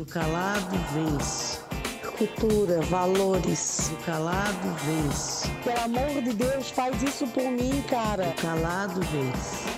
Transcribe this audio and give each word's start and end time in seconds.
Do 0.00 0.06
calado 0.06 0.78
vence. 0.94 1.60
Cultura, 2.16 2.80
valores. 2.80 3.90
Do 3.90 4.04
calado 4.06 4.74
vence. 4.78 5.46
Pelo 5.62 5.78
amor 5.78 6.22
de 6.22 6.32
Deus, 6.32 6.70
faz 6.70 7.02
isso 7.02 7.26
por 7.26 7.42
mim, 7.42 7.82
cara. 7.82 8.28
Do 8.28 8.40
calado 8.40 8.98
vence. 9.02 9.68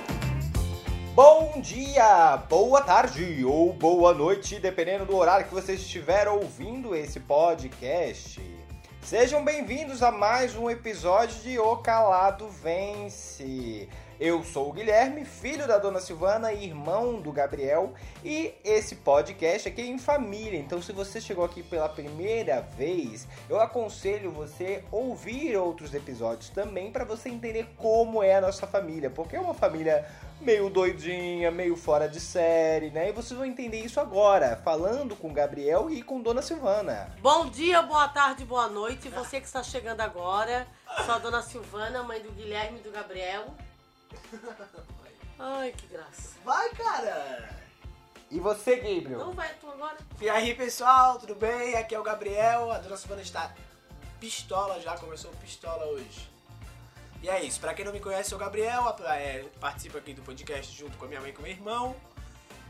Bom 1.17 1.61
dia, 1.61 2.37
boa 2.49 2.83
tarde 2.83 3.45
ou 3.45 3.73
boa 3.73 4.15
noite, 4.15 4.61
dependendo 4.61 5.05
do 5.05 5.17
horário 5.17 5.49
que 5.49 5.53
você 5.53 5.73
estiver 5.73 6.29
ouvindo 6.29 6.95
esse 6.95 7.19
podcast. 7.19 8.41
Sejam 9.01 9.45
bem-vindos 9.45 10.05
a 10.05 10.13
mais 10.13 10.55
um 10.55 10.71
episódio 10.71 11.43
de 11.43 11.59
O 11.59 11.79
Calado 11.79 12.49
Vence. 12.49 13.89
Eu 14.25 14.45
sou 14.45 14.69
o 14.69 14.73
Guilherme, 14.73 15.25
filho 15.25 15.67
da 15.67 15.79
dona 15.79 15.99
Silvana 15.99 16.53
e 16.53 16.65
irmão 16.65 17.21
do 17.21 17.33
Gabriel, 17.33 17.93
e 18.25 18.55
esse 18.63 18.95
podcast 18.95 19.67
aqui 19.67 19.81
é 19.81 19.87
em 19.87 19.99
família. 19.99 20.61
Então, 20.61 20.81
se 20.81 20.93
você 20.93 21.21
chegou 21.21 21.45
aqui 21.45 21.61
pela 21.61 21.89
primeira 21.89 22.61
vez, 22.61 23.27
eu 23.51 23.61
aconselho 23.61 24.31
você 24.31 24.85
ouvir 24.93 25.57
outros 25.57 25.93
episódios 25.93 26.51
também 26.51 26.93
para 26.93 27.05
você 27.05 27.31
entender 27.31 27.67
como 27.77 28.23
é 28.23 28.37
a 28.37 28.41
nossa 28.41 28.65
família, 28.65 29.11
porque 29.11 29.35
é 29.35 29.41
uma 29.41 29.55
família 29.55 30.09
meio 30.41 30.71
doidinha, 30.71 31.51
meio 31.51 31.75
fora 31.75 32.09
de 32.09 32.21
série, 32.21 32.91
né? 32.91 33.09
E 33.09 33.13
vocês 33.13 33.37
vão 33.37 33.45
entender 33.45 33.81
isso 33.81 33.99
agora, 33.99 34.55
falando 34.63 35.17
com 35.17 35.31
o 35.31 35.35
Gabriel 35.35 35.91
e 35.91 36.01
com 36.01 36.21
Dona 36.21 36.43
Silvana. 36.43 37.13
Bom 37.21 37.51
dia, 37.51 37.83
boa 37.83 38.07
tarde, 38.07 38.45
boa 38.45 38.69
noite. 38.69 39.09
Você 39.09 39.41
que 39.41 39.47
está 39.47 39.65
chegando 39.65 40.01
agora, 40.01 40.65
sou 41.05 41.17
a 41.17 41.19
Dona 41.19 41.43
Silvana, 41.43 42.05
mãe 42.05 42.21
do 42.23 42.31
Guilherme 42.31 42.79
e 42.79 42.83
do 42.83 42.93
Gabriel. 42.93 43.53
Ai, 45.39 45.73
que 45.73 45.87
graça. 45.87 46.37
Vai, 46.45 46.69
cara! 46.71 47.63
E 48.31 48.41
você, 48.41 48.77
Gabriel? 48.77 49.19
Não 49.19 49.33
vai 49.33 49.53
tu 49.61 49.69
agora? 49.69 49.99
E 50.21 50.29
aí, 50.29 50.55
pessoal, 50.55 51.19
tudo 51.19 51.35
bem? 51.35 51.75
Aqui 51.75 51.95
é 51.95 52.01
o 52.01 52.03
Gabriel. 52.03 52.71
A 52.71 52.79
dona 52.79 52.97
Silvana 52.97 53.21
está 53.21 53.55
pistola 54.19 54.81
já, 54.81 54.97
começou 54.97 55.31
pistola 55.33 55.85
hoje. 55.87 56.31
E 57.23 57.29
é 57.29 57.43
isso, 57.43 57.61
pra 57.61 57.75
quem 57.75 57.85
não 57.85 57.93
me 57.93 58.01
conhece, 58.01 58.23
eu 58.23 58.29
sou 58.31 58.39
o 58.39 58.41
Gabriel, 58.41 58.97
é, 59.07 59.45
participo 59.61 59.99
aqui 59.99 60.13
do 60.15 60.23
podcast 60.23 60.77
junto 60.77 60.97
com 60.97 61.05
a 61.05 61.09
minha 61.09 61.21
mãe 61.21 61.31
e 61.31 61.33
com 61.33 61.43
meu 61.43 61.51
irmão. 61.51 61.95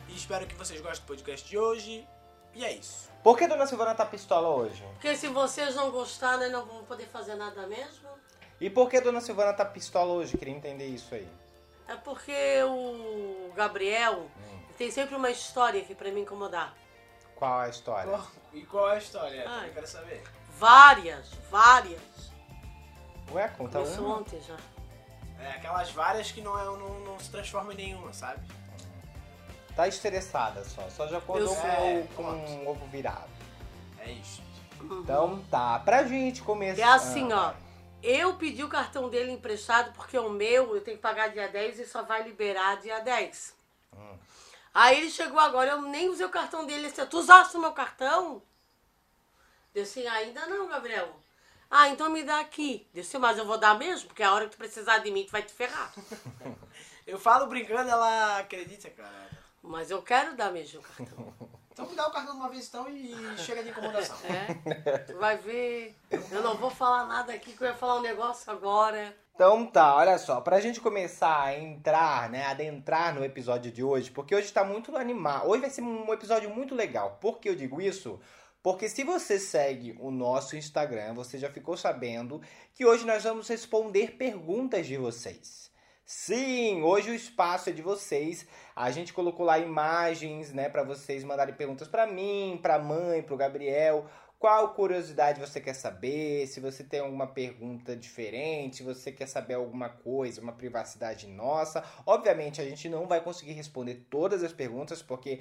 E 0.09 0.16
espero 0.16 0.47
que 0.47 0.55
vocês 0.55 0.81
gostem 0.81 1.05
do 1.05 1.09
podcast 1.09 1.48
de 1.48 1.56
hoje. 1.56 2.06
E 2.55 2.64
é 2.64 2.72
isso. 2.72 3.09
Por 3.22 3.38
que 3.38 3.47
Dona 3.47 3.66
Silvana 3.66 3.94
tá 3.94 4.05
pistola 4.05 4.48
hoje? 4.48 4.84
Porque 4.94 5.16
se 5.16 5.28
vocês 5.28 5.75
não 5.75 5.91
gostarem, 5.91 6.50
não 6.50 6.66
vão 6.66 6.84
poder 6.84 7.06
fazer 7.06 7.34
nada 7.34 7.66
mesmo. 7.66 8.09
E 8.61 8.69
por 8.69 8.91
que 8.91 9.00
Dona 9.00 9.20
Silvana 9.20 9.53
tá 9.53 9.64
pistola 9.64 10.12
hoje? 10.12 10.36
Queria 10.36 10.55
entender 10.55 10.86
isso 10.86 11.14
aí. 11.14 11.28
É 11.88 11.97
porque 11.97 12.33
o 12.64 13.52
Gabriel 13.55 14.27
tem 14.78 14.91
sempre 14.91 15.14
uma 15.14 15.30
história 15.30 15.80
aqui 15.80 15.94
pra 15.94 16.11
me 16.11 16.20
incomodar. 16.20 16.75
Qual 17.36 17.61
a 17.61 17.69
história? 17.69 18.11
Qual- 18.11 18.27
e 18.52 18.62
qual 18.62 18.91
é 18.91 18.94
a 18.94 18.98
história? 18.98 19.44
Ai. 19.48 19.69
Eu 19.69 19.75
quero 19.75 19.86
saber. 19.86 20.22
Várias, 20.58 21.30
várias. 21.50 22.00
Ué, 23.33 23.48
conta 23.48 23.78
Começou 23.80 24.06
uma. 24.06 24.19
ontem 24.19 24.41
já. 24.41 24.56
É 25.41 25.50
aquelas 25.53 25.91
várias 25.91 26.30
que 26.30 26.41
não, 26.41 26.58
é, 26.58 26.64
não, 26.64 27.00
não 27.00 27.19
se 27.19 27.30
transformam 27.30 27.72
em 27.72 27.77
nenhuma, 27.77 28.12
sabe? 28.12 28.41
Tá 29.75 29.88
estressada 29.88 30.64
só. 30.64 30.88
Só 30.91 31.08
já 31.08 31.19
acordou 31.19 31.55
com, 31.56 32.00
o- 32.00 32.08
com 32.14 32.22
um 32.22 32.69
ovo 32.69 32.86
virado. 32.86 33.30
É 33.98 34.10
isso. 34.12 34.42
Então 34.80 35.42
tá. 35.50 35.78
Pra 35.80 36.05
gente 36.05 36.42
começar. 36.42 36.80
É 36.83 36.84
assim, 36.84 37.33
ó. 37.33 37.53
Eu 38.03 38.34
pedi 38.34 38.64
o 38.64 38.69
cartão 38.69 39.08
dele 39.08 39.31
emprestado 39.31 39.92
porque 39.92 40.19
o 40.19 40.28
meu 40.28 40.75
eu 40.75 40.81
tenho 40.81 40.97
que 40.97 41.03
pagar 41.03 41.28
dia 41.28 41.48
10 41.48 41.78
e 41.78 41.86
só 41.86 42.03
vai 42.03 42.22
liberar 42.22 42.81
dia 42.81 42.98
10. 43.00 43.56
Aí 44.75 44.98
ele 44.98 45.11
chegou 45.11 45.39
agora, 45.39 45.72
eu 45.72 45.83
nem 45.83 46.09
usei 46.09 46.25
o 46.25 46.31
cartão 46.31 46.64
dele. 46.67 46.81
Ele 46.81 46.91
disse, 46.91 47.06
tu 47.06 47.19
usaste 47.19 47.56
o 47.56 47.61
meu 47.61 47.72
cartão? 47.72 48.42
Eu 49.75 49.83
disse, 49.83 50.06
ainda 50.06 50.47
não, 50.47 50.67
Gabriel. 50.67 51.14
Ah, 51.70 51.89
então 51.89 52.11
me 52.11 52.22
dá 52.22 52.41
aqui. 52.41 52.86
Eu 52.94 53.03
disse, 53.03 53.17
mas 53.19 53.39
eu 53.39 53.47
vou 53.47 53.59
dar 53.59 53.78
mesmo, 53.78 54.09
porque 54.09 54.22
a 54.22 54.33
hora 54.33 54.47
que 54.47 54.53
tu 54.53 54.59
precisar 54.59 54.98
de 54.98 55.11
mim, 55.11 55.25
tu 55.25 55.32
vai 55.32 55.43
te 55.43 55.53
ferrar. 55.53 55.93
Eu 57.06 57.19
falo 57.19 57.47
brincando, 57.47 57.91
ela 57.91 58.38
acredita, 58.38 58.88
cara. 58.88 59.28
Mas 59.60 59.91
eu 59.91 60.00
quero 60.03 60.37
dar 60.37 60.53
mesmo 60.53 60.81
o 60.81 60.82
cartão. 60.82 61.34
Então 61.72 61.87
me 61.88 61.94
dá 61.94 62.06
o 62.06 62.10
cartão 62.10 62.34
de 62.34 62.41
uma 62.41 62.49
vez 62.50 62.69
então 62.69 62.88
e 62.88 63.15
chega 63.38 63.62
de 63.62 63.71
incomodação. 63.71 64.16
É? 64.28 64.99
Tu 64.99 65.19
vai 65.19 65.37
ver. 65.38 65.97
Eu 66.31 66.43
não 66.43 66.56
vou 66.56 66.71
falar 66.71 67.06
nada 67.06 67.33
aqui, 67.33 67.53
que 67.53 67.62
eu 67.62 67.69
ia 67.69 67.75
falar 67.75 67.97
um 67.97 68.03
negócio 68.03 68.50
agora. 68.53 69.16
Então 69.34 69.66
tá, 69.66 69.97
olha 69.97 70.19
só, 70.19 70.41
pra 70.41 70.61
gente 70.61 70.81
começar 70.81 71.43
a 71.43 71.59
entrar, 71.59 72.28
né, 72.28 72.44
adentrar 72.47 73.15
no 73.15 73.25
episódio 73.25 73.72
de 73.72 73.82
hoje, 73.82 74.11
porque 74.11 74.34
hoje 74.34 74.53
tá 74.53 74.62
muito 74.62 74.94
animado. 74.97 75.49
Hoje 75.49 75.62
vai 75.62 75.71
ser 75.71 75.81
um 75.81 76.12
episódio 76.12 76.50
muito 76.50 76.75
legal. 76.75 77.19
Por 77.21 77.38
que 77.38 77.49
eu 77.49 77.56
digo 77.56 77.81
isso? 77.81 78.21
Porque 78.62 78.88
se 78.88 79.03
você 79.03 79.38
segue 79.38 79.97
o 79.99 80.11
nosso 80.11 80.56
Instagram, 80.56 81.15
você 81.15 81.38
já 81.38 81.50
ficou 81.50 81.77
sabendo 81.77 82.41
que 82.75 82.84
hoje 82.84 83.05
nós 83.05 83.25
vamos 83.25 83.49
responder 83.49 84.12
perguntas 84.12 84.87
de 84.87 84.97
vocês. 84.97 85.72
Sim, 86.15 86.83
hoje 86.83 87.11
o 87.11 87.15
espaço 87.15 87.71
é 87.71 87.73
de 87.73 87.81
vocês. 87.81 88.47
A 88.77 88.91
gente 88.91 89.15
colocou 89.15 89.47
lá 89.47 89.59
imagens, 89.59 90.53
né, 90.53 90.69
para 90.69 90.83
vocês 90.84 91.25
mandarem 91.25 91.55
perguntas 91.55 91.89
pra 91.89 92.06
mim, 92.06 92.61
pra 92.62 92.78
mãe, 92.78 93.23
pro 93.23 93.34
Gabriel. 93.34 94.06
Qual 94.39 94.75
curiosidade 94.75 95.41
você 95.41 95.59
quer 95.59 95.73
saber? 95.73 96.47
Se 96.49 96.61
você 96.61 96.84
tem 96.84 97.00
alguma 97.00 97.27
pergunta 97.27 97.97
diferente, 97.97 98.77
se 98.77 98.83
você 98.83 99.11
quer 99.11 99.27
saber 99.27 99.55
alguma 99.55 99.89
coisa, 99.89 100.43
uma 100.43 100.53
privacidade 100.53 101.27
nossa. 101.27 101.83
Obviamente, 102.05 102.61
a 102.61 102.65
gente 102.65 102.91
não 102.91 103.06
vai 103.06 103.23
conseguir 103.23 103.53
responder 103.53 104.06
todas 104.11 104.44
as 104.44 104.53
perguntas, 104.53 105.00
porque 105.00 105.41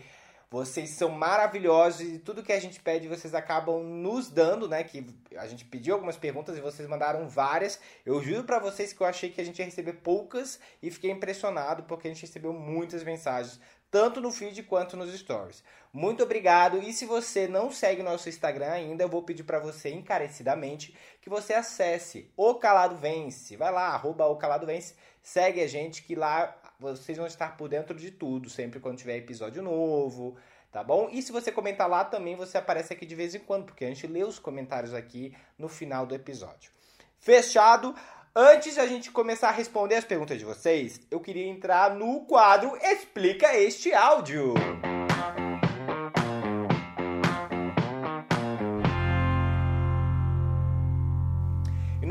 vocês 0.51 0.89
são 0.89 1.07
maravilhosos 1.07 2.01
e 2.01 2.19
tudo 2.19 2.43
que 2.43 2.51
a 2.51 2.59
gente 2.59 2.81
pede 2.81 3.07
vocês 3.07 3.33
acabam 3.33 3.81
nos 3.81 4.29
dando, 4.29 4.67
né? 4.67 4.83
Que 4.83 5.07
a 5.37 5.47
gente 5.47 5.63
pediu 5.63 5.93
algumas 5.93 6.17
perguntas 6.17 6.57
e 6.57 6.61
vocês 6.61 6.89
mandaram 6.89 7.25
várias. 7.25 7.79
Eu 8.05 8.21
juro 8.21 8.43
pra 8.43 8.59
vocês 8.59 8.91
que 8.91 8.99
eu 8.99 9.07
achei 9.07 9.29
que 9.29 9.39
a 9.39 9.45
gente 9.45 9.59
ia 9.59 9.65
receber 9.65 9.93
poucas 9.93 10.59
e 10.83 10.91
fiquei 10.91 11.09
impressionado 11.09 11.83
porque 11.83 12.09
a 12.09 12.11
gente 12.13 12.25
recebeu 12.25 12.51
muitas 12.51 13.01
mensagens, 13.01 13.61
tanto 13.89 14.19
no 14.19 14.29
feed 14.29 14.63
quanto 14.63 14.97
nos 14.97 15.17
stories. 15.17 15.63
Muito 15.93 16.21
obrigado. 16.21 16.79
E 16.79 16.91
se 16.91 17.05
você 17.05 17.47
não 17.47 17.71
segue 17.71 18.03
nosso 18.03 18.27
Instagram 18.27 18.71
ainda, 18.71 19.05
eu 19.05 19.09
vou 19.09 19.23
pedir 19.23 19.43
pra 19.43 19.57
você 19.57 19.89
encarecidamente 19.89 20.93
que 21.21 21.29
você 21.29 21.53
acesse 21.53 22.29
o 22.35 22.55
Calado 22.55 22.97
Vence. 22.97 23.55
Vai 23.55 23.71
lá, 23.71 23.87
arroba 23.87 24.25
o 24.25 24.35
Calado 24.35 24.65
Vence, 24.65 24.95
segue 25.23 25.61
a 25.61 25.67
gente 25.67 26.03
que 26.03 26.13
lá 26.13 26.60
vocês 26.81 27.17
vão 27.17 27.27
estar 27.27 27.55
por 27.55 27.69
dentro 27.69 27.95
de 27.95 28.09
tudo, 28.09 28.49
sempre 28.49 28.79
quando 28.79 28.97
tiver 28.97 29.15
episódio 29.17 29.61
novo, 29.61 30.35
tá 30.71 30.83
bom? 30.83 31.09
E 31.11 31.21
se 31.21 31.31
você 31.31 31.51
comentar 31.51 31.87
lá 31.87 32.03
também, 32.03 32.35
você 32.35 32.57
aparece 32.57 32.91
aqui 32.91 33.05
de 33.05 33.13
vez 33.13 33.35
em 33.35 33.39
quando, 33.39 33.65
porque 33.65 33.85
a 33.85 33.87
gente 33.87 34.07
lê 34.07 34.23
os 34.23 34.39
comentários 34.39 34.93
aqui 34.93 35.35
no 35.59 35.69
final 35.69 36.07
do 36.07 36.15
episódio. 36.15 36.71
Fechado? 37.19 37.95
Antes 38.35 38.73
de 38.73 38.79
a 38.79 38.87
gente 38.87 39.11
começar 39.11 39.49
a 39.49 39.51
responder 39.51 39.95
as 39.95 40.05
perguntas 40.05 40.39
de 40.39 40.45
vocês, 40.45 41.01
eu 41.11 41.19
queria 41.19 41.45
entrar 41.45 41.93
no 41.93 42.21
quadro 42.21 42.75
Explica 42.81 43.55
este 43.55 43.93
áudio. 43.93 44.53
E 44.83 45.00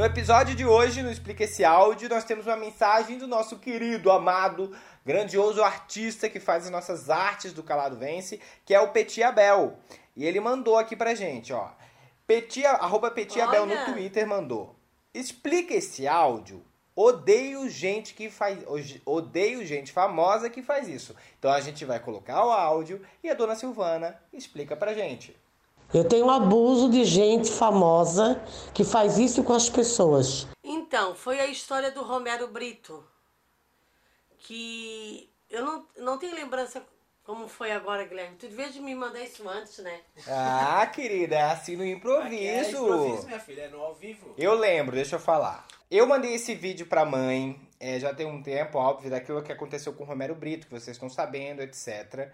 no 0.00 0.06
episódio 0.06 0.54
de 0.54 0.64
hoje, 0.64 1.02
no 1.02 1.10
Explica 1.10 1.44
esse 1.44 1.62
áudio, 1.62 2.08
nós 2.08 2.24
temos 2.24 2.46
uma 2.46 2.56
mensagem 2.56 3.18
do 3.18 3.26
nosso 3.26 3.58
querido, 3.58 4.10
amado, 4.10 4.74
grandioso 5.04 5.62
artista 5.62 6.26
que 6.26 6.40
faz 6.40 6.64
as 6.64 6.70
nossas 6.70 7.10
artes 7.10 7.52
do 7.52 7.62
Calado 7.62 7.98
Vence, 7.98 8.40
que 8.64 8.72
é 8.72 8.80
o 8.80 8.92
Petit 8.92 9.22
Abel. 9.22 9.78
E 10.16 10.24
ele 10.24 10.40
mandou 10.40 10.78
aqui 10.78 10.96
pra 10.96 11.14
gente, 11.14 11.52
ó. 11.52 11.68
Petit, 12.26 12.64
arroba 12.64 13.10
Petit 13.10 13.42
Abel 13.42 13.66
no. 13.66 13.76
Twitter 13.92 14.26
mandou. 14.26 14.74
Explica 15.12 15.74
esse 15.74 16.08
áudio. 16.08 16.64
Odeio 16.96 17.68
gente 17.68 18.14
que 18.14 18.30
faz. 18.30 18.58
Odeio 19.04 19.66
gente 19.66 19.92
famosa 19.92 20.48
que 20.48 20.62
faz 20.62 20.88
isso. 20.88 21.14
Então 21.38 21.52
a 21.52 21.60
gente 21.60 21.84
vai 21.84 22.00
colocar 22.00 22.42
o 22.42 22.50
áudio 22.50 23.02
e 23.22 23.28
a 23.28 23.34
dona 23.34 23.54
Silvana 23.54 24.18
explica 24.32 24.74
pra 24.74 24.94
gente. 24.94 25.36
Eu 25.92 26.04
tenho 26.04 26.30
abuso 26.30 26.88
de 26.88 27.04
gente 27.04 27.50
famosa 27.50 28.40
que 28.72 28.84
faz 28.84 29.18
isso 29.18 29.42
com 29.42 29.52
as 29.52 29.68
pessoas. 29.68 30.46
Então, 30.62 31.14
foi 31.14 31.40
a 31.40 31.46
história 31.46 31.90
do 31.90 32.02
Romero 32.02 32.46
Brito. 32.46 33.04
Que 34.38 35.28
eu 35.50 35.64
não, 35.64 35.84
não 35.98 36.18
tenho 36.18 36.34
lembrança 36.34 36.82
como 37.24 37.48
foi 37.48 37.72
agora, 37.72 38.04
Guilherme. 38.04 38.36
Tu 38.36 38.48
devia 38.48 38.70
de 38.70 38.80
me 38.80 38.94
mandar 38.94 39.20
isso 39.20 39.48
antes, 39.48 39.78
né? 39.78 40.00
Ah, 40.26 40.86
querida, 40.86 41.36
é 41.36 41.42
assim 41.42 41.76
no 41.76 41.82
Aqui 41.82 41.92
é 41.92 41.94
improviso. 41.94 42.84
improviso, 42.84 43.26
minha 43.26 43.40
filha, 43.40 43.62
é 43.62 43.68
no 43.68 43.80
ao 43.80 43.94
vivo. 43.94 44.34
Eu 44.38 44.54
lembro, 44.54 44.96
deixa 44.96 45.16
eu 45.16 45.20
falar. 45.20 45.66
Eu 45.90 46.06
mandei 46.06 46.34
esse 46.34 46.54
vídeo 46.54 46.86
pra 46.86 47.04
mãe, 47.04 47.60
é, 47.78 47.98
já 47.98 48.14
tem 48.14 48.26
um 48.26 48.42
tempo, 48.42 48.78
óbvio, 48.78 49.10
daquilo 49.10 49.42
que 49.42 49.52
aconteceu 49.52 49.92
com 49.92 50.04
o 50.04 50.06
Romero 50.06 50.34
Brito, 50.34 50.66
que 50.66 50.72
vocês 50.72 50.96
estão 50.96 51.08
sabendo, 51.10 51.62
etc. 51.62 52.32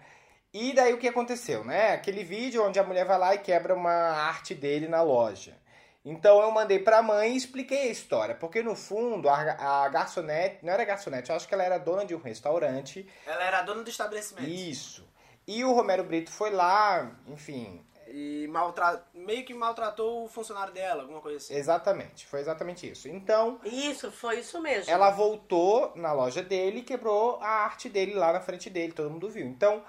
E 0.53 0.73
daí 0.73 0.93
o 0.93 0.97
que 0.97 1.07
aconteceu, 1.07 1.63
né? 1.63 1.93
Aquele 1.93 2.23
vídeo 2.23 2.63
onde 2.65 2.79
a 2.79 2.83
mulher 2.83 3.05
vai 3.05 3.17
lá 3.19 3.35
e 3.35 3.39
quebra 3.39 3.75
uma 3.75 3.91
arte 3.91 4.55
dele 4.55 4.87
na 4.87 5.01
loja. 5.01 5.55
Então 6.03 6.41
eu 6.41 6.49
mandei 6.51 6.79
pra 6.79 7.01
mãe 7.01 7.33
e 7.33 7.37
expliquei 7.37 7.89
a 7.89 7.91
história, 7.91 8.33
porque 8.33 8.63
no 8.63 8.75
fundo 8.75 9.27
a, 9.27 9.83
a 9.83 9.89
garçonete, 9.89 10.59
não 10.65 10.71
era 10.71 10.85
garçonete, 10.85 11.29
eu 11.29 11.35
acho 11.35 11.47
que 11.47 11.53
ela 11.53 11.63
era 11.65 11.77
dona 11.77 12.05
de 12.05 12.15
um 12.15 12.21
restaurante 12.21 13.05
Ela 13.25 13.43
era 13.43 13.59
a 13.59 13.61
dona 13.61 13.83
do 13.83 13.89
estabelecimento. 13.89 14.47
isso. 14.47 15.05
E 15.45 15.65
o 15.65 15.73
Romero 15.73 16.05
Brito 16.05 16.31
foi 16.31 16.49
lá, 16.51 17.11
enfim, 17.27 17.85
E 18.07 18.47
maltra... 18.49 19.03
meio 19.13 19.43
que 19.45 19.53
maltratou 19.53 20.23
o 20.23 20.29
funcionário 20.29 20.73
dela, 20.73 21.01
alguma 21.03 21.19
coisa 21.19 21.37
assim. 21.37 21.53
exatamente, 21.55 22.25
foi 22.25 22.39
exatamente 22.39 22.89
isso. 22.89 23.09
Então, 23.09 23.59
Isso, 23.65 24.09
foi 24.09 24.39
isso 24.39 24.61
mesmo. 24.61 24.89
ela 24.89 25.09
voltou 25.09 25.91
na 25.95 26.13
loja 26.13 26.41
dele 26.41 26.79
e 26.79 26.83
quebrou 26.83 27.37
a 27.41 27.47
arte 27.65 27.89
dele 27.89 28.13
lá 28.13 28.31
na 28.31 28.39
frente 28.39 28.69
dele, 28.69 28.93
todo 28.93 29.09
mundo 29.09 29.29
viu. 29.29 29.45
Então, 29.45 29.83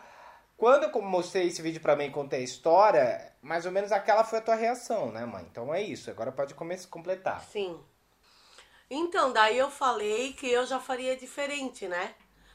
quando 0.59 0.83
eu 0.85 1.03
mostrei 1.03 1.47
esse 1.47 1.63
vídeo 1.63 1.81
pra 1.81 1.95
mãe 1.95 2.09
e 2.09 2.11
contei 2.11 2.41
a 2.41 2.45
história, 2.45 3.33
mais 3.41 3.65
ou 3.65 3.71
menos 3.71 3.93
aquela 3.93 4.25
foi 4.25 4.41
a 4.41 4.43
tua 4.43 4.57
reação, 4.57 5.13
né, 5.13 5.25
mãe? 5.25 5.47
Então 5.49 5.73
é 5.73 5.81
isso, 5.81 6.11
agora 6.11 6.33
pode 6.33 6.53
começar 6.53 6.89
completar. 6.89 7.41
Sim. 7.45 7.81
Então, 8.91 9.33
daí 9.33 9.57
eu 9.57 9.71
falei 9.71 10.33
que 10.33 10.51
eu 10.51 10.67
já 10.67 10.81
faria 10.81 11.17
diferente, 11.17 11.87
né? 11.87 12.15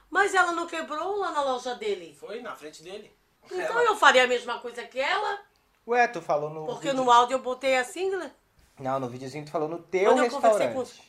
Mas 0.09 0.33
ela 0.35 0.51
não 0.51 0.67
quebrou 0.67 1.15
lá 1.17 1.31
na 1.31 1.41
loja 1.44 1.75
dele. 1.75 2.13
Foi 2.19 2.41
na 2.41 2.53
frente 2.55 2.83
dele. 2.83 3.15
Então 3.45 3.57
Ela- 3.59 3.83
eu 3.85 3.95
faria 3.95 4.25
a 4.25 4.27
mesma 4.27 4.59
coisa 4.59 4.83
que 4.85 5.00
ela, 5.00 5.41
Ué, 5.88 6.07
tu 6.07 6.21
falou 6.21 6.50
no 6.50 6.65
porque 6.65 6.89
vídeo... 6.89 7.03
no 7.03 7.09
áudio 7.11 7.35
eu 7.35 7.39
botei 7.41 7.77
assim, 7.77 8.09
né? 8.15 8.33
Não, 8.79 9.00
no 9.00 9.07
videozinho 9.09 9.45
tu 9.45 9.51
falou 9.51 9.69
no 9.69 9.79
teu 9.79 10.13
Quando 10.13 10.25
eu 10.25 10.29
conversei 10.31 10.67
restaurante. 10.67 10.97
com- 10.97 11.03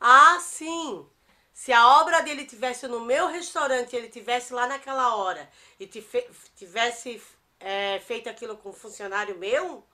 Ah, 0.00 0.38
sim. 0.40 1.06
Se 1.52 1.72
a 1.72 2.00
obra 2.00 2.22
dele 2.22 2.44
tivesse 2.44 2.88
no 2.88 3.00
meu 3.00 3.26
restaurante, 3.26 3.94
ele 3.94 4.08
tivesse 4.08 4.52
lá 4.52 4.66
naquela 4.66 5.16
hora 5.16 5.48
e 5.78 5.86
tivesse 5.86 7.22
é, 7.58 8.00
feito 8.00 8.28
aquilo 8.28 8.56
com 8.56 8.70
um 8.70 8.72
funcionário 8.72 9.36
meu, 9.36 9.84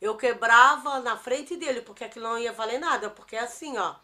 eu 0.00 0.16
quebrava 0.16 0.98
na 1.00 1.16
frente 1.16 1.56
dele, 1.56 1.82
porque 1.82 2.02
aquilo 2.02 2.28
não 2.28 2.38
ia 2.38 2.52
valer 2.52 2.80
nada. 2.80 3.08
Porque 3.10 3.36
assim, 3.36 3.78
ó, 3.78 3.94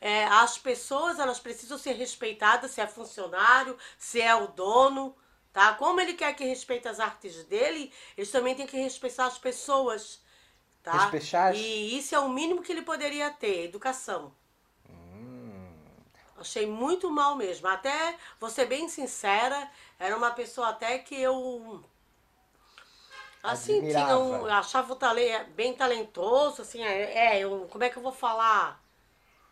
é, 0.00 0.24
as 0.26 0.58
pessoas 0.58 1.18
elas 1.18 1.40
precisam 1.40 1.78
ser 1.78 1.94
respeitadas, 1.94 2.70
se 2.70 2.80
é 2.80 2.86
funcionário, 2.86 3.76
se 3.98 4.20
é 4.20 4.34
o 4.34 4.48
dono, 4.48 5.16
tá? 5.52 5.72
Como 5.74 6.00
ele 6.00 6.12
quer 6.14 6.34
que 6.36 6.44
respeite 6.44 6.86
as 6.86 7.00
artes 7.00 7.42
dele, 7.44 7.92
eles 8.16 8.30
também 8.30 8.54
têm 8.54 8.66
que 8.66 8.76
respeitar 8.76 9.26
as 9.26 9.38
pessoas, 9.38 10.22
tá? 10.82 10.92
Respeitar? 10.92 11.54
E 11.56 11.98
isso 11.98 12.14
é 12.14 12.18
o 12.18 12.28
mínimo 12.28 12.62
que 12.62 12.70
ele 12.70 12.82
poderia 12.82 13.30
ter, 13.30 13.64
educação. 13.64 14.32
Achei 16.44 16.66
muito 16.66 17.10
mal 17.10 17.34
mesmo. 17.34 17.66
Até, 17.66 18.16
vou 18.38 18.50
ser 18.50 18.66
bem 18.66 18.86
sincera, 18.86 19.70
era 19.98 20.14
uma 20.14 20.30
pessoa 20.30 20.68
até 20.68 20.98
que 20.98 21.14
eu. 21.14 21.82
Assim, 23.42 23.80
tinha 23.80 24.18
um, 24.18 24.46
achava 24.46 24.92
o 24.92 24.96
tale, 24.96 25.38
bem 25.54 25.74
talentoso, 25.74 26.62
assim, 26.62 26.82
é, 26.82 27.36
é, 27.36 27.38
eu, 27.40 27.66
como 27.70 27.82
é 27.82 27.88
que 27.88 27.96
eu 27.96 28.02
vou 28.02 28.12
falar? 28.12 28.78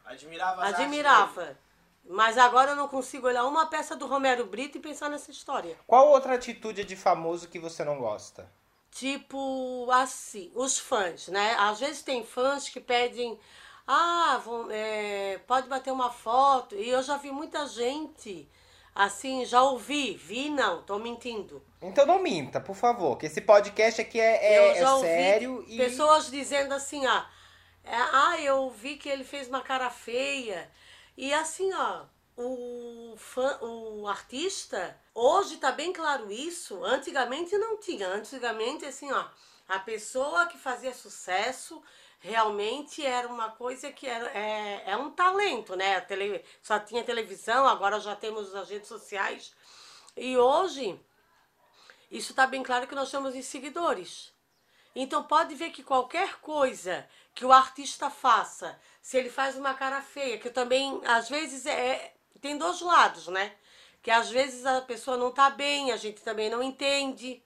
Admirava. 0.05 0.65
Admirava. 0.65 1.59
Mas 2.05 2.37
agora 2.37 2.73
eu 2.73 2.77
não 2.77 2.89
consigo 2.89 3.27
olhar 3.27 3.45
uma 3.45 3.67
peça 3.67 3.97
do 3.97 4.07
Romero 4.07 4.45
Brito 4.45 4.77
e 4.77 4.81
pensar 4.81 5.09
nessa 5.09 5.31
história. 5.31 5.79
Qual 5.87 6.09
outra 6.09 6.35
atitude 6.35 6.85
de 6.85 6.97
famoso 6.97 7.49
que 7.49 7.59
você 7.59 7.85
não 7.85 7.99
gosta? 7.99 8.51
Tipo, 8.91 9.91
assim, 9.91 10.53
os 10.55 10.79
fãs, 10.79 11.29
né? 11.29 11.55
Às 11.59 11.81
vezes 11.81 12.03
tem 12.03 12.25
fãs 12.25 12.69
que 12.69 12.81
pedem, 12.81 13.39
ah, 13.87 14.41
vão, 14.45 14.69
é, 14.71 15.39
pode 15.47 15.69
bater 15.69 15.93
uma 15.93 16.11
foto. 16.11 16.75
E 16.75 16.89
eu 16.89 17.03
já 17.03 17.17
vi 17.17 17.31
muita 17.31 17.67
gente, 17.67 18.49
assim, 18.95 19.45
já 19.45 19.63
ouvi, 19.63 20.15
vi 20.15 20.51
não, 20.51 20.83
tô 20.83 20.99
mentindo. 20.99 21.63
Então 21.81 22.07
não 22.07 22.23
minta, 22.23 22.61
por 22.61 22.77
favor, 22.77 23.17
que 23.17 23.27
esse 23.27 23.41
podcast 23.41 24.01
aqui 24.01 24.21
é, 24.21 24.55
é- 24.55 24.79
é 24.79 24.99
sério 25.01 25.65
e... 25.67 25.77
pessoas 25.77 26.31
dizendo 26.31 26.73
assim, 26.73 27.05
ah, 27.07 27.29
é, 27.85 27.97
ah, 27.97 28.41
eu 28.41 28.71
vi 28.71 28.97
que 28.97 29.09
ele 29.09 29.25
fez 29.25 29.49
uma 29.49 29.61
cara 29.61 29.91
feia. 29.91 30.71
E 31.17 31.33
assim, 31.35 31.73
ó, 31.75 32.05
o, 32.37 33.15
fã, 33.17 33.59
o 33.61 34.07
artista, 34.07 34.97
hoje 35.15 35.57
tá 35.57 35.73
bem 35.73 35.93
claro 35.93 36.31
isso, 36.31 36.83
antigamente 36.85 37.57
não 37.59 37.79
tinha. 37.79 38.09
Antigamente, 38.09 38.85
assim, 38.85 39.11
ó, 39.13 39.25
a 39.69 39.79
pessoa 39.79 40.47
que 40.47 40.59
fazia 40.59 40.95
sucesso 40.95 41.83
realmente 42.23 43.05
era 43.05 43.29
uma 43.29 43.51
coisa 43.51 43.93
que 43.93 44.07
era, 44.07 44.27
é, 44.31 44.85
é 44.87 44.97
um 44.97 45.11
talento, 45.11 45.77
né? 45.77 46.01
Tele, 46.01 46.45
só 46.63 46.79
tinha 46.79 47.05
televisão, 47.05 47.67
agora 47.67 48.01
já 48.01 48.15
temos 48.17 48.55
as 48.55 48.71
redes 48.71 48.89
sociais. 48.89 49.53
E 50.17 50.37
hoje, 50.39 50.99
isso 52.11 52.33
tá 52.33 52.47
bem 52.47 52.63
claro 52.63 52.87
que 52.87 52.95
nós 52.95 53.09
somos 53.09 53.35
em 53.35 53.43
seguidores. 53.43 54.33
Então 54.95 55.25
pode 55.25 55.55
ver 55.55 55.71
que 55.71 55.83
qualquer 55.83 56.41
coisa 56.41 57.09
que 57.35 57.45
o 57.45 57.53
artista 57.53 58.11
faça, 58.11 58.79
se 59.01 59.17
ele 59.17 59.31
faz 59.31 59.57
uma 59.57 59.75
cara 59.75 60.01
feia, 60.03 60.39
que 60.39 60.51
também 60.51 61.01
às 61.05 61.29
vezes 61.29 61.67
é 61.67 62.15
tem 62.41 62.59
dois 62.59 62.81
lados, 62.81 63.29
né? 63.29 63.57
Que 64.03 64.11
às 64.11 64.29
vezes 64.31 64.67
a 64.67 64.83
pessoa 64.83 65.17
não 65.17 65.31
tá 65.31 65.49
bem, 65.51 65.93
a 65.93 65.97
gente 65.97 66.23
também 66.23 66.51
não 66.51 66.63
entende. 66.63 67.43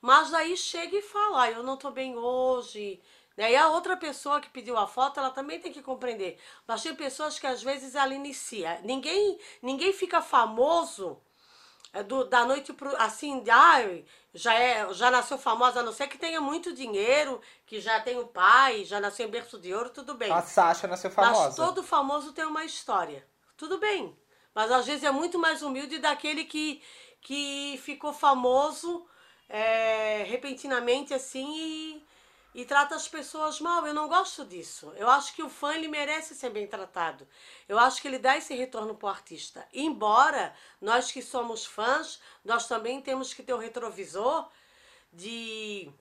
Mas 0.00 0.30
daí 0.30 0.56
chega 0.56 0.96
e 0.96 1.02
fala, 1.02 1.42
ah, 1.42 1.50
eu 1.50 1.62
não 1.62 1.76
tô 1.76 1.90
bem 1.90 2.16
hoje. 2.16 3.02
Né? 3.36 3.52
E 3.52 3.56
a 3.56 3.68
outra 3.68 3.96
pessoa 3.96 4.40
que 4.40 4.48
pediu 4.50 4.76
a 4.78 4.86
foto, 4.86 5.20
ela 5.20 5.30
também 5.30 5.60
tem 5.60 5.72
que 5.72 5.82
compreender. 5.82 6.38
Mas 6.66 6.82
tem 6.82 6.94
pessoas 6.94 7.38
que 7.38 7.46
às 7.46 7.62
vezes 7.62 7.94
ela 7.94 8.14
inicia. 8.14 8.80
Ninguém, 8.82 9.38
ninguém 9.62 9.92
fica 9.92 10.22
famoso 10.22 11.20
é 11.92 12.02
do- 12.02 12.24
da 12.24 12.44
noite 12.44 12.72
pro 12.74 12.94
assim, 12.96 13.42
ai, 13.48 14.04
já 14.34 14.52
é, 14.54 14.92
já 14.92 15.10
nasceu 15.10 15.38
famosa, 15.38 15.80
a 15.80 15.82
não 15.82 15.92
ser 15.92 16.08
que 16.08 16.18
tenha 16.18 16.40
muito 16.42 16.74
dinheiro, 16.74 17.40
que 17.64 17.80
já 17.80 17.98
tem 18.00 18.18
o 18.18 18.26
pai, 18.26 18.84
já 18.84 19.00
nasceu 19.00 19.26
em 19.26 19.30
berço 19.30 19.58
de 19.58 19.72
ouro, 19.72 19.88
tudo 19.88 20.14
bem. 20.14 20.30
A 20.30 20.42
Sasha 20.42 20.86
nasceu 20.86 21.10
famosa. 21.10 21.46
Mas 21.46 21.56
todo 21.56 21.82
famoso 21.82 22.32
tem 22.34 22.44
uma 22.44 22.64
história. 22.66 23.26
Tudo 23.56 23.78
bem. 23.78 24.14
Mas 24.54 24.70
às 24.70 24.86
vezes 24.86 25.04
é 25.04 25.10
muito 25.10 25.38
mais 25.38 25.62
humilde 25.62 25.98
daquele 25.98 26.44
que, 26.44 26.82
que 27.22 27.80
ficou 27.82 28.12
famoso 28.12 29.06
é, 29.48 30.22
repentinamente 30.24 31.14
assim 31.14 31.50
e, 31.56 32.05
e 32.56 32.64
trata 32.64 32.94
as 32.96 33.06
pessoas 33.06 33.60
mal. 33.60 33.86
Eu 33.86 33.92
não 33.92 34.08
gosto 34.08 34.42
disso. 34.42 34.90
Eu 34.96 35.10
acho 35.10 35.34
que 35.34 35.42
o 35.42 35.48
fã 35.50 35.74
ele 35.74 35.88
merece 35.88 36.34
ser 36.34 36.48
bem 36.48 36.66
tratado. 36.66 37.28
Eu 37.68 37.78
acho 37.78 38.00
que 38.00 38.08
ele 38.08 38.18
dá 38.18 38.34
esse 38.34 38.54
retorno 38.54 38.94
para 38.94 39.06
o 39.06 39.10
artista. 39.10 39.68
Embora 39.74 40.54
nós 40.80 41.12
que 41.12 41.20
somos 41.20 41.66
fãs, 41.66 42.18
nós 42.42 42.66
também 42.66 43.02
temos 43.02 43.34
que 43.34 43.42
ter 43.42 43.52
o 43.52 43.58
retrovisor 43.58 44.48
de 45.12 45.92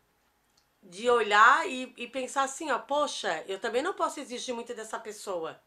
de 0.82 1.10
olhar 1.10 1.68
e, 1.68 1.92
e 1.98 2.08
pensar 2.08 2.44
assim, 2.44 2.72
ó, 2.72 2.78
poxa, 2.78 3.44
eu 3.48 3.60
também 3.60 3.82
não 3.82 3.96
posso 3.96 4.20
exigir 4.20 4.54
muito 4.54 4.72
dessa 4.76 5.00
pessoa. 5.00 5.60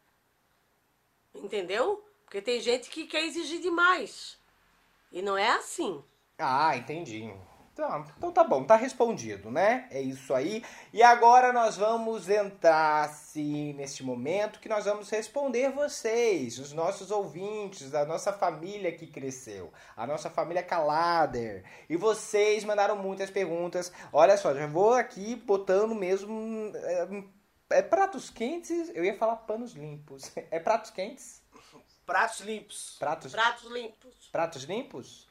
Entendeu? 1.35 2.03
Porque 2.23 2.41
tem 2.41 2.59
gente 2.61 2.89
que 2.89 3.05
quer 3.05 3.25
exigir 3.25 3.59
demais. 3.61 4.39
E 5.11 5.21
não 5.21 5.37
é 5.37 5.49
assim. 5.49 6.03
Ah, 6.37 6.75
entendi. 6.77 7.31
Então, 7.79 8.05
então 8.17 8.31
tá 8.33 8.43
bom, 8.43 8.65
tá 8.65 8.75
respondido, 8.75 9.49
né? 9.49 9.87
É 9.89 10.01
isso 10.01 10.33
aí. 10.33 10.61
E 10.91 11.01
agora 11.01 11.53
nós 11.53 11.77
vamos 11.77 12.27
entrar, 12.27 13.05
assim, 13.05 13.71
neste 13.71 14.03
momento 14.03 14.59
que 14.59 14.67
nós 14.67 14.83
vamos 14.83 15.09
responder 15.09 15.71
vocês, 15.71 16.59
os 16.59 16.73
nossos 16.73 17.09
ouvintes, 17.09 17.95
a 17.95 18.03
nossa 18.03 18.33
família 18.33 18.91
que 18.91 19.07
cresceu, 19.07 19.71
a 19.95 20.05
nossa 20.05 20.29
família 20.29 20.61
Calader. 20.61 21.63
E 21.89 21.95
vocês 21.95 22.65
mandaram 22.65 22.97
muitas 22.97 23.29
perguntas. 23.29 23.93
Olha 24.11 24.35
só, 24.35 24.53
já 24.53 24.67
vou 24.67 24.91
aqui 24.91 25.37
botando 25.37 25.95
mesmo. 25.95 26.73
É, 26.75 27.77
é 27.77 27.81
pratos 27.81 28.29
quentes, 28.29 28.91
eu 28.93 29.05
ia 29.05 29.17
falar 29.17 29.37
panos 29.37 29.71
limpos. 29.71 30.29
É 30.51 30.59
pratos 30.59 30.91
quentes? 30.91 31.41
Pratos 32.05 32.41
limpos. 32.41 32.97
Pratos, 32.99 33.31
Pratos 33.31 33.71
limpos. 33.71 34.29
pratos 34.31 34.63
limpos? 34.63 35.28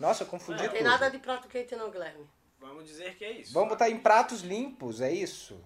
Nossa, 0.00 0.22
eu 0.22 0.26
confundi 0.26 0.62
Não 0.62 0.70
tem 0.70 0.78
tudo. 0.78 0.90
nada 0.90 1.10
de 1.10 1.18
prato 1.18 1.46
quente 1.46 1.76
não, 1.76 1.90
Guilherme. 1.90 2.26
Vamos 2.58 2.86
dizer 2.86 3.16
que 3.16 3.24
é 3.24 3.32
isso. 3.32 3.52
Vamos 3.52 3.68
botar 3.68 3.90
em 3.90 3.98
pratos 3.98 4.40
limpos, 4.40 5.00
é 5.02 5.12
isso? 5.12 5.62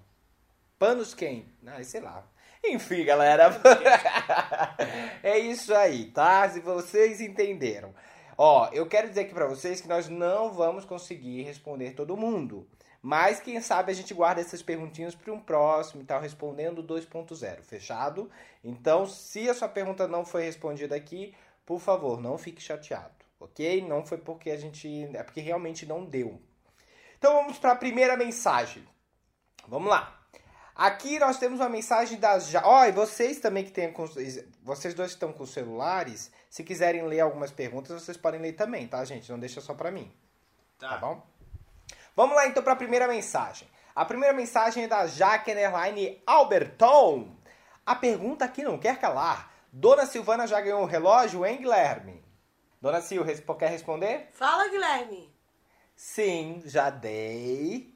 Panos 0.76 1.14
quentes. 1.14 1.52
Não, 1.62 1.82
sei 1.84 2.00
lá. 2.00 2.26
Enfim, 2.64 3.04
galera. 3.04 3.50
é 5.22 5.38
isso 5.38 5.72
aí, 5.72 6.06
tá? 6.06 6.48
Se 6.50 6.58
vocês 6.60 7.20
entenderam. 7.20 7.94
Ó, 8.36 8.68
eu 8.72 8.86
quero 8.86 9.08
dizer 9.08 9.20
aqui 9.22 9.32
pra 9.34 9.46
vocês 9.46 9.80
que 9.80 9.86
nós 9.86 10.08
não 10.08 10.52
vamos 10.52 10.84
conseguir 10.84 11.42
responder 11.42 11.92
todo 11.92 12.16
mundo. 12.16 12.68
Mas 13.00 13.38
quem 13.38 13.60
sabe 13.60 13.92
a 13.92 13.94
gente 13.94 14.14
guarda 14.14 14.40
essas 14.40 14.62
perguntinhas 14.62 15.14
para 15.14 15.32
um 15.32 15.38
próximo 15.38 16.02
e 16.02 16.04
tal, 16.04 16.20
respondendo 16.20 16.82
2.0, 16.82 17.62
fechado? 17.62 18.30
Então, 18.64 19.06
se 19.06 19.48
a 19.48 19.54
sua 19.54 19.68
pergunta 19.68 20.08
não 20.08 20.24
foi 20.24 20.42
respondida 20.42 20.96
aqui, 20.96 21.34
por 21.66 21.78
favor, 21.78 22.20
não 22.20 22.38
fique 22.38 22.62
chateado, 22.62 23.13
ok? 23.38 23.86
Não 23.86 24.04
foi 24.04 24.18
porque 24.18 24.50
a 24.50 24.56
gente. 24.56 25.08
É 25.14 25.22
porque 25.22 25.40
realmente 25.40 25.86
não 25.86 26.04
deu. 26.04 26.40
Então 27.18 27.34
vamos 27.34 27.58
para 27.58 27.72
a 27.72 27.76
primeira 27.76 28.16
mensagem. 28.16 28.86
Vamos 29.66 29.88
lá. 29.88 30.20
Aqui 30.74 31.20
nós 31.20 31.38
temos 31.38 31.60
uma 31.60 31.68
mensagem 31.68 32.18
da 32.18 32.38
Ja. 32.38 32.62
Ó, 32.64 32.84
e 32.84 32.92
vocês 32.92 33.38
também 33.38 33.64
que 33.64 33.70
têm. 33.70 33.92
Vocês 34.62 34.94
dois 34.94 35.10
que 35.10 35.16
estão 35.16 35.32
com 35.32 35.46
celulares, 35.46 36.32
se 36.50 36.64
quiserem 36.64 37.06
ler 37.06 37.20
algumas 37.20 37.52
perguntas, 37.52 38.02
vocês 38.02 38.16
podem 38.16 38.40
ler 38.40 38.54
também, 38.54 38.88
tá, 38.88 39.04
gente? 39.04 39.30
Não 39.30 39.38
deixa 39.38 39.60
só 39.60 39.74
para 39.74 39.90
mim. 39.90 40.12
Tá. 40.78 40.88
Tá 40.88 40.96
bom? 40.98 41.24
Vamos 42.16 42.34
lá 42.34 42.46
então 42.46 42.62
para 42.62 42.72
a 42.72 42.76
primeira 42.76 43.06
mensagem. 43.06 43.68
A 43.94 44.04
primeira 44.04 44.34
mensagem 44.34 44.84
é 44.84 44.88
da 44.88 45.06
Jaque 45.06 45.52
Underline 45.52 46.20
Alberton. 46.26 47.36
A 47.86 47.94
pergunta 47.94 48.44
aqui 48.44 48.64
não 48.64 48.78
quer 48.78 48.98
calar. 48.98 49.52
Dona 49.72 50.06
Silvana 50.06 50.46
já 50.46 50.60
ganhou 50.60 50.82
o 50.82 50.86
relógio, 50.86 51.46
hein, 51.46 51.58
Guilherme? 51.58 52.23
Dona 52.84 53.00
Sil, 53.00 53.24
quer 53.58 53.70
responder? 53.70 54.28
Fala, 54.32 54.68
Guilherme. 54.68 55.32
Sim, 55.96 56.62
já 56.66 56.90
dei. 56.90 57.94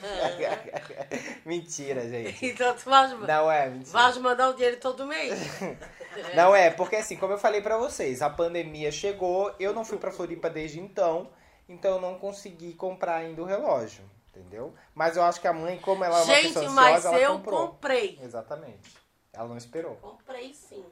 mentira, 1.46 2.08
gente. 2.08 2.44
Então 2.44 2.74
tu 2.74 2.90
vais, 2.90 3.12
Não 3.12 3.52
é, 3.52 3.68
mentira. 3.70 3.92
vais 3.92 4.18
mandar 4.18 4.48
o 4.48 4.54
dinheiro 4.54 4.78
todo 4.80 5.06
mês. 5.06 5.38
Não 6.34 6.56
é, 6.56 6.72
porque 6.72 6.96
assim, 6.96 7.16
como 7.16 7.34
eu 7.34 7.38
falei 7.38 7.62
pra 7.62 7.78
vocês, 7.78 8.20
a 8.20 8.28
pandemia 8.28 8.90
chegou, 8.90 9.54
eu 9.60 9.72
não 9.72 9.84
fui 9.84 9.96
pra 9.96 10.10
Floripa 10.10 10.50
desde 10.50 10.80
então, 10.80 11.30
então 11.68 11.92
eu 11.92 12.00
não 12.00 12.18
consegui 12.18 12.74
comprar 12.74 13.18
ainda 13.18 13.40
o 13.40 13.44
relógio, 13.44 14.02
entendeu? 14.30 14.74
Mas 14.92 15.16
eu 15.16 15.22
acho 15.22 15.40
que 15.40 15.46
a 15.46 15.52
mãe, 15.52 15.78
como 15.78 16.02
ela 16.02 16.18
é 16.18 16.22
uma 16.24 16.34
Gente, 16.34 16.54
pessoa 16.54 16.70
mas 16.70 16.96
ansiosa, 16.96 17.16
ela 17.16 17.24
eu 17.24 17.32
comprou. 17.34 17.68
comprei. 17.68 18.18
Exatamente. 18.20 18.96
Ela 19.32 19.46
não 19.46 19.56
esperou. 19.56 19.94
Comprei 19.98 20.52
sim. 20.52 20.84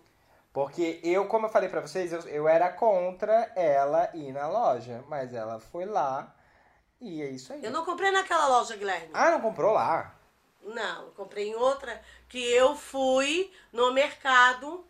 Porque 0.53 1.01
eu, 1.03 1.27
como 1.27 1.47
eu 1.47 1.51
falei 1.51 1.69
pra 1.69 1.81
vocês, 1.81 2.13
eu, 2.13 2.21
eu 2.23 2.49
era 2.49 2.71
contra 2.73 3.53
ela 3.55 4.11
ir 4.15 4.33
na 4.33 4.49
loja, 4.49 5.05
mas 5.09 5.33
ela 5.33 5.61
foi 5.61 5.85
lá 5.85 6.35
e 7.01 7.23
é 7.23 7.31
isso 7.31 7.53
aí. 7.53 7.65
Eu 7.65 7.71
não 7.71 7.85
comprei 7.85 8.11
naquela 8.11 8.49
loja, 8.49 8.77
Guilherme. 8.77 9.11
Ah, 9.13 9.31
não 9.31 9.41
comprou 9.41 9.73
lá? 9.73 10.15
Não, 10.63 11.11
comprei 11.11 11.49
em 11.49 11.55
outra 11.55 12.01
que 12.29 12.39
eu 12.39 12.75
fui 12.75 13.53
no 13.73 13.93
mercado 13.93 14.87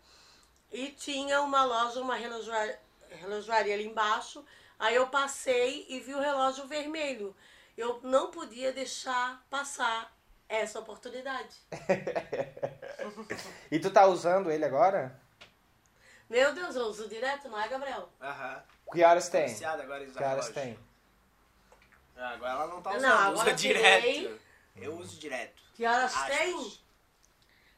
e 0.71 0.87
tinha 0.89 1.41
uma 1.41 1.63
loja, 1.63 2.01
uma 2.01 2.15
relojoaria, 2.15 2.79
relojoaria 3.09 3.73
ali 3.73 3.85
embaixo. 3.85 4.43
Aí 4.77 4.95
eu 4.95 5.07
passei 5.07 5.85
e 5.89 5.99
vi 5.99 6.13
o 6.13 6.19
relógio 6.19 6.67
vermelho. 6.67 7.35
Eu 7.77 7.99
não 8.03 8.31
podia 8.31 8.71
deixar 8.71 9.45
passar 9.49 10.11
essa 10.47 10.79
oportunidade. 10.79 11.55
E 13.71 13.79
tu 13.79 13.89
tá 13.91 14.05
usando 14.07 14.51
ele 14.51 14.65
agora? 14.65 15.17
Meu 16.29 16.53
Deus, 16.53 16.75
eu 16.75 16.83
uso 16.85 17.07
direto, 17.07 17.49
não 17.49 17.59
é, 17.59 17.67
Gabriel? 17.67 18.09
Aham. 18.21 18.63
Que 18.91 19.03
horas 19.03 19.29
tem? 19.29 19.47
Viciada 19.47 19.83
agora 19.83 20.03
em 20.03 20.07
usar 20.07 20.19
Que 20.19 20.23
horas 20.25 20.47
relógio. 20.49 20.53
tem? 20.75 20.79
Ah, 22.17 22.29
agora 22.31 22.51
ela 22.51 22.67
não 22.67 22.81
tá 22.81 22.89
Não, 22.91 22.97
usando, 22.99 23.11
agora 23.13 23.33
usa 23.39 23.49
eu 23.49 23.55
direto. 23.55 24.03
tirei. 24.03 24.39
Eu 24.75 24.93
uso 24.97 25.19
direto. 25.19 25.61
Que 25.73 25.85
horas 25.85 26.13
Aspas. 26.15 26.37
tem? 26.37 26.79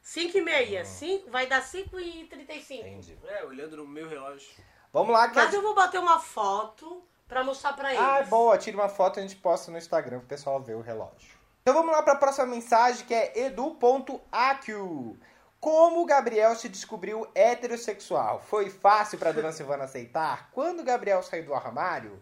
5 0.01 0.38
e 0.38 0.41
meia. 0.41 0.84
Cinco, 0.86 1.29
vai 1.29 1.46
dar 1.48 1.62
5 1.62 2.00
e 2.00 2.25
35. 2.25 2.88
Entendi. 2.88 3.17
É, 3.27 3.43
olhando 3.43 3.77
no 3.77 3.88
meu 3.88 4.08
relógio. 4.10 4.50
Vamos 4.91 5.13
lá, 5.13 5.29
que 5.29 5.36
Mas 5.36 5.53
a- 5.53 5.58
eu 5.58 5.62
vou 5.62 5.74
bater 5.75 6.00
uma 6.00 6.20
foto 6.20 7.03
pra 7.27 7.43
mostrar 7.43 7.74
pra 7.74 7.93
eles. 7.93 8.03
Ah, 8.05 8.20
é 8.20 8.24
boa. 8.24 8.58
Tira 8.58 8.75
uma 8.77 8.89
foto 8.89 9.17
e 9.17 9.20
a 9.20 9.24
gente 9.24 9.36
posta 9.38 9.72
no 9.72 9.77
Instagram 9.77 10.20
pro 10.20 10.27
pessoal 10.27 10.60
ver 10.62 10.75
o 10.75 10.81
relógio. 10.81 11.39
Então 11.62 11.74
vamos 11.75 11.91
lá 11.91 12.01
para 12.01 12.13
a 12.13 12.17
próxima 12.17 12.48
mensagem 12.48 13.05
que 13.05 13.13
é 13.13 13.46
edu.acu. 13.46 15.17
Como 15.62 16.01
o 16.01 16.06
Gabriel 16.06 16.56
se 16.56 16.68
descobriu 16.68 17.30
heterossexual? 17.36 18.41
Foi 18.41 18.72
fácil 18.72 19.20
para 19.20 19.32
dona 19.32 19.51
Silvana 19.51 19.84
aceitar? 19.84 20.50
Quando 20.51 20.80
o 20.80 20.84
Gabriel 20.84 21.22
saiu 21.22 21.46
do 21.46 21.53
armário? 21.53 22.20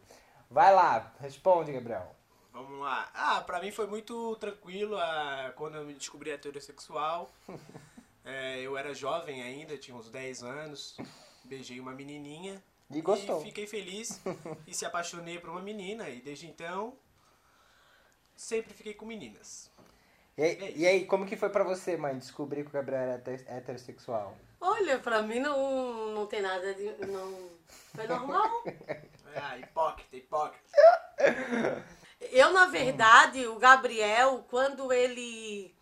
Vai 0.52 0.76
lá, 0.76 1.16
responde, 1.22 1.72
Gabriel. 1.72 2.14
Vamos 2.52 2.82
lá. 2.82 3.10
Ah, 3.14 3.40
pra 3.40 3.62
mim 3.62 3.72
foi 3.72 3.88
muito 3.88 4.36
tranquilo 4.36 4.98
ah, 4.98 5.54
quando 5.56 5.76
eu 5.76 5.86
me 5.86 5.94
descobri 5.94 6.30
heterossexual. 6.30 7.32
É, 8.26 8.60
eu 8.60 8.78
era 8.78 8.94
jovem 8.94 9.42
ainda, 9.42 9.76
tinha 9.76 9.98
uns 9.98 10.08
10 10.12 10.44
anos. 10.44 10.96
Beijei 11.44 11.80
uma 11.80 11.94
menininha. 11.94 12.62
E 12.92 13.02
gostou. 13.02 13.42
E 13.42 13.46
fiquei 13.46 13.66
feliz. 13.66 14.22
e 14.68 14.74
se 14.76 14.86
apaixonei 14.86 15.40
por 15.40 15.50
uma 15.50 15.62
menina. 15.62 16.08
E 16.10 16.22
desde 16.22 16.46
então, 16.46 16.96
sempre 18.36 18.72
fiquei 18.72 18.94
com 18.94 19.06
meninas. 19.06 19.69
E, 20.40 20.44
aí- 20.44 20.74
e 20.78 20.88
aí, 20.88 21.06
como 21.06 21.26
que 21.26 21.36
foi 21.36 21.50
pra 21.50 21.66
você, 21.66 21.98
mãe, 21.98 22.18
descobrir 22.18 22.64
que 22.64 22.70
o 22.70 22.74
Gabriel 22.74 23.02
era 23.02 23.16
hete- 23.16 23.46
heterossexual? 23.46 24.34
Olha, 24.62 24.98
pra 24.98 25.22
mim 25.22 25.42
não, 25.42 26.12
não 26.14 26.26
tem 26.28 26.42
nada 26.42 26.74
de. 26.74 26.86
Não, 27.06 27.50
foi 27.94 28.08
normal. 28.08 28.64
Ah, 29.36 29.58
hipócrita, 29.60 30.16
hipócrita. 30.16 30.70
Eu, 32.32 32.54
na 32.54 32.68
verdade, 32.68 33.46
o 33.48 33.56
Gabriel, 33.60 34.46
quando 34.50 34.94
ele. 34.94 35.76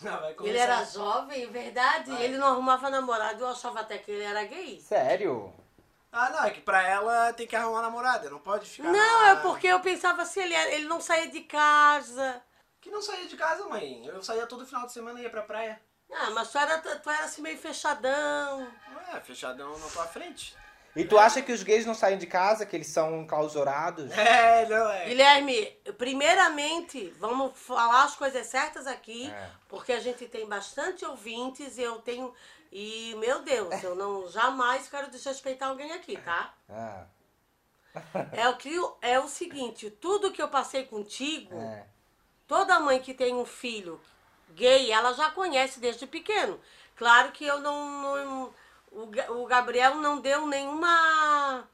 Não, 0.00 0.30
Ele 0.40 0.56
era 0.58 0.82
jovem, 0.84 1.46
verdade, 1.50 2.10
Vai. 2.10 2.24
ele 2.24 2.38
não 2.38 2.46
arrumava 2.48 2.88
namorado, 2.88 3.42
eu 3.44 3.48
achava 3.48 3.80
até 3.80 3.98
que 3.98 4.10
ele 4.10 4.24
era 4.24 4.44
gay. 4.44 4.80
Sério? 4.80 5.52
Ah, 6.10 6.30
não, 6.30 6.44
é 6.44 6.50
que 6.50 6.60
pra 6.62 6.82
ela 6.88 7.32
tem 7.34 7.46
que 7.46 7.54
arrumar 7.54 7.82
namorada, 7.82 8.30
não 8.30 8.38
pode 8.38 8.66
ficar. 8.66 8.90
Não, 8.90 9.22
na- 9.24 9.28
é 9.30 9.36
porque 9.36 9.66
eu 9.66 9.80
pensava 9.80 10.22
assim, 10.22 10.40
ele, 10.40 10.54
era- 10.54 10.70
ele 10.72 10.86
não 10.86 11.00
saía 11.02 11.28
de 11.30 11.40
casa. 11.42 12.42
Que 12.84 12.90
não 12.90 13.00
saía 13.00 13.26
de 13.26 13.34
casa, 13.34 13.64
mãe. 13.66 14.04
Eu 14.04 14.22
saía 14.22 14.46
todo 14.46 14.66
final 14.66 14.84
de 14.84 14.92
semana 14.92 15.18
e 15.18 15.22
ia 15.22 15.30
pra 15.30 15.40
praia. 15.40 15.80
Ah, 16.12 16.28
mas 16.32 16.52
tu 16.52 16.58
era, 16.58 16.76
tu 16.78 17.08
era 17.08 17.24
assim 17.24 17.40
meio 17.40 17.56
fechadão. 17.56 18.70
Não 18.92 19.16
é, 19.16 19.20
fechadão 19.22 19.78
na 19.78 19.86
tua 19.88 20.04
frente. 20.06 20.54
E 20.94 21.02
tu 21.02 21.18
acha 21.18 21.40
que 21.40 21.50
os 21.50 21.62
gays 21.62 21.86
não 21.86 21.94
saem 21.94 22.18
de 22.18 22.26
casa, 22.26 22.66
que 22.66 22.76
eles 22.76 22.88
são 22.88 23.26
clausurados? 23.26 24.10
É, 24.12 24.66
não 24.68 24.90
é. 24.90 25.06
Guilherme, 25.06 25.64
primeiramente, 25.96 27.08
vamos 27.18 27.58
falar 27.58 28.04
as 28.04 28.14
coisas 28.16 28.46
certas 28.46 28.86
aqui, 28.86 29.30
É. 29.30 29.50
porque 29.66 29.92
a 29.94 29.98
gente 29.98 30.28
tem 30.28 30.46
bastante 30.46 31.06
ouvintes 31.06 31.78
e 31.78 31.82
eu 31.82 32.02
tenho. 32.02 32.34
E, 32.70 33.14
meu 33.18 33.40
Deus, 33.40 33.82
eu 33.82 33.94
não 33.94 34.28
jamais 34.28 34.88
quero 34.90 35.10
desrespeitar 35.10 35.70
alguém 35.70 35.90
aqui, 35.92 36.18
tá? 36.18 36.52
Ah, 36.68 37.06
É 38.32 38.46
o, 38.50 38.56
que, 38.58 38.70
é 39.00 39.18
o 39.18 39.26
seguinte, 39.26 39.88
tudo 39.90 40.32
que 40.32 40.42
eu 40.42 40.48
passei 40.48 40.84
contigo, 40.84 41.56
é. 41.58 41.86
Toda 42.46 42.80
mãe 42.80 43.00
que 43.00 43.14
tem 43.14 43.34
um 43.34 43.44
filho 43.44 44.00
gay, 44.50 44.90
ela 44.92 45.12
já 45.12 45.30
conhece 45.30 45.80
desde 45.80 46.06
pequeno. 46.06 46.60
Claro 46.96 47.32
que 47.32 47.44
eu 47.44 47.60
não. 47.60 48.02
não- 48.24 48.54
o, 48.92 49.06
Ga- 49.06 49.30
o 49.32 49.44
Gabriel 49.46 49.96
não 49.96 50.20
deu 50.20 50.46
nenhuma. 50.46 51.68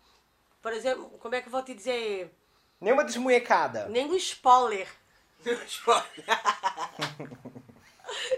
Por 0.62 0.72
exemplo, 0.72 1.10
como 1.20 1.34
é 1.34 1.40
que 1.42 1.48
eu 1.48 1.52
vou 1.52 1.62
te 1.62 1.74
dizer? 1.74 2.34
Nenhuma 2.80 3.04
desmunhecada. 3.04 3.86
Nenhum 3.88 4.14
spoiler. 4.14 4.88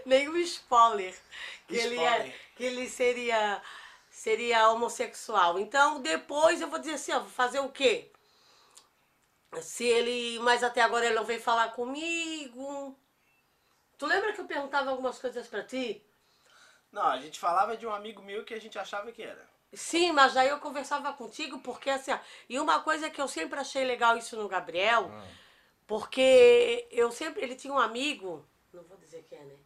nenhum 0.04 0.36
spoiler 0.38 1.14
que 1.68 1.76
ele 1.76 1.98
é 1.98 2.10
Spoiler. 2.10 2.34
que 2.56 2.64
ele 2.64 2.88
seria 2.88 3.62
seria 4.10 4.68
homossexual. 4.70 5.58
Então 5.58 6.00
depois 6.00 6.60
eu 6.60 6.68
vou 6.68 6.78
dizer 6.78 6.94
assim, 6.94 7.12
ó, 7.12 7.20
vou 7.20 7.30
fazer 7.30 7.60
o 7.60 7.68
quê? 7.68 8.10
Se 9.60 9.84
ele, 9.84 10.38
mas 10.40 10.62
até 10.62 10.80
agora 10.80 11.04
ele 11.06 11.14
não 11.14 11.24
veio 11.24 11.40
falar 11.40 11.72
comigo. 11.72 12.96
Tu 13.98 14.06
lembra 14.06 14.32
que 14.32 14.40
eu 14.40 14.46
perguntava 14.46 14.90
algumas 14.90 15.18
coisas 15.18 15.46
pra 15.46 15.62
ti? 15.62 16.02
Não, 16.90 17.02
a 17.06 17.18
gente 17.18 17.38
falava 17.38 17.76
de 17.76 17.86
um 17.86 17.92
amigo 17.94 18.22
meu 18.22 18.44
que 18.44 18.54
a 18.54 18.60
gente 18.60 18.78
achava 18.78 19.12
que 19.12 19.22
era. 19.22 19.46
Sim, 19.72 20.12
mas 20.12 20.34
daí 20.34 20.48
eu 20.48 20.58
conversava 20.60 21.12
contigo 21.14 21.58
porque 21.60 21.88
assim, 21.88 22.12
ó, 22.12 22.18
e 22.48 22.58
uma 22.60 22.80
coisa 22.80 23.08
que 23.08 23.20
eu 23.20 23.28
sempre 23.28 23.58
achei 23.58 23.84
legal 23.84 24.16
isso 24.18 24.36
no 24.36 24.46
Gabriel, 24.48 25.10
porque 25.86 26.86
eu 26.90 27.10
sempre 27.10 27.42
ele 27.42 27.54
tinha 27.56 27.72
um 27.72 27.78
amigo, 27.78 28.46
não 28.72 28.82
vou 28.84 28.96
dizer 28.98 29.24
quem 29.28 29.38
é, 29.38 29.44
né? 29.44 29.56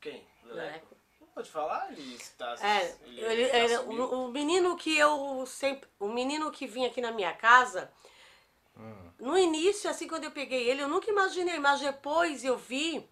Quem? 0.00 0.26
Leleco. 0.44 0.94
Não 1.20 1.26
pode 1.28 1.50
falar? 1.50 1.90
Ele 1.92 2.14
está. 2.14 2.54
É, 2.60 2.96
ele, 3.04 3.20
ele- 3.20 3.48
tá 3.48 3.58
ele- 3.58 3.74
assumindo. 3.74 4.02
o, 4.04 4.24
o 4.26 4.30
menino 4.30 4.76
que 4.76 4.96
eu 4.96 5.44
sempre. 5.46 5.88
O 5.98 6.08
menino 6.08 6.50
que 6.50 6.66
vinha 6.66 6.88
aqui 6.88 7.00
na 7.00 7.12
minha 7.12 7.32
casa, 7.34 7.92
no 9.18 9.38
início, 9.38 9.88
assim, 9.88 10.08
quando 10.08 10.24
eu 10.24 10.30
peguei 10.30 10.68
ele, 10.68 10.82
eu 10.82 10.88
nunca 10.88 11.10
imaginei, 11.10 11.58
mas 11.58 11.80
depois 11.80 12.44
eu 12.44 12.56
vi 12.56 13.08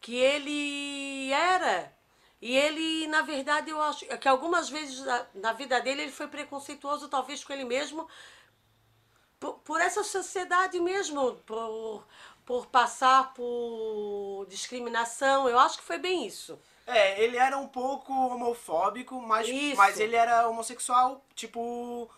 que 0.00 0.16
ele 0.16 1.30
era. 1.32 1.92
E 2.40 2.56
ele, 2.56 3.06
na 3.06 3.22
verdade, 3.22 3.70
eu 3.70 3.80
acho 3.80 4.04
que 4.18 4.28
algumas 4.28 4.68
vezes 4.68 5.00
na, 5.04 5.26
na 5.34 5.52
vida 5.52 5.80
dele 5.80 6.02
ele 6.02 6.12
foi 6.12 6.26
preconceituoso, 6.26 7.08
talvez 7.08 7.44
com 7.44 7.52
ele 7.52 7.64
mesmo, 7.64 8.08
por, 9.38 9.54
por 9.60 9.80
essa 9.80 10.02
sociedade 10.02 10.80
mesmo, 10.80 11.34
por, 11.46 12.04
por 12.44 12.66
passar 12.66 13.32
por 13.32 14.44
discriminação. 14.48 15.48
Eu 15.48 15.58
acho 15.58 15.78
que 15.78 15.84
foi 15.84 15.98
bem 15.98 16.26
isso. 16.26 16.58
É, 16.86 17.22
ele 17.22 17.36
era 17.36 17.56
um 17.56 17.68
pouco 17.68 18.12
homofóbico, 18.12 19.20
mas, 19.20 19.48
Isso. 19.48 19.76
mas 19.76 20.00
ele 20.00 20.16
era 20.16 20.48
homossexual, 20.48 21.24
tipo. 21.34 22.10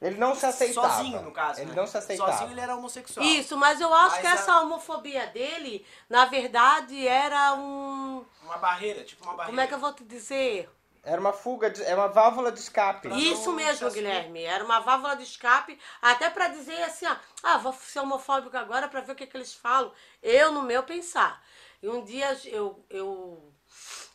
Ele 0.00 0.16
não 0.16 0.34
se 0.34 0.46
aceitava. 0.46 0.88
Sozinho, 0.88 1.22
no 1.22 1.32
caso. 1.32 1.60
Ele 1.60 1.70
né? 1.70 1.76
não 1.76 1.86
se 1.86 1.96
aceitava. 1.98 2.32
Sozinho 2.32 2.52
ele 2.52 2.60
era 2.60 2.76
homossexual. 2.76 3.26
Isso, 3.26 3.56
mas 3.56 3.80
eu 3.80 3.92
acho 3.92 4.12
Mas 4.12 4.20
que 4.20 4.26
a- 4.26 4.34
essa 4.34 4.60
homofobia 4.60 5.26
dele, 5.26 5.84
na 6.08 6.24
verdade, 6.24 7.06
era 7.06 7.54
um. 7.54 8.24
Uma 8.42 8.58
barreira, 8.58 9.02
tipo 9.04 9.24
uma 9.24 9.32
barreira. 9.32 9.50
Como 9.50 9.60
é 9.60 9.66
que 9.66 9.74
eu 9.74 9.78
vou 9.78 9.92
te 9.92 10.04
dizer? 10.04 10.70
Era 11.02 11.20
uma 11.20 11.32
fuga, 11.32 11.70
de, 11.70 11.82
é 11.84 11.94
uma 11.94 12.08
válvula 12.08 12.52
de 12.52 12.60
escape. 12.60 13.08
Isso 13.08 13.50
mesmo. 13.52 13.90
Guilherme. 13.90 14.42
Era 14.42 14.62
uma 14.64 14.80
válvula 14.80 15.16
de 15.16 15.22
escape, 15.22 15.78
até 16.02 16.28
pra 16.28 16.48
dizer 16.48 16.82
assim, 16.82 17.06
ó, 17.06 17.16
ah, 17.42 17.56
vou 17.56 17.72
ser 17.72 18.00
homofóbico 18.00 18.56
agora 18.56 18.88
pra 18.88 19.00
ver 19.00 19.12
o 19.12 19.14
que, 19.14 19.26
que 19.26 19.36
eles 19.36 19.54
falam. 19.54 19.90
Eu, 20.22 20.52
no 20.52 20.62
meu 20.62 20.82
pensar. 20.82 21.42
E 21.82 21.88
um 21.88 22.04
dia 22.04 22.38
eu, 22.46 22.84
eu, 22.90 23.52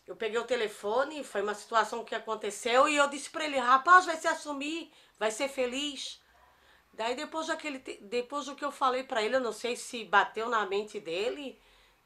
eu 0.06 0.16
peguei 0.16 0.38
o 0.38 0.44
telefone, 0.44 1.24
foi 1.24 1.42
uma 1.42 1.56
situação 1.56 2.04
que 2.04 2.14
aconteceu, 2.14 2.88
e 2.88 2.96
eu 2.96 3.08
disse 3.08 3.30
pra 3.30 3.46
ele, 3.46 3.58
rapaz, 3.58 4.06
vai 4.06 4.18
se 4.18 4.28
assumir, 4.28 4.92
vai 5.24 5.32
ser 5.32 5.48
feliz. 5.48 6.22
Daí 6.94 7.16
depois 7.16 7.48
daquele, 7.48 7.80
depois 8.02 8.46
do 8.46 8.56
que 8.56 8.66
eu 8.66 8.72
falei 8.72 9.04
pra 9.04 9.24
ele, 9.24 9.38
eu 9.38 9.40
não 9.40 9.54
sei 9.54 9.76
se 9.78 10.04
bateu 10.04 10.50
na 10.50 10.66
mente 10.66 11.00
dele, 11.00 11.58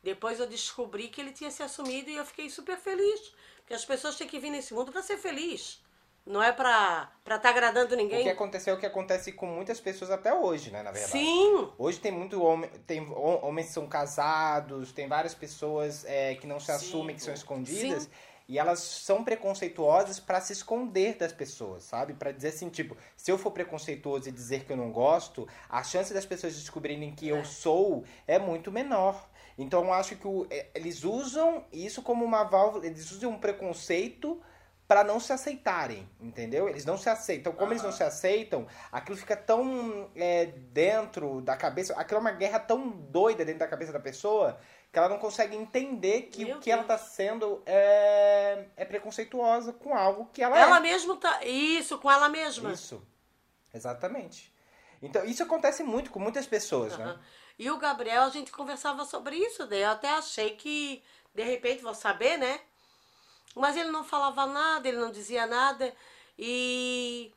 depois 0.03 0.39
eu 0.39 0.45
descobri 0.47 1.07
que 1.09 1.19
ele 1.19 1.31
tinha 1.31 1.49
se 1.49 1.63
assumido 1.63 2.09
e 2.11 2.15
eu 2.15 2.25
fiquei 2.25 2.47
super 2.49 2.77
feliz. 2.77 3.33
Porque 3.57 3.73
as 3.73 3.83
pessoas 3.83 4.15
têm 4.15 4.27
que 4.27 4.39
vir 4.39 4.51
nesse 4.51 4.73
mundo 4.73 4.91
pra 4.91 5.01
ser 5.01 5.17
feliz. 5.17 5.83
Não 6.25 6.43
é 6.43 6.51
pra 6.51 7.09
estar 7.23 7.39
tá 7.39 7.49
agradando 7.49 7.87
O 7.95 7.97
que 7.97 8.03
ninguém. 8.03 8.29
aconteceu 8.29 8.73
é 8.73 8.77
o 8.77 8.79
que 8.79 8.85
acontece 8.85 9.31
com 9.31 9.45
muitas 9.47 9.79
pessoas 9.79 10.11
até 10.11 10.33
hoje, 10.33 10.69
né, 10.71 10.83
na 10.83 10.91
verdade. 10.91 11.11
Sim. 11.11 11.69
Hoje 11.77 11.99
tem 11.99 12.11
muito 12.11 12.41
homem, 12.43 12.69
tem 12.85 13.01
ho- 13.01 13.39
homens 13.45 13.67
que 13.67 13.73
são 13.73 13.87
casados, 13.87 14.91
tem 14.91 15.07
várias 15.07 15.33
pessoas 15.33 16.05
é, 16.05 16.35
que 16.35 16.45
não 16.45 16.59
se 16.59 16.67
Sim, 16.67 16.71
assumem, 16.73 17.15
que 17.15 17.21
são 17.23 17.33
escondidas. 17.33 18.03
Sim. 18.03 18.09
E 18.47 18.57
elas 18.57 18.79
são 18.79 19.23
preconceituosas 19.23 20.19
pra 20.21 20.39
se 20.39 20.53
esconder 20.53 21.17
das 21.17 21.33
pessoas, 21.33 21.83
sabe? 21.83 22.13
Pra 22.13 22.31
dizer 22.31 22.49
assim, 22.49 22.69
tipo, 22.69 22.95
se 23.15 23.29
eu 23.29 23.37
for 23.37 23.51
preconceituoso 23.51 24.29
e 24.29 24.31
dizer 24.31 24.63
que 24.63 24.71
eu 24.71 24.77
não 24.77 24.91
gosto, 24.91 25.45
a 25.69 25.83
chance 25.83 26.13
das 26.13 26.25
pessoas 26.25 26.55
descobrirem 26.55 27.13
que 27.13 27.27
eu 27.27 27.43
sou 27.43 28.05
é 28.25 28.39
muito 28.39 28.71
menor. 28.71 29.27
Então 29.57 29.83
eu 29.85 29.91
acho 29.93 30.15
que 30.15 30.27
o- 30.27 30.47
é, 30.49 30.67
eles 30.75 31.03
usam 31.03 31.65
isso 31.73 32.01
como 32.01 32.23
uma 32.23 32.43
válvula, 32.43 32.85
eles 32.85 33.11
usam 33.11 33.31
um 33.31 33.39
preconceito 33.39 34.41
pra 34.87 35.03
não 35.03 35.19
se 35.19 35.33
aceitarem, 35.33 36.07
entendeu? 36.21 36.69
Eles 36.69 36.85
não 36.85 36.97
se 36.97 37.09
aceitam. 37.09 37.51
Como 37.51 37.73
eles 37.73 37.83
não 37.83 37.91
se 37.91 38.03
aceitam, 38.03 38.65
aquilo 38.89 39.17
fica 39.17 39.35
tão 39.35 40.09
é, 40.15 40.45
dentro 40.45 41.41
da 41.41 41.57
cabeça, 41.57 41.93
aquilo 41.99 42.19
é 42.19 42.21
uma 42.21 42.31
guerra 42.31 42.59
tão 42.59 42.87
doida 42.89 43.43
dentro 43.43 43.59
da 43.59 43.67
cabeça 43.67 43.91
da 43.91 43.99
pessoa 43.99 44.57
que 44.97 44.99
ela 44.99 45.09
não 45.09 45.19
consegue 45.19 45.55
entender 45.55 46.23
que 46.23 46.43
Meu 46.43 46.57
o 46.57 46.59
que 46.59 46.71
ela 46.71 46.81
Deus. 46.81 46.99
tá 46.99 47.05
sendo 47.07 47.61
é, 47.67 48.65
é 48.75 48.83
preconceituosa 48.83 49.71
com 49.71 49.95
algo 49.95 50.27
que 50.33 50.41
ela, 50.41 50.57
Ela 50.57 50.77
é. 50.77 50.79
mesma 50.79 51.15
tá. 51.17 51.45
Isso, 51.45 51.99
com 51.99 52.09
ela 52.09 52.27
mesma. 52.27 52.71
Isso. 52.71 53.05
Exatamente. 53.71 54.51
Então, 54.99 55.23
isso 55.23 55.43
acontece 55.43 55.83
muito 55.83 56.09
com 56.09 56.17
muitas 56.19 56.47
pessoas, 56.47 56.97
né? 56.97 57.05
Aham. 57.05 57.19
E 57.59 57.69
o 57.69 57.77
Gabriel, 57.77 58.23
a 58.23 58.29
gente 58.29 58.51
conversava 58.51 59.05
sobre 59.05 59.35
isso, 59.35 59.67
daí 59.67 59.83
eu 59.83 59.91
até 59.91 60.09
achei 60.09 60.55
que, 60.55 61.03
de 61.35 61.43
repente, 61.43 61.83
vou 61.83 61.93
saber, 61.93 62.37
né? 62.37 62.59
Mas 63.55 63.77
ele 63.77 63.91
não 63.91 64.03
falava 64.03 64.47
nada, 64.47 64.87
ele 64.87 64.97
não 64.97 65.11
dizia 65.11 65.45
nada. 65.45 65.93
E 66.39 67.31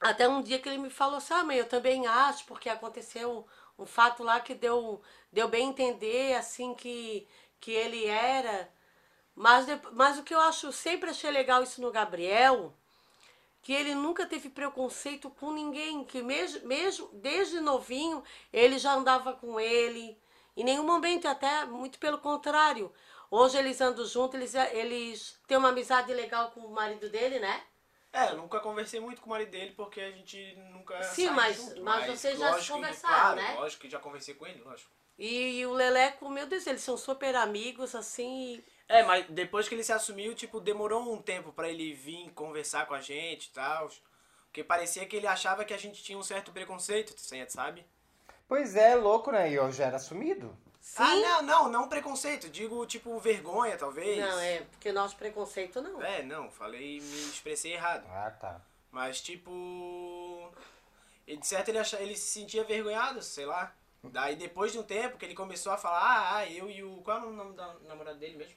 até 0.00 0.28
um 0.28 0.42
dia 0.42 0.58
que 0.58 0.68
ele 0.68 0.78
me 0.78 0.90
falou 0.90 1.18
assim, 1.18 1.34
ah, 1.34 1.44
mãe, 1.44 1.56
eu 1.56 1.68
também 1.68 2.08
acho, 2.08 2.44
porque 2.46 2.68
aconteceu 2.68 3.46
um 3.80 3.86
fato 3.86 4.22
lá 4.22 4.40
que 4.40 4.54
deu, 4.54 5.00
deu 5.32 5.48
bem 5.48 5.68
entender, 5.68 6.34
assim, 6.34 6.74
que, 6.74 7.26
que 7.58 7.72
ele 7.72 8.06
era. 8.06 8.70
Mas, 9.34 9.66
mas 9.92 10.18
o 10.18 10.22
que 10.22 10.34
eu 10.34 10.40
acho, 10.40 10.72
sempre 10.72 11.10
achei 11.10 11.30
legal 11.30 11.62
isso 11.62 11.80
no 11.80 11.90
Gabriel, 11.90 12.74
que 13.62 13.72
ele 13.72 13.94
nunca 13.94 14.26
teve 14.26 14.50
preconceito 14.50 15.30
com 15.30 15.52
ninguém, 15.52 16.04
que 16.04 16.22
mesmo, 16.22 16.66
mesmo 16.66 17.08
desde 17.14 17.60
novinho 17.60 18.22
ele 18.52 18.78
já 18.78 18.94
andava 18.94 19.32
com 19.34 19.58
ele, 19.58 20.18
em 20.56 20.64
nenhum 20.64 20.84
momento, 20.84 21.26
até 21.26 21.64
muito 21.64 21.98
pelo 21.98 22.18
contrário. 22.18 22.92
Hoje 23.30 23.56
eles 23.56 23.80
andam 23.80 24.04
juntos, 24.04 24.34
eles, 24.34 24.54
eles 24.72 25.40
têm 25.46 25.56
uma 25.56 25.68
amizade 25.68 26.12
legal 26.12 26.50
com 26.50 26.60
o 26.60 26.72
marido 26.72 27.08
dele, 27.08 27.38
né? 27.38 27.62
É, 28.12 28.30
eu 28.30 28.36
nunca 28.38 28.58
conversei 28.60 28.98
muito 28.98 29.20
com 29.20 29.26
o 29.28 29.30
marido 29.30 29.50
dele 29.50 29.72
porque 29.76 30.00
a 30.00 30.10
gente 30.10 30.54
nunca 30.72 31.00
Sim, 31.02 31.30
mas- 31.30 31.56
junto, 31.56 31.82
mas 31.82 32.06
vocês 32.06 32.38
já 32.38 32.46
se 32.46 32.52
lógico 32.52 32.66
que- 32.66 32.72
conversaram, 32.72 33.14
claro, 33.14 33.36
né? 33.36 33.54
Lógico 33.54 33.82
que 33.82 33.90
já 33.90 33.98
conversei 34.00 34.34
com 34.34 34.46
ele, 34.46 34.60
lógico. 34.62 34.90
E, 35.18 35.58
e 35.60 35.66
o 35.66 35.72
Leleco, 35.72 36.28
meu 36.28 36.46
Deus, 36.46 36.66
eles 36.66 36.82
são 36.82 36.96
super 36.96 37.36
amigos, 37.36 37.94
assim. 37.94 38.54
e- 38.54 38.64
É, 38.88 39.04
mas 39.04 39.26
depois 39.28 39.68
que 39.68 39.74
ele 39.76 39.84
se 39.84 39.92
assumiu, 39.92 40.34
tipo, 40.34 40.60
demorou 40.60 41.12
um 41.12 41.22
tempo 41.22 41.52
pra 41.52 41.68
ele 41.68 41.92
vir 41.94 42.30
conversar 42.32 42.86
com 42.86 42.94
a 42.94 43.00
gente 43.00 43.46
e 43.46 43.50
tal. 43.50 43.88
Porque 44.46 44.64
parecia 44.64 45.06
que 45.06 45.14
ele 45.14 45.28
achava 45.28 45.64
que 45.64 45.72
a 45.72 45.76
gente 45.78 46.02
tinha 46.02 46.18
um 46.18 46.22
certo 46.24 46.50
preconceito, 46.50 47.14
você 47.16 47.48
sabe? 47.48 47.86
Pois 48.48 48.74
é, 48.74 48.96
louco, 48.96 49.30
né? 49.30 49.48
E 49.48 49.54
eu 49.54 49.70
já 49.70 49.84
era 49.86 49.96
assumido. 49.96 50.56
Sim. 50.80 51.02
Ah, 51.02 51.14
não, 51.16 51.42
não, 51.42 51.68
não 51.68 51.88
preconceito. 51.88 52.48
Digo, 52.48 52.84
tipo, 52.86 53.18
vergonha, 53.18 53.76
talvez. 53.76 54.18
Não, 54.18 54.38
é, 54.40 54.62
porque 54.62 54.90
nosso 54.92 55.16
preconceito 55.16 55.80
não. 55.82 56.02
É, 56.02 56.22
não, 56.22 56.50
falei, 56.50 57.00
me 57.00 57.20
expressei 57.28 57.74
errado. 57.74 58.06
Ah, 58.10 58.30
tá. 58.30 58.60
Mas, 58.90 59.20
tipo. 59.20 60.52
ele- 61.26 61.36
De 61.38 61.46
certo, 61.46 61.68
ele, 61.68 61.78
acha, 61.78 62.00
ele 62.00 62.16
se 62.16 62.28
sentia 62.40 62.64
vergonhado, 62.64 63.22
sei 63.22 63.46
lá. 63.46 63.72
Daí, 64.02 64.34
depois 64.34 64.72
de 64.72 64.78
um 64.78 64.82
tempo 64.82 65.18
que 65.18 65.24
ele 65.26 65.34
começou 65.34 65.70
a 65.72 65.76
falar, 65.76 66.00
ah, 66.00 66.36
ah, 66.36 66.46
eu 66.50 66.70
e 66.70 66.82
o. 66.82 67.02
Qual 67.02 67.18
é 67.18 67.26
o 67.26 67.30
nome 67.32 67.54
da 67.54 67.74
namorada 67.86 68.18
dele 68.18 68.36
mesmo? 68.36 68.56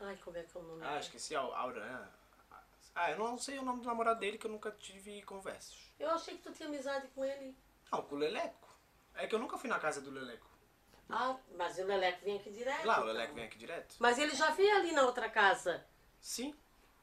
Ai, 0.00 0.18
como 0.22 0.36
é 0.36 0.42
que 0.42 0.56
é 0.56 0.60
o 0.60 0.64
nome? 0.64 0.82
Ah, 0.84 0.98
esqueci, 0.98 1.34
Au- 1.34 1.54
Aura. 1.54 2.10
Ah, 2.94 3.10
eu 3.10 3.18
não 3.18 3.38
sei 3.38 3.58
o 3.58 3.62
nome 3.62 3.80
do 3.80 3.86
namorado 3.86 4.20
dele 4.20 4.36
que 4.36 4.46
eu 4.46 4.50
nunca 4.50 4.70
tive 4.72 5.22
conversas. 5.22 5.74
Eu 5.98 6.10
achei 6.10 6.36
que 6.36 6.42
tu 6.42 6.52
tinha 6.52 6.68
amizade 6.68 7.08
com 7.14 7.24
ele. 7.24 7.56
Não, 7.90 8.02
com 8.02 8.14
o 8.16 8.18
Leleco. 8.18 8.68
É 9.14 9.26
que 9.26 9.34
eu 9.34 9.38
nunca 9.38 9.56
fui 9.56 9.70
na 9.70 9.78
casa 9.78 10.00
do 10.02 10.10
Leleco. 10.10 10.46
Ah, 11.12 11.36
mas 11.58 11.78
o 11.78 11.84
Leleco 11.84 12.24
vem 12.24 12.36
aqui 12.36 12.50
direto. 12.50 12.86
Lá, 12.86 12.94
o 12.94 13.02
então. 13.02 13.12
Leleco 13.12 13.34
vem 13.34 13.44
aqui 13.44 13.58
direto? 13.58 13.94
Mas 13.98 14.18
ele 14.18 14.34
já 14.34 14.50
veio 14.50 14.74
ali 14.76 14.92
na 14.92 15.02
outra 15.02 15.28
casa, 15.28 15.84
Sim. 16.20 16.54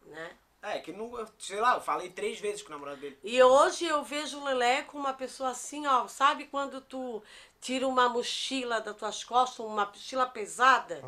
né? 0.05 0.31
É, 0.61 0.79
que 0.79 0.91
não. 0.91 1.11
Sei 1.37 1.59
lá, 1.61 1.75
eu 1.75 1.81
falei 1.81 2.09
três 2.09 2.39
vezes 2.39 2.61
com 2.63 2.69
o 2.69 2.71
namorado 2.71 2.99
dele. 2.99 3.17
E 3.23 3.41
hoje 3.41 3.85
eu 3.85 4.03
vejo 4.03 4.39
o 4.39 4.43
Leleco 4.43 4.97
uma 4.97 5.13
pessoa 5.13 5.51
assim, 5.51 5.85
ó, 5.87 6.07
sabe 6.07 6.45
quando 6.47 6.81
tu 6.81 7.23
tira 7.61 7.87
uma 7.87 8.09
mochila 8.09 8.81
das 8.81 8.95
tuas 8.97 9.23
costas, 9.23 9.65
uma 9.65 9.85
mochila 9.85 10.25
pesada? 10.25 11.01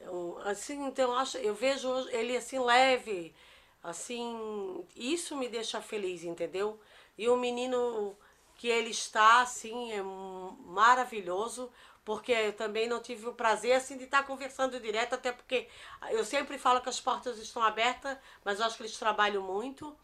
É 0.00 0.10
um- 0.10 0.36
assim, 0.40 0.84
então 0.86 1.12
eu 1.12 1.16
acho, 1.18 1.38
eu 1.38 1.54
vejo 1.54 1.88
hoje 1.88 2.10
ele 2.14 2.36
assim 2.36 2.58
leve, 2.58 3.34
assim, 3.82 4.84
isso 4.94 5.36
me 5.36 5.48
deixa 5.48 5.80
feliz, 5.80 6.24
entendeu? 6.24 6.78
E 7.16 7.28
o 7.28 7.36
menino 7.36 8.14
que 8.56 8.68
ele 8.68 8.90
está 8.90 9.40
assim 9.40 9.92
é 9.92 10.02
maravilhoso, 10.02 11.70
porque 12.04 12.32
eu 12.32 12.52
também 12.52 12.88
não 12.88 13.00
tive 13.00 13.26
o 13.26 13.34
prazer 13.34 13.72
assim 13.72 13.96
de 13.96 14.04
estar 14.04 14.24
conversando 14.24 14.78
direto, 14.78 15.14
até 15.14 15.32
porque 15.32 15.68
eu 16.10 16.24
sempre 16.24 16.58
falo 16.58 16.80
que 16.80 16.88
as 16.88 17.00
portas 17.00 17.38
estão 17.38 17.62
abertas, 17.62 18.16
mas 18.44 18.60
eu 18.60 18.66
acho 18.66 18.76
que 18.76 18.82
eles 18.82 18.98
trabalham 18.98 19.42
muito. 19.42 19.96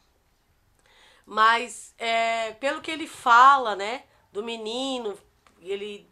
Mas 1.26 1.94
é, 1.98 2.52
pelo 2.52 2.80
que 2.80 2.90
ele 2.90 3.06
fala, 3.06 3.76
né, 3.76 4.04
do 4.32 4.42
menino, 4.42 5.18
ele 5.60 6.08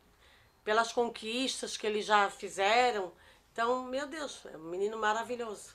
pelas 0.62 0.92
conquistas 0.92 1.78
que 1.78 1.86
eles 1.86 2.04
já 2.04 2.28
fizeram, 2.28 3.10
então, 3.58 3.82
meu 3.82 4.06
Deus, 4.06 4.46
é 4.46 4.56
um 4.56 4.70
menino 4.70 4.96
maravilhoso. 4.96 5.74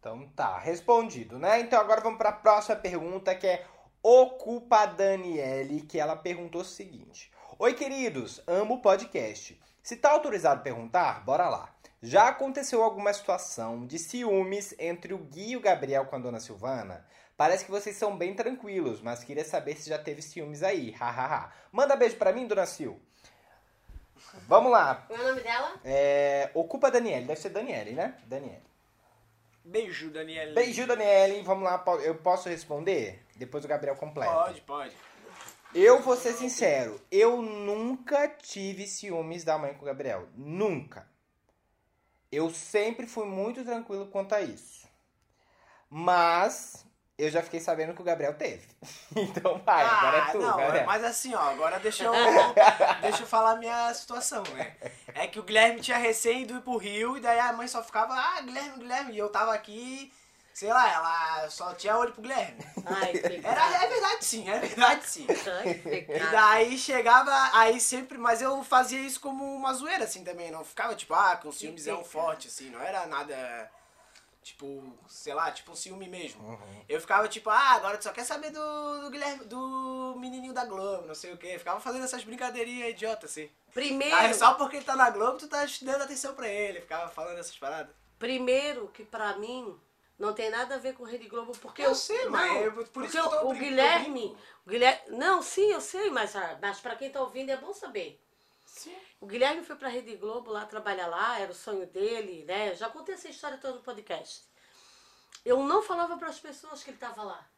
Então 0.00 0.26
tá, 0.34 0.58
respondido, 0.58 1.38
né? 1.38 1.60
Então 1.60 1.78
agora 1.78 2.00
vamos 2.00 2.16
para 2.16 2.30
a 2.30 2.32
próxima 2.32 2.76
pergunta 2.76 3.34
que 3.34 3.46
é 3.46 3.66
Ocupa 4.02 4.86
Daniele, 4.86 5.82
que 5.82 5.98
ela 5.98 6.14
perguntou 6.14 6.60
o 6.60 6.64
seguinte: 6.64 7.32
Oi, 7.58 7.74
queridos, 7.74 8.40
amo 8.46 8.74
o 8.74 8.80
podcast. 8.80 9.60
Se 9.82 9.96
tá 9.96 10.10
autorizado 10.10 10.62
perguntar, 10.62 11.24
bora 11.24 11.48
lá. 11.48 11.74
Já 12.00 12.28
aconteceu 12.28 12.84
alguma 12.84 13.12
situação 13.12 13.84
de 13.84 13.98
ciúmes 13.98 14.72
entre 14.78 15.12
o 15.12 15.18
Gui 15.18 15.50
e 15.50 15.56
o 15.56 15.60
Gabriel 15.60 16.06
com 16.06 16.14
a 16.14 16.18
dona 16.20 16.38
Silvana? 16.38 17.04
Parece 17.36 17.64
que 17.64 17.70
vocês 17.72 17.96
são 17.96 18.16
bem 18.16 18.34
tranquilos, 18.34 19.00
mas 19.00 19.24
queria 19.24 19.44
saber 19.44 19.76
se 19.76 19.88
já 19.88 19.98
teve 19.98 20.22
ciúmes 20.22 20.62
aí. 20.62 20.92
Hahaha. 20.92 21.52
Manda 21.72 21.96
beijo 21.96 22.16
pra 22.16 22.32
mim, 22.32 22.46
dona 22.46 22.66
Sil. 22.70 23.02
Vamos 24.46 24.70
lá. 24.70 25.06
Qual 25.06 25.18
é 25.18 25.22
o 25.22 25.28
nome 25.28 25.40
dela? 25.40 25.74
É, 25.84 26.50
Ocupa 26.54 26.90
Daniele, 26.90 27.26
deve 27.26 27.40
ser 27.40 27.48
Daniele, 27.48 27.92
né? 27.92 28.14
Daniele. 28.26 28.67
Beijo, 29.68 30.10
Daniela. 30.10 30.54
Beijo, 30.54 30.86
Daniele. 30.86 31.42
Vamos 31.42 31.64
lá, 31.64 31.84
eu 32.02 32.14
posso 32.14 32.48
responder? 32.48 33.22
Depois 33.36 33.64
o 33.64 33.68
Gabriel 33.68 33.96
completa. 33.96 34.32
Pode, 34.32 34.60
pode. 34.62 34.96
Eu 35.74 36.00
vou 36.00 36.16
ser 36.16 36.32
sincero, 36.32 36.98
eu 37.10 37.42
nunca 37.42 38.26
tive 38.26 38.86
ciúmes 38.86 39.44
da 39.44 39.58
mãe 39.58 39.74
com 39.74 39.82
o 39.82 39.84
Gabriel. 39.84 40.26
Nunca. 40.34 41.06
Eu 42.32 42.48
sempre 42.48 43.06
fui 43.06 43.26
muito 43.26 43.62
tranquilo 43.62 44.06
quanto 44.06 44.34
a 44.34 44.40
isso. 44.40 44.88
Mas 45.90 46.86
eu 47.18 47.28
já 47.30 47.42
fiquei 47.42 47.58
sabendo 47.58 47.92
que 47.94 48.00
o 48.00 48.04
Gabriel 48.04 48.34
teve. 48.34 48.66
Então 49.16 49.60
vai, 49.64 49.84
agora 49.84 50.18
é 50.18 50.30
tu, 50.30 50.38
não, 50.38 50.56
Gabriel. 50.56 50.86
mas 50.86 51.04
assim, 51.04 51.34
ó, 51.34 51.40
agora 51.40 51.78
deixa 51.80 52.04
eu, 52.04 52.12
deixa 53.02 53.22
eu 53.22 53.26
falar 53.26 53.52
a 53.52 53.56
minha 53.56 53.92
situação, 53.92 54.42
né? 54.54 54.76
É 55.14 55.26
que 55.26 55.40
o 55.40 55.42
Guilherme 55.42 55.80
tinha 55.80 55.98
recém 55.98 56.42
ido 56.42 56.60
pro 56.62 56.76
Rio 56.76 57.16
e 57.16 57.20
daí 57.20 57.38
a 57.38 57.52
mãe 57.52 57.66
só 57.66 57.82
ficava, 57.82 58.14
ah, 58.14 58.40
Guilherme, 58.40 58.78
Guilherme, 58.78 59.12
e 59.14 59.18
eu 59.18 59.28
tava 59.28 59.52
aqui, 59.52 60.12
sei 60.54 60.68
lá, 60.68 60.92
ela 60.92 61.50
só 61.50 61.74
tinha 61.74 61.96
olho 61.96 62.12
pro 62.12 62.22
Guilherme. 62.22 62.64
Ai, 62.86 63.12
que. 63.12 63.40
Era, 63.44 63.84
é 63.84 63.88
verdade 63.88 64.24
sim, 64.24 64.48
é 64.48 64.58
verdade 64.60 65.06
sim. 65.06 65.26
Ai, 65.28 65.74
que 65.74 66.12
E 66.12 66.30
daí 66.30 66.78
chegava, 66.78 67.32
aí 67.52 67.80
sempre, 67.80 68.18
mas 68.18 68.40
eu 68.40 68.62
fazia 68.62 69.00
isso 69.00 69.20
como 69.20 69.44
uma 69.44 69.72
zoeira, 69.74 70.04
assim, 70.04 70.22
também, 70.22 70.52
não 70.52 70.64
ficava, 70.64 70.94
tipo, 70.94 71.14
ah, 71.14 71.36
com 71.36 71.50
ciúmezão 71.50 72.04
forte, 72.04 72.46
assim, 72.46 72.70
não 72.70 72.80
era 72.80 73.06
nada, 73.06 73.68
tipo, 74.48 74.82
sei 75.08 75.32
lá, 75.34 75.50
tipo 75.50 75.72
um 75.72 75.74
ciúme 75.76 76.08
mesmo. 76.08 76.42
Uhum. 76.42 76.84
Eu 76.88 77.00
ficava, 77.00 77.28
tipo, 77.28 77.48
ah, 77.50 77.70
agora 77.72 77.96
tu 77.98 78.04
só 78.04 78.12
quer 78.12 78.24
saber 78.24 78.50
do, 78.50 79.00
do 79.02 79.10
Guilherme, 79.10 79.44
do 79.44 80.14
menininho 80.18 80.52
da 80.52 80.64
Globo, 80.64 81.06
não 81.06 81.14
sei 81.14 81.32
o 81.32 81.36
quê. 81.38 81.58
Ficava 81.58 81.80
fazendo 81.80 82.04
essas 82.04 82.24
brincadeirinhas 82.24 82.90
idiotas, 82.90 83.30
assim. 83.30 83.50
Primeiro, 83.72 84.16
Aí 84.16 84.34
só 84.34 84.54
porque 84.54 84.76
ele 84.76 84.84
tá 84.84 84.96
na 84.96 85.10
Globo, 85.10 85.38
tu 85.38 85.48
tá 85.48 85.64
dando 85.82 86.02
atenção 86.02 86.34
pra 86.34 86.48
ele, 86.48 86.80
ficava 86.80 87.08
falando 87.10 87.38
essas 87.38 87.56
paradas. 87.56 87.94
primeiro 88.18 88.88
que 88.88 89.04
pra 89.04 89.36
mim 89.36 89.78
não 90.18 90.32
tem 90.32 90.50
nada 90.50 90.74
a 90.74 90.78
ver 90.78 90.94
com 90.94 91.04
Rede 91.04 91.28
Globo, 91.28 91.52
porque 91.58 91.82
Eu 91.82 91.94
sei, 91.94 92.24
não, 92.24 92.30
mas 92.32 92.64
eu- 92.64 92.86
por 92.86 93.04
isso 93.04 93.16
eu 93.16 93.28
tô 93.28 93.48
o 93.50 93.52
Guilherme, 93.54 94.24
eu 94.24 94.36
o 94.66 94.70
Guilherme, 94.70 95.16
não, 95.16 95.40
sim, 95.42 95.70
eu 95.70 95.80
sei, 95.80 96.10
mas 96.10 96.32
mas 96.60 96.80
para 96.80 96.96
quem 96.96 97.10
tá 97.10 97.20
ouvindo 97.20 97.50
é 97.50 97.56
bom 97.56 97.72
saber. 97.72 98.20
Sim. 98.64 98.96
O 99.20 99.26
Guilherme 99.26 99.64
foi 99.64 99.74
pra 99.76 99.88
Rede 99.88 100.14
Globo 100.16 100.50
lá 100.52 100.64
trabalhar 100.64 101.08
lá, 101.08 101.38
era 101.40 101.50
o 101.50 101.54
sonho 101.54 101.86
dele, 101.86 102.44
né? 102.44 102.74
Já 102.74 102.88
contei 102.88 103.14
essa 103.14 103.28
história 103.28 103.58
toda 103.58 103.74
no 103.74 103.82
podcast. 103.82 104.44
Eu 105.44 105.62
não 105.62 105.82
falava 105.82 106.16
para 106.16 106.28
as 106.28 106.38
pessoas 106.38 106.82
que 106.84 106.90
ele 106.90 106.96
estava 106.96 107.22
lá. 107.22 107.48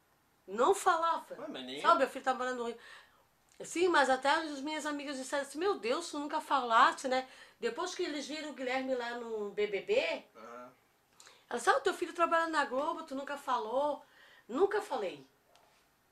Não 0.46 0.74
falava. 0.74 1.34
Ué, 1.38 1.46
mas 1.48 1.64
nem- 1.66 1.82
Sabe, 1.82 1.98
meu 2.00 2.08
filho 2.08 2.24
tá 2.24 2.34
morando 2.34 2.58
no 2.58 2.64
Rio. 2.68 2.78
Sim, 3.62 3.88
mas 3.88 4.08
até 4.08 4.30
as 4.30 4.60
minhas 4.60 4.86
amigas 4.86 5.18
disseram 5.18 5.42
assim, 5.42 5.58
meu 5.58 5.78
Deus, 5.78 6.10
tu 6.10 6.18
nunca 6.18 6.40
falaste, 6.40 7.06
né? 7.08 7.28
Depois 7.58 7.94
que 7.94 8.02
eles 8.02 8.26
viram 8.26 8.50
o 8.50 8.54
Guilherme 8.54 8.94
lá 8.94 9.16
no 9.18 9.50
BBB, 9.50 10.24
Ah, 10.34 10.70
ela 11.50 11.58
sabe, 11.60 11.82
teu 11.82 11.92
filho 11.92 12.14
trabalha 12.14 12.46
na 12.48 12.64
Globo, 12.64 13.02
tu 13.02 13.14
nunca 13.14 13.36
falou. 13.36 14.02
Nunca 14.48 14.80
falei. 14.80 15.26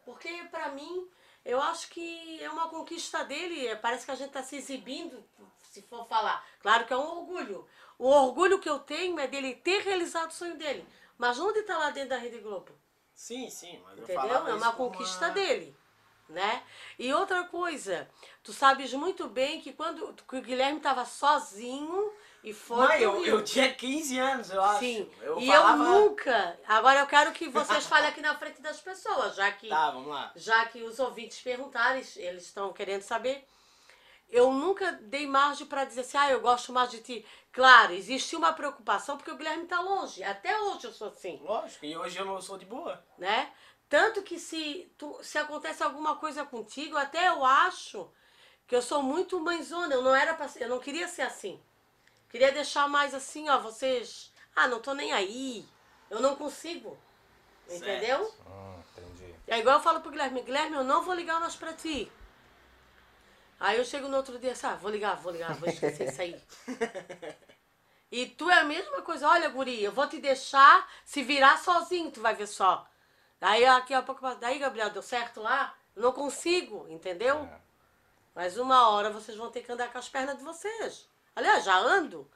Porque 0.04 0.28
pra 0.50 0.68
mim, 0.70 1.10
eu 1.48 1.60
acho 1.62 1.88
que 1.88 2.42
é 2.42 2.50
uma 2.50 2.68
conquista 2.68 3.24
dele. 3.24 3.66
é, 3.66 3.74
Parece 3.74 4.04
que 4.04 4.10
a 4.10 4.14
gente 4.14 4.30
tá 4.32 4.42
se 4.42 4.56
exibindo, 4.56 5.24
se 5.70 5.82
for 5.82 6.06
falar. 6.06 6.44
Claro 6.60 6.86
que 6.86 6.92
é 6.92 6.96
um 6.96 7.18
orgulho. 7.20 7.66
O 7.98 8.06
orgulho 8.08 8.58
que 8.60 8.68
eu 8.68 8.78
tenho 8.78 9.18
é 9.18 9.26
dele 9.26 9.54
ter 9.56 9.82
realizado 9.82 10.30
o 10.30 10.34
sonho 10.34 10.56
dele. 10.56 10.86
Mas 11.16 11.38
onde 11.40 11.62
tá 11.62 11.76
lá 11.78 11.90
dentro 11.90 12.10
da 12.10 12.16
Rede 12.18 12.38
Globo? 12.38 12.72
Sim, 13.14 13.50
sim, 13.50 13.80
mas 13.84 13.96
eu 13.98 14.04
Entendeu? 14.04 14.22
falava 14.22 14.50
É 14.50 14.54
uma 14.54 14.72
conquista 14.72 15.26
uma- 15.26 15.34
dele, 15.34 15.76
né? 16.28 16.62
E 16.98 17.12
outra 17.12 17.42
coisa, 17.44 18.08
tu 18.44 18.52
sabes 18.52 18.92
muito 18.92 19.26
bem 19.26 19.60
que 19.60 19.72
quando 19.72 20.12
que 20.28 20.36
o 20.36 20.42
Guilherme 20.42 20.76
estava 20.78 21.04
sozinho 21.04 22.12
e 22.42 22.52
foi 22.52 22.76
Mãe, 22.76 23.00
eu, 23.02 23.24
eu 23.26 23.44
tinha 23.44 23.72
15 23.74 24.18
anos, 24.18 24.50
eu 24.50 24.62
acho. 24.62 24.78
Sim, 24.80 25.10
Eu 25.20 25.38
e 25.40 25.46
falava... 25.48 25.82
eu 25.84 25.88
nunca. 26.00 26.60
Agora 26.66 27.00
eu 27.00 27.06
quero 27.06 27.32
que 27.32 27.48
vocês 27.48 27.86
falem 27.86 28.08
aqui 28.08 28.20
na 28.20 28.36
frente 28.36 28.60
das 28.62 28.80
pessoas, 28.80 29.34
já 29.34 29.50
que 29.52 29.68
Tá, 29.68 29.90
vamos 29.90 30.08
lá. 30.08 30.32
já 30.36 30.64
que 30.66 30.82
os 30.82 30.98
ouvintes 30.98 31.40
perguntaram, 31.40 31.96
eles- 31.96 32.16
estão 32.16 32.72
querendo 32.72 33.02
saber. 33.02 33.44
Eu 34.30 34.52
nunca 34.52 34.92
dei 34.92 35.26
margem 35.26 35.66
para 35.66 35.84
dizer 35.84 36.02
assim, 36.02 36.18
ah, 36.18 36.30
eu 36.30 36.40
gosto 36.40 36.70
mais 36.72 36.90
de 36.90 37.00
ti. 37.00 37.26
Claro, 37.50 37.92
existe 37.94 38.36
uma 38.36 38.52
preocupação 38.52 39.16
porque 39.16 39.30
o 39.30 39.36
Guilherme 39.36 39.64
está 39.64 39.80
longe. 39.80 40.22
Até 40.22 40.58
hoje 40.60 40.84
eu 40.84 40.92
sou 40.92 41.08
assim 41.08 41.40
Lógico, 41.42 41.86
e 41.86 41.96
hoje 41.96 42.18
eu 42.18 42.26
não 42.26 42.40
sou 42.40 42.58
de 42.58 42.66
boa. 42.66 43.02
né? 43.16 43.50
Tanto 43.88 44.22
que 44.22 44.38
se, 44.38 44.92
tu, 44.98 45.18
se 45.22 45.38
acontece 45.38 45.82
alguma 45.82 46.16
coisa 46.16 46.44
contigo, 46.44 46.94
até 46.98 47.28
eu 47.28 47.42
acho 47.42 48.12
que 48.66 48.76
eu 48.76 48.82
sou 48.82 49.02
muito 49.02 49.40
mãezona. 49.40 49.94
Eu 49.94 50.02
não 50.02 50.14
era 50.14 50.34
pra, 50.34 50.46
eu 50.56 50.68
não 50.68 50.78
queria 50.78 51.08
ser 51.08 51.22
assim. 51.22 51.58
Queria 52.30 52.52
deixar 52.52 52.88
mais 52.88 53.14
assim, 53.14 53.48
ó, 53.48 53.58
vocês. 53.58 54.32
Ah, 54.54 54.68
não 54.68 54.80
tô 54.80 54.92
nem 54.94 55.12
aí. 55.12 55.66
Eu 56.10 56.20
não 56.20 56.36
consigo. 56.36 56.98
Entendeu? 57.68 58.32
Hum, 58.46 58.82
entendi. 58.96 59.34
É 59.46 59.58
igual 59.58 59.76
eu 59.76 59.82
falo 59.82 60.00
pro 60.00 60.10
Guilherme, 60.10 60.42
Guilherme, 60.42 60.76
eu 60.76 60.84
não 60.84 61.02
vou 61.02 61.14
ligar 61.14 61.40
mais 61.40 61.54
pra 61.54 61.72
ti. 61.72 62.10
Aí 63.60 63.76
eu 63.76 63.84
chego 63.84 64.08
no 64.08 64.16
outro 64.16 64.38
dia 64.38 64.52
assim, 64.52 64.66
ah, 64.66 64.76
vou 64.76 64.90
ligar, 64.90 65.16
vou 65.16 65.32
ligar, 65.32 65.54
vou 65.54 65.68
esquecer 65.68 66.08
isso 66.08 66.22
aí. 66.22 66.40
E 68.10 68.24
tu 68.24 68.48
é 68.50 68.60
a 68.60 68.64
mesma 68.64 69.02
coisa, 69.02 69.28
olha, 69.28 69.50
guri, 69.50 69.84
eu 69.84 69.92
vou 69.92 70.08
te 70.08 70.18
deixar 70.18 70.90
se 71.04 71.22
virar 71.22 71.58
sozinho, 71.58 72.10
tu 72.10 72.22
vai 72.22 72.34
ver 72.34 72.46
só. 72.46 72.88
Daí 73.38 73.64
aqui 73.66 73.92
a 73.92 74.02
pouco, 74.02 74.26
daí, 74.36 74.58
Gabriel, 74.58 74.90
deu 74.90 75.02
certo 75.02 75.42
lá? 75.42 75.74
Eu 75.94 76.02
não 76.02 76.12
consigo, 76.12 76.86
entendeu? 76.88 77.36
É. 77.36 77.60
Mas 78.34 78.56
uma 78.56 78.88
hora 78.88 79.10
vocês 79.10 79.36
vão 79.36 79.50
ter 79.50 79.62
que 79.62 79.70
andar 79.70 79.92
com 79.92 79.98
as 79.98 80.08
pernas 80.08 80.38
de 80.38 80.42
vocês. 80.42 81.06
Aliás, 81.38 81.64
já 81.64 81.78
ando. 81.78 82.28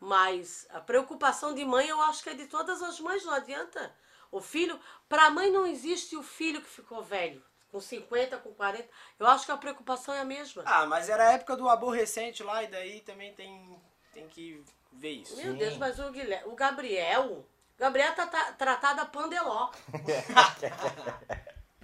Mas 0.00 0.66
a 0.70 0.80
preocupação 0.80 1.54
de 1.54 1.64
mãe 1.64 1.86
eu 1.88 2.00
acho 2.02 2.24
que 2.24 2.30
é 2.30 2.34
de 2.34 2.46
todas 2.46 2.82
as 2.82 2.98
mães, 2.98 3.24
não 3.24 3.32
adianta. 3.32 3.94
O 4.32 4.40
filho, 4.40 4.80
para 5.08 5.26
a 5.26 5.30
mãe 5.30 5.48
não 5.48 5.64
existe 5.64 6.16
o 6.16 6.24
filho 6.24 6.60
que 6.60 6.68
ficou 6.68 7.00
velho, 7.00 7.40
com 7.70 7.80
50, 7.80 8.36
com 8.38 8.52
40. 8.52 8.88
Eu 9.16 9.28
acho 9.28 9.46
que 9.46 9.52
a 9.52 9.56
preocupação 9.56 10.12
é 10.12 10.20
a 10.20 10.24
mesma. 10.24 10.64
Ah, 10.66 10.84
mas 10.86 11.08
era 11.08 11.28
a 11.28 11.32
época 11.34 11.56
do 11.56 11.68
aborrecente 11.68 12.42
lá, 12.42 12.64
e 12.64 12.66
daí 12.66 13.00
também 13.00 13.32
tem, 13.32 13.80
tem 14.12 14.26
que 14.28 14.64
ver 14.92 15.12
isso. 15.12 15.36
Meu 15.36 15.54
Deus, 15.54 15.76
mas 15.76 16.00
o, 16.00 16.10
Guilherme, 16.10 16.50
o 16.50 16.56
Gabriel, 16.56 17.24
o 17.26 17.46
Gabriel 17.78 18.12
tá, 18.16 18.26
tá 18.26 18.52
tratado 18.54 19.02
a 19.02 19.06
pandeló. 19.06 19.70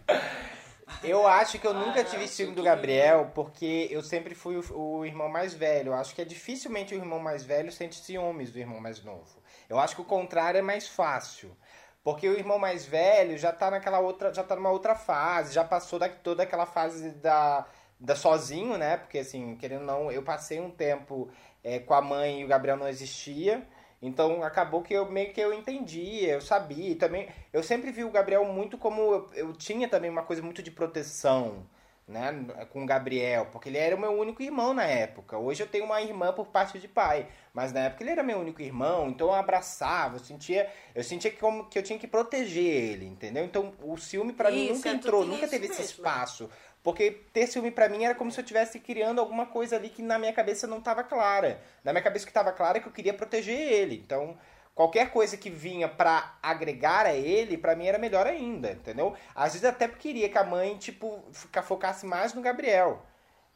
Eu 1.03 1.27
acho 1.29 1.59
que 1.59 1.67
eu 1.67 1.75
nunca 1.75 2.01
Ah, 2.01 2.05
tive 2.05 2.29
ciúme 2.29 2.55
do 2.55 2.63
Gabriel, 2.63 3.31
porque 3.35 3.89
eu 3.91 4.03
sempre 4.03 4.35
fui 4.35 4.57
o, 4.57 4.79
o 4.79 5.05
irmão 5.05 5.29
mais 5.29 5.55
velho. 5.55 5.89
Eu 5.89 5.95
acho 5.95 6.15
que 6.15 6.23
é 6.23 6.25
dificilmente 6.25 6.95
o 6.95 6.99
irmão 6.99 7.19
mais 7.19 7.45
velho 7.45 7.73
sente 7.73 7.97
ciúmes 7.97 8.51
do 8.53 8.59
irmão 8.59 8.81
mais 8.81 9.03
novo. 9.03 9.43
Eu 9.69 9.79
acho 9.79 9.95
que 9.95 10.03
o 10.03 10.05
contrário 10.05 10.59
é 10.59 10.63
mais 10.63 10.89
fácil. 10.89 11.57
Porque 12.03 12.29
o 12.29 12.35
irmão 12.39 12.59
mais 12.59 12.85
velho 12.85 13.39
já 13.39 13.51
tá 13.53 13.71
naquela 13.71 13.99
outra, 13.99 14.33
já 14.33 14.45
tá 14.45 14.55
numa 14.55 14.71
outra 14.71 14.95
fase, 14.95 15.55
já 15.55 15.65
passou 15.65 15.99
da, 15.99 16.09
toda 16.09 16.43
aquela 16.43 16.67
fase 16.67 17.11
da, 17.13 17.67
da 17.99 18.15
sozinho, 18.15 18.77
né? 18.77 18.99
Porque 18.99 19.19
assim, 19.19 19.57
querendo 19.57 19.81
ou 19.81 19.87
não, 19.87 20.13
eu 20.13 20.23
passei 20.23 20.61
um 20.61 20.71
tempo 20.71 21.31
é, 21.63 21.79
com 21.79 21.95
a 21.95 22.03
mãe 22.03 22.43
e 22.43 22.45
o 22.45 22.49
Gabriel 22.49 22.77
não 22.77 22.87
existia. 22.89 23.67
Então 24.05 24.43
acabou 24.43 24.83
que 24.83 24.93
eu 24.93 25.11
meio 25.11 25.33
que 25.33 25.41
eu 25.41 25.53
entendi, 25.55 26.27
eu 26.27 26.41
sabia. 26.41 26.91
E 26.91 26.95
também 26.95 27.27
eu 27.53 27.63
sempre 27.63 27.91
vi 27.91 28.05
o 28.05 28.11
Gabriel 28.11 28.45
muito 28.45 28.77
como 28.77 29.01
eu, 29.01 29.31
eu 29.35 29.53
tinha 29.55 29.89
também 29.89 30.11
uma 30.11 30.23
coisa 30.23 30.43
muito 30.43 30.63
de 30.63 30.71
proteção, 30.71 31.67
né, 32.07 32.45
com 32.71 32.83
o 32.83 32.87
Gabriel, 32.87 33.47
porque 33.51 33.71
ele 33.71 33.79
era 33.79 33.97
o 33.97 33.99
meu 33.99 34.13
único 34.13 34.43
irmão 34.43 34.75
na 34.75 34.85
época. 34.85 35.39
Hoje 35.39 35.63
eu 35.63 35.67
tenho 35.67 35.87
uma 35.87 36.03
irmã 36.03 36.35
por 36.35 36.49
parte 36.49 36.79
de 36.79 36.87
pai, 36.87 37.27
mas 37.55 37.73
na 37.73 37.81
época 37.81 38.03
ele 38.03 38.11
era 38.11 38.23
meu 38.23 38.39
único 38.39 38.61
irmão, 38.61 39.09
então 39.09 39.29
eu 39.29 39.35
abraçava, 39.35 40.17
eu 40.17 40.21
sentia, 40.21 40.71
eu 40.95 41.03
sentia 41.03 41.31
que 41.31 41.39
como 41.39 41.65
que 41.65 41.79
eu 41.79 41.83
tinha 41.83 41.99
que 41.99 42.07
proteger 42.07 42.63
ele, 42.63 43.07
entendeu? 43.07 43.43
Então 43.43 43.73
o 43.83 43.97
ciúme 43.97 44.35
pra 44.35 44.51
mim 44.51 44.69
nunca 44.69 44.91
é, 44.91 44.93
entrou, 44.93 45.25
nunca 45.25 45.49
teve 45.49 45.65
esse 45.65 45.81
mesmo. 45.81 45.97
espaço. 45.97 46.51
Porque 46.85 47.23
ter 47.33 47.47
ciúme 47.47 47.71
pra 47.71 47.89
mim 47.89 48.05
era 48.05 48.15
como 48.15 48.31
se 48.31 48.39
eu 48.39 48.43
estivesse 48.43 48.79
criando 48.79 49.19
alguma 49.19 49.47
coisa 49.47 49.75
ali 49.75 49.89
que 49.89 50.03
na 50.03 50.19
minha 50.19 50.35
cabeça 50.35 50.67
não 50.67 50.79
estava 50.79 51.03
clara. 51.03 51.59
Na 51.83 51.95
minha 51.95 52.03
cabeça 52.03 52.27
que 52.27 52.31
estava 52.31 52.53
clara 52.53 52.77
é 52.77 52.81
que 52.83 52.87
eu 52.87 52.93
queria 52.93 53.15
proteger 53.15 53.59
ele. 53.59 53.97
Então, 53.97 54.37
qualquer 54.75 55.11
coisa 55.11 55.35
que 55.39 55.49
vinha 55.49 55.89
pra 55.89 56.37
agregar 56.43 57.07
a 57.07 57.15
ele, 57.15 57.57
pra 57.57 57.75
mim 57.75 57.87
era 57.87 57.97
melhor 57.97 58.27
ainda, 58.27 58.73
entendeu? 58.73 59.17
Às 59.35 59.55
vezes 59.55 59.65
até 59.65 59.89
queria 59.89 60.29
que 60.29 60.37
a 60.37 60.45
mãe, 60.45 60.77
tipo, 60.77 61.25
focasse 61.63 62.05
mais 62.05 62.35
no 62.35 62.43
Gabriel. 62.43 63.03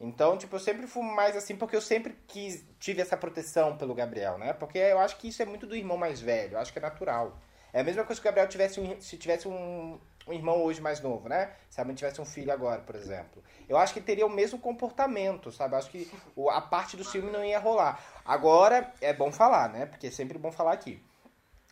Então, 0.01 0.39
tipo, 0.39 0.57
eu 0.57 0.61
sempre 0.61 0.87
fui 0.87 1.03
mais 1.03 1.37
assim, 1.37 1.55
porque 1.55 1.77
eu 1.77 1.83
sempre 1.83 2.17
quis, 2.27 2.65
tive 2.81 3.03
essa 3.03 3.17
proteção 3.17 3.77
pelo 3.77 3.95
Gabriel, 3.95 4.39
né? 4.39 4.55
Porque 4.55 4.79
eu 4.79 4.99
acho 4.99 5.19
que 5.19 5.29
isso 5.29 5.43
é 5.43 5.45
muito 5.45 5.67
do 5.67 5.77
irmão 5.77 5.99
mais 5.99 6.19
velho, 6.19 6.55
eu 6.55 6.61
acho 6.61 6.73
que 6.73 6.79
é 6.79 6.83
natural. 6.83 7.39
É 7.75 7.81
a 7.81 7.85
mesma 7.85 8.05
coisa 8.05 8.19
que 8.21 8.27
o 8.27 8.31
Gabriel 8.31 8.49
tivesse 8.49 8.81
um, 8.81 8.99
se 9.01 9.19
tivesse 9.19 9.47
um, 9.47 10.01
um 10.29 10.33
irmão 10.33 10.63
hoje 10.63 10.81
mais 10.81 11.01
novo, 11.01 11.29
né? 11.29 11.51
Se 11.71 11.81
a 11.81 11.85
mãe 11.85 11.95
tivesse 11.95 12.21
um 12.21 12.25
filho 12.25 12.53
agora, 12.53 12.83
por 12.83 12.95
exemplo. 12.95 13.43
Eu 13.69 13.79
acho 13.79 13.95
que 13.95 14.01
teria 14.01 14.27
o 14.27 14.31
mesmo 14.31 14.59
comportamento, 14.59 15.51
sabe? 15.51 15.75
Eu 15.75 15.79
acho 15.79 15.91
que 15.91 16.11
a 16.51 16.61
parte 16.61 16.97
do 16.97 17.05
ciúme 17.05 17.31
não 17.31 17.45
ia 17.45 17.59
rolar. 17.59 18.03
Agora, 18.25 18.93
é 19.01 19.13
bom 19.13 19.33
falar, 19.33 19.69
né? 19.71 19.87
Porque 19.87 20.09
é 20.09 20.11
sempre 20.11 20.39
bom 20.39 20.53
falar 20.53 20.73
aqui. 20.73 21.03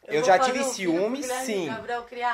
Eu, 0.06 0.20
vou 0.20 0.24
já 0.24 0.38
tive 0.38 0.60
um 0.60 0.64
ciúmes, 0.64 1.26
sim. 1.26 1.68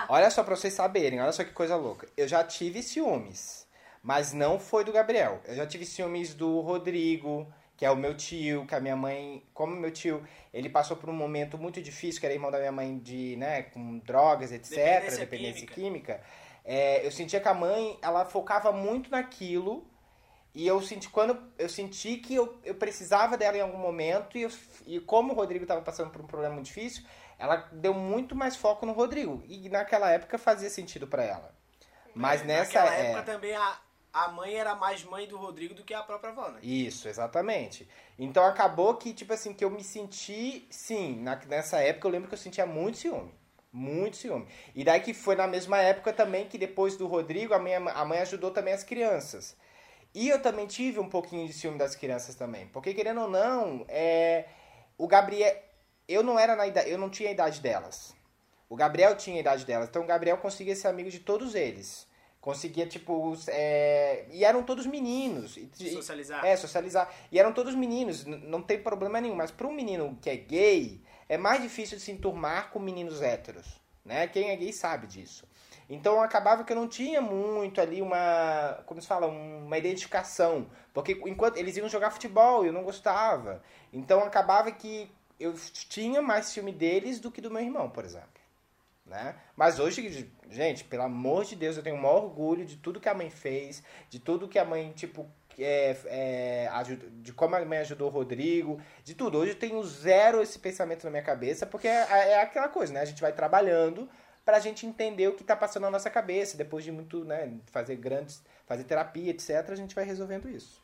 Olha 0.08 0.30
só 0.30 0.44
pra 0.44 0.54
vocês 0.54 0.74
saberem, 0.74 1.20
olha 1.20 1.32
só 1.32 1.42
que 1.42 1.52
coisa 1.52 1.74
louca. 1.74 2.06
Eu 2.16 2.28
já 2.28 2.44
tive 2.44 2.82
ciúmes, 2.82 3.66
mas 4.02 4.32
não 4.32 4.58
foi 4.58 4.84
do 4.84 4.92
Gabriel. 4.92 5.40
Eu 5.44 5.56
já 5.56 5.66
tive 5.66 5.86
ciúmes 5.86 6.34
do 6.34 6.60
Rodrigo, 6.60 7.52
que 7.76 7.84
é 7.84 7.90
o 7.90 7.96
meu 7.96 8.14
tio, 8.16 8.66
que 8.66 8.74
a 8.74 8.80
minha 8.80 8.96
mãe, 8.96 9.44
como 9.54 9.74
meu 9.74 9.90
tio, 9.90 10.22
ele 10.52 10.68
passou 10.68 10.96
por 10.96 11.10
um 11.10 11.12
momento 11.14 11.58
muito 11.58 11.80
difícil, 11.82 12.20
que 12.20 12.26
era 12.26 12.34
irmão 12.34 12.50
da 12.50 12.58
minha 12.58 12.72
mãe 12.72 12.98
de, 12.98 13.36
né, 13.36 13.62
com 13.64 13.98
drogas, 14.00 14.52
etc, 14.52 14.76
Dependência 14.76 15.24
dependência 15.24 15.66
química. 15.66 15.68
química. 15.68 16.20
É, 16.64 17.04
eu 17.04 17.10
sentia 17.10 17.40
que 17.40 17.48
a 17.48 17.54
mãe, 17.54 17.98
ela 18.02 18.24
focava 18.24 18.72
muito 18.72 19.10
naquilo, 19.10 19.86
e 20.54 20.66
eu 20.66 20.80
senti 20.82 21.08
quando 21.08 21.38
eu 21.58 21.68
senti 21.68 22.18
que 22.18 22.34
eu, 22.34 22.58
eu 22.64 22.74
precisava 22.74 23.36
dela 23.38 23.56
em 23.56 23.60
algum 23.62 23.78
momento 23.78 24.36
e, 24.36 24.42
eu- 24.42 24.50
e 24.86 25.00
como 25.00 25.32
o 25.32 25.36
Rodrigo 25.36 25.64
estava 25.64 25.80
passando 25.82 26.10
por 26.10 26.20
um 26.22 26.26
problema 26.26 26.54
muito 26.54 26.66
difícil, 26.66 27.04
ela 27.38 27.56
deu 27.72 27.94
muito 27.94 28.36
mais 28.36 28.54
foco 28.56 28.84
no 28.84 28.92
Rodrigo 28.92 29.42
e 29.46 29.68
naquela 29.70 30.10
época 30.10 30.38
fazia 30.38 30.68
sentido 30.70 31.06
pra 31.06 31.24
ela. 31.24 31.54
Mas 32.14 32.44
nessa 32.44 32.80
Naquela 32.80 32.94
é, 32.94 33.12
época 33.12 33.22
também 33.22 33.54
a, 33.56 33.78
a 34.12 34.28
mãe 34.28 34.54
era 34.54 34.74
mais 34.74 35.02
mãe 35.04 35.26
do 35.26 35.36
Rodrigo 35.36 35.74
do 35.74 35.84
que 35.84 35.94
a 35.94 36.02
própria 36.02 36.30
avó, 36.30 36.48
né? 36.50 36.60
isso, 36.62 37.08
exatamente. 37.08 37.88
Então 38.18 38.44
acabou 38.44 38.94
que 38.96 39.12
tipo 39.14 39.32
assim 39.32 39.54
que 39.54 39.64
eu 39.64 39.70
me 39.70 39.82
senti, 39.82 40.66
sim, 40.70 41.16
na- 41.22 41.36
nessa 41.46 41.78
época 41.80 42.06
eu 42.06 42.12
lembro 42.12 42.28
que 42.28 42.34
eu 42.34 42.38
sentia 42.38 42.66
muito 42.66 42.98
ciúme. 42.98 43.32
Muito 43.72 44.18
ciúme. 44.18 44.46
E 44.74 44.84
daí 44.84 45.00
que 45.00 45.14
foi 45.14 45.34
na 45.34 45.46
mesma 45.46 45.78
época 45.78 46.12
também 46.12 46.46
que 46.46 46.58
depois 46.58 46.96
do 46.96 47.06
Rodrigo, 47.06 47.54
a, 47.54 47.58
minha, 47.58 47.78
a 47.78 48.04
mãe 48.04 48.18
ajudou 48.20 48.50
também 48.50 48.74
as 48.74 48.84
crianças. 48.84 49.56
E 50.14 50.28
eu 50.28 50.42
também 50.42 50.66
tive 50.66 51.00
um 51.00 51.08
pouquinho 51.08 51.46
de 51.46 51.54
ciúme 51.54 51.78
das 51.78 51.94
crianças 51.96 52.34
também. 52.34 52.66
Porque, 52.68 52.92
querendo 52.92 53.22
ou 53.22 53.28
não, 53.30 53.84
é, 53.88 54.44
o 54.98 55.06
Gabriel. 55.08 55.56
Eu 56.06 56.22
não 56.22 56.38
era 56.38 56.54
na 56.54 56.66
idade. 56.66 56.90
Eu 56.90 56.98
não 56.98 57.08
tinha 57.08 57.30
a 57.30 57.32
idade 57.32 57.60
delas. 57.62 58.14
O 58.68 58.76
Gabriel 58.76 59.16
tinha 59.16 59.36
a 59.36 59.40
idade 59.40 59.64
delas. 59.64 59.88
Então 59.88 60.02
o 60.02 60.06
Gabriel 60.06 60.36
conseguia 60.36 60.76
ser 60.76 60.88
amigo 60.88 61.10
de 61.10 61.20
todos 61.20 61.54
eles. 61.54 62.06
Conseguia, 62.42 62.88
tipo. 62.88 63.38
é, 63.46 64.26
e 64.32 64.44
eram 64.44 64.64
todos 64.64 64.84
meninos. 64.84 65.56
Socializar. 65.92 66.44
é, 66.44 66.56
socializar. 66.56 67.14
E 67.30 67.38
eram 67.38 67.52
todos 67.52 67.72
meninos, 67.72 68.24
não 68.26 68.60
tem 68.60 68.82
problema 68.82 69.20
nenhum. 69.20 69.36
Mas 69.36 69.52
para 69.52 69.68
um 69.68 69.72
menino 69.72 70.18
que 70.20 70.28
é 70.28 70.34
gay, 70.34 71.00
é 71.28 71.38
mais 71.38 71.62
difícil 71.62 71.96
de 71.96 72.02
se 72.02 72.10
enturmar 72.10 72.72
com 72.72 72.80
meninos 72.80 73.22
héteros. 73.22 73.80
Né? 74.04 74.26
Quem 74.26 74.50
é 74.50 74.56
gay 74.56 74.72
sabe 74.72 75.06
disso. 75.06 75.46
Então 75.88 76.20
acabava 76.20 76.64
que 76.64 76.72
eu 76.72 76.76
não 76.76 76.88
tinha 76.88 77.20
muito 77.20 77.80
ali 77.80 78.02
uma, 78.02 78.82
como 78.86 79.00
se 79.00 79.06
fala, 79.06 79.28
uma 79.28 79.78
identificação, 79.78 80.66
porque 80.92 81.12
enquanto 81.26 81.58
eles 81.58 81.76
iam 81.76 81.88
jogar 81.88 82.10
futebol, 82.10 82.66
eu 82.66 82.72
não 82.72 82.82
gostava. 82.82 83.62
Então 83.92 84.20
acabava 84.24 84.72
que 84.72 85.08
eu 85.38 85.54
tinha 85.88 86.20
mais 86.20 86.46
ciúme 86.46 86.72
deles 86.72 87.20
do 87.20 87.30
que 87.30 87.40
do 87.40 87.52
meu 87.52 87.62
irmão, 87.62 87.88
por 87.88 88.04
exemplo. 88.04 88.41
Né? 89.12 89.36
Mas 89.54 89.78
hoje, 89.78 90.32
gente, 90.50 90.84
pelo 90.84 91.02
amor 91.02 91.44
de 91.44 91.54
Deus, 91.54 91.76
eu 91.76 91.82
tenho 91.82 91.96
o 91.96 92.00
maior 92.00 92.24
orgulho 92.24 92.64
de 92.64 92.76
tudo 92.78 92.98
que 92.98 93.08
a 93.08 93.14
mãe 93.14 93.28
fez, 93.30 93.82
de 94.08 94.18
tudo 94.18 94.48
que 94.48 94.58
a 94.58 94.64
mãe, 94.64 94.90
tipo, 94.92 95.30
é, 95.58 95.96
é, 96.06 96.68
ajuda- 96.72 97.06
de 97.10 97.32
como 97.32 97.54
a 97.54 97.64
mãe 97.64 97.78
ajudou 97.78 98.08
o 98.08 98.12
Rodrigo, 98.12 98.80
de 99.04 99.14
tudo. 99.14 99.38
Hoje 99.38 99.52
eu 99.52 99.58
tenho 99.58 99.82
zero 99.84 100.40
esse 100.40 100.58
pensamento 100.58 101.04
na 101.04 101.10
minha 101.10 101.22
cabeça, 101.22 101.66
porque 101.66 101.86
é, 101.86 102.06
é 102.10 102.40
aquela 102.40 102.68
coisa, 102.68 102.92
né? 102.92 103.00
A 103.00 103.04
gente 103.04 103.20
vai 103.20 103.32
trabalhando 103.32 104.08
pra 104.44 104.58
gente 104.58 104.86
entender 104.86 105.28
o 105.28 105.34
que 105.34 105.44
tá 105.44 105.54
passando 105.54 105.82
na 105.82 105.90
nossa 105.90 106.08
cabeça. 106.10 106.56
Depois 106.56 106.82
de 106.82 106.90
muito, 106.90 107.24
né, 107.24 107.52
fazer 107.66 107.96
grandes, 107.96 108.42
fazer 108.66 108.84
terapia, 108.84 109.30
etc., 109.30 109.68
a 109.68 109.74
gente 109.76 109.94
vai 109.94 110.04
resolvendo 110.04 110.48
isso. 110.48 110.81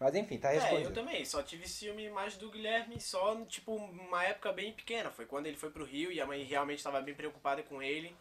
Mas 0.00 0.14
enfim, 0.14 0.38
tá 0.38 0.52
É, 0.52 0.84
eu 0.84 0.92
também, 0.92 1.24
só 1.24 1.42
tive 1.42 1.68
ciúme 1.68 2.08
mais 2.10 2.36
do 2.36 2.50
Guilherme 2.50 3.00
só, 3.00 3.34
tipo, 3.46 3.74
uma 3.74 4.22
época 4.22 4.52
bem 4.52 4.72
pequena. 4.72 5.10
Foi 5.10 5.26
quando 5.26 5.46
ele 5.46 5.56
foi 5.56 5.70
pro 5.70 5.84
Rio 5.84 6.12
e 6.12 6.20
a 6.20 6.26
mãe 6.26 6.44
realmente 6.44 6.78
estava 6.78 7.00
bem 7.00 7.14
preocupada 7.14 7.62
com 7.64 7.82
ele 7.82 8.16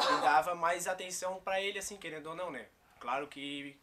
e 0.00 0.20
dava 0.22 0.54
mais 0.54 0.88
atenção 0.88 1.40
pra 1.40 1.60
ele, 1.60 1.78
assim, 1.78 1.96
querendo 1.96 2.28
ou 2.30 2.34
não, 2.34 2.50
né? 2.50 2.66
Claro 2.98 3.28
que 3.28 3.78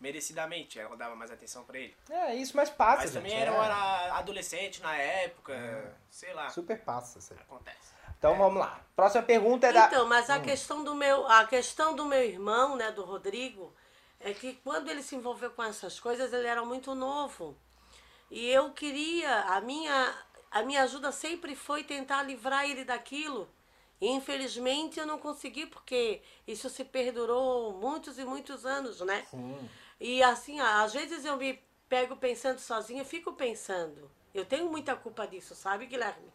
merecidamente 0.00 0.78
ela 0.78 0.96
dava 0.96 1.16
mais 1.16 1.30
atenção 1.30 1.64
pra 1.64 1.78
ele. 1.78 1.96
É, 2.08 2.34
isso, 2.34 2.56
mas 2.56 2.70
passa, 2.70 3.02
Mas 3.02 3.12
gente. 3.12 3.22
também 3.22 3.36
é. 3.36 3.40
era, 3.40 3.50
eu 3.50 3.62
era 3.62 4.16
adolescente 4.16 4.80
na 4.80 4.96
época, 4.96 5.96
sei 6.08 6.32
lá, 6.32 6.48
Super 6.50 6.78
passa, 6.84 7.18
aí. 7.34 7.40
acontece. 7.40 7.98
Então 8.18 8.36
vamos 8.36 8.60
lá. 8.60 8.80
Próxima 8.96 9.22
pergunta 9.22 9.66
é 9.68 9.72
da. 9.72 9.86
Então, 9.86 10.06
mas 10.06 10.28
a 10.28 10.40
questão 10.40 10.82
do 10.82 10.94
meu, 10.94 11.26
a 11.26 11.44
questão 11.46 11.94
do 11.94 12.04
meu 12.04 12.22
irmão, 12.22 12.76
né, 12.76 12.90
do 12.90 13.04
Rodrigo, 13.04 13.72
é 14.20 14.32
que 14.32 14.54
quando 14.64 14.88
ele 14.88 15.02
se 15.02 15.14
envolveu 15.14 15.50
com 15.50 15.62
essas 15.62 15.98
coisas, 16.00 16.32
ele 16.32 16.46
era 16.46 16.64
muito 16.64 16.94
novo. 16.94 17.56
E 18.30 18.46
eu 18.46 18.72
queria, 18.72 19.42
a 19.42 19.60
minha, 19.60 20.14
a 20.50 20.62
minha 20.62 20.82
ajuda 20.82 21.12
sempre 21.12 21.54
foi 21.54 21.84
tentar 21.84 22.22
livrar 22.22 22.68
ele 22.68 22.84
daquilo. 22.84 23.48
E, 24.00 24.08
infelizmente 24.08 25.00
eu 25.00 25.06
não 25.06 25.18
consegui 25.18 25.66
porque 25.66 26.22
isso 26.46 26.70
se 26.70 26.84
perdurou 26.84 27.72
muitos 27.72 28.18
e 28.18 28.24
muitos 28.24 28.64
anos, 28.64 29.00
né? 29.00 29.26
E 30.00 30.22
assim, 30.22 30.60
às 30.60 30.92
vezes 30.92 31.24
eu 31.24 31.36
me 31.36 31.60
pego 31.88 32.16
pensando 32.16 32.58
sozinha, 32.60 33.04
fico 33.04 33.32
pensando. 33.32 34.10
Eu 34.32 34.44
tenho 34.44 34.70
muita 34.70 34.94
culpa 34.94 35.26
disso, 35.26 35.54
sabe, 35.54 35.86
Guilherme? 35.86 36.30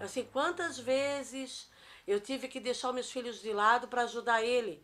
Assim, 0.00 0.24
quantas 0.32 0.78
vezes 0.78 1.68
eu 2.06 2.20
tive 2.20 2.46
que 2.46 2.60
deixar 2.60 2.92
meus 2.92 3.10
filhos 3.10 3.40
de 3.40 3.52
lado 3.52 3.88
para 3.88 4.02
ajudar 4.02 4.42
ele? 4.42 4.80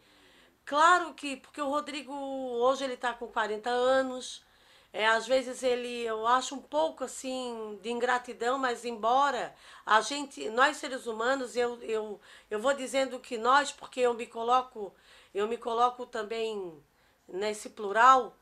Claro 0.70 1.14
que, 1.14 1.36
porque 1.36 1.60
o 1.60 1.68
Rodrigo 1.68 2.12
hoje 2.14 2.84
ele 2.84 2.94
está 2.94 3.12
com 3.12 3.26
40 3.26 3.68
anos, 3.68 4.40
é, 4.92 5.04
às 5.04 5.26
vezes 5.26 5.64
ele, 5.64 6.04
eu 6.04 6.24
acho 6.28 6.54
um 6.54 6.62
pouco 6.62 7.02
assim 7.02 7.76
de 7.82 7.90
ingratidão, 7.90 8.56
mas 8.56 8.84
embora 8.84 9.52
a 9.84 10.00
gente, 10.00 10.48
nós 10.50 10.76
seres 10.76 11.08
humanos, 11.08 11.56
eu, 11.56 11.82
eu, 11.82 12.20
eu 12.48 12.60
vou 12.60 12.72
dizendo 12.72 13.18
que 13.18 13.36
nós, 13.36 13.72
porque 13.72 13.98
eu 13.98 14.14
me 14.14 14.28
coloco, 14.28 14.94
eu 15.34 15.48
me 15.48 15.58
coloco 15.58 16.06
também 16.06 16.80
nesse 17.26 17.70
plural, 17.70 18.36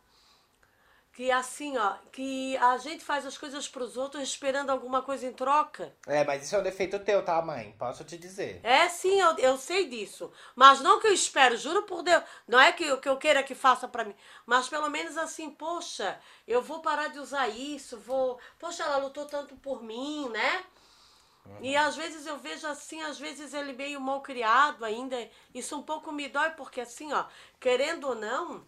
que 1.19 1.33
assim, 1.33 1.77
ó, 1.77 1.95
que 2.13 2.57
a 2.59 2.79
gente 2.79 3.05
faz 3.05 3.27
as 3.27 3.37
coisas 3.37 3.67
para 3.67 3.83
os 3.83 3.97
outros 3.97 4.23
esperando 4.23 4.71
alguma 4.71 5.03
coisa 5.03 5.27
em 5.27 5.33
troca. 5.33 5.93
É, 6.07 6.23
mas 6.23 6.45
isso 6.45 6.55
é 6.55 6.61
um 6.61 6.63
defeito 6.63 6.97
teu, 7.01 7.25
tá, 7.25 7.43
mãe? 7.43 7.75
Posso 7.77 8.05
te 8.05 8.17
dizer. 8.17 8.61
É 8.63 8.89
sim, 8.89 9.19
eu, 9.21 9.37
eu 9.39 9.59
sei 9.59 9.89
disso. 9.89 10.31
Mas 10.55 10.81
não 10.81 11.01
que 11.01 11.09
eu 11.09 11.13
espero, 11.13 11.57
juro 11.57 11.83
por 11.83 12.05
Deus. 12.05 12.23
Não 12.47 12.61
é 12.61 12.71
que, 12.71 12.97
que 12.99 13.09
eu 13.09 13.17
queira 13.17 13.43
que 13.43 13.53
faça 13.57 13.89
pra 13.89 14.05
mim. 14.05 14.15
Mas 14.47 14.69
pelo 14.69 14.89
menos 14.89 15.19
assim, 15.19 15.51
poxa, 15.51 16.21
eu 16.47 16.63
vou 16.63 16.83
parar 16.83 17.09
de 17.09 17.19
usar 17.19 17.49
isso, 17.49 17.99
vou. 17.99 18.39
Poxa, 18.57 18.85
ela 18.85 18.99
lutou 18.99 19.27
tanto 19.27 19.57
por 19.57 19.83
mim, 19.83 20.29
né? 20.29 20.65
E 21.61 21.77
às 21.77 21.97
vezes 21.97 22.27
eu 22.27 22.39
vejo 22.39 22.65
assim, 22.69 23.03
às 23.03 23.19
vezes 23.19 23.53
ele 23.55 23.73
meio 23.73 24.01
mal 24.01 24.21
criado 24.21 24.85
ainda. 24.85 25.17
Isso 25.53 25.77
um 25.77 25.83
pouco 25.83 26.13
me 26.13 26.29
dói, 26.29 26.51
porque 26.51 26.81
assim, 26.81 27.13
ó, 27.13 27.25
querendo 27.59 28.07
ou 28.07 28.15
não, 28.15 28.65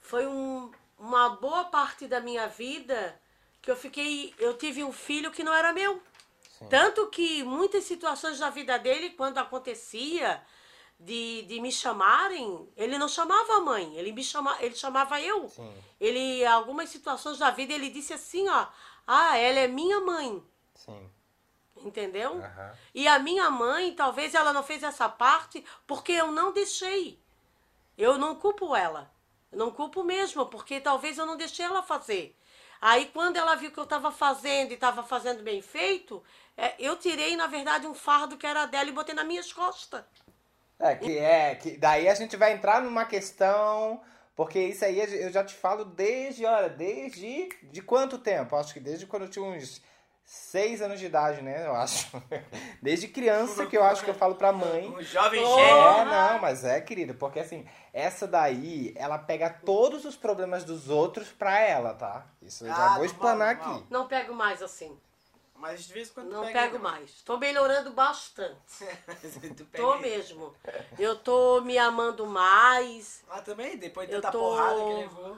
foi 0.00 0.26
um- 0.26 0.72
uma 0.98 1.30
boa 1.30 1.64
parte 1.64 2.06
da 2.06 2.20
minha 2.20 2.48
vida 2.48 3.20
que 3.62 3.70
eu 3.70 3.76
fiquei. 3.76 4.34
Eu 4.38 4.56
tive 4.56 4.82
um 4.82 4.92
filho 4.92 5.30
que 5.30 5.44
não 5.44 5.54
era 5.54 5.72
meu. 5.72 6.02
Tanto 6.68 7.06
que 7.06 7.44
muitas 7.44 7.84
situações 7.84 8.38
da 8.38 8.50
vida 8.50 8.78
dele, 8.78 9.10
quando 9.10 9.38
acontecia 9.38 10.42
de, 10.98 11.42
de 11.42 11.60
me 11.60 11.70
chamarem, 11.70 12.68
ele 12.76 12.98
não 12.98 13.08
chamava 13.08 13.58
a 13.58 13.60
mãe, 13.60 13.94
ele 13.96 14.10
me 14.10 14.24
chama, 14.24 14.56
ele 14.60 14.74
chamava 14.74 15.20
eu. 15.20 15.48
Sim. 15.48 15.72
Ele, 16.00 16.44
algumas 16.44 16.88
situações 16.88 17.38
da 17.38 17.50
vida, 17.50 17.72
ele 17.72 17.90
disse 17.90 18.12
assim, 18.12 18.48
ó, 18.48 18.66
ah, 19.06 19.36
ela 19.36 19.60
é 19.60 19.68
minha 19.68 20.00
mãe, 20.00 20.42
Sim. 20.74 21.08
entendeu? 21.76 22.42
Aham. 22.42 22.74
E 22.92 23.06
a 23.06 23.18
minha 23.20 23.48
mãe, 23.50 23.94
talvez 23.94 24.34
ela 24.34 24.52
não 24.52 24.64
fez 24.64 24.82
essa 24.82 25.08
parte 25.08 25.64
porque 25.86 26.12
eu 26.12 26.32
não 26.32 26.52
deixei. 26.52 27.20
Eu 27.96 28.18
não 28.18 28.34
culpo 28.34 28.74
ela. 28.74 29.10
Não 29.52 29.70
culpo 29.70 30.04
mesmo, 30.04 30.46
porque 30.46 30.80
talvez 30.80 31.18
eu 31.18 31.26
não 31.26 31.36
deixei 31.36 31.64
ela 31.64 31.82
fazer. 31.82 32.36
Aí 32.80 33.06
quando 33.06 33.36
ela 33.36 33.54
viu 33.56 33.72
que 33.72 33.78
eu 33.78 33.84
estava 33.84 34.12
fazendo 34.12 34.70
e 34.70 34.74
estava 34.74 35.02
fazendo 35.02 35.42
bem 35.42 35.60
feito, 35.60 36.22
é, 36.56 36.74
eu 36.78 36.96
tirei, 36.96 37.36
na 37.36 37.46
verdade, 37.46 37.86
um 37.86 37.94
fardo 37.94 38.36
que 38.36 38.46
era 38.46 38.66
dela 38.66 38.88
e 38.88 38.92
botei 38.92 39.14
nas 39.14 39.26
minhas 39.26 39.52
costas. 39.52 40.04
É, 40.78 40.94
que 40.94 41.18
é, 41.18 41.54
que 41.56 41.76
daí 41.76 42.08
a 42.08 42.14
gente 42.14 42.36
vai 42.36 42.52
entrar 42.52 42.80
numa 42.80 43.04
questão, 43.04 44.00
porque 44.36 44.60
isso 44.60 44.84
aí 44.84 45.00
eu 45.00 45.32
já 45.32 45.42
te 45.42 45.54
falo 45.54 45.84
desde, 45.84 46.46
olha, 46.46 46.68
desde 46.68 47.48
de 47.64 47.82
quanto 47.82 48.18
tempo? 48.18 48.54
Acho 48.54 48.74
que 48.74 48.80
desde 48.80 49.06
quando 49.06 49.22
eu 49.24 49.30
tinha 49.30 49.44
uns 49.44 49.82
seis 50.30 50.82
anos 50.82 51.00
de 51.00 51.06
idade, 51.06 51.40
né? 51.40 51.66
Eu 51.66 51.74
acho. 51.74 52.06
Desde 52.82 53.08
criança 53.08 53.64
que 53.64 53.76
eu 53.76 53.82
acho 53.82 54.04
que 54.04 54.10
eu 54.10 54.14
falo 54.14 54.34
pra 54.34 54.52
mãe. 54.52 54.86
Um 54.86 55.02
jovem 55.02 55.42
Oh! 55.42 55.54
gênio. 55.56 55.82
É, 55.88 56.04
não, 56.04 56.38
mas 56.38 56.64
é, 56.64 56.80
querido, 56.82 57.14
porque 57.14 57.40
assim, 57.40 57.66
essa 57.94 58.26
daí, 58.26 58.92
ela 58.96 59.18
pega 59.18 59.48
todos 59.48 60.04
os 60.04 60.16
problemas 60.16 60.64
dos 60.64 60.90
outros 60.90 61.28
pra 61.28 61.58
ela, 61.58 61.94
tá? 61.94 62.26
Isso 62.42 62.64
eu 62.64 62.68
já 62.68 62.92
Ah, 62.92 62.96
vou 62.96 63.06
explanar 63.06 63.50
aqui. 63.54 63.86
Não 63.88 64.06
pego 64.06 64.34
mais 64.34 64.62
assim. 64.62 64.98
Mas 65.54 65.86
de 65.86 65.92
vez 65.92 66.08
em 66.10 66.12
quando 66.12 66.30
Não 66.30 66.42
pega 66.44 66.60
pego 66.60 66.78
mais. 66.78 67.10
Estou 67.10 67.36
melhorando 67.38 67.90
bastante. 67.92 68.86
Tô 69.74 69.96
mesmo. 69.98 70.54
Eu 70.98 71.16
tô 71.16 71.62
me 71.62 71.76
amando 71.78 72.26
mais. 72.26 73.24
Ah, 73.28 73.40
também, 73.40 73.76
depois 73.76 74.06
de 74.08 74.14
tanta 74.14 74.30
tô- 74.30 74.38
porrada 74.38 74.76
que 74.84 74.92
levou. 74.92 75.36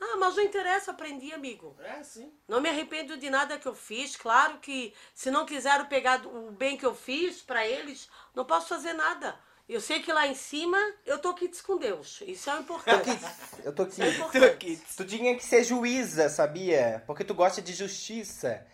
Ah, 0.00 0.16
mas 0.18 0.36
não 0.36 0.42
interessa, 0.42 0.90
aprendi, 0.90 1.32
amigo. 1.32 1.76
É, 1.80 2.02
sim. 2.02 2.32
Não 2.48 2.60
me 2.60 2.68
arrependo 2.68 3.16
de 3.16 3.30
nada 3.30 3.58
que 3.58 3.66
eu 3.66 3.74
fiz. 3.74 4.16
Claro 4.16 4.58
que 4.58 4.94
se 5.14 5.30
não 5.30 5.46
quiseram 5.46 5.86
pegar 5.86 6.26
o 6.26 6.50
bem 6.50 6.76
que 6.76 6.84
eu 6.84 6.94
fiz 6.94 7.40
pra 7.42 7.66
eles, 7.66 8.08
não 8.34 8.44
posso 8.44 8.68
fazer 8.68 8.92
nada. 8.92 9.38
Eu 9.66 9.80
sei 9.80 10.00
que 10.02 10.12
lá 10.12 10.26
em 10.26 10.34
cima 10.34 10.78
eu 11.06 11.18
tô 11.18 11.32
quites 11.32 11.62
com 11.62 11.78
Deus. 11.78 12.22
Isso 12.26 12.50
é 12.50 12.56
o 12.56 12.60
importante. 12.60 13.08
Eu 13.64 13.74
tô 13.74 13.84
aqui. 13.84 13.92
Isso 13.92 14.02
é 14.02 14.08
importante. 14.10 14.82
Tu 14.94 15.04
tinha 15.06 15.34
que 15.36 15.44
ser 15.44 15.64
juíza, 15.64 16.28
sabia? 16.28 17.02
Porque 17.06 17.24
tu 17.24 17.34
gosta 17.34 17.62
de 17.62 17.72
justiça. 17.72 18.66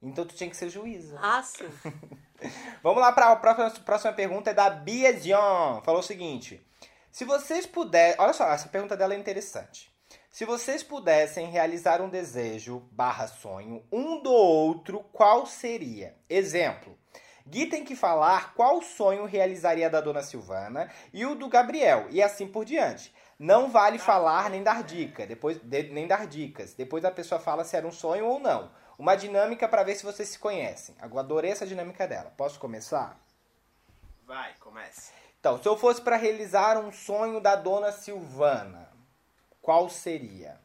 Então 0.00 0.24
tu 0.24 0.34
tinha 0.34 0.48
que 0.48 0.56
ser 0.56 0.70
juíza. 0.70 1.18
Ah, 1.20 1.42
sim. 1.42 1.68
Vamos 2.82 3.00
lá 3.00 3.12
para 3.12 3.32
a 3.32 3.36
próxima, 3.36 3.70
próxima 3.84 4.12
pergunta 4.12 4.50
é 4.50 4.54
da 4.54 4.70
Bia 4.70 5.12
Dion. 5.12 5.82
Falou 5.82 6.00
o 6.00 6.04
seguinte: 6.04 6.64
Se 7.10 7.24
vocês 7.24 7.66
puderem. 7.66 8.16
Olha 8.18 8.32
só, 8.32 8.48
essa 8.48 8.68
pergunta 8.68 8.96
dela 8.96 9.12
é 9.12 9.18
interessante. 9.18 9.92
Se 10.38 10.44
vocês 10.44 10.84
pudessem 10.84 11.48
realizar 11.48 12.00
um 12.00 12.08
desejo 12.08 12.78
barra 12.92 13.26
sonho, 13.26 13.84
um 13.90 14.22
do 14.22 14.30
outro, 14.30 15.00
qual 15.12 15.44
seria? 15.46 16.14
Exemplo. 16.30 16.96
Gui 17.44 17.66
tem 17.66 17.84
que 17.84 17.96
falar 17.96 18.54
qual 18.54 18.80
sonho 18.80 19.24
realizaria 19.24 19.90
da 19.90 20.00
dona 20.00 20.22
Silvana 20.22 20.92
e 21.12 21.26
o 21.26 21.34
do 21.34 21.48
Gabriel, 21.48 22.06
e 22.10 22.22
assim 22.22 22.46
por 22.46 22.64
diante. 22.64 23.12
Não 23.36 23.68
vale 23.68 23.98
falar 23.98 24.48
nem 24.48 24.62
dar 24.62 24.84
dica, 24.84 25.26
depois 25.26 25.58
de- 25.58 25.90
nem 25.90 26.06
dar 26.06 26.24
dicas. 26.28 26.72
Depois 26.72 27.04
a 27.04 27.10
pessoa 27.10 27.40
fala 27.40 27.64
se 27.64 27.76
era 27.76 27.84
um 27.84 27.90
sonho 27.90 28.24
ou 28.24 28.38
não. 28.38 28.70
Uma 28.96 29.16
dinâmica 29.16 29.66
para 29.66 29.82
ver 29.82 29.96
se 29.96 30.04
vocês 30.04 30.28
se 30.28 30.38
conhecem. 30.38 30.94
Eu 31.02 31.18
adorei 31.18 31.50
essa 31.50 31.66
dinâmica 31.66 32.06
dela. 32.06 32.32
Posso 32.36 32.60
começar? 32.60 33.20
Vai, 34.24 34.54
comece. 34.60 35.10
Então, 35.40 35.60
se 35.60 35.68
eu 35.68 35.76
fosse 35.76 36.00
para 36.00 36.14
realizar 36.14 36.78
um 36.78 36.92
sonho 36.92 37.40
da 37.40 37.56
dona 37.56 37.90
Silvana, 37.90 38.87
qual 39.68 39.86
seria? 39.90 40.58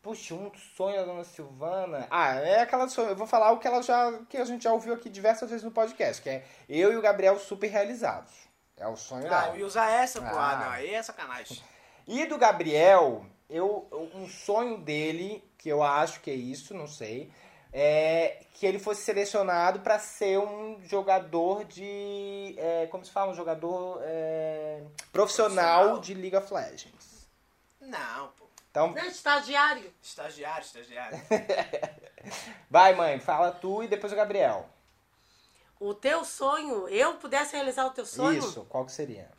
Puxa, 0.00 0.32
um 0.32 0.52
sonho 0.76 0.94
da 0.98 1.04
dona 1.04 1.24
Silvana. 1.24 2.06
Ah, 2.08 2.34
é 2.36 2.60
aquela 2.60 2.88
sonho. 2.88 3.08
Eu 3.08 3.16
vou 3.16 3.26
falar 3.26 3.50
o 3.50 3.58
que 3.58 3.66
ela 3.66 3.82
já. 3.82 4.12
que 4.28 4.36
a 4.36 4.44
gente 4.44 4.62
já 4.62 4.72
ouviu 4.72 4.94
aqui 4.94 5.10
diversas 5.10 5.50
vezes 5.50 5.64
no 5.64 5.72
podcast, 5.72 6.22
que 6.22 6.30
é 6.30 6.44
eu 6.68 6.92
e 6.92 6.96
o 6.96 7.02
Gabriel 7.02 7.36
super 7.36 7.66
realizados. 7.66 8.30
É 8.76 8.86
o 8.86 8.94
sonho 8.96 9.26
Ah, 9.26 9.40
dela. 9.40 9.54
eu 9.54 9.58
ia 9.60 9.66
usar 9.66 9.90
essa, 9.90 10.20
pô. 10.22 10.36
Ah, 10.36 10.50
Ah. 10.52 10.56
não, 10.56 10.70
aí 10.70 10.94
é 10.94 11.02
sacanagem. 11.02 11.60
E 12.06 12.24
do 12.26 12.38
Gabriel, 12.38 13.26
eu 13.50 13.88
um 14.14 14.28
sonho 14.28 14.78
dele, 14.78 15.42
que 15.58 15.68
eu 15.68 15.82
acho 15.82 16.20
que 16.20 16.30
é 16.30 16.34
isso, 16.34 16.74
não 16.74 16.86
sei, 16.86 17.32
é 17.72 18.38
que 18.54 18.64
ele 18.66 18.78
fosse 18.78 19.02
selecionado 19.02 19.80
para 19.80 19.98
ser 19.98 20.38
um 20.38 20.78
jogador 20.84 21.64
de. 21.64 22.54
é, 22.56 22.86
como 22.86 23.04
se 23.04 23.10
fala? 23.10 23.32
Um 23.32 23.34
jogador 23.34 23.98
é, 24.04 24.82
profissional, 25.10 25.88
Profissional. 25.88 25.98
de 26.00 26.14
League 26.14 26.36
of 26.36 26.54
Legends. 26.54 27.15
Não, 27.86 28.28
pô. 28.28 28.46
Então, 28.70 28.92
Não, 28.92 29.04
estagiário. 29.06 29.92
Estagiário, 30.02 30.64
estagiário. 30.64 31.18
vai, 32.68 32.94
mãe, 32.94 33.18
fala 33.18 33.50
tu 33.52 33.82
e 33.82 33.88
depois 33.88 34.12
o 34.12 34.16
Gabriel. 34.16 34.68
O 35.78 35.94
teu 35.94 36.24
sonho, 36.24 36.88
eu 36.88 37.14
pudesse 37.14 37.54
realizar 37.54 37.86
o 37.86 37.90
teu 37.90 38.04
sonho? 38.04 38.38
Isso, 38.38 38.64
qual 38.66 38.84
que 38.84 38.92
seria? 38.92 39.30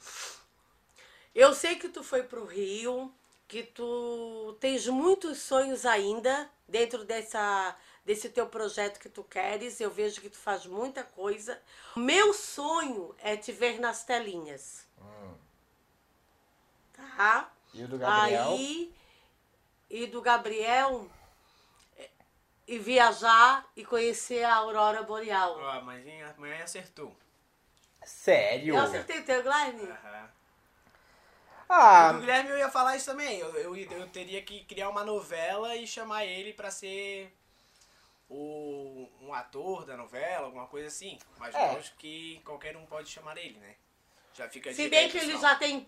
Eu 1.35 1.53
sei 1.53 1.75
que 1.75 1.89
tu 1.89 2.03
foi 2.03 2.23
pro 2.23 2.45
Rio, 2.45 3.13
que 3.47 3.63
tu 3.63 4.57
tens 4.59 4.87
muitos 4.87 5.39
sonhos 5.39 5.85
ainda 5.85 6.49
dentro 6.67 7.03
dessa 7.05 7.75
desse 8.03 8.29
teu 8.29 8.47
projeto 8.47 8.99
que 8.99 9.09
tu 9.09 9.23
queres. 9.23 9.81
Eu 9.81 9.91
vejo 9.91 10.21
que 10.21 10.29
tu 10.29 10.37
faz 10.37 10.65
muita 10.65 11.03
coisa. 11.03 11.61
Meu 11.95 12.33
sonho 12.33 13.13
é 13.19 13.35
te 13.35 13.51
ver 13.51 13.79
nas 13.79 14.03
telinhas. 14.05 14.85
Tá? 16.93 17.51
E 17.77 17.83
o 17.83 17.87
do 17.87 17.97
Gabriel? 17.99 18.51
Aí 18.53 18.93
e 19.89 20.07
do 20.07 20.21
Gabriel 20.21 21.07
é, 21.95 22.09
e 22.67 22.79
viajar 22.79 23.65
e 23.75 23.85
conhecer 23.85 24.43
a 24.43 24.55
aurora 24.55 25.03
boreal. 25.03 25.57
Ó, 25.59 25.69
a 25.69 25.81
mãe, 25.81 26.23
a 26.23 26.33
mãe 26.37 26.61
acertou. 26.61 27.15
Sério? 28.03 28.75
Eu 28.75 28.81
acertei 28.81 29.19
o 29.19 29.25
teu, 29.25 29.43
Glenn? 29.43 29.79
Aham. 29.91 30.29
Ah, 31.69 32.13
O 32.15 32.19
Guilherme 32.21 32.49
eu 32.49 32.57
ia 32.57 32.69
falar 32.71 32.95
isso 32.95 33.05
também. 33.05 33.39
Eu, 33.39 33.53
eu, 33.55 33.75
eu 33.75 34.07
teria 34.07 34.41
que 34.41 34.63
criar 34.65 34.89
uma 34.89 35.03
novela 35.03 35.75
e 35.75 35.85
chamar 35.85 36.25
ele 36.25 36.53
pra 36.53 36.71
ser 36.71 37.31
o, 38.29 39.09
um 39.21 39.33
ator 39.33 39.85
da 39.85 39.97
novela, 39.97 40.45
alguma 40.45 40.65
coisa 40.67 40.87
assim. 40.87 41.19
Mas 41.37 41.53
É. 41.53 41.73
lógico 41.73 41.97
que 41.97 42.41
qualquer 42.45 42.75
um 42.77 42.85
pode 42.85 43.09
chamar 43.09 43.37
ele, 43.37 43.59
né? 43.59 43.75
Já 44.33 44.49
fica 44.49 44.73
Se 44.73 44.87
bem 44.87 45.09
que 45.09 45.17
ele 45.17 45.37
já 45.37 45.55
tem 45.55 45.87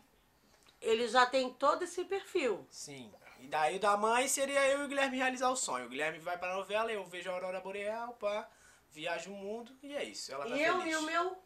ele 0.82 1.08
já 1.08 1.26
tem 1.26 1.52
todo 1.54 1.84
esse 1.84 2.04
perfil. 2.06 2.66
Sim. 2.70 3.12
E 3.40 3.48
daí 3.48 3.78
o 3.78 3.80
da 3.80 3.96
mãe 3.96 4.28
seria 4.28 4.68
eu 4.68 4.82
e 4.82 4.86
o 4.86 4.88
Guilherme 4.88 5.18
realizar 5.18 5.50
o 5.50 5.56
sonho. 5.56 5.86
O 5.86 5.90
Guilherme 5.90 6.20
vai 6.20 6.38
pra 6.38 6.56
novela, 6.56 6.92
eu 6.92 7.06
vejo 7.06 7.30
a 7.30 7.34
Aurora 7.34 7.62
Boreal, 7.62 8.14
pá, 8.14 8.48
viajo 8.92 9.32
o 9.32 9.36
mundo 9.36 9.72
e 9.82 9.96
é 9.96 10.04
isso. 10.04 10.32
Ela 10.34 10.46
tá 10.46 10.56
E 10.56 10.62
eu 10.64 10.78
feliz. 10.80 10.94
e 10.94 10.98
o 10.98 11.02
meu, 11.04 11.44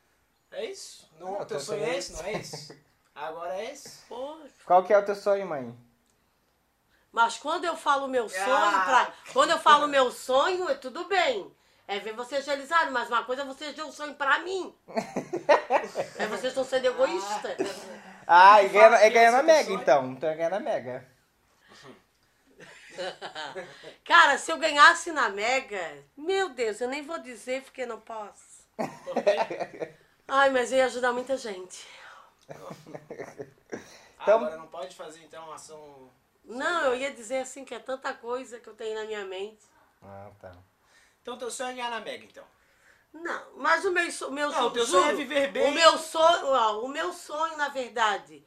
É 0.52 0.66
isso? 0.66 1.10
Ah, 1.16 1.20
Não, 1.20 1.34
o 1.42 1.46
teu 1.46 1.58
tô 1.58 1.64
sonho 1.64 1.84
é 1.84 1.98
esse, 1.98 2.14
não 2.14 2.24
é 2.24 2.34
esse? 2.34 2.84
Agora 3.16 3.56
é 3.56 3.72
esse? 3.72 4.00
qual 4.66 4.84
que 4.84 4.92
é 4.94 4.98
o 4.98 5.06
teu 5.06 5.16
sonho, 5.16 5.46
mãe? 5.48 5.76
Mas 7.12 7.38
quando 7.38 7.66
eu 7.66 7.78
falo 7.78 8.08
meu 8.08 8.28
sonho, 8.28 8.44
Ah. 8.56 8.84
pra, 8.86 9.34
quando 9.34 9.52
eu 9.52 9.60
falo 9.60 9.88
meu 9.88 10.12
sonho, 10.12 10.68
é 10.70 10.74
tudo 10.76 11.06
bem. 11.06 11.52
É 11.88 12.00
ver 12.00 12.14
vocês 12.14 12.46
realizarem, 12.46 12.92
mas 12.92 13.08
uma 13.10 13.24
coisa 13.24 13.44
é 13.44 13.46
vocês 13.46 13.76
dêem 13.76 13.88
um 13.88 13.92
sonho 13.92 14.16
pra 14.16 14.40
mim. 14.40 14.74
é 16.18 16.26
vocês 16.28 16.46
estão 16.46 16.64
sendo 16.66 16.86
egoístas. 16.86 17.58
Ah, 17.60 18.13
e 18.64 18.70
ganha, 18.70 18.84
fala 18.84 19.02
é 19.02 19.10
ganhar 19.10 19.32
na 19.32 19.40
é 19.40 19.44
Mega, 19.44 19.72
então. 19.74 20.12
Então 20.12 20.30
é 20.30 20.36
ganhar 20.36 20.50
na 20.50 20.60
Mega. 20.60 21.08
Cara, 24.06 24.38
se 24.38 24.52
eu 24.52 24.58
ganhasse 24.58 25.12
na 25.12 25.30
Mega, 25.30 26.04
meu 26.16 26.50
Deus, 26.50 26.80
eu 26.80 26.88
nem 26.88 27.02
vou 27.02 27.18
dizer 27.20 27.64
porque 27.64 27.86
não 27.86 28.00
posso. 28.00 28.64
Ai, 30.28 30.50
mas 30.52 30.72
ia 30.72 30.86
ajudar 30.86 31.12
muita 31.12 31.38
gente. 31.38 31.86
Então- 34.22 34.38
Agora 34.38 34.58
não 34.58 34.68
pode 34.68 34.96
fazer 34.96 35.24
então 35.24 35.44
uma 35.46 35.56
ação. 35.56 36.10
Não, 36.46 36.86
eu 36.86 36.96
ia 36.96 37.12
dizer 37.12 37.40
assim 37.40 37.66
que 37.66 37.74
é 37.74 37.80
tanta 37.80 38.14
coisa 38.14 38.60
que 38.60 38.68
eu 38.68 38.74
tenho 38.74 38.96
na 38.96 39.06
minha 39.06 39.26
mente. 39.26 39.66
Ah, 40.02 40.30
tá. 40.40 40.52
Então 41.22 41.38
teu 41.38 41.50
sonho 41.50 41.72
é 41.72 41.74
ganhar 41.74 41.90
na 41.90 42.00
Mega, 42.00 42.24
então. 42.24 42.44
Não, 43.14 43.58
mas 43.58 43.86
o 43.86 43.92
meu, 43.92 44.12
so- 44.12 44.32
meu 44.32 44.50
Não, 44.50 44.68
o 44.68 44.72
teu 44.72 44.86
juro, 44.86 45.02
sonho 45.02 45.12
é 45.12 45.16
viver 45.16 45.52
bem. 45.52 45.72
O 45.72 45.74
meu 45.74 45.98
sonho, 45.98 46.48
ó, 46.48 46.82
o 46.82 46.88
meu 46.88 47.14
sonho, 47.14 47.56
na 47.58 47.70
verdade, 47.70 48.44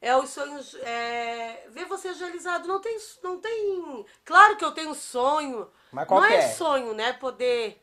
é 0.00 0.16
os 0.16 0.30
sonhos, 0.30 0.74
é, 0.82 1.66
ver 1.70 1.84
vocês 1.86 2.18
realizados. 2.20 2.66
Não 2.66 2.80
tem, 2.80 2.98
não 3.22 3.40
tem. 3.40 4.06
Claro 4.24 4.56
que 4.56 4.64
eu 4.64 4.72
tenho 4.72 4.94
sonho. 4.94 5.70
Mas 5.92 6.06
qual 6.08 6.20
não 6.20 6.26
é, 6.28 6.36
é? 6.36 6.48
sonho, 6.54 6.92
né? 6.94 7.12
Poder, 7.14 7.80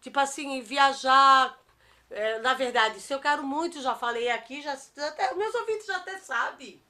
tipo 0.00 0.20
assim, 0.20 0.60
viajar. 0.62 1.58
é, 2.10 2.38
na 2.40 2.54
verdade, 2.54 2.98
isso 2.98 3.12
eu 3.12 3.20
quero 3.20 3.42
muito, 3.42 3.80
já 3.82 3.94
falei 3.94 4.30
aqui, 4.30 4.62
já, 4.62 4.76
já 4.96 5.08
até, 5.08 5.34
meus 5.34 5.54
ouvintes 5.54 5.86
já 5.86 5.96
até 5.96 6.18
sabem. 6.18 6.82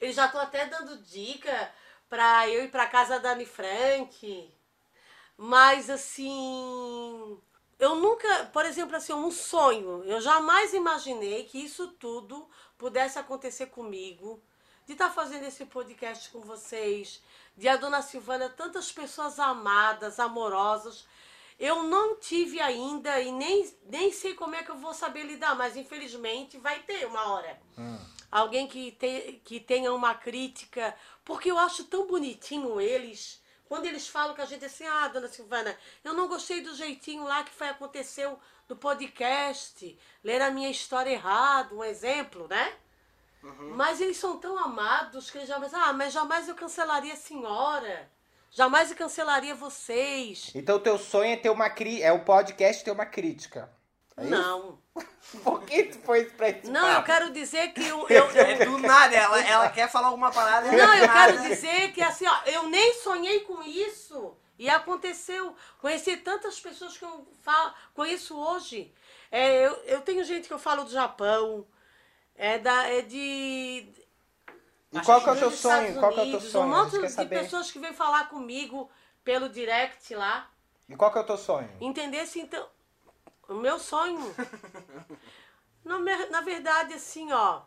Eles 0.00 0.14
já 0.16 0.26
estão 0.26 0.40
até 0.40 0.66
dando 0.66 0.98
dica 0.98 1.72
pra 2.08 2.48
eu 2.48 2.64
ir 2.64 2.70
pra 2.70 2.86
casa 2.86 3.18
da 3.18 3.32
Anne 3.32 3.46
Frank. 3.46 4.52
Mas 5.36 5.90
assim, 5.90 7.40
eu 7.78 7.96
nunca, 7.96 8.46
por 8.46 8.64
exemplo, 8.64 8.96
assim, 8.96 9.12
um 9.12 9.30
sonho, 9.30 10.04
eu 10.04 10.20
jamais 10.20 10.72
imaginei 10.72 11.44
que 11.44 11.58
isso 11.58 11.88
tudo 11.88 12.48
pudesse 12.78 13.18
acontecer 13.18 13.66
comigo, 13.66 14.42
de 14.86 14.92
estar 14.92 15.10
fazendo 15.10 15.44
esse 15.44 15.64
podcast 15.64 16.30
com 16.30 16.40
vocês, 16.40 17.22
de 17.56 17.68
a 17.68 17.76
dona 17.76 18.02
Silvana, 18.02 18.48
tantas 18.50 18.92
pessoas 18.92 19.38
amadas, 19.38 20.20
amorosas. 20.20 21.06
Eu 21.58 21.84
não 21.84 22.16
tive 22.16 22.60
ainda 22.60 23.20
e 23.20 23.32
nem, 23.32 23.72
nem 23.86 24.12
sei 24.12 24.34
como 24.34 24.54
é 24.54 24.62
que 24.62 24.70
eu 24.70 24.76
vou 24.76 24.92
saber 24.92 25.22
lidar, 25.22 25.54
mas 25.54 25.76
infelizmente 25.76 26.58
vai 26.58 26.80
ter 26.80 27.06
uma 27.06 27.32
hora. 27.32 27.60
Alguém 28.30 28.66
que, 28.66 28.92
te, 28.92 29.40
que 29.44 29.60
tenha 29.60 29.94
uma 29.94 30.14
crítica, 30.14 30.94
porque 31.24 31.50
eu 31.50 31.56
acho 31.56 31.84
tão 31.84 32.06
bonitinho 32.06 32.80
eles. 32.80 33.40
Quando 33.74 33.86
eles 33.86 34.06
falam 34.06 34.36
que 34.36 34.40
a 34.40 34.46
gente 34.46 34.62
é 34.62 34.66
assim, 34.68 34.86
ah, 34.86 35.08
dona 35.08 35.26
Silvana, 35.26 35.76
eu 36.04 36.14
não 36.14 36.28
gostei 36.28 36.60
do 36.60 36.76
jeitinho 36.76 37.24
lá 37.24 37.42
que 37.42 37.50
foi 37.50 37.68
aconteceu 37.68 38.38
no 38.68 38.76
podcast, 38.76 39.98
ler 40.22 40.40
a 40.40 40.52
minha 40.52 40.70
história 40.70 41.10
errado, 41.10 41.78
um 41.78 41.82
exemplo, 41.82 42.46
né? 42.46 42.72
Mas 43.74 44.00
eles 44.00 44.16
são 44.16 44.38
tão 44.38 44.56
amados 44.56 45.28
que 45.28 45.38
eles 45.38 45.48
jamais, 45.48 45.74
ah, 45.74 45.92
mas 45.92 46.12
jamais 46.12 46.48
eu 46.48 46.54
cancelaria 46.54 47.14
a 47.14 47.16
senhora, 47.16 48.08
jamais 48.48 48.92
eu 48.92 48.96
cancelaria 48.96 49.56
vocês. 49.56 50.52
Então 50.54 50.76
o 50.76 50.80
teu 50.80 50.96
sonho 50.96 51.32
é 51.32 51.36
ter 51.36 51.50
uma 51.50 51.68
cri... 51.68 52.00
é 52.00 52.12
o 52.12 52.24
podcast 52.24 52.84
ter 52.84 52.92
uma 52.92 53.04
crítica. 53.04 53.68
É 54.16 54.22
isso? 54.22 54.30
não, 54.30 54.60
Por 54.76 54.83
que 55.66 55.82
tu 55.84 55.98
foi 56.00 56.24
pra 56.26 56.48
esse 56.50 56.70
não, 56.70 56.86
eu 56.86 56.94
papo? 56.96 57.06
quero 57.06 57.30
dizer 57.32 57.72
que 57.72 57.86
eu, 57.86 58.08
eu, 58.08 58.30
eu- 58.30 58.40
É 58.46 58.64
do 58.64 58.78
nada, 58.78 59.14
ela, 59.16 59.40
ela 59.40 59.68
quer 59.70 59.90
falar 59.90 60.08
alguma 60.08 60.30
parada. 60.30 60.70
Não, 60.70 60.94
eu 60.94 61.06
nada. 61.06 61.32
quero 61.32 61.42
dizer 61.42 61.92
que 61.92 62.00
assim, 62.02 62.26
ó, 62.26 62.36
eu 62.46 62.68
nem 62.68 62.94
sonhei 62.94 63.40
com 63.40 63.62
isso. 63.62 64.36
E 64.56 64.68
aconteceu. 64.70 65.56
Conheci 65.80 66.16
tantas 66.18 66.60
pessoas 66.60 66.96
que 66.96 67.04
eu 67.04 67.26
falo, 67.42 67.74
conheço 67.92 68.38
hoje. 68.38 68.94
É, 69.30 69.66
eu, 69.66 69.72
eu 69.84 70.00
tenho 70.02 70.22
gente 70.22 70.46
que 70.46 70.54
eu 70.54 70.60
falo 70.60 70.84
do 70.84 70.90
Japão, 70.92 71.66
é, 72.36 72.58
da, 72.58 72.84
é 72.88 73.02
de. 73.02 73.88
E 74.92 75.00
qual 75.04 75.20
que 75.20 75.28
é 75.28 75.32
o 75.32 75.36
teu 75.36 75.50
sonho? 75.50 75.88
Estados 75.88 75.98
Qual 75.98 76.12
que 76.12 76.20
é 76.20 76.22
o 76.22 76.26
teu 76.26 76.32
Unidos, 76.34 76.52
sonho? 76.52 76.66
Um 76.66 76.68
monte 76.68 76.98
de 77.00 77.08
saber. 77.08 77.40
pessoas 77.40 77.72
que 77.72 77.80
vêm 77.80 77.92
falar 77.92 78.28
comigo 78.28 78.88
pelo 79.24 79.48
direct 79.48 80.14
lá. 80.14 80.48
E 80.88 80.94
qual 80.94 81.10
que 81.10 81.18
é 81.18 81.22
o 81.22 81.26
teu 81.26 81.36
sonho? 81.36 81.68
Entendesse, 81.80 82.38
então. 82.38 82.64
O 83.48 83.54
meu 83.54 83.78
sonho. 83.78 84.34
na, 85.84 85.98
me- 85.98 86.26
na 86.26 86.40
verdade, 86.40 86.94
assim, 86.94 87.32
ó. 87.32 87.62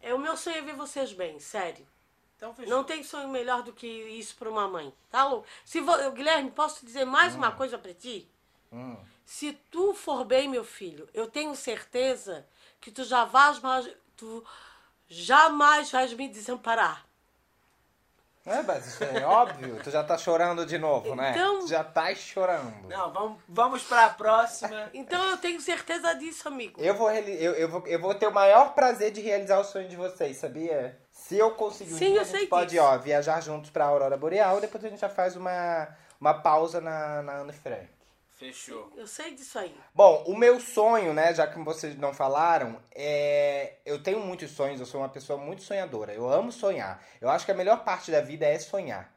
É, 0.00 0.14
o 0.14 0.18
meu 0.18 0.36
sonho 0.36 0.56
é 0.58 0.62
ver 0.62 0.74
vocês 0.74 1.12
bem, 1.12 1.38
sério. 1.38 1.86
Então. 2.36 2.54
Não 2.66 2.84
tem 2.84 3.02
sonho 3.02 3.28
melhor 3.28 3.62
do 3.62 3.72
que 3.72 3.86
isso 3.86 4.34
para 4.36 4.50
uma 4.50 4.68
mãe, 4.68 4.92
tá 5.10 5.24
louco? 5.24 5.46
Se 5.64 5.80
vo... 5.80 5.92
Guilherme, 6.10 6.50
posso 6.50 6.84
dizer 6.84 7.04
mais 7.04 7.34
uma 7.34 7.52
coisa 7.52 7.78
para 7.78 7.94
ti? 7.94 8.28
Hum. 8.72 8.96
Se 9.24 9.52
tu 9.70 9.94
for 9.94 10.24
bem, 10.24 10.48
meu 10.48 10.64
filho, 10.64 11.08
eu 11.14 11.26
tenho 11.30 11.54
certeza 11.54 12.46
que 12.80 12.90
tu 12.90 13.02
já 13.04 13.24
vais, 13.24 13.58
mais- 13.60 13.90
tu 14.16 14.44
jamais 15.08 15.90
vais 15.90 16.12
me 16.12 16.28
desamparar. 16.28 17.06
É, 18.46 18.62
mas 18.62 18.86
isso 18.86 19.02
é 19.02 19.24
óbvio. 19.24 19.80
Tu 19.82 19.90
já 19.90 20.04
tá 20.04 20.18
chorando 20.18 20.66
de 20.66 20.76
novo, 20.76 21.14
né? 21.14 21.30
Então- 21.30 21.60
Tu 21.60 21.68
já 21.68 21.82
tá 21.82 22.14
chorando. 22.14 22.88
Não, 22.88 23.10
vamos, 23.10 23.38
vamos 23.48 23.82
pra 23.84 24.10
próxima. 24.10 24.90
Então 24.92 25.30
eu 25.30 25.36
tenho 25.38 25.58
certeza 25.60 26.12
disso, 26.14 26.46
amigo. 26.46 26.78
Eu 26.80 26.94
vou, 26.94 27.10
eu, 27.10 27.52
eu, 27.54 27.68
vou, 27.68 27.86
eu 27.86 27.98
vou 27.98 28.14
ter 28.14 28.26
o 28.26 28.32
maior 28.34 28.74
prazer 28.74 29.10
de 29.12 29.22
realizar 29.22 29.58
o 29.58 29.64
sonho 29.64 29.88
de 29.88 29.96
vocês, 29.96 30.36
sabia? 30.36 30.98
Se 31.10 31.38
eu 31.38 31.52
conseguir 31.52 31.94
um 31.94 31.96
Sim, 31.98 32.06
dia, 32.10 32.16
eu 32.16 32.20
a 32.20 32.24
gente 32.24 32.36
sei 32.38 32.46
pode, 32.46 32.70
disso. 32.72 32.82
ó, 32.82 32.98
viajar 32.98 33.40
juntos 33.40 33.70
pra 33.70 33.86
Aurora 33.86 34.16
Boreal, 34.16 34.60
depois 34.60 34.84
a 34.84 34.88
gente 34.90 35.00
já 35.00 35.08
faz 35.08 35.36
uma, 35.36 35.88
uma 36.20 36.34
pausa 36.34 36.82
na, 36.82 37.22
na 37.22 37.36
Anne 37.38 37.52
Frank. 37.54 37.88
Fechou. 38.36 38.90
Eu 38.96 39.06
sei 39.06 39.32
disso 39.34 39.58
aí. 39.58 39.74
Bom, 39.94 40.24
o 40.26 40.36
meu 40.36 40.58
sonho, 40.60 41.14
né, 41.14 41.32
já 41.32 41.46
que 41.46 41.58
vocês 41.60 41.96
não 41.96 42.12
falaram, 42.12 42.80
é. 42.92 43.74
Eu 43.86 44.02
tenho 44.02 44.18
muitos 44.20 44.50
sonhos, 44.50 44.80
eu 44.80 44.86
sou 44.86 45.00
uma 45.00 45.08
pessoa 45.08 45.38
muito 45.38 45.62
sonhadora. 45.62 46.12
Eu 46.12 46.28
amo 46.28 46.50
sonhar. 46.50 47.02
Eu 47.20 47.30
acho 47.30 47.44
que 47.46 47.52
a 47.52 47.54
melhor 47.54 47.84
parte 47.84 48.10
da 48.10 48.20
vida 48.20 48.44
é 48.44 48.58
sonhar. 48.58 49.12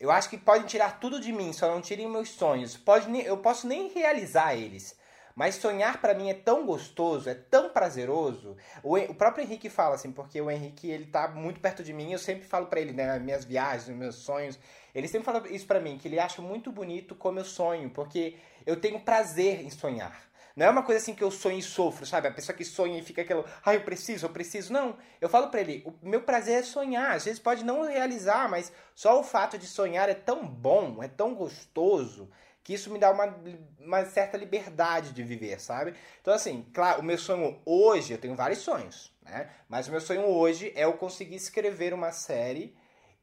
Eu 0.00 0.10
acho 0.10 0.30
que 0.30 0.38
podem 0.38 0.66
tirar 0.66 1.00
tudo 1.00 1.20
de 1.20 1.32
mim, 1.32 1.52
só 1.52 1.68
não 1.68 1.80
tirem 1.80 2.08
meus 2.08 2.30
sonhos. 2.30 2.76
Pode, 2.76 3.08
nem- 3.08 3.22
eu 3.22 3.36
posso 3.38 3.66
nem 3.66 3.88
realizar 3.88 4.54
eles. 4.54 4.95
Mas 5.36 5.56
sonhar 5.56 6.00
pra 6.00 6.14
mim 6.14 6.30
é 6.30 6.34
tão 6.34 6.64
gostoso, 6.64 7.28
é 7.28 7.34
tão 7.34 7.68
prazeroso. 7.68 8.56
O, 8.82 8.96
o 8.96 9.14
próprio 9.14 9.44
Henrique 9.44 9.68
fala 9.68 9.94
assim, 9.94 10.10
porque 10.10 10.40
o 10.40 10.50
Henrique 10.50 10.90
ele 10.90 11.04
tá 11.04 11.28
muito 11.28 11.60
perto 11.60 11.84
de 11.84 11.92
mim, 11.92 12.10
eu 12.10 12.18
sempre 12.18 12.48
falo 12.48 12.68
pra 12.68 12.80
ele, 12.80 12.94
né, 12.94 13.18
minhas 13.18 13.44
viagens, 13.44 13.94
meus 13.94 14.14
sonhos. 14.14 14.58
Ele 14.94 15.06
sempre 15.06 15.26
fala 15.26 15.46
isso 15.50 15.66
pra 15.66 15.78
mim, 15.78 15.98
que 15.98 16.08
ele 16.08 16.18
acha 16.18 16.40
muito 16.40 16.72
bonito 16.72 17.14
como 17.14 17.38
eu 17.38 17.44
sonho, 17.44 17.90
porque 17.90 18.36
eu 18.64 18.80
tenho 18.80 18.98
prazer 18.98 19.60
em 19.60 19.68
sonhar. 19.68 20.26
Não 20.56 20.64
é 20.64 20.70
uma 20.70 20.82
coisa 20.82 21.02
assim 21.02 21.14
que 21.14 21.22
eu 21.22 21.30
sonho 21.30 21.58
e 21.58 21.62
sofro, 21.62 22.06
sabe? 22.06 22.28
A 22.28 22.32
pessoa 22.32 22.56
que 22.56 22.64
sonha 22.64 22.98
e 22.98 23.02
fica 23.02 23.20
aquilo, 23.20 23.44
ah, 23.62 23.74
eu 23.74 23.82
preciso, 23.82 24.24
eu 24.24 24.30
preciso. 24.30 24.72
Não, 24.72 24.96
eu 25.20 25.28
falo 25.28 25.48
pra 25.48 25.60
ele, 25.60 25.82
o 25.84 26.08
meu 26.08 26.22
prazer 26.22 26.60
é 26.60 26.62
sonhar. 26.62 27.14
Às 27.14 27.26
vezes 27.26 27.38
pode 27.38 27.62
não 27.62 27.82
realizar, 27.82 28.48
mas 28.48 28.72
só 28.94 29.20
o 29.20 29.22
fato 29.22 29.58
de 29.58 29.66
sonhar 29.66 30.08
é 30.08 30.14
tão 30.14 30.46
bom, 30.46 31.02
é 31.02 31.08
tão 31.08 31.34
gostoso, 31.34 32.30
que 32.66 32.74
isso 32.74 32.90
me 32.90 32.98
dá 32.98 33.12
uma, 33.12 33.32
uma 33.78 34.04
certa 34.06 34.36
liberdade 34.36 35.12
de 35.12 35.22
viver, 35.22 35.60
sabe? 35.60 35.94
Então, 36.20 36.34
assim, 36.34 36.68
claro, 36.74 37.00
o 37.00 37.04
meu 37.04 37.16
sonho 37.16 37.62
hoje, 37.64 38.12
eu 38.12 38.18
tenho 38.18 38.34
vários 38.34 38.58
sonhos, 38.58 39.14
né? 39.22 39.48
Mas 39.68 39.86
o 39.86 39.92
meu 39.92 40.00
sonho 40.00 40.26
hoje 40.26 40.72
é 40.74 40.82
eu 40.82 40.94
conseguir 40.94 41.36
escrever 41.36 41.94
uma 41.94 42.10
série 42.10 42.76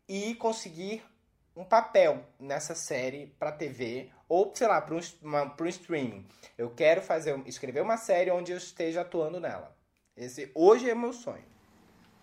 e 0.08 0.34
conseguir 0.36 1.04
um 1.58 1.66
papel 1.66 2.26
nessa 2.39 2.74
série 2.74 3.36
para 3.38 3.52
TV 3.52 4.10
ou, 4.30 4.50
sei 4.56 4.66
lá, 4.66 4.80
para 4.80 4.96
um, 4.96 5.02
uma- 5.22 5.54
um 5.60 5.66
streaming. 5.66 6.26
Eu 6.58 6.70
quero 6.74 7.02
fazer, 7.02 7.38
escrever 7.46 7.82
uma 7.82 7.98
série 7.98 8.32
onde 8.32 8.54
eu 8.54 8.58
esteja 8.58 9.02
atuando 9.02 9.41
nela. 9.41 9.76
Esse 10.16 10.54
hoje 10.56 10.89
é 10.89 10.94
o 10.94 10.98
meu 10.98 11.12
sonho. 11.12 11.44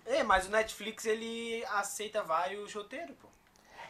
É, 0.06 0.22
mas 0.22 0.46
o 0.46 0.50
Netflix 0.50 1.04
ele 1.04 1.62
aceita 1.66 2.22
vários 2.22 2.72
roteiros, 2.72 3.14
pô. 3.20 3.29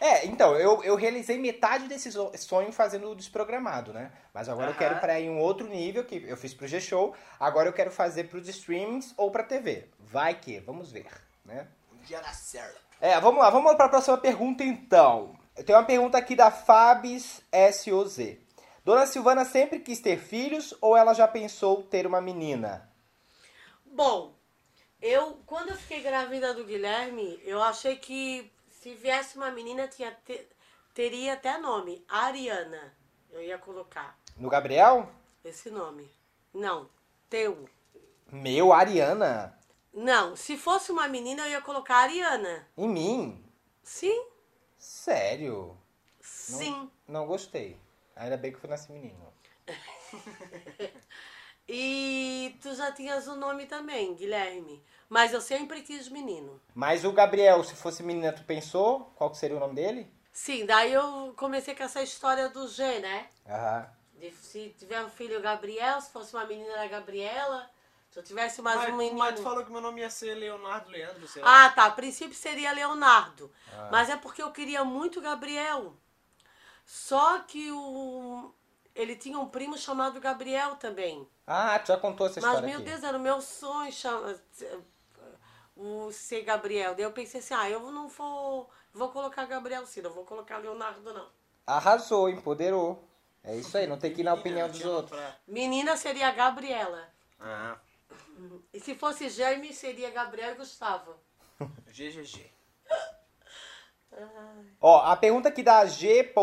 É, 0.00 0.24
então, 0.24 0.56
eu, 0.56 0.82
eu 0.82 0.96
realizei 0.96 1.38
metade 1.38 1.86
desse 1.86 2.10
so- 2.10 2.32
sonho 2.36 2.72
fazendo 2.72 3.10
o 3.10 3.14
desprogramado, 3.14 3.92
né? 3.92 4.10
Mas 4.32 4.48
agora 4.48 4.68
eu 4.68 4.70
Aham. 4.70 4.78
quero 4.78 4.98
para 4.98 5.20
ir 5.20 5.26
em 5.26 5.30
um 5.30 5.38
outro 5.38 5.68
nível, 5.68 6.02
que 6.04 6.24
eu 6.26 6.36
fiz 6.38 6.54
pro 6.54 6.66
G-Show, 6.66 7.14
agora 7.38 7.68
eu 7.68 7.72
quero 7.72 7.90
fazer 7.90 8.24
pros 8.24 8.48
streamings 8.48 9.12
ou 9.18 9.30
pra 9.30 9.42
TV. 9.44 9.88
Vai 9.98 10.34
que, 10.34 10.58
vamos 10.60 10.90
ver, 10.90 11.06
né? 11.44 11.68
Um 11.92 12.02
dia 12.02 12.18
dá 12.20 12.32
certo. 12.32 12.80
É, 12.98 13.20
vamos 13.20 13.40
lá, 13.42 13.50
vamos 13.50 13.74
para 13.74 13.84
a 13.84 13.88
próxima 13.90 14.16
pergunta 14.16 14.64
então. 14.64 15.38
Eu 15.54 15.64
tenho 15.64 15.78
uma 15.78 15.84
pergunta 15.84 16.16
aqui 16.16 16.34
da 16.34 16.50
Fabs 16.50 17.42
SOZ. 17.72 18.38
Dona 18.82 19.06
Silvana 19.06 19.44
sempre 19.44 19.80
quis 19.80 20.00
ter 20.00 20.18
filhos 20.18 20.74
ou 20.80 20.96
ela 20.96 21.12
já 21.12 21.28
pensou 21.28 21.82
ter 21.82 22.06
uma 22.06 22.20
menina? 22.22 22.90
Bom, 23.84 24.34
eu 25.02 25.38
quando 25.44 25.68
eu 25.70 25.76
fiquei 25.76 26.00
grávida 26.00 26.54
do 26.54 26.64
Guilherme, 26.64 27.38
eu 27.44 27.62
achei 27.62 27.96
que 27.96 28.50
se 28.80 28.94
viesse 28.94 29.36
uma 29.36 29.50
menina 29.50 29.86
tinha 29.86 30.10
te- 30.24 30.48
teria 30.94 31.34
até 31.34 31.58
nome, 31.58 32.02
Ariana. 32.08 32.96
Eu 33.30 33.42
ia 33.42 33.58
colocar 33.58 34.18
No 34.36 34.48
Gabriel? 34.48 35.08
esse 35.44 35.70
nome. 35.70 36.10
Não, 36.52 36.88
teu. 37.28 37.68
Meu, 38.32 38.72
Ariana? 38.72 39.56
Não, 39.92 40.34
se 40.34 40.56
fosse 40.56 40.90
uma 40.90 41.06
menina 41.08 41.42
eu 41.46 41.50
ia 41.50 41.60
colocar 41.60 41.96
Ariana. 41.98 42.66
Em 42.76 42.88
mim? 42.88 43.44
Sim, 43.82 44.24
Sério? 44.78 45.76
sim. 46.20 46.90
Não 47.06 47.26
gostei. 47.26 47.78
Ainda 48.16 48.36
bem 48.36 48.50
que 48.52 48.64
eu 48.64 48.70
nasci 48.70 48.90
menino. 48.92 49.30
E 51.72 52.58
tu 52.60 52.74
já 52.74 52.90
tinhas 52.90 53.28
o 53.28 53.36
nome 53.36 53.64
também, 53.64 54.12
Guilherme. 54.16 54.82
Mas 55.08 55.32
eu 55.32 55.40
sempre 55.40 55.82
quis 55.82 56.08
menino. 56.08 56.60
Mas 56.74 57.04
o 57.04 57.12
Gabriel, 57.12 57.62
se 57.62 57.76
fosse 57.76 58.02
menina, 58.02 58.32
tu 58.32 58.42
pensou 58.42 59.12
qual 59.14 59.30
que 59.30 59.36
seria 59.36 59.56
o 59.56 59.60
nome 59.60 59.76
dele? 59.76 60.12
Sim, 60.32 60.66
daí 60.66 60.92
eu 60.92 61.32
comecei 61.36 61.76
com 61.76 61.84
essa 61.84 62.02
história 62.02 62.48
do 62.48 62.66
G, 62.66 62.98
né? 62.98 63.28
Aham. 63.48 63.88
De, 64.14 64.32
se 64.32 64.74
tiver 64.76 65.04
um 65.04 65.10
filho 65.10 65.40
Gabriel, 65.40 66.00
se 66.00 66.10
fosse 66.10 66.34
uma 66.34 66.44
menina 66.44 66.72
era 66.72 66.88
Gabriela. 66.88 67.70
Se 68.10 68.18
eu 68.18 68.24
tivesse 68.24 68.60
mais 68.60 68.80
Mas, 68.80 68.92
um 68.92 68.96
menino. 68.96 69.18
mas 69.18 69.36
tu 69.36 69.42
falou 69.42 69.64
que 69.64 69.70
meu 69.70 69.80
nome 69.80 70.00
ia 70.00 70.10
ser 70.10 70.34
Leonardo 70.34 70.90
Leandro, 70.90 71.28
sei 71.28 71.40
lá. 71.40 71.66
Ah, 71.66 71.68
tá. 71.70 71.84
A 71.84 71.90
princípio 71.92 72.34
seria 72.34 72.72
Leonardo. 72.72 73.48
Mas 73.92 74.10
é 74.10 74.16
porque 74.16 74.42
eu 74.42 74.50
queria 74.50 74.84
muito 74.84 75.20
Gabriel. 75.20 75.94
Só 76.84 77.38
que 77.38 77.70
o. 77.70 78.52
Ele 79.00 79.16
tinha 79.16 79.38
um 79.38 79.48
primo 79.48 79.78
chamado 79.78 80.20
Gabriel 80.20 80.76
também. 80.76 81.26
Ah, 81.46 81.78
tu 81.78 81.88
já 81.88 81.96
contou 81.96 82.26
essa 82.26 82.38
Mas, 82.40 82.50
história 82.50 82.68
meu 82.68 82.78
aqui. 82.80 82.90
Deus, 82.90 83.02
era 83.02 83.16
o 83.16 83.20
meu 83.20 83.40
sonho 83.40 83.90
chama, 83.90 84.38
o 85.74 86.12
ser 86.12 86.42
Gabriel. 86.42 86.94
Daí 86.94 87.04
eu 87.04 87.12
pensei 87.12 87.40
assim, 87.40 87.54
ah, 87.54 87.70
eu 87.70 87.90
não 87.90 88.08
vou, 88.08 88.68
vou 88.92 89.08
colocar 89.08 89.46
Gabriel 89.46 89.86
sim, 89.86 90.02
não 90.02 90.10
vou 90.10 90.24
colocar 90.26 90.58
Leonardo 90.58 91.14
não. 91.14 91.28
Arrasou, 91.66 92.28
empoderou. 92.28 93.02
É 93.42 93.56
isso 93.56 93.78
aí, 93.78 93.86
não 93.86 93.98
tem 93.98 94.12
que 94.12 94.20
ir 94.20 94.24
na 94.24 94.34
opinião 94.34 94.68
dos 94.68 94.84
outros. 94.84 95.18
Menina 95.48 95.96
seria 95.96 96.30
Gabriela. 96.30 97.08
Ah, 97.40 97.78
E 98.74 98.80
se 98.80 98.94
fosse 98.94 99.30
Jaime, 99.30 99.72
seria 99.72 100.10
Gabriel 100.10 100.52
e 100.52 100.56
Gustavo. 100.56 101.14
GGG. 101.88 102.52
Ó, 104.78 105.00
a 105.00 105.16
pergunta 105.16 105.48
aqui 105.48 105.62
da 105.62 105.86
G.R.Quinha. 105.86 106.36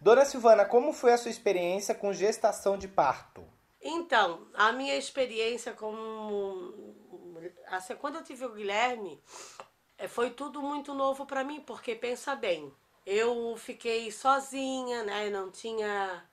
Dona 0.00 0.24
Silvana, 0.24 0.64
como 0.64 0.92
foi 0.92 1.12
a 1.12 1.18
sua 1.18 1.30
experiência 1.30 1.92
com 1.92 2.12
gestação 2.12 2.78
de 2.78 2.86
parto? 2.86 3.44
Então, 3.80 4.46
a 4.54 4.70
minha 4.72 4.96
experiência 4.96 5.72
como. 5.72 6.72
Assim, 7.66 7.96
quando 7.96 8.16
eu 8.16 8.22
tive 8.22 8.44
o 8.44 8.52
Guilherme, 8.52 9.20
eh, 9.98 10.06
foi 10.06 10.30
tudo 10.30 10.62
muito 10.62 10.94
novo 10.94 11.26
para 11.26 11.42
mim, 11.42 11.60
porque 11.60 11.94
pensa 11.96 12.36
bem, 12.36 12.72
eu 13.04 13.56
fiquei 13.56 14.10
sozinha, 14.12 15.02
né? 15.02 15.30
Não 15.30 15.50
tinha, 15.50 16.24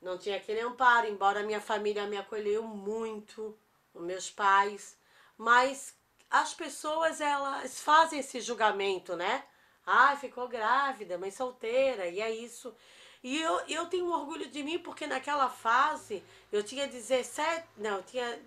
não 0.00 0.16
tinha 0.16 0.36
aquele 0.36 0.60
amparo, 0.60 1.08
embora 1.08 1.40
a 1.40 1.44
minha 1.44 1.60
família 1.60 2.06
me 2.06 2.16
acolheu 2.16 2.62
muito, 2.62 3.58
os 3.92 4.02
meus 4.02 4.30
pais, 4.30 4.96
mas 5.36 5.96
as 6.30 6.54
pessoas 6.54 7.20
elas 7.20 7.80
fazem 7.80 8.20
esse 8.20 8.40
julgamento, 8.40 9.16
né? 9.16 9.44
Ah, 9.84 10.16
ficou 10.16 10.46
grávida, 10.46 11.18
mãe 11.18 11.30
solteira, 11.30 12.06
e 12.06 12.20
é 12.20 12.30
isso. 12.30 12.74
E 13.22 13.38
eu, 13.40 13.60
eu 13.68 13.86
tenho 13.86 14.10
orgulho 14.10 14.48
de 14.48 14.62
mim 14.62 14.78
porque 14.78 15.06
naquela 15.06 15.48
fase 15.48 16.22
eu 16.50 16.62
tinha 16.62 16.88
17, 16.88 17.66
não, 17.76 17.96
eu 17.96 18.02
tinha 18.02 18.40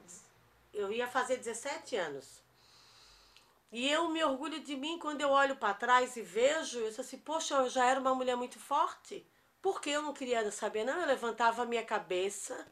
eu 0.74 0.92
ia 0.92 1.08
fazer 1.08 1.38
17 1.38 1.96
anos. 1.96 2.42
E 3.72 3.90
eu 3.90 4.10
me 4.10 4.24
orgulho 4.24 4.60
de 4.60 4.76
mim 4.76 5.00
quando 5.00 5.22
eu 5.22 5.30
olho 5.30 5.56
para 5.56 5.74
trás 5.74 6.16
e 6.16 6.22
vejo, 6.22 6.80
eu 6.80 6.92
sou 6.92 7.04
assim, 7.04 7.18
poxa, 7.18 7.56
eu 7.56 7.70
já 7.70 7.86
era 7.86 8.00
uma 8.00 8.14
mulher 8.14 8.36
muito 8.36 8.60
forte. 8.60 9.26
Porque 9.62 9.90
eu 9.90 10.02
não 10.02 10.14
queria 10.14 10.52
saber, 10.52 10.84
não, 10.84 11.00
eu 11.00 11.08
levantava 11.08 11.64
a 11.64 11.66
minha 11.66 11.86
cabeça. 11.86 12.68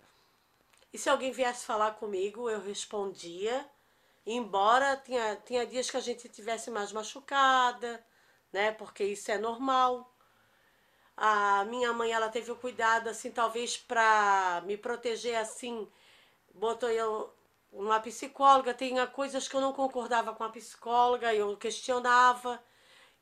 E 0.94 0.98
se 0.98 1.10
alguém 1.10 1.32
viesse 1.32 1.66
falar 1.66 1.92
comigo, 1.94 2.50
eu 2.50 2.60
respondia. 2.60 3.68
Embora 4.26 4.98
tinha, 4.98 5.36
tinha 5.38 5.66
dias 5.66 5.90
que 5.90 5.98
a 5.98 6.02
gente 6.02 6.30
tivesse 6.30 6.70
mais 6.70 6.92
machucada, 6.92 8.06
né? 8.52 8.72
Porque 8.72 9.04
isso 9.04 9.32
é 9.32 9.38
normal. 9.38 10.11
A 11.16 11.66
minha 11.66 11.94
mãe, 11.94 12.12
ela 12.12 12.30
teve 12.30 12.52
o 12.52 12.56
cuidado, 12.56 13.10
assim, 13.10 13.32
talvez 13.32 13.78
para 13.78 14.62
me 14.66 14.78
proteger, 14.78 15.36
assim, 15.38 15.88
botou 16.54 16.90
eu 16.90 17.32
uma 17.72 18.00
psicóloga. 18.00 18.74
Tinha 18.74 19.08
coisas 19.08 19.48
que 19.48 19.56
eu 19.56 19.62
não 19.62 19.74
concordava 19.74 20.34
com 20.34 20.44
a 20.44 20.50
psicóloga, 20.50 21.34
eu 21.34 21.56
questionava. 21.58 22.62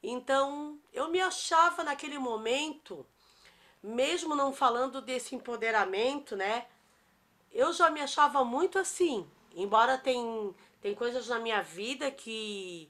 Então, 0.02 0.80
eu 0.94 1.10
me 1.10 1.20
achava 1.20 1.84
naquele 1.84 2.18
momento, 2.18 3.06
mesmo 3.84 4.36
não 4.36 4.54
falando 4.54 5.02
desse 5.02 5.36
empoderamento, 5.36 6.36
né? 6.36 6.68
Eu 7.52 7.74
já 7.74 7.90
me 7.90 8.02
achava 8.02 8.44
muito 8.46 8.80
assim. 8.80 9.30
Embora 9.54 9.98
tem, 9.98 10.56
tem 10.82 10.96
coisas 10.96 11.28
na 11.28 11.40
minha 11.40 11.62
vida 11.62 12.10
que 12.12 12.90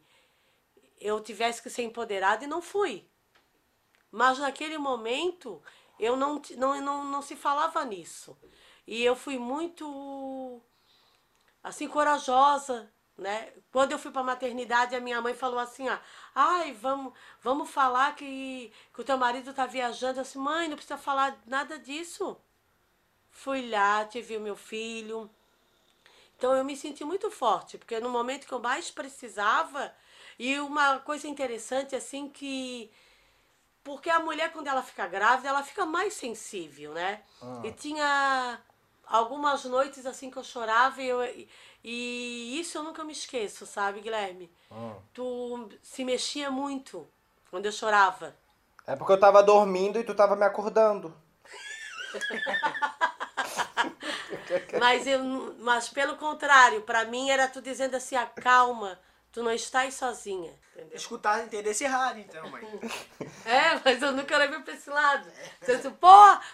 eu 0.99 1.19
tivesse 1.21 1.63
que 1.63 1.69
ser 1.69 1.83
empoderada 1.83 2.43
e 2.43 2.47
não 2.47 2.61
fui. 2.61 3.08
Mas 4.11 4.39
naquele 4.39 4.77
momento 4.77 5.61
eu 5.99 6.15
não, 6.15 6.41
não, 6.57 6.81
não, 6.81 7.05
não 7.05 7.21
se 7.21 7.35
falava 7.35 7.83
nisso. 7.85 8.37
E 8.87 9.03
eu 9.03 9.15
fui 9.15 9.37
muito 9.37 10.61
assim 11.63 11.87
corajosa, 11.87 12.91
né? 13.17 13.51
Quando 13.71 13.91
eu 13.91 13.99
fui 13.99 14.11
para 14.11 14.21
a 14.21 14.25
maternidade, 14.25 14.95
a 14.95 15.01
minha 15.01 15.21
mãe 15.21 15.33
falou 15.33 15.59
assim, 15.59 15.89
ó, 15.89 15.97
ai, 16.33 16.73
vamos, 16.73 17.13
vamos 17.41 17.69
falar 17.69 18.15
que, 18.15 18.71
que 18.93 19.01
o 19.01 19.03
teu 19.03 19.17
marido 19.17 19.53
tá 19.53 19.65
viajando. 19.65 20.19
Eu 20.19 20.23
disse, 20.23 20.37
mãe, 20.37 20.67
não 20.67 20.75
precisa 20.75 20.97
falar 20.97 21.37
nada 21.45 21.77
disso. 21.77 22.37
Fui 23.29 23.69
lá, 23.69 24.05
tive 24.05 24.37
o 24.37 24.41
meu 24.41 24.55
filho. 24.55 25.29
Então 26.37 26.55
eu 26.55 26.63
me 26.63 26.75
senti 26.75 27.03
muito 27.03 27.29
forte, 27.29 27.77
porque 27.77 27.99
no 27.99 28.09
momento 28.09 28.47
que 28.47 28.53
eu 28.53 28.59
mais 28.61 28.89
precisava, 28.89 29.93
e 30.37 30.57
uma 30.59 30.99
coisa 30.99 31.27
interessante 31.27 31.95
assim 31.97 32.29
que 32.29 32.89
porque 33.89 34.11
a 34.11 34.19
mulher 34.19 34.51
quando 34.51 34.67
ela 34.67 34.83
fica 34.83 35.07
grávida, 35.07 35.49
ela 35.49 35.63
fica 35.63 35.83
mais 35.83 36.13
sensível, 36.13 36.93
né? 36.93 37.21
E 37.63 37.71
tinha 37.71 38.61
algumas 39.03 39.65
noites 39.65 40.05
assim 40.05 40.29
que 40.29 40.37
eu 40.37 40.43
chorava 40.43 41.01
e, 41.01 41.07
eu, 41.07 41.47
e 41.83 42.59
isso 42.59 42.77
eu 42.77 42.83
nunca 42.83 43.03
me 43.03 43.13
esqueço, 43.13 43.65
sabe, 43.65 44.01
Guilherme? 44.01 44.51
Tu 45.11 45.69
se 45.81 46.05
mexia 46.05 46.51
muito 46.51 47.07
quando 47.49 47.65
eu 47.65 47.71
chorava. 47.71 48.35
É 48.85 48.95
porque 48.95 49.13
eu 49.13 49.19
tava 49.19 49.41
dormindo 49.41 49.99
e 49.99 50.03
tu 50.03 50.13
tava 50.13 50.35
me 50.35 50.45
acordando. 50.45 51.11
Mas, 54.79 55.07
eu, 55.07 55.55
mas 55.59 55.89
pelo 55.89 56.15
contrário, 56.17 56.81
pra 56.81 57.05
mim 57.05 57.29
era 57.29 57.47
tu 57.47 57.61
dizendo 57.61 57.95
assim, 57.95 58.15
ah, 58.15 58.25
calma, 58.25 58.99
tu 59.31 59.43
não 59.43 59.51
estás 59.51 59.93
sozinha. 59.95 60.51
Entendeu? 60.75 60.95
Escutar, 60.97 61.43
entender 61.43 61.69
esse 61.71 61.83
errado, 61.83 62.19
então, 62.19 62.49
mãe. 62.49 62.63
É, 63.45 63.79
mas 63.83 64.01
eu 64.01 64.11
nunca 64.11 64.37
levei 64.37 64.59
pra 64.59 64.73
esse 64.73 64.89
lado. 64.89 65.27
Você 65.61 65.77
disse, 65.77 65.89
pô, 65.91 66.07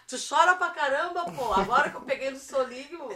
tu 0.08 0.16
chora 0.30 0.56
pra 0.56 0.70
caramba, 0.70 1.26
pô. 1.26 1.52
Agora 1.54 1.90
que 1.90 1.98
eu 1.98 2.02
peguei 2.02 2.30
no 2.32 2.38
solinho. 2.40 3.10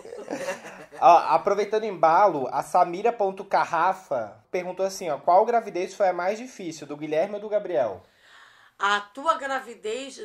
Ó, 0.99 1.17
aproveitando 1.17 1.83
o 1.83 1.87
embalo, 1.87 2.47
a 2.51 2.61
Samira.carrafa 2.61 4.43
perguntou 4.51 4.85
assim, 4.85 5.09
ó, 5.09 5.17
qual 5.17 5.45
gravidez 5.45 5.93
foi 5.93 6.09
a 6.09 6.13
mais 6.13 6.37
difícil, 6.37 6.85
do 6.87 6.97
Guilherme 6.97 7.35
ou 7.35 7.41
do 7.41 7.49
Gabriel? 7.49 8.03
a 8.81 9.01
tua 9.01 9.35
gravidez, 9.35 10.17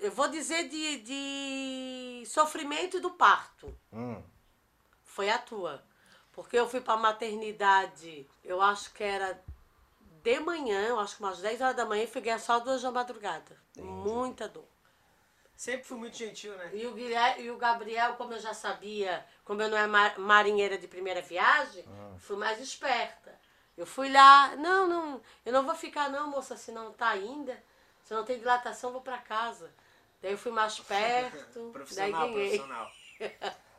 eu 0.00 0.10
vou 0.10 0.26
dizer 0.28 0.68
de, 0.68 0.98
de 0.98 2.24
sofrimento 2.26 3.00
do 3.00 3.10
parto, 3.10 3.72
Hum. 3.92 4.20
foi 5.04 5.30
a 5.30 5.38
tua. 5.38 5.80
Porque 6.42 6.58
eu 6.58 6.68
fui 6.68 6.80
pra 6.80 6.96
maternidade, 6.96 8.26
eu 8.42 8.62
acho 8.62 8.92
que 8.94 9.04
era 9.04 9.42
de 10.22 10.40
manhã, 10.40 10.86
eu 10.88 10.98
acho 10.98 11.16
que 11.16 11.22
umas 11.22 11.38
10 11.38 11.60
horas 11.60 11.76
da 11.76 11.84
manhã, 11.84 12.04
e 12.04 12.06
fiquei 12.06 12.36
só 12.38 12.58
duas 12.58 12.80
da 12.82 12.90
madrugada. 12.90 13.56
Muita 13.76 14.48
dor. 14.48 14.64
Sempre 15.54 15.84
fui 15.84 15.98
muito 15.98 16.16
gentil, 16.16 16.56
né? 16.56 16.70
E 16.72 16.86
o, 16.86 16.94
Guilherme, 16.94 17.42
e 17.44 17.50
o 17.50 17.58
Gabriel, 17.58 18.14
como 18.14 18.32
eu 18.32 18.38
já 18.40 18.54
sabia, 18.54 19.26
como 19.44 19.60
eu 19.60 19.68
não 19.68 19.76
é 19.76 19.86
ma- 19.86 20.14
marinheira 20.18 20.78
de 20.78 20.88
primeira 20.88 21.20
viagem, 21.20 21.84
fui 22.18 22.36
mais 22.36 22.58
esperta. 22.58 23.38
Eu 23.76 23.84
fui 23.86 24.10
lá, 24.10 24.56
não, 24.56 24.86
não, 24.86 25.22
eu 25.44 25.52
não 25.52 25.64
vou 25.64 25.74
ficar 25.74 26.08
não, 26.08 26.28
moça, 26.28 26.56
se 26.56 26.72
não 26.72 26.92
tá 26.92 27.10
ainda, 27.10 27.62
se 28.02 28.14
não 28.14 28.24
tem 28.24 28.38
dilatação, 28.38 28.92
vou 28.92 29.02
pra 29.02 29.18
casa. 29.18 29.70
Daí 30.22 30.32
eu 30.32 30.38
fui 30.38 30.52
mais 30.52 30.78
perto, 30.88 31.54
daí 31.54 31.72
Profissional, 31.72 32.28
ganhei. 32.28 32.58
profissional. 32.58 32.90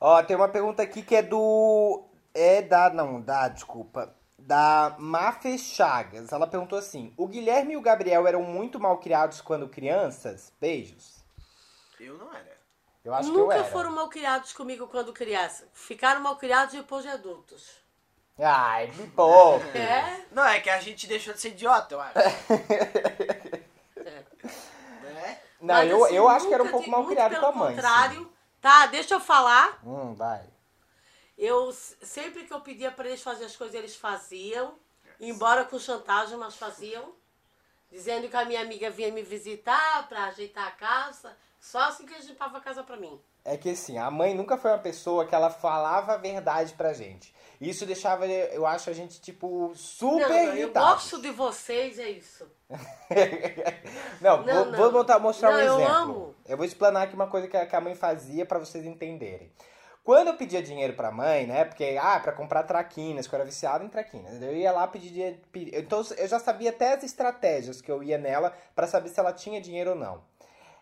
Ó, 0.00 0.22
tem 0.22 0.36
uma 0.36 0.48
pergunta 0.48 0.82
aqui 0.82 1.02
que 1.02 1.16
é 1.16 1.22
do. 1.22 2.04
É 2.34 2.62
da. 2.62 2.90
Não, 2.90 3.20
da, 3.20 3.48
desculpa. 3.48 4.14
Da 4.38 4.96
Mafê 4.98 5.58
Chagas. 5.58 6.32
Ela 6.32 6.46
perguntou 6.46 6.78
assim: 6.78 7.12
O 7.16 7.26
Guilherme 7.26 7.74
e 7.74 7.76
o 7.76 7.80
Gabriel 7.82 8.26
eram 8.26 8.42
muito 8.42 8.78
mal 8.78 8.98
criados 8.98 9.40
quando 9.40 9.68
crianças? 9.68 10.52
Beijos. 10.60 11.24
Eu 11.98 12.16
não 12.16 12.32
era. 12.32 12.56
Eu 13.04 13.14
acho 13.14 13.30
que 13.30 13.36
eu 13.36 13.42
Nunca 13.42 13.54
era. 13.54 13.64
foram 13.64 13.90
mal 13.90 14.08
criados 14.08 14.52
comigo 14.52 14.86
quando 14.86 15.12
criança. 15.12 15.66
Ficaram 15.72 16.20
mal 16.20 16.36
criados 16.36 16.74
depois 16.74 17.02
de 17.02 17.08
adultos. 17.08 17.78
Ai, 18.38 18.90
me 18.96 19.08
poupe. 19.08 19.66
É? 19.76 20.24
Não, 20.30 20.44
é 20.44 20.60
que 20.60 20.70
a 20.70 20.78
gente 20.80 21.06
deixou 21.08 21.34
de 21.34 21.40
ser 21.40 21.48
idiota, 21.48 21.94
eu 21.94 22.00
acho. 22.00 22.14
É. 23.98 24.24
né? 25.02 25.38
Não, 25.60 25.74
Mas, 25.74 25.90
eu, 25.90 26.04
assim, 26.04 26.14
eu 26.14 26.28
acho 26.28 26.46
que 26.48 26.54
era 26.54 26.62
um 26.62 26.66
nunca 26.66 26.78
pouco 26.78 26.90
mal 26.90 27.04
criado 27.06 27.38
com 27.40 27.46
a 27.46 27.52
mãe. 27.52 27.70
sim. 27.70 27.74
contrário. 27.76 28.32
Tá, 28.60 28.86
deixa 28.86 29.14
eu 29.14 29.20
falar. 29.20 29.78
Hum, 29.84 30.14
vai. 30.14 30.44
Eu 31.36 31.72
sempre 31.72 32.44
que 32.44 32.52
eu 32.52 32.60
pedia 32.60 32.90
para 32.90 33.08
eles 33.08 33.22
fazer 33.22 33.44
as 33.44 33.56
coisas, 33.56 33.74
eles 33.74 33.94
faziam, 33.94 34.74
embora 35.20 35.64
com 35.64 35.78
chantagem, 35.78 36.36
mas 36.36 36.56
faziam, 36.56 37.12
dizendo 37.90 38.28
que 38.28 38.36
a 38.36 38.44
minha 38.44 38.60
amiga 38.60 38.90
vinha 38.90 39.12
me 39.12 39.22
visitar 39.22 40.08
para 40.08 40.24
ajeitar 40.24 40.66
a 40.66 40.72
casa. 40.72 41.36
Só 41.60 41.80
assim 41.80 42.04
que 42.06 42.12
eles 42.14 42.26
limpavam 42.26 42.58
a 42.58 42.60
casa 42.60 42.82
para 42.82 42.96
mim. 42.96 43.20
É 43.44 43.56
que 43.56 43.70
assim, 43.70 43.98
a 43.98 44.10
mãe 44.10 44.34
nunca 44.34 44.58
foi 44.58 44.70
uma 44.72 44.78
pessoa 44.78 45.26
que 45.26 45.34
ela 45.34 45.48
falava 45.48 46.14
a 46.14 46.16
verdade 46.16 46.74
pra 46.74 46.92
gente. 46.92 47.32
Isso 47.60 47.86
deixava, 47.86 48.26
eu 48.26 48.66
acho, 48.66 48.90
a 48.90 48.92
gente, 48.92 49.20
tipo, 49.20 49.72
super 49.74 50.20
Não, 50.20 50.28
não, 50.28 50.36
eu 50.36 50.56
irritado. 50.56 50.86
gosto 50.94 51.20
de 51.20 51.30
vocês, 51.30 51.98
é 51.98 52.10
isso. 52.10 52.48
Não, 54.20 54.38
Não, 54.44 54.44
vou, 54.44 54.64
não. 54.66 54.78
vou 54.78 54.92
botar- 54.92 55.18
mostrar 55.18 55.50
um 55.50 55.58
eu 55.58 55.74
exemplo. 55.80 55.94
amo. 55.94 56.34
Eu 56.46 56.56
vou 56.56 56.66
explanar 56.66 57.04
aqui 57.04 57.14
uma 57.14 57.26
coisa 57.28 57.48
que 57.48 57.56
a, 57.56 57.66
que 57.66 57.74
a 57.76 57.80
mãe 57.80 57.94
fazia 57.94 58.44
pra 58.44 58.58
vocês 58.58 58.84
entenderem. 58.84 59.50
Quando 60.04 60.28
eu 60.28 60.34
pedia 60.36 60.62
dinheiro 60.62 60.94
pra 60.94 61.10
mãe, 61.10 61.46
né? 61.46 61.64
Porque, 61.66 61.98
ah, 62.00 62.18
pra 62.18 62.32
comprar 62.32 62.62
traquinas, 62.62 63.26
que 63.26 63.34
eu 63.34 63.38
era 63.38 63.44
viciado 63.44 63.84
em 63.84 63.88
traquinas. 63.88 64.40
Eu 64.40 64.56
ia 64.56 64.72
lá 64.72 64.86
pedir 64.86 65.38
Então 65.54 66.02
eu 66.16 66.26
já 66.26 66.38
sabia 66.38 66.70
até 66.70 66.94
as 66.94 67.02
estratégias 67.04 67.82
que 67.82 67.90
eu 67.92 68.02
ia 68.02 68.16
nela 68.16 68.52
pra 68.74 68.86
saber 68.86 69.10
se 69.10 69.20
ela 69.20 69.32
tinha 69.34 69.60
dinheiro 69.60 69.90
ou 69.90 69.96
não. 69.96 70.22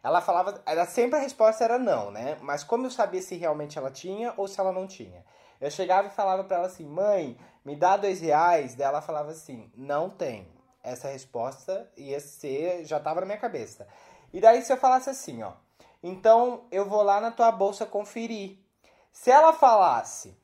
Ela 0.02 0.20
falava, 0.20 0.62
era 0.64 0.86
sempre 0.86 1.18
a 1.18 1.22
resposta 1.22 1.64
era 1.64 1.76
não, 1.78 2.12
né? 2.12 2.36
Mas 2.40 2.62
como 2.62 2.86
eu 2.86 2.90
sabia 2.90 3.20
se 3.20 3.34
realmente 3.34 3.76
ela 3.76 3.90
tinha 3.90 4.32
ou 4.36 4.46
se 4.46 4.60
ela 4.60 4.70
não 4.70 4.86
tinha? 4.86 5.24
Eu 5.60 5.70
chegava 5.72 6.06
e 6.06 6.10
falava 6.10 6.44
pra 6.44 6.58
ela 6.58 6.66
assim, 6.66 6.84
mãe, 6.84 7.36
me 7.64 7.74
dá 7.74 7.96
dois 7.96 8.20
reais. 8.20 8.76
Daí 8.76 8.86
ela 8.86 9.02
falava 9.02 9.32
assim, 9.32 9.68
não 9.76 10.08
tem. 10.08 10.46
Essa 10.86 11.08
resposta 11.08 11.90
ia 11.96 12.20
ser, 12.20 12.84
já 12.84 13.00
tava 13.00 13.18
na 13.20 13.26
minha 13.26 13.38
cabeça. 13.38 13.88
E 14.32 14.40
daí 14.40 14.62
se 14.62 14.72
eu 14.72 14.76
falasse 14.76 15.10
assim, 15.10 15.42
ó, 15.42 15.52
então 16.00 16.64
eu 16.70 16.88
vou 16.88 17.02
lá 17.02 17.20
na 17.20 17.32
tua 17.32 17.50
bolsa 17.50 17.84
conferir. 17.84 18.58
Se 19.12 19.30
ela 19.30 19.52
falasse, 19.52 20.36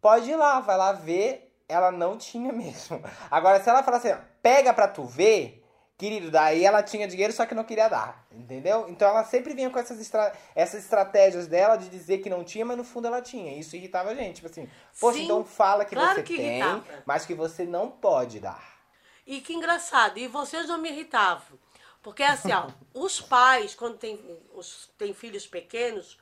pode 0.00 0.30
ir 0.30 0.36
lá, 0.36 0.60
vai 0.60 0.76
lá 0.76 0.92
ver, 0.92 1.52
ela 1.68 1.90
não 1.90 2.16
tinha 2.16 2.52
mesmo. 2.54 3.02
Agora, 3.28 3.60
se 3.60 3.68
ela 3.68 3.82
falasse, 3.82 4.12
ó, 4.12 4.18
pega 4.40 4.72
pra 4.72 4.86
tu 4.86 5.02
ver, 5.04 5.64
querido, 5.96 6.30
daí 6.30 6.64
ela 6.64 6.80
tinha 6.80 7.08
dinheiro, 7.08 7.32
só 7.32 7.44
que 7.44 7.52
não 7.54 7.64
queria 7.64 7.88
dar, 7.88 8.24
entendeu? 8.30 8.86
Então 8.88 9.08
ela 9.08 9.24
sempre 9.24 9.52
vinha 9.52 9.68
com 9.68 9.80
essas, 9.80 9.98
estra 9.98 10.32
essas 10.54 10.84
estratégias 10.84 11.48
dela 11.48 11.74
de 11.74 11.88
dizer 11.88 12.18
que 12.18 12.30
não 12.30 12.44
tinha, 12.44 12.64
mas 12.64 12.76
no 12.76 12.84
fundo 12.84 13.08
ela 13.08 13.20
tinha. 13.20 13.58
Isso 13.58 13.74
irritava 13.74 14.10
a 14.10 14.14
gente, 14.14 14.36
tipo 14.36 14.46
assim, 14.46 14.68
poxa, 15.00 15.18
Sim, 15.18 15.24
então 15.24 15.44
fala 15.44 15.84
que 15.84 15.96
claro 15.96 16.14
você 16.14 16.22
que 16.22 16.36
tem, 16.36 16.60
irritava. 16.60 16.84
mas 17.04 17.26
que 17.26 17.34
você 17.34 17.64
não 17.64 17.90
pode 17.90 18.38
dar. 18.38 18.77
E 19.28 19.42
que 19.42 19.52
engraçado, 19.52 20.16
e 20.18 20.26
vocês 20.26 20.66
não 20.66 20.78
me 20.78 20.88
irritavam. 20.88 21.58
Porque 22.02 22.22
assim, 22.22 22.50
ó, 22.50 22.66
os 22.94 23.20
pais, 23.20 23.74
quando 23.74 23.98
tem, 23.98 24.18
os, 24.54 24.88
tem 24.96 25.12
filhos 25.12 25.46
pequenos, 25.46 26.18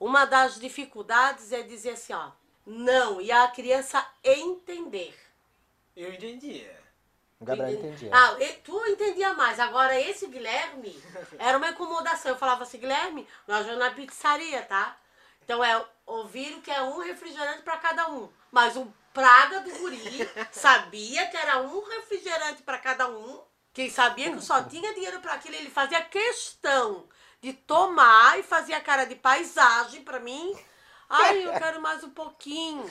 uma 0.00 0.24
das 0.24 0.58
dificuldades 0.58 1.52
é 1.52 1.60
dizer 1.60 1.90
assim, 1.90 2.14
ó, 2.14 2.30
não, 2.66 3.20
e 3.20 3.30
a 3.30 3.46
criança 3.48 4.02
entender. 4.24 5.14
Eu 5.94 6.14
entendia. 6.14 6.74
O 7.38 7.44
Gabriel 7.44 7.70
entendia. 7.78 8.10
Ah, 8.14 8.34
e- 8.40 8.54
tu 8.64 8.82
entendia 8.86 9.34
mais. 9.34 9.60
Agora, 9.60 10.00
esse 10.00 10.26
Guilherme 10.26 10.98
era 11.38 11.58
uma 11.58 11.68
incomodação. 11.68 12.32
Eu 12.32 12.38
falava 12.38 12.62
assim, 12.62 12.78
Guilherme, 12.78 13.28
nós 13.46 13.66
vamos 13.66 13.78
na 13.78 13.90
pizzaria, 13.90 14.62
tá? 14.62 14.96
Então 15.44 15.62
é 15.62 15.84
ouviram 16.06 16.62
que 16.62 16.70
é 16.70 16.80
um 16.80 16.98
refrigerante 16.98 17.60
para 17.60 17.76
cada 17.76 18.10
um. 18.10 18.30
Mas 18.50 18.74
o 18.74 18.90
praga 19.18 19.60
do 19.62 19.70
guri 19.78 20.30
sabia 20.52 21.26
que 21.26 21.36
era 21.36 21.58
um 21.60 21.82
refrigerante 21.82 22.62
para 22.62 22.78
cada 22.78 23.08
um. 23.08 23.42
Quem 23.72 23.90
sabia 23.90 24.30
que 24.30 24.36
eu 24.36 24.40
só 24.40 24.62
tinha 24.62 24.94
dinheiro 24.94 25.20
para 25.20 25.34
aquilo, 25.34 25.56
ele 25.56 25.70
fazia 25.70 26.00
questão 26.02 27.08
de 27.40 27.52
tomar 27.52 28.38
e 28.38 28.44
fazia 28.44 28.80
cara 28.80 29.04
de 29.04 29.16
paisagem 29.16 30.02
para 30.02 30.20
mim. 30.20 30.56
Ai, 31.08 31.44
eu 31.44 31.52
quero 31.54 31.80
mais 31.80 32.04
um 32.04 32.10
pouquinho. 32.10 32.88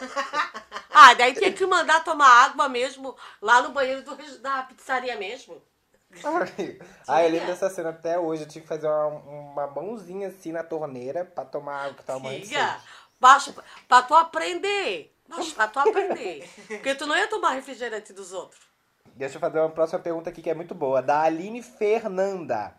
Ah, 1.00 1.14
daí 1.14 1.32
tinha 1.32 1.52
que 1.52 1.64
mandar 1.64 2.02
tomar 2.02 2.46
água 2.46 2.68
mesmo 2.68 3.16
lá 3.40 3.62
no 3.62 3.68
banheiro 3.68 4.02
do 4.02 4.16
da 4.40 4.64
pizzaria 4.64 5.16
mesmo. 5.16 5.62
ah, 7.06 7.22
eu 7.22 7.30
lembro 7.30 7.46
dessa 7.46 7.70
cena 7.70 7.90
até 7.90 8.18
hoje. 8.18 8.42
Eu 8.42 8.48
tinha 8.48 8.62
que 8.62 8.66
fazer 8.66 8.88
uma, 8.88 9.06
uma 9.06 9.66
mãozinha 9.68 10.26
assim 10.26 10.50
na 10.50 10.64
torneira 10.64 11.24
pra 11.24 11.44
tomar 11.44 11.84
água 11.84 11.94
que 11.94 12.02
tava 12.02 12.18
morrendo. 12.18 12.48
Baixo, 13.20 13.54
pra 13.86 14.02
tu 14.02 14.12
aprender. 14.12 15.16
Baixo, 15.28 15.54
pra 15.54 15.68
tu 15.68 15.78
aprender. 15.78 16.48
Porque 16.66 16.94
tu 16.94 17.06
não 17.06 17.16
ia 17.16 17.28
tomar 17.28 17.50
refrigerante 17.50 18.12
dos 18.12 18.32
outros. 18.32 18.60
Deixa 19.14 19.36
eu 19.36 19.40
fazer 19.40 19.60
uma 19.60 19.70
próxima 19.70 19.98
pergunta 19.98 20.30
aqui 20.30 20.40
que 20.40 20.50
é 20.50 20.54
muito 20.54 20.74
boa. 20.74 21.02
Da 21.02 21.22
Aline 21.22 21.62
Fernanda. 21.62 22.74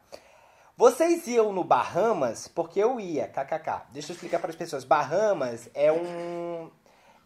Vocês 0.76 1.28
iam 1.28 1.52
no 1.52 1.64
Bahamas? 1.64 2.47
Porque 2.47 2.80
eu 2.80 3.00
ia, 3.00 3.28
kkk. 3.28 3.91
Deixa 3.91 4.12
eu 4.12 4.14
explicar 4.14 4.39
para 4.39 4.50
as 4.50 4.56
pessoas. 4.56 4.86
Bahamas 4.86 5.70
é 5.74 5.91
um. 5.91 6.72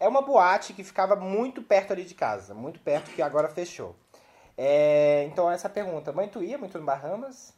É 0.00 0.08
uma 0.08 0.22
boate 0.22 0.72
que 0.72 0.82
ficava 0.82 1.14
muito 1.14 1.62
perto 1.62 1.92
ali 1.92 2.04
de 2.04 2.14
casa. 2.14 2.52
Muito 2.52 2.80
perto, 2.80 3.12
que 3.12 3.22
agora 3.22 3.48
fechou. 3.48 3.94
É, 4.58 5.24
então, 5.30 5.50
essa 5.50 5.68
pergunta. 5.68 6.12
Mãe, 6.12 6.28
tu 6.28 6.42
ia 6.42 6.58
muito 6.58 6.76
no 6.78 6.84
Bahamas? 6.84 7.54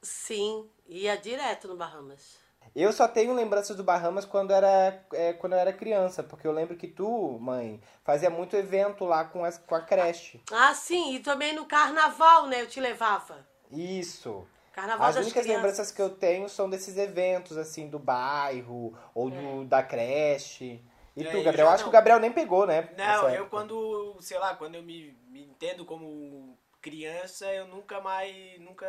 Sim, 0.00 0.70
ia 0.86 1.16
direto 1.16 1.66
no 1.66 1.76
Bahamas. 1.76 2.38
Eu 2.74 2.92
só 2.92 3.08
tenho 3.08 3.34
lembranças 3.34 3.76
do 3.76 3.84
Bahamas 3.84 4.24
quando, 4.24 4.52
era, 4.52 5.02
é, 5.12 5.32
quando 5.32 5.54
eu 5.54 5.58
era 5.58 5.72
criança. 5.72 6.22
Porque 6.22 6.46
eu 6.46 6.52
lembro 6.52 6.76
que 6.76 6.86
tu, 6.86 7.38
mãe, 7.40 7.80
fazia 8.04 8.30
muito 8.30 8.56
evento 8.56 9.04
lá 9.04 9.24
com, 9.24 9.44
as, 9.44 9.58
com 9.58 9.74
a 9.74 9.80
creche. 9.80 10.40
Ah, 10.52 10.74
sim, 10.74 11.14
e 11.14 11.20
também 11.20 11.54
no 11.54 11.66
carnaval, 11.66 12.46
né? 12.46 12.62
Eu 12.62 12.68
te 12.68 12.80
levava. 12.80 13.46
Isso. 13.70 14.46
Carnaval 14.72 15.08
As 15.08 15.14
das 15.16 15.24
únicas 15.24 15.42
crianças. 15.42 15.62
lembranças 15.62 15.90
que 15.90 16.00
eu 16.00 16.10
tenho 16.10 16.48
são 16.48 16.70
desses 16.70 16.96
eventos, 16.96 17.56
assim, 17.56 17.88
do 17.88 17.98
bairro 17.98 18.96
ou 19.14 19.28
do, 19.30 19.64
da 19.64 19.82
creche. 19.82 20.80
E, 21.16 21.22
E 21.22 21.24
tu, 21.24 21.42
Gabriel? 21.42 21.66
já 21.66 21.72
Acho 21.72 21.78
que 21.78 21.82
não. 21.82 21.88
o 21.88 21.92
Gabriel 21.92 22.20
nem 22.20 22.30
pegou, 22.30 22.64
né? 22.64 22.88
Não, 22.96 23.28
eu 23.30 23.46
quando, 23.48 24.16
sei 24.20 24.38
lá, 24.38 24.54
quando 24.54 24.76
eu 24.76 24.82
me, 24.82 25.16
me 25.28 25.42
entendo 25.42 25.84
como 25.84 26.56
criança, 26.80 27.52
eu 27.52 27.66
nunca 27.66 28.00
mais, 28.00 28.60
nunca 28.60 28.86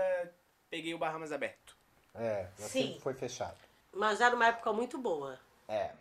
peguei 0.70 0.94
o 0.94 1.00
Bahamas 1.00 1.32
aberto. 1.32 1.76
É, 2.14 2.48
Sim. 2.56 3.00
foi 3.02 3.14
fechado. 3.16 3.58
Mas 3.94 4.22
era 4.22 4.36
uma 4.36 4.48
época 4.48 4.72
muito 4.74 4.98
boa. 4.98 5.40
É. 5.68 5.92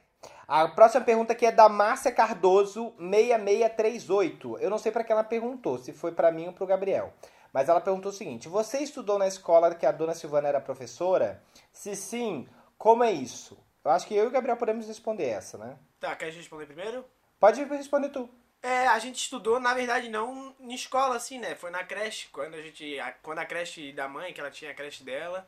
A 0.46 0.66
próxima 0.68 1.04
pergunta 1.04 1.32
aqui 1.32 1.46
é 1.46 1.52
da 1.52 1.68
Márcia 1.68 2.10
Cardoso, 2.10 2.92
6638. 2.98 4.58
Eu 4.58 4.70
não 4.70 4.78
sei 4.78 4.90
pra 4.90 5.04
que 5.04 5.12
ela 5.12 5.24
perguntou, 5.24 5.78
se 5.78 5.92
foi 5.92 6.12
pra 6.12 6.32
mim 6.32 6.46
ou 6.46 6.52
pro 6.52 6.66
Gabriel. 6.66 7.12
Mas 7.52 7.68
ela 7.68 7.80
perguntou 7.80 8.10
o 8.10 8.14
seguinte: 8.14 8.48
Você 8.48 8.78
estudou 8.78 9.18
na 9.18 9.26
escola 9.26 9.74
que 9.74 9.86
a 9.86 9.92
dona 9.92 10.14
Silvana 10.14 10.48
era 10.48 10.60
professora? 10.60 11.42
Se 11.72 11.94
sim, 11.96 12.48
como 12.76 13.04
é 13.04 13.12
isso? 13.12 13.58
Eu 13.84 13.90
acho 13.90 14.06
que 14.06 14.14
eu 14.14 14.24
e 14.24 14.26
o 14.26 14.30
Gabriel 14.30 14.56
podemos 14.56 14.86
responder 14.86 15.26
essa, 15.28 15.56
né? 15.56 15.76
Tá, 16.00 16.14
quer 16.16 16.30
responder 16.32 16.66
primeiro? 16.66 17.04
Pode 17.40 17.62
responder 17.64 18.08
tu. 18.10 18.28
É, 18.62 18.88
a 18.88 18.98
gente 18.98 19.16
estudou, 19.16 19.60
na 19.60 19.72
verdade, 19.72 20.08
não 20.08 20.54
em 20.60 20.74
escola, 20.74 21.14
assim, 21.16 21.38
né? 21.38 21.54
Foi 21.54 21.70
na 21.70 21.84
creche, 21.84 22.28
quando 22.32 22.54
a 22.54 22.60
gente. 22.62 22.98
a- 22.98 23.12
quando 23.22 23.38
a 23.38 23.46
creche 23.46 23.92
da 23.92 24.08
mãe, 24.08 24.32
que 24.32 24.40
ela 24.40 24.50
tinha 24.50 24.72
a 24.72 24.74
creche 24.74 25.04
dela. 25.04 25.46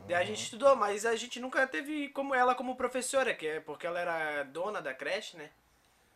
Daí 0.00 0.16
a 0.16 0.24
gente 0.24 0.42
estudou, 0.42 0.74
mas 0.74 1.06
a 1.06 1.14
gente 1.16 1.38
nunca 1.40 1.66
teve 1.66 2.08
como 2.08 2.34
ela 2.34 2.54
como 2.54 2.74
professora, 2.76 3.34
que 3.34 3.46
é 3.46 3.60
porque 3.60 3.86
ela 3.86 4.00
era 4.00 4.42
dona 4.44 4.82
da 4.82 4.92
creche, 4.92 5.36
né? 5.36 5.50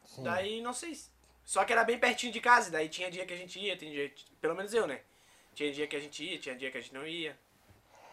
Sim. 0.04 0.22
Daí 0.22 0.60
não 0.60 0.72
sei. 0.72 0.94
se- 0.94 1.10
Só 1.44 1.64
que 1.64 1.72
era 1.72 1.84
bem 1.84 1.98
pertinho 1.98 2.32
de 2.32 2.40
casa, 2.40 2.70
daí 2.70 2.88
tinha 2.88 3.10
dia 3.10 3.24
que 3.24 3.32
a 3.32 3.36
gente 3.36 3.58
ia, 3.60 3.76
tem 3.76 3.90
dia. 3.90 4.12
Pelo 4.40 4.54
menos 4.56 4.74
eu, 4.74 4.86
né? 4.86 5.00
Tinha 5.54 5.72
dia 5.72 5.86
que 5.86 5.96
a 5.96 6.00
gente 6.00 6.24
ia, 6.24 6.38
tinha 6.38 6.56
dia 6.56 6.70
que 6.70 6.78
a 6.78 6.80
gente 6.80 6.92
não 6.94 7.06
ia. 7.06 7.38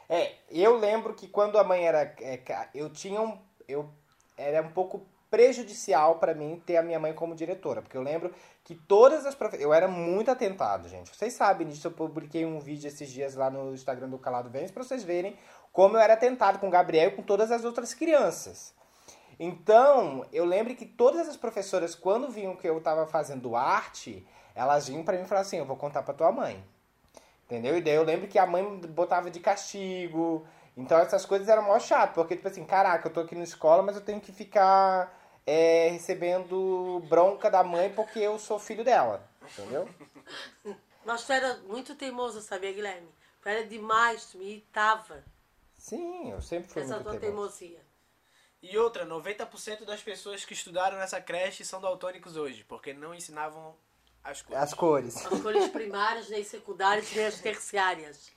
É, 0.07 0.36
eu 0.49 0.78
lembro 0.78 1.14
que 1.16 1.28
quando 1.28 1.57
a 1.57 1.64
mãe 1.64 1.86
era. 1.88 2.03
é, 2.22 2.39
eu 2.76 2.89
tinha 2.91 3.20
um. 3.22 3.41
Eu, 3.68 3.91
era 4.38 4.61
um 4.61 4.72
pouco 4.72 5.07
prejudicial 5.34 6.20
pra 6.20 6.36
mim 6.36 6.62
ter 6.64 6.78
a 6.78 6.84
minha 6.84 7.00
mãe 7.00 7.12
como 7.12 7.34
diretora. 7.34 7.82
Porque 7.82 7.98
eu 7.98 8.04
lembro 8.04 8.32
que 8.64 8.76
todas 8.76 9.26
as. 9.26 9.36
Eu 9.60 9.74
era 9.74 9.88
muito 9.88 10.30
atentado, 10.30 10.88
gente. 10.88 11.10
Vocês 11.10 11.34
sabem 11.34 11.68
disso. 11.68 11.88
Eu 11.88 11.92
publiquei 11.92 12.46
um 12.46 12.60
vídeo 12.60 12.88
esses 12.88 13.10
dias 13.10 13.34
lá 13.34 13.50
no 13.50 13.74
Instagram 13.74 14.10
do 14.10 14.20
Calado 14.20 14.52
Vênus 14.52 14.70
pra 14.70 14.84
vocês 14.84 15.04
verem 15.04 15.36
como 15.72 15.98
eu 15.98 16.02
era 16.02 16.14
atentado 16.14 16.60
com 16.60 16.68
o 16.68 16.70
Gabriel 16.70 17.08
e 17.08 17.12
com 17.16 17.24
todas 17.24 17.52
as 17.52 17.66
outras 17.66 17.96
crianças. 17.96 18.76
Então, 19.40 20.24
eu 20.32 20.46
lembro 20.46 20.76
que 20.76 20.86
todas 20.86 21.28
as 21.28 21.36
professoras, 21.36 21.96
quando 21.96 22.30
viam 22.30 22.56
que 22.56 22.70
eu 22.70 22.80
tava 22.80 23.08
fazendo 23.08 23.56
arte, 23.56 24.24
elas 24.54 24.88
vinham 24.88 25.04
pra 25.04 25.18
mim 25.18 25.24
e 25.24 25.26
falavam 25.26 25.48
assim: 25.48 25.58
eu 25.58 25.66
vou 25.66 25.76
contar 25.76 26.04
pra 26.04 26.14
tua 26.14 26.32
mãe. 26.32 26.64
Entendeu? 27.46 27.76
E 27.76 27.82
daí 27.82 27.96
eu 27.96 28.04
lembro 28.04 28.28
que 28.28 28.38
a 28.38 28.46
mãe 28.46 28.64
botava 28.90 29.32
de 29.32 29.40
castigo. 29.40 30.46
Então 30.78 31.00
essas 31.00 31.26
coisas 31.26 31.50
eram 31.50 31.64
mó 31.64 31.80
chato, 31.80 32.14
porque 32.14 32.36
tipo 32.36 32.48
assim, 32.48 32.64
caraca, 32.64 33.08
eu 33.08 33.14
tô 33.14 33.22
aqui 33.22 33.34
na 33.34 33.44
escola, 33.44 33.82
mas 33.82 33.96
eu 33.96 34.02
tenho 34.02 34.22
que 34.22 34.32
ficar 34.32 35.22
é, 35.46 35.89
recebendo 35.89 37.02
bronca 37.08 37.50
da 37.50 37.64
mãe 37.64 37.91
porque 37.94 38.20
eu 38.20 38.39
sou 38.39 38.60
filho 38.60 38.84
dela. 38.84 39.28
Entendeu? 39.41 39.88
Mas 41.06 41.26
tu 41.26 41.34
era 41.34 41.58
muito 41.60 41.96
teimoso, 41.96 42.41
sabia, 42.41 42.72
Guilherme? 42.72 43.10
Tu 43.41 43.50
era 43.50 43.66
demais, 43.66 44.26
tu 44.28 44.38
me 44.38 44.46
irritava. 44.46 45.24
Sim, 45.78 46.32
eu 46.32 46.41
sempre 46.41 46.70
fui 46.70 46.82
Essa 46.82 46.96
muito 46.96 47.10
tua 47.10 47.20
teimoso. 47.20 47.58
teimosia. 47.60 47.84
E 48.62 48.78
outra, 48.78 49.06
90% 49.06 49.84
das 49.84 50.02
pessoas 50.02 50.46
que 50.46 50.54
estudaram 50.54 50.98
nessa 50.98 51.20
creche 51.20 51.66
são 51.66 51.82
daltônicos 51.82 52.38
hoje, 52.38 52.64
porque 52.64 52.94
não 52.94 53.14
ensinavam 53.14 53.76
as 54.24 54.41
coisas. 54.41 54.64
As 54.64 54.74
cores. 54.74 55.26
As 55.26 55.41
cores 55.41 55.68
primárias, 55.68 56.30
nem 56.30 56.41
secundárias, 56.46 57.12
nem 57.14 57.26
as 57.26 57.41
terciárias. 57.41 58.32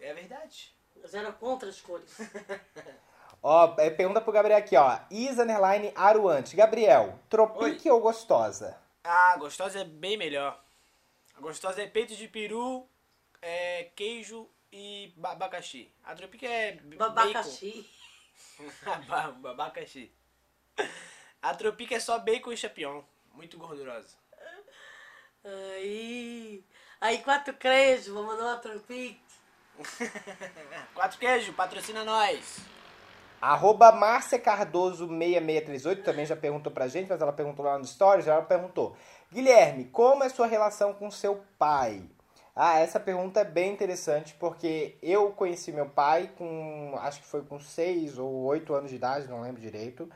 É 0.00 0.12
verdade. 0.12 0.74
Mas 1.00 1.14
era 1.14 1.30
contra 1.30 1.68
as 1.68 1.80
cores. 1.80 2.10
Ó, 3.42 3.74
é, 3.78 3.90
pergunta 3.90 4.20
pro 4.20 4.32
Gabriel 4.32 4.58
aqui, 4.58 4.76
ó. 4.76 4.98
Isa 5.10 5.42
Underline 5.44 5.92
Aruante. 5.94 6.56
Gabriel, 6.56 7.18
tropique 7.30 7.88
ou 7.90 8.00
gostosa? 8.00 8.76
Ah, 9.04 9.36
gostosa 9.38 9.80
é 9.80 9.84
bem 9.84 10.16
melhor. 10.16 10.60
A 11.36 11.40
gostosa 11.40 11.80
é 11.82 11.86
peito 11.86 12.14
de 12.16 12.26
peru, 12.28 12.88
é, 13.40 13.90
queijo 13.94 14.48
e 14.72 15.12
ba- 15.16 15.32
abacaxi. 15.32 15.90
A 16.04 16.14
tropica 16.14 16.46
é 16.46 16.72
Babacaxi. 16.72 17.88
bacon. 18.58 19.06
Ba- 19.06 19.50
abacaxi. 19.50 20.12
A 21.40 21.54
tropica 21.54 21.94
é 21.94 22.00
só 22.00 22.18
bacon 22.18 22.52
e 22.52 22.56
chapião. 22.56 23.04
Muito 23.32 23.56
gordurosa. 23.56 24.16
Aí. 25.44 26.64
Aí, 27.00 27.18
quatro 27.18 27.54
queijos, 27.54 28.08
vou 28.08 28.24
mandar 28.24 28.42
uma 28.44 28.56
tropique. 28.58 29.20
Quatro 30.92 31.16
queijo, 31.20 31.52
patrocina 31.52 32.02
nós. 32.04 32.58
Arroba 33.40 33.92
Márcia 33.92 34.38
Cardoso 34.38 35.06
6638 35.06 36.02
também 36.02 36.26
já 36.26 36.34
perguntou 36.36 36.72
pra 36.72 36.88
gente, 36.88 37.08
mas 37.08 37.20
ela 37.20 37.32
perguntou 37.32 37.64
lá 37.64 37.78
no 37.78 37.84
Stories, 37.84 38.26
ela 38.26 38.42
perguntou. 38.42 38.96
Guilherme, 39.32 39.84
como 39.86 40.24
é 40.24 40.28
sua 40.28 40.46
relação 40.46 40.92
com 40.94 41.10
seu 41.10 41.40
pai? 41.58 42.02
Ah, 42.56 42.80
essa 42.80 42.98
pergunta 42.98 43.40
é 43.40 43.44
bem 43.44 43.72
interessante, 43.72 44.34
porque 44.34 44.98
eu 45.00 45.30
conheci 45.30 45.70
meu 45.70 45.86
pai 45.86 46.28
com, 46.36 46.98
acho 47.00 47.20
que 47.20 47.26
foi 47.26 47.42
com 47.42 47.60
6 47.60 48.18
ou 48.18 48.44
8 48.46 48.74
anos 48.74 48.90
de 48.90 48.96
idade, 48.96 49.28
não 49.28 49.42
lembro 49.42 49.60
direito. 49.60 50.10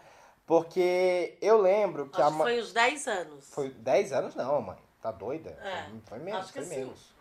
Porque 0.44 1.38
eu 1.40 1.56
lembro 1.60 2.08
que 2.08 2.20
a 2.20 2.26
Acho 2.26 2.32
que 2.36 2.42
mãe... 2.42 2.52
foi 2.54 2.62
uns 2.62 2.72
10 2.72 3.06
anos. 3.06 3.54
Foi 3.54 3.70
10 3.70 4.12
anos 4.12 4.34
não, 4.34 4.60
mãe. 4.60 4.76
Tá 5.00 5.12
doida? 5.12 5.50
É, 5.62 5.82
Foi, 5.84 6.00
foi 6.06 6.18
menos, 6.18 6.40
acho 6.40 6.52
que 6.52 6.62
foi 6.62 6.76
menos. 6.76 7.14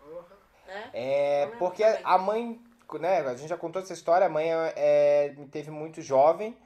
É, 0.92 1.44
lembro 1.44 1.58
porque 1.58 1.84
também. 1.84 2.00
a 2.04 2.18
mãe, 2.18 2.60
né, 2.98 3.20
a 3.20 3.34
gente 3.34 3.48
já 3.48 3.56
contou 3.56 3.80
essa 3.80 3.92
história, 3.92 4.26
a 4.26 4.30
mãe 4.30 4.48
é, 4.76 5.34
me 5.36 5.46
teve 5.46 5.70
muito 5.70 6.00
jovem, 6.00 6.56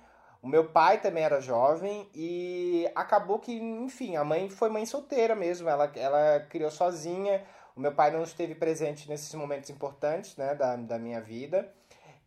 o 0.43 0.49
meu 0.49 0.69
pai 0.69 1.01
também 1.01 1.25
era 1.25 1.41
jovem 1.41 2.09
e 2.15 2.89
acabou 2.95 3.39
que, 3.39 3.53
enfim, 3.53 4.17
a 4.17 4.25
mãe 4.25 4.49
foi 4.49 4.69
mãe 4.69 4.87
solteira 4.87 5.35
mesmo, 5.35 5.69
ela, 5.69 5.91
ela 5.97 6.41
criou 6.49 6.71
sozinha, 6.71 7.45
o 7.75 7.81
meu 7.81 7.93
pai 7.93 8.11
não 8.11 8.23
esteve 8.23 8.55
presente 8.55 9.09
nesses 9.09 9.35
momentos 9.35 9.71
importantes, 9.71 10.37
né, 10.37 10.55
da, 10.55 10.77
da 10.77 10.99
minha 10.99 11.21
vida. 11.21 11.73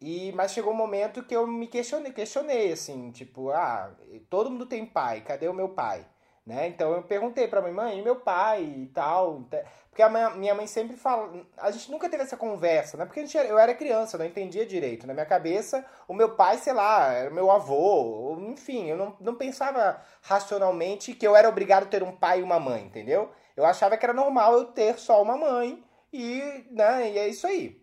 E, 0.01 0.31
mas 0.33 0.51
chegou 0.51 0.71
um 0.71 0.77
momento 0.77 1.23
que 1.23 1.35
eu 1.35 1.45
me 1.45 1.67
questionei, 1.67 2.13
questionei 2.13 2.71
assim, 2.71 3.11
tipo, 3.11 3.49
ah, 3.51 3.91
todo 4.29 4.49
mundo 4.49 4.65
tem 4.65 4.85
pai, 4.85 5.21
cadê 5.21 5.47
o 5.47 5.53
meu 5.53 5.69
pai? 5.69 6.05
Né? 6.49 6.67
Então 6.67 6.93
eu 6.93 7.03
perguntei 7.03 7.47
pra 7.47 7.61
minha 7.61 7.71
mãe, 7.71 7.99
e 7.99 8.01
meu 8.01 8.15
pai 8.15 8.63
e 8.63 8.87
tal. 8.87 9.45
Porque 9.87 10.01
a 10.01 10.09
minha, 10.09 10.31
minha 10.31 10.55
mãe 10.55 10.65
sempre 10.65 10.97
fala. 10.97 11.45
A 11.55 11.69
gente 11.69 11.91
nunca 11.91 12.09
teve 12.09 12.23
essa 12.23 12.35
conversa, 12.35 12.97
né? 12.97 13.05
Porque 13.05 13.23
gente 13.23 13.37
eu 13.37 13.59
era 13.59 13.71
criança, 13.75 14.15
eu 14.15 14.19
não 14.19 14.25
entendia 14.25 14.65
direito. 14.65 15.05
Na 15.05 15.13
minha 15.13 15.27
cabeça, 15.27 15.85
o 16.07 16.13
meu 16.13 16.35
pai, 16.35 16.57
sei 16.57 16.73
lá, 16.73 17.13
era 17.13 17.29
meu 17.29 17.51
avô, 17.51 18.35
enfim, 18.49 18.87
eu 18.87 18.97
não, 18.97 19.15
não 19.21 19.35
pensava 19.35 20.01
racionalmente 20.23 21.13
que 21.13 21.27
eu 21.27 21.35
era 21.35 21.47
obrigado 21.47 21.83
a 21.83 21.85
ter 21.85 22.01
um 22.01 22.15
pai 22.15 22.39
e 22.39 22.43
uma 22.43 22.59
mãe, 22.59 22.83
entendeu? 22.83 23.29
Eu 23.55 23.63
achava 23.63 23.95
que 23.95 24.03
era 24.03 24.13
normal 24.13 24.53
eu 24.53 24.65
ter 24.65 24.97
só 24.97 25.21
uma 25.21 25.37
mãe 25.37 25.83
e, 26.11 26.65
né, 26.71 27.11
e 27.11 27.19
é 27.19 27.27
isso 27.27 27.45
aí. 27.45 27.79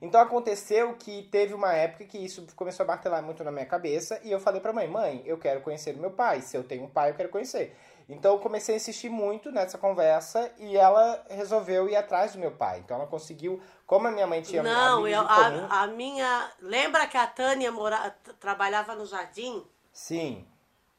Então 0.00 0.20
aconteceu 0.20 0.94
que 0.94 1.24
teve 1.24 1.54
uma 1.54 1.72
época 1.72 2.04
que 2.04 2.18
isso 2.18 2.46
começou 2.54 2.84
a 2.84 2.86
martelar 2.86 3.22
muito 3.22 3.42
na 3.42 3.50
minha 3.50 3.66
cabeça 3.66 4.20
e 4.22 4.30
eu 4.30 4.38
falei 4.38 4.60
pra 4.60 4.72
mãe, 4.72 4.86
mãe, 4.88 5.22
eu 5.26 5.36
quero 5.38 5.60
conhecer 5.60 5.94
o 5.96 5.98
meu 5.98 6.10
pai. 6.12 6.40
Se 6.40 6.56
eu 6.56 6.62
tenho 6.62 6.84
um 6.84 6.88
pai, 6.88 7.10
eu 7.10 7.14
quero 7.14 7.28
conhecer. 7.28 7.76
Então 8.08 8.34
eu 8.34 8.38
comecei 8.38 8.74
a 8.74 8.76
insistir 8.76 9.10
muito 9.10 9.50
nessa 9.52 9.76
conversa 9.76 10.50
e 10.58 10.76
ela 10.76 11.24
resolveu 11.28 11.88
ir 11.88 11.96
atrás 11.96 12.32
do 12.32 12.38
meu 12.38 12.52
pai. 12.52 12.78
Então 12.78 12.96
ela 12.96 13.06
conseguiu, 13.06 13.60
como 13.86 14.06
a 14.06 14.10
minha 14.10 14.26
mãe 14.26 14.40
tinha 14.40 14.62
Não, 14.62 15.06
eu, 15.06 15.26
comum, 15.26 15.66
a, 15.68 15.82
a 15.82 15.86
minha. 15.88 16.50
Lembra 16.60 17.06
que 17.06 17.16
a 17.16 17.26
Tânia 17.26 17.70
mora, 17.70 18.16
trabalhava 18.40 18.94
no 18.94 19.04
jardim? 19.04 19.62
sim, 19.92 20.46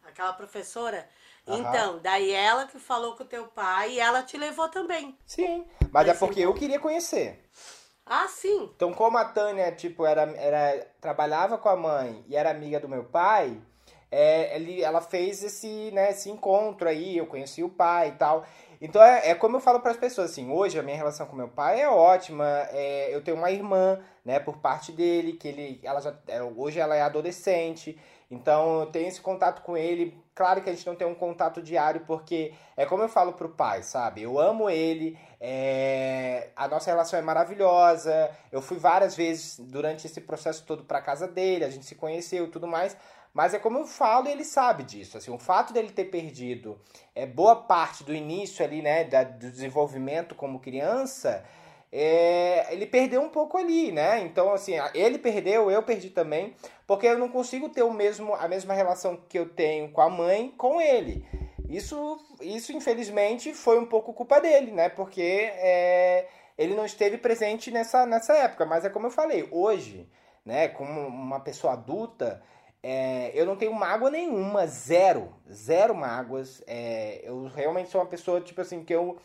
Aquela 0.03 0.33
professora? 0.33 1.07
Aham. 1.47 1.59
Então, 1.59 1.99
daí 1.99 2.31
ela 2.31 2.67
que 2.67 2.77
falou 2.79 3.15
com 3.15 3.23
o 3.23 3.27
teu 3.27 3.47
pai 3.47 3.93
e 3.93 3.99
ela 3.99 4.23
te 4.23 4.37
levou 4.37 4.67
também. 4.69 5.17
sim, 5.25 5.65
mas 5.91 6.07
é 6.07 6.13
porque 6.13 6.41
sim. 6.41 6.45
eu 6.45 6.53
queria 6.53 6.79
conhecer. 6.79 7.49
Ah, 8.11 8.27
sim. 8.27 8.71
Então, 8.75 8.91
como 8.91 9.19
a 9.19 9.25
Tânia, 9.25 9.71
tipo, 9.71 10.03
era, 10.03 10.23
era, 10.35 10.83
trabalhava 10.99 11.59
com 11.59 11.69
a 11.69 11.75
mãe 11.75 12.25
e 12.27 12.35
era 12.35 12.49
amiga 12.49 12.79
do 12.79 12.89
meu 12.89 13.03
pai, 13.03 13.55
é, 14.11 14.55
ele, 14.55 14.81
ela 14.81 14.99
fez 14.99 15.43
esse, 15.43 15.91
né, 15.91 16.09
esse 16.09 16.27
encontro 16.27 16.89
aí, 16.89 17.17
eu 17.17 17.27
conheci 17.27 17.63
o 17.63 17.69
pai 17.69 18.09
e 18.09 18.11
tal. 18.13 18.43
Então, 18.81 18.99
é, 19.03 19.29
é 19.29 19.35
como 19.35 19.57
eu 19.57 19.59
falo 19.59 19.79
para 19.79 19.91
as 19.91 19.97
pessoas, 19.97 20.31
assim, 20.31 20.49
hoje 20.51 20.79
a 20.79 20.81
minha 20.81 20.97
relação 20.97 21.27
com 21.27 21.35
meu 21.35 21.49
pai 21.49 21.81
é 21.81 21.87
ótima, 21.87 22.67
é, 22.71 23.13
eu 23.13 23.21
tenho 23.21 23.37
uma 23.37 23.51
irmã, 23.51 23.99
né, 24.25 24.39
por 24.39 24.57
parte 24.57 24.91
dele, 24.91 25.33
que 25.33 25.47
ele, 25.47 25.79
ela 25.83 26.01
já, 26.01 26.15
é, 26.27 26.41
hoje 26.41 26.79
ela 26.79 26.95
é 26.95 27.03
adolescente, 27.03 27.95
então 28.29 28.81
eu 28.81 28.85
tenho 28.87 29.07
esse 29.07 29.19
contato 29.19 29.61
com 29.63 29.75
ele. 29.75 30.23
Claro 30.35 30.61
que 30.61 30.69
a 30.69 30.73
gente 30.73 30.85
não 30.85 30.95
tem 30.95 31.07
um 31.07 31.15
contato 31.15 31.61
diário, 31.61 32.01
porque 32.05 32.53
é 32.77 32.85
como 32.85 33.03
eu 33.03 33.09
falo 33.09 33.33
pro 33.33 33.49
pai, 33.49 33.81
sabe? 33.81 34.21
Eu 34.21 34.39
amo 34.39 34.69
ele, 34.69 35.17
é, 35.41 36.49
a 36.55 36.67
nossa 36.67 36.91
relação 36.91 37.17
é 37.17 37.21
maravilhosa. 37.21 38.29
Eu 38.51 38.61
fui 38.61 38.77
várias 38.77 39.15
vezes 39.15 39.59
durante 39.59 40.05
esse 40.05 40.21
processo 40.21 40.63
todo 40.65 40.83
pra 40.83 41.01
casa 41.01 41.27
dele, 41.27 41.65
a 41.65 41.69
gente 41.69 41.85
se 41.85 41.95
conheceu 41.95 42.45
e 42.45 42.49
tudo 42.49 42.67
mais. 42.67 42.95
Mas 43.33 43.53
é 43.53 43.59
como 43.59 43.79
eu 43.79 43.85
falo 43.85 44.27
e 44.27 44.31
ele 44.31 44.43
sabe 44.43 44.83
disso. 44.83 45.17
Assim, 45.17 45.31
o 45.31 45.37
fato 45.37 45.73
dele 45.73 45.91
ter 45.91 46.05
perdido 46.05 46.79
é, 47.13 47.25
boa 47.25 47.55
parte 47.55 48.03
do 48.03 48.13
início 48.13 48.63
ali, 48.63 48.81
né, 48.81 49.03
da, 49.03 49.23
do 49.23 49.51
desenvolvimento 49.51 50.35
como 50.35 50.59
criança, 50.59 51.43
é, 51.91 52.73
ele 52.73 52.85
perdeu 52.85 53.21
um 53.21 53.29
pouco 53.29 53.57
ali, 53.57 53.91
né? 53.91 54.19
Então, 54.21 54.53
assim, 54.53 54.73
ele 54.93 55.17
perdeu, 55.17 55.71
eu 55.71 55.81
perdi 55.83 56.09
também, 56.09 56.55
porque 56.85 57.07
eu 57.07 57.17
não 57.17 57.29
consigo 57.29 57.69
ter 57.69 57.83
o 57.83 57.93
mesmo, 57.93 58.35
a 58.35 58.47
mesma 58.47 58.73
relação 58.73 59.17
que 59.27 59.37
eu 59.37 59.49
tenho 59.49 59.91
com 59.91 60.01
a 60.01 60.09
mãe 60.09 60.53
com 60.57 60.81
ele. 60.81 61.25
Isso, 61.69 62.17
isso 62.41 62.71
infelizmente, 62.71 63.53
foi 63.53 63.79
um 63.79 63.85
pouco 63.85 64.13
culpa 64.13 64.39
dele, 64.39 64.71
né? 64.71 64.89
Porque 64.89 65.21
é, 65.21 66.27
ele 66.57 66.75
não 66.75 66.85
esteve 66.85 67.17
presente 67.17 67.71
nessa, 67.71 68.05
nessa 68.05 68.33
época. 68.33 68.65
Mas 68.65 68.83
é 68.85 68.89
como 68.89 69.07
eu 69.07 69.11
falei, 69.11 69.47
hoje, 69.51 70.09
né, 70.43 70.67
como 70.67 71.07
uma 71.07 71.39
pessoa 71.39 71.73
adulta, 71.73 72.41
é, 72.81 73.31
eu 73.33 73.45
não 73.45 73.55
tenho 73.55 73.73
mágoa 73.73 74.09
nenhuma, 74.09 74.65
zero, 74.65 75.33
zero 75.51 75.93
mágoas. 75.93 76.63
É, 76.65 77.21
eu 77.23 77.47
realmente 77.47 77.89
sou 77.89 78.01
uma 78.01 78.07
pessoa, 78.07 78.41
tipo 78.41 78.61
assim, 78.61 78.83
que 78.83 78.93
eu. 78.93 79.17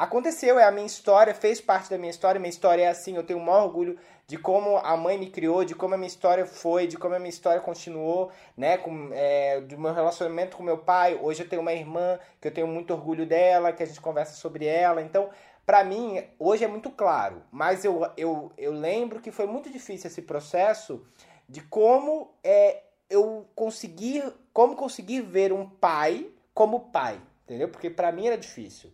Aconteceu, 0.00 0.58
é 0.58 0.64
a 0.64 0.70
minha 0.70 0.86
história, 0.86 1.34
fez 1.34 1.60
parte 1.60 1.90
da 1.90 1.98
minha 1.98 2.08
história. 2.08 2.40
Minha 2.40 2.48
história 2.48 2.84
é 2.84 2.88
assim, 2.88 3.16
eu 3.16 3.22
tenho 3.22 3.38
o 3.38 3.44
maior 3.44 3.64
orgulho 3.64 3.98
de 4.26 4.38
como 4.38 4.78
a 4.78 4.96
mãe 4.96 5.18
me 5.18 5.28
criou, 5.28 5.62
de 5.62 5.74
como 5.74 5.92
a 5.92 5.98
minha 5.98 6.08
história 6.08 6.46
foi, 6.46 6.86
de 6.86 6.96
como 6.96 7.14
a 7.14 7.18
minha 7.18 7.28
história 7.28 7.60
continuou, 7.60 8.32
né? 8.56 8.78
Com, 8.78 9.10
é, 9.12 9.60
do 9.60 9.76
meu 9.76 9.92
relacionamento 9.92 10.56
com 10.56 10.62
meu 10.62 10.78
pai. 10.78 11.20
Hoje 11.20 11.42
eu 11.42 11.48
tenho 11.50 11.60
uma 11.60 11.74
irmã 11.74 12.18
que 12.40 12.48
eu 12.48 12.50
tenho 12.50 12.66
muito 12.66 12.94
orgulho 12.94 13.26
dela, 13.26 13.74
que 13.74 13.82
a 13.82 13.86
gente 13.86 14.00
conversa 14.00 14.32
sobre 14.32 14.64
ela. 14.64 15.02
Então, 15.02 15.28
pra 15.66 15.84
mim, 15.84 16.24
hoje 16.38 16.64
é 16.64 16.66
muito 16.66 16.88
claro. 16.88 17.42
Mas 17.52 17.84
eu, 17.84 18.10
eu, 18.16 18.50
eu 18.56 18.72
lembro 18.72 19.20
que 19.20 19.30
foi 19.30 19.46
muito 19.46 19.68
difícil 19.68 20.08
esse 20.08 20.22
processo 20.22 21.04
de 21.46 21.60
como 21.60 22.32
é, 22.42 22.84
eu 23.10 23.46
conseguir, 23.54 24.24
como 24.50 24.76
conseguir 24.76 25.20
ver 25.20 25.52
um 25.52 25.68
pai 25.68 26.30
como 26.54 26.88
pai, 26.88 27.20
entendeu? 27.44 27.68
Porque 27.68 27.90
pra 27.90 28.10
mim 28.10 28.28
era 28.28 28.38
difícil. 28.38 28.90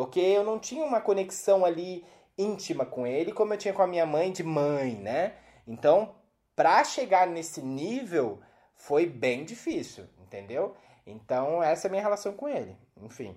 Porque 0.00 0.18
eu 0.18 0.42
não 0.42 0.58
tinha 0.58 0.82
uma 0.82 0.98
conexão 0.98 1.62
ali 1.62 2.06
íntima 2.38 2.86
com 2.86 3.06
ele, 3.06 3.32
como 3.34 3.52
eu 3.52 3.58
tinha 3.58 3.74
com 3.74 3.82
a 3.82 3.86
minha 3.86 4.06
mãe 4.06 4.32
de 4.32 4.42
mãe, 4.42 4.94
né? 4.94 5.34
Então, 5.66 6.14
pra 6.56 6.82
chegar 6.84 7.26
nesse 7.26 7.60
nível, 7.60 8.40
foi 8.74 9.04
bem 9.04 9.44
difícil, 9.44 10.06
entendeu? 10.18 10.74
Então, 11.06 11.62
essa 11.62 11.86
é 11.86 11.88
a 11.88 11.90
minha 11.90 12.02
relação 12.02 12.32
com 12.32 12.48
ele. 12.48 12.74
Enfim. 12.96 13.36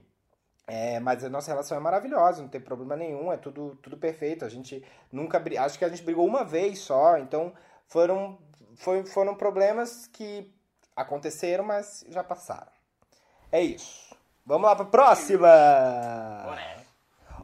É, 0.66 1.02
mas 1.02 1.22
a 1.26 1.30
nossa 1.30 1.52
relação 1.52 1.76
é 1.76 1.82
maravilhosa, 1.82 2.42
não 2.42 2.48
tem 2.48 2.62
problema 2.62 2.96
nenhum, 2.96 3.30
é 3.30 3.36
tudo, 3.36 3.78
tudo 3.84 3.98
perfeito. 3.98 4.46
A 4.46 4.50
gente 4.50 4.82
nunca. 5.12 5.38
bri- 5.42 5.58
Acho 5.58 5.78
que 5.78 5.84
a 5.84 5.90
gente 5.90 6.02
brigou 6.04 6.26
uma 6.26 6.46
vez 6.46 6.80
só, 6.80 7.18
então 7.18 7.52
foram, 7.90 8.40
foi, 8.78 9.06
foram 9.06 9.36
problemas 9.36 10.08
que 10.08 10.50
aconteceram, 10.96 11.66
mas 11.66 12.06
já 12.08 12.24
passaram. 12.24 12.72
É 13.52 13.62
isso. 13.62 14.16
Vamos 14.46 14.68
lá 14.68 14.76
pra 14.76 14.86
próxima! 14.86 15.48
Bora. 16.46 16.74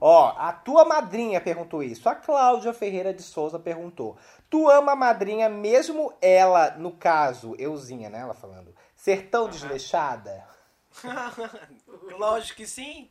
Ó, 0.02 0.34
a 0.38 0.54
tua 0.54 0.86
madrinha 0.86 1.41
perguntou 1.41 1.84
isso. 1.84 2.08
A 2.08 2.16
Cláudia 2.16 2.74
Ferreira 2.74 3.14
de 3.14 3.22
Souza 3.22 3.60
perguntou: 3.60 4.18
Tu 4.50 4.70
ama 4.70 4.93
a 4.93 4.95
madrinha 4.95 5.50
mesmo 5.50 6.14
ela, 6.22 6.72
no 6.72 6.91
caso, 6.93 7.54
euzinha, 7.60 8.10
né? 8.10 8.20
Ela 8.20 8.34
falando, 8.34 8.74
ser 8.95 9.30
tão 9.30 9.50
desleixada? 9.50 10.47
Lógico 12.18 12.58
que 12.58 12.68
sim. 12.68 13.10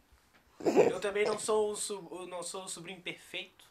Eu 0.91 0.99
também 0.99 1.24
não 1.26 1.39
sou 1.39 1.72
o, 1.74 2.26
não 2.26 2.43
sou 2.43 2.64
o 2.64 2.68
sobrinho 2.68 3.01
perfeito. 3.01 3.64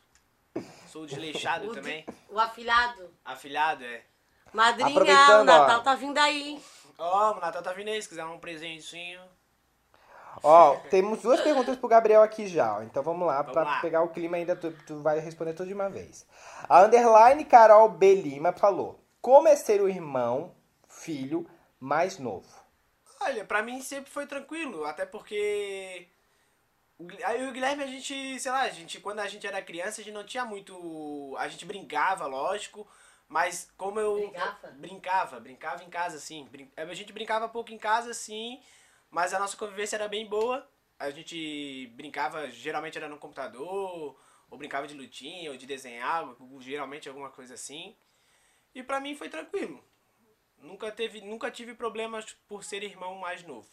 Sou 0.88 1.06
desleixado 1.06 1.70
O, 1.70 1.74
também. 1.74 2.04
di- 2.08 2.14
o 2.30 2.40
afilhado. 2.40 3.10
Afilhado, 3.26 3.84
é. 3.84 4.04
Madrinha, 4.54 5.40
o 5.40 5.44
Natal 5.44 5.80
ó. 5.80 5.84
tá 5.84 5.96
vindo 5.96 6.18
aí. 6.18 6.64
Ó, 6.98 7.34
o 7.34 7.40
Natal 7.40 7.62
tá 7.62 7.74
vindo 7.74 7.90
aí, 7.90 8.02
se 8.02 8.08
quiser 8.08 8.26
um 8.26 8.40
presentinho. 8.40 9.22
Ó, 10.44 10.76
temos 10.90 11.22
duas 11.22 11.42
perguntas 11.42 11.76
pro 11.78 11.88
Gabriel 11.90 12.22
aqui 12.22 12.48
já, 12.48 12.78
ó. 12.78 12.84
Então 12.84 13.02
vamos 13.04 13.26
lá, 13.28 13.44
pra 13.44 13.54
Vamos 13.54 13.70
lá. 13.76 13.82
pegar 13.82 14.02
o 14.04 14.10
clima 14.10 14.38
ainda, 14.38 14.56
tu, 14.56 14.72
tu 14.86 15.02
vai 15.02 15.20
responder 15.20 15.54
tudo 15.54 15.68
de 15.68 15.74
uma 15.74 15.90
vez. 15.90 16.26
A 16.70 16.82
underline 16.84 17.44
Carol 17.46 17.90
B. 17.90 18.16
Lima 18.16 18.52
falou: 18.54 19.00
Como 19.22 19.48
é 19.48 19.56
ser 19.56 19.82
o 19.82 19.90
irmão, 19.90 20.54
filho, 20.88 21.50
mais 21.80 22.18
novo? 22.20 22.48
Olha, 23.20 23.44
pra 23.44 23.64
mim 23.64 23.82
sempre 23.82 24.12
foi 24.12 24.26
tranquilo, 24.28 24.86
até 24.86 25.06
porque. 25.06 26.08
Aí 27.26 27.48
o 27.48 27.52
Guilherme, 27.52 27.84
a 27.84 27.88
gente, 27.88 28.40
sei 28.40 28.52
lá, 28.52 28.62
a 28.62 28.70
gente, 28.70 29.00
quando 29.00 29.20
a 29.20 29.28
gente 29.28 29.46
era 29.46 29.62
criança, 29.62 30.02
a 30.02 30.04
gente 30.04 30.14
não 30.14 30.24
tinha 30.24 30.44
muito. 30.46 31.36
A 31.38 31.48
gente 31.48 31.64
brincava, 31.66 32.26
lógico, 32.26 32.88
mas 33.28 33.70
como 33.78 34.00
eu. 34.00 34.16
Brincava? 34.16 34.68
Brincava, 34.78 35.40
brincava 35.40 35.84
em 35.84 35.90
casa, 35.90 36.20
sim. 36.20 36.48
Brin- 36.52 36.72
A 36.76 36.86
gente 36.94 37.14
brincava 37.14 37.48
pouco 37.50 37.72
em 37.72 37.78
casa, 37.78 38.14
sim, 38.16 38.60
mas 39.10 39.34
a 39.34 39.40
nossa 39.40 39.58
convivência 39.58 39.96
era 39.96 40.08
bem 40.08 40.28
boa. 40.28 40.68
A 41.00 41.10
gente 41.10 41.88
brincava, 41.96 42.50
geralmente 42.50 42.98
era 42.98 43.08
no 43.08 43.18
computador, 43.18 44.20
ou 44.50 44.58
brincava 44.58 44.88
de 44.88 44.96
lutinha, 44.96 45.52
ou 45.52 45.58
de 45.58 45.66
desenhar, 45.66 46.36
geralmente 46.60 47.08
alguma 47.08 47.30
coisa 47.30 47.54
assim. 47.54 47.96
E 48.74 48.84
pra 48.84 49.00
mim 49.00 49.16
foi 49.16 49.30
tranquilo. 49.30 49.84
Nunca, 50.58 50.92
teve, 50.92 51.22
nunca 51.22 51.52
tive 51.52 51.74
problemas 51.74 52.36
por 52.48 52.64
ser 52.64 52.84
irmão 52.84 53.16
mais 53.16 53.44
novo. 53.44 53.70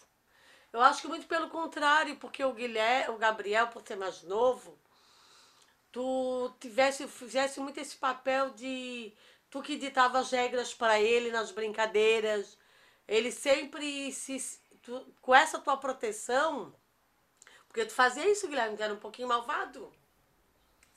Eu 0.73 0.83
acho 0.83 1.03
que 1.03 1.09
muito 1.09 1.27
pelo 1.27 1.49
contrário, 1.49 2.17
porque 2.17 2.45
o 2.45 2.53
Guilherme, 2.53 3.15
o 3.15 3.19
Gabriel, 3.19 3.69
por 3.69 3.87
ser 3.87 3.97
mais 3.97 4.23
novo, 4.23 4.79
tu 5.93 6.53
tivesse, 6.61 7.07
fizesse 7.07 7.61
muito 7.61 7.79
esse 7.79 7.97
papel 7.97 8.51
de 8.51 9.15
tu 9.49 9.63
que 9.63 9.77
ditava 9.77 10.19
as 10.19 10.33
regras 10.33 10.75
para 10.75 11.01
ele 11.01 11.31
nas 11.31 11.53
brincadeiras. 11.53 12.59
Ele 13.07 13.31
sempre 13.31 14.13
se 14.13 14.35
tu- 14.85 15.07
com 15.21 15.35
essa 15.35 15.59
tua 15.59 15.77
proteção, 15.77 16.75
porque 17.69 17.85
tu 17.85 17.93
fazia 17.93 18.31
isso, 18.31 18.47
Guilherme, 18.49 18.77
que 18.77 18.83
era 18.83 18.93
um 18.95 18.99
pouquinho 18.99 19.29
malvado. 19.29 19.93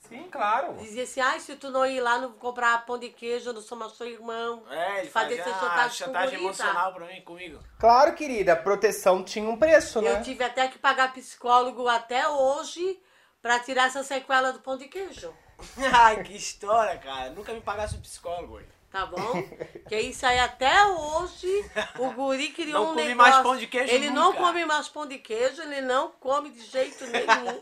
Sim, 0.00 0.28
claro. 0.30 0.74
Dizia 0.76 1.02
assim, 1.02 1.20
ai, 1.20 1.40
se 1.40 1.56
tu 1.56 1.70
não 1.70 1.84
ir 1.84 2.00
lá 2.00 2.18
não 2.18 2.32
comprar 2.32 2.86
pão 2.86 2.96
de 2.98 3.10
queijo, 3.10 3.50
eu 3.50 3.52
não 3.52 3.60
sou 3.60 3.76
mais 3.76 3.92
seu 3.92 4.06
irmão. 4.06 4.64
É, 4.70 5.00
ele 5.00 5.10
Fazer 5.10 5.38
fazia 5.38 5.42
essa 5.42 5.50
uma 5.50 5.58
chantagem 5.68 5.96
chantagem 5.96 6.38
emocional 6.38 6.94
pra 6.94 7.06
mim, 7.06 7.20
comigo. 7.22 7.58
Claro, 7.80 8.14
querida, 8.14 8.54
proteção 8.54 9.24
tinha 9.24 9.48
um 9.48 9.58
preço, 9.58 10.00
né? 10.00 10.12
Eu 10.12 10.22
tive 10.22 10.44
até 10.44 10.68
que 10.68 10.78
pagar 10.78 11.12
psicólogo 11.12 11.88
até 11.88 12.28
hoje 12.28 13.02
para 13.42 13.58
tirar 13.58 13.86
essa 13.88 14.04
sequela 14.04 14.52
do 14.52 14.60
pão 14.60 14.78
de 14.78 14.86
queijo. 14.88 15.34
Ai, 15.92 16.22
que 16.22 16.36
história, 16.36 16.96
cara. 16.98 17.30
Nunca 17.30 17.52
me 17.52 17.60
pagasse 17.60 17.96
um 17.96 18.00
psicólogo, 18.00 18.54
ué. 18.54 18.64
Tá 18.90 19.04
bom? 19.06 19.42
que 19.88 20.00
isso 20.00 20.24
aí 20.26 20.38
até 20.38 20.86
hoje 20.86 21.70
o 21.98 22.10
guri 22.12 22.48
criou 22.50 22.84
Não 22.84 22.92
um 22.92 22.94
come 22.94 23.04
negócio. 23.08 23.32
mais 23.32 23.42
pão 23.42 23.56
de 23.56 23.66
queijo 23.66 23.92
Ele 23.94 24.10
não 24.10 24.28
nunca. 24.28 24.38
come 24.38 24.64
mais 24.64 24.88
pão 24.88 25.06
de 25.06 25.18
queijo, 25.18 25.60
ele 25.62 25.80
não 25.82 26.10
come 26.12 26.50
de 26.50 26.60
jeito 26.64 27.04
nenhum. 27.06 27.60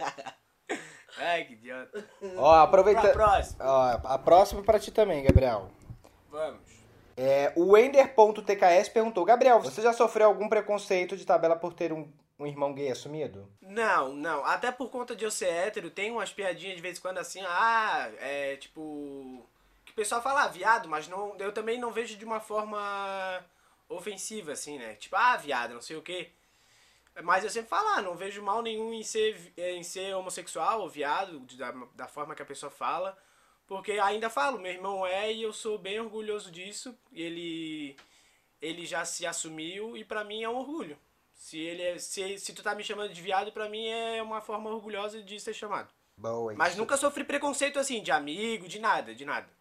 Ai, 1.18 1.44
que 1.44 1.54
idiota. 1.54 2.08
Ó, 2.36 2.54
aproveita. 2.54 3.00
Pra 3.00 3.12
próxima. 3.12 3.64
Ó, 3.64 4.00
a 4.04 4.18
próxima 4.18 4.62
pra 4.62 4.78
ti 4.78 4.90
também, 4.92 5.22
Gabriel. 5.24 5.70
Vamos. 6.30 6.60
É, 7.16 7.52
o 7.56 7.76
Ender.tks 7.76 8.88
perguntou: 8.90 9.24
Gabriel, 9.24 9.58
você 9.60 9.80
já 9.80 9.92
sofreu 9.94 10.26
algum 10.28 10.48
preconceito 10.48 11.16
de 11.16 11.24
tabela 11.24 11.56
por 11.56 11.72
ter 11.72 11.90
um, 11.92 12.12
um 12.38 12.46
irmão 12.46 12.74
gay 12.74 12.90
assumido? 12.90 13.50
Não, 13.62 14.12
não. 14.12 14.44
Até 14.44 14.70
por 14.70 14.90
conta 14.90 15.16
de 15.16 15.24
eu 15.24 15.30
ser 15.30 15.46
hétero, 15.48 15.88
tem 15.90 16.10
umas 16.12 16.30
piadinhas 16.32 16.76
de 16.76 16.82
vez 16.82 16.98
em 16.98 17.00
quando 17.00 17.16
assim, 17.18 17.40
ah, 17.46 18.10
é 18.20 18.56
tipo. 18.56 19.48
Pessoal 19.96 20.20
fala, 20.22 20.42
ah, 20.42 20.48
viado, 20.48 20.90
mas 20.90 21.08
não, 21.08 21.34
eu 21.38 21.52
também 21.52 21.80
não 21.80 21.90
vejo 21.90 22.18
de 22.18 22.24
uma 22.24 22.38
forma 22.38 23.42
ofensiva, 23.88 24.52
assim, 24.52 24.78
né? 24.78 24.94
Tipo, 24.96 25.16
ah, 25.16 25.38
viado, 25.38 25.72
não 25.72 25.80
sei 25.80 25.96
o 25.96 26.02
quê. 26.02 26.28
Mas 27.22 27.44
eu 27.44 27.48
sempre 27.48 27.70
falo, 27.70 27.88
ah, 27.88 28.02
não 28.02 28.14
vejo 28.14 28.42
mal 28.42 28.60
nenhum 28.60 28.92
em 28.92 29.02
ser, 29.02 29.54
em 29.56 29.82
ser 29.82 30.14
homossexual 30.14 30.82
ou 30.82 30.90
viado, 30.90 31.40
da, 31.56 31.72
da 31.94 32.06
forma 32.06 32.34
que 32.34 32.42
a 32.42 32.46
pessoa 32.46 32.70
fala. 32.70 33.16
Porque 33.66 33.92
ainda 33.92 34.28
falo, 34.28 34.58
meu 34.58 34.70
irmão 34.70 35.06
é 35.06 35.32
e 35.32 35.42
eu 35.42 35.52
sou 35.54 35.78
bem 35.78 35.98
orgulhoso 35.98 36.50
disso. 36.50 36.94
Ele, 37.10 37.96
ele 38.60 38.84
já 38.84 39.02
se 39.06 39.24
assumiu 39.24 39.96
e 39.96 40.04
pra 40.04 40.24
mim 40.24 40.42
é 40.42 40.48
um 40.48 40.56
orgulho. 40.56 40.98
Se 41.32 41.58
ele 41.58 41.82
é, 41.82 41.98
se, 41.98 42.38
se 42.38 42.52
tu 42.52 42.62
tá 42.62 42.74
me 42.74 42.84
chamando 42.84 43.14
de 43.14 43.22
viado, 43.22 43.50
pra 43.50 43.66
mim 43.66 43.88
é 43.88 44.22
uma 44.22 44.42
forma 44.42 44.68
orgulhosa 44.68 45.22
de 45.22 45.40
ser 45.40 45.54
chamado. 45.54 45.88
Boa. 46.18 46.52
Mas 46.54 46.72
isso. 46.72 46.78
nunca 46.78 46.98
sofri 46.98 47.24
preconceito 47.24 47.78
assim, 47.78 48.02
de 48.02 48.12
amigo, 48.12 48.68
de 48.68 48.78
nada, 48.78 49.14
de 49.14 49.24
nada. 49.24 49.55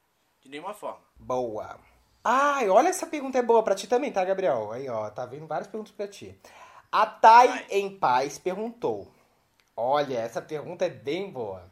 De 0.46 0.52
nenhuma 0.52 0.76
forma. 0.76 1.00
Boa. 1.18 1.80
Ai, 2.24 2.70
olha 2.70 2.90
essa 2.90 3.08
pergunta 3.08 3.40
é 3.40 3.42
boa 3.42 3.64
pra 3.64 3.74
ti 3.74 3.88
também, 3.88 4.12
tá, 4.12 4.24
Gabriel? 4.24 4.72
Aí, 4.72 4.88
ó, 4.88 5.10
tá 5.10 5.26
vindo 5.26 5.48
várias 5.48 5.68
perguntas 5.68 5.92
pra 5.92 6.08
ti. 6.08 6.40
A 6.92 7.08
Thay 7.08 7.66
em 7.72 7.98
Paz 7.98 8.38
perguntou. 8.38 9.12
Olha, 9.76 10.20
essa 10.20 10.44
pergunta 10.44 10.86
é 10.86 10.90
bem 10.90 11.32
boa. 11.32 11.64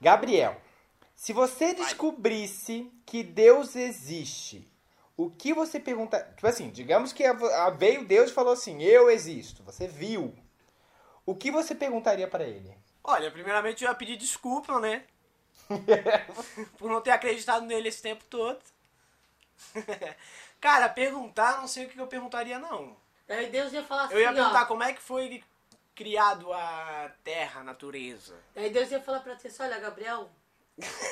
Gabriel, 0.00 0.58
se 1.14 1.34
você 1.34 1.74
descobrisse 1.74 2.90
que 3.04 3.22
Deus 3.22 3.76
existe, 3.76 4.66
o 5.14 5.28
que 5.28 5.52
você 5.52 5.78
pergunta? 5.78 6.26
Tipo 6.34 6.46
assim, 6.46 6.70
digamos 6.70 7.12
que 7.12 7.22
veio 7.76 8.06
Deus 8.06 8.30
e 8.30 8.34
falou 8.34 8.54
assim: 8.54 8.82
Eu 8.82 9.10
existo. 9.10 9.62
Você 9.64 9.86
viu. 9.86 10.34
O 11.26 11.34
que 11.34 11.50
você 11.50 11.74
perguntaria 11.74 12.26
pra 12.26 12.44
ele? 12.44 12.74
Olha, 13.04 13.30
primeiramente 13.30 13.84
eu 13.84 13.90
ia 13.90 13.94
pedir 13.94 14.16
desculpa, 14.16 14.80
né? 14.80 15.04
Por 16.78 16.90
não 16.90 17.00
ter 17.00 17.10
acreditado 17.10 17.64
nele 17.64 17.88
esse 17.88 18.02
tempo 18.02 18.24
todo. 18.24 18.60
Cara, 20.60 20.88
perguntar, 20.88 21.60
não 21.60 21.68
sei 21.68 21.86
o 21.86 21.88
que 21.88 21.98
eu 21.98 22.06
perguntaria, 22.06 22.58
não. 22.58 22.96
Aí 23.28 23.48
Deus 23.48 23.72
ia 23.72 23.82
falar 23.82 24.04
assim, 24.04 24.14
Eu 24.14 24.20
ia 24.20 24.32
perguntar 24.32 24.62
ó. 24.62 24.66
como 24.66 24.82
é 24.82 24.92
que 24.92 25.00
foi 25.00 25.42
criado 25.94 26.52
a 26.52 27.10
terra, 27.22 27.60
a 27.60 27.64
natureza. 27.64 28.34
Aí 28.56 28.70
Deus 28.70 28.90
ia 28.90 29.00
falar 29.00 29.20
pra 29.20 29.36
ti 29.36 29.46
assim, 29.46 29.62
olha, 29.62 29.78
Gabriel, 29.78 30.30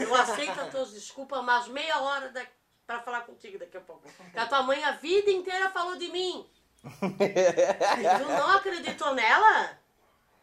eu 0.00 0.14
aceito 0.14 0.60
as 0.60 0.70
tuas 0.70 0.92
desculpas, 0.92 1.44
mas 1.44 1.68
meia 1.68 2.00
hora 2.00 2.30
da... 2.30 2.44
pra 2.86 3.00
falar 3.00 3.20
contigo 3.22 3.58
daqui 3.58 3.76
a 3.76 3.80
pouco. 3.80 4.02
Que 4.32 4.38
a 4.38 4.46
tua 4.46 4.62
mãe 4.62 4.82
a 4.82 4.92
vida 4.92 5.30
inteira 5.30 5.70
falou 5.70 5.96
de 5.96 6.08
mim. 6.08 6.48
tu 6.82 8.28
não 8.28 8.50
acreditou 8.52 9.14
nela? 9.14 9.78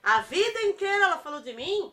A 0.05 0.21
vida 0.21 0.61
inteira 0.61 1.03
ela 1.05 1.17
falou 1.17 1.41
de 1.41 1.51
mim? 1.51 1.91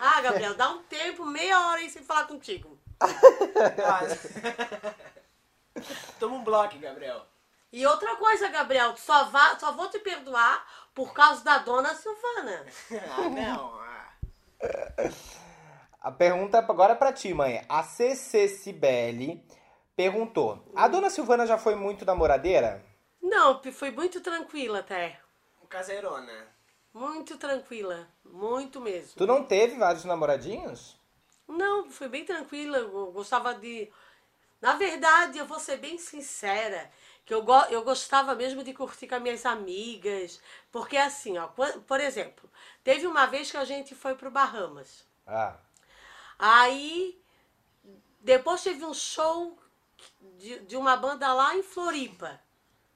Ah, 0.00 0.20
Gabriel, 0.20 0.54
dá 0.54 0.70
um 0.70 0.82
tempo, 0.82 1.24
meia 1.24 1.68
hora 1.68 1.78
aí 1.78 1.88
sem 1.88 2.02
falar 2.02 2.26
contigo. 2.26 2.76
Toma 6.18 6.34
um 6.34 6.42
bloco, 6.42 6.76
Gabriel. 6.80 7.24
E 7.72 7.86
outra 7.86 8.16
coisa, 8.16 8.48
Gabriel, 8.48 8.96
só, 8.96 9.26
vá, 9.26 9.56
só 9.56 9.70
vou 9.70 9.88
te 9.88 10.00
perdoar 10.00 10.66
por 10.92 11.14
causa 11.14 11.44
da 11.44 11.58
dona 11.58 11.94
Silvana. 11.94 12.66
Ah, 13.16 13.28
não. 13.28 13.80
Ah. 13.80 14.14
A 16.00 16.10
pergunta 16.10 16.58
agora 16.58 16.94
é 16.94 16.96
pra 16.96 17.12
ti, 17.12 17.32
mãe. 17.32 17.64
A 17.68 17.84
CC 17.84 18.48
Cibele 18.48 19.46
perguntou: 19.94 20.72
A 20.74 20.88
dona 20.88 21.08
Silvana 21.08 21.46
já 21.46 21.56
foi 21.56 21.76
muito 21.76 22.04
namoradeira? 22.04 22.84
Não, 23.22 23.62
foi 23.72 23.92
muito 23.92 24.20
tranquila 24.20 24.80
até. 24.80 25.20
Caseirona. 25.68 26.53
Muito 26.94 27.36
tranquila. 27.36 28.08
Muito 28.24 28.80
mesmo. 28.80 29.16
Tu 29.16 29.26
não 29.26 29.44
teve 29.44 29.76
vários 29.76 30.04
namoradinhos? 30.04 30.96
Não, 31.48 31.90
foi 31.90 32.08
bem 32.08 32.24
tranquila. 32.24 32.78
Eu 32.78 33.10
gostava 33.10 33.52
de. 33.52 33.90
Na 34.60 34.74
verdade, 34.76 35.36
eu 35.36 35.44
vou 35.44 35.58
ser 35.58 35.76
bem 35.76 35.98
sincera, 35.98 36.90
que 37.26 37.34
eu, 37.34 37.42
go... 37.42 37.60
eu 37.68 37.82
gostava 37.82 38.34
mesmo 38.34 38.64
de 38.64 38.72
curtir 38.72 39.06
com 39.08 39.16
as 39.16 39.22
minhas 39.22 39.44
amigas. 39.44 40.40
Porque 40.70 40.96
assim, 40.96 41.36
ó, 41.36 41.48
por 41.48 42.00
exemplo, 42.00 42.48
teve 42.82 43.06
uma 43.06 43.26
vez 43.26 43.50
que 43.50 43.56
a 43.56 43.64
gente 43.64 43.94
foi 43.94 44.14
pro 44.14 44.30
Bahamas. 44.30 45.04
Ah. 45.26 45.56
Aí, 46.38 47.20
depois 48.20 48.62
teve 48.62 48.84
um 48.84 48.94
show 48.94 49.58
de, 50.38 50.60
de 50.60 50.76
uma 50.76 50.96
banda 50.96 51.32
lá 51.34 51.54
em 51.56 51.62
Floripa. 51.62 52.40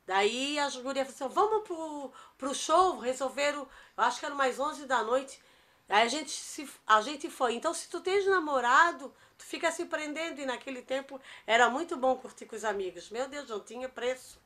Daí 0.06 0.58
as 0.58 0.74
gurias 0.74 1.06
falaram 1.10 1.26
assim, 1.26 1.34
vamos 1.34 1.68
pro, 1.68 2.12
pro 2.38 2.54
show, 2.54 2.98
resolveram, 2.98 3.68
acho 4.02 4.20
que 4.20 4.26
era 4.26 4.34
mais 4.34 4.58
11 4.58 4.86
da 4.86 5.02
noite. 5.02 5.40
Aí 5.88 6.02
a 6.02 6.08
gente, 6.08 6.30
se, 6.30 6.68
a 6.86 7.00
gente 7.00 7.30
foi. 7.30 7.54
Então, 7.54 7.72
se 7.72 7.88
tu 7.88 8.00
tens 8.00 8.26
namorado, 8.26 9.12
tu 9.38 9.44
fica 9.44 9.70
se 9.70 9.86
prendendo. 9.86 10.40
E 10.40 10.46
naquele 10.46 10.82
tempo 10.82 11.20
era 11.46 11.70
muito 11.70 11.96
bom 11.96 12.16
curtir 12.16 12.46
com 12.46 12.56
os 12.56 12.64
amigos. 12.64 13.10
Meu 13.10 13.28
Deus, 13.28 13.48
não 13.48 13.60
tinha 13.60 13.88
preço. 13.88 14.38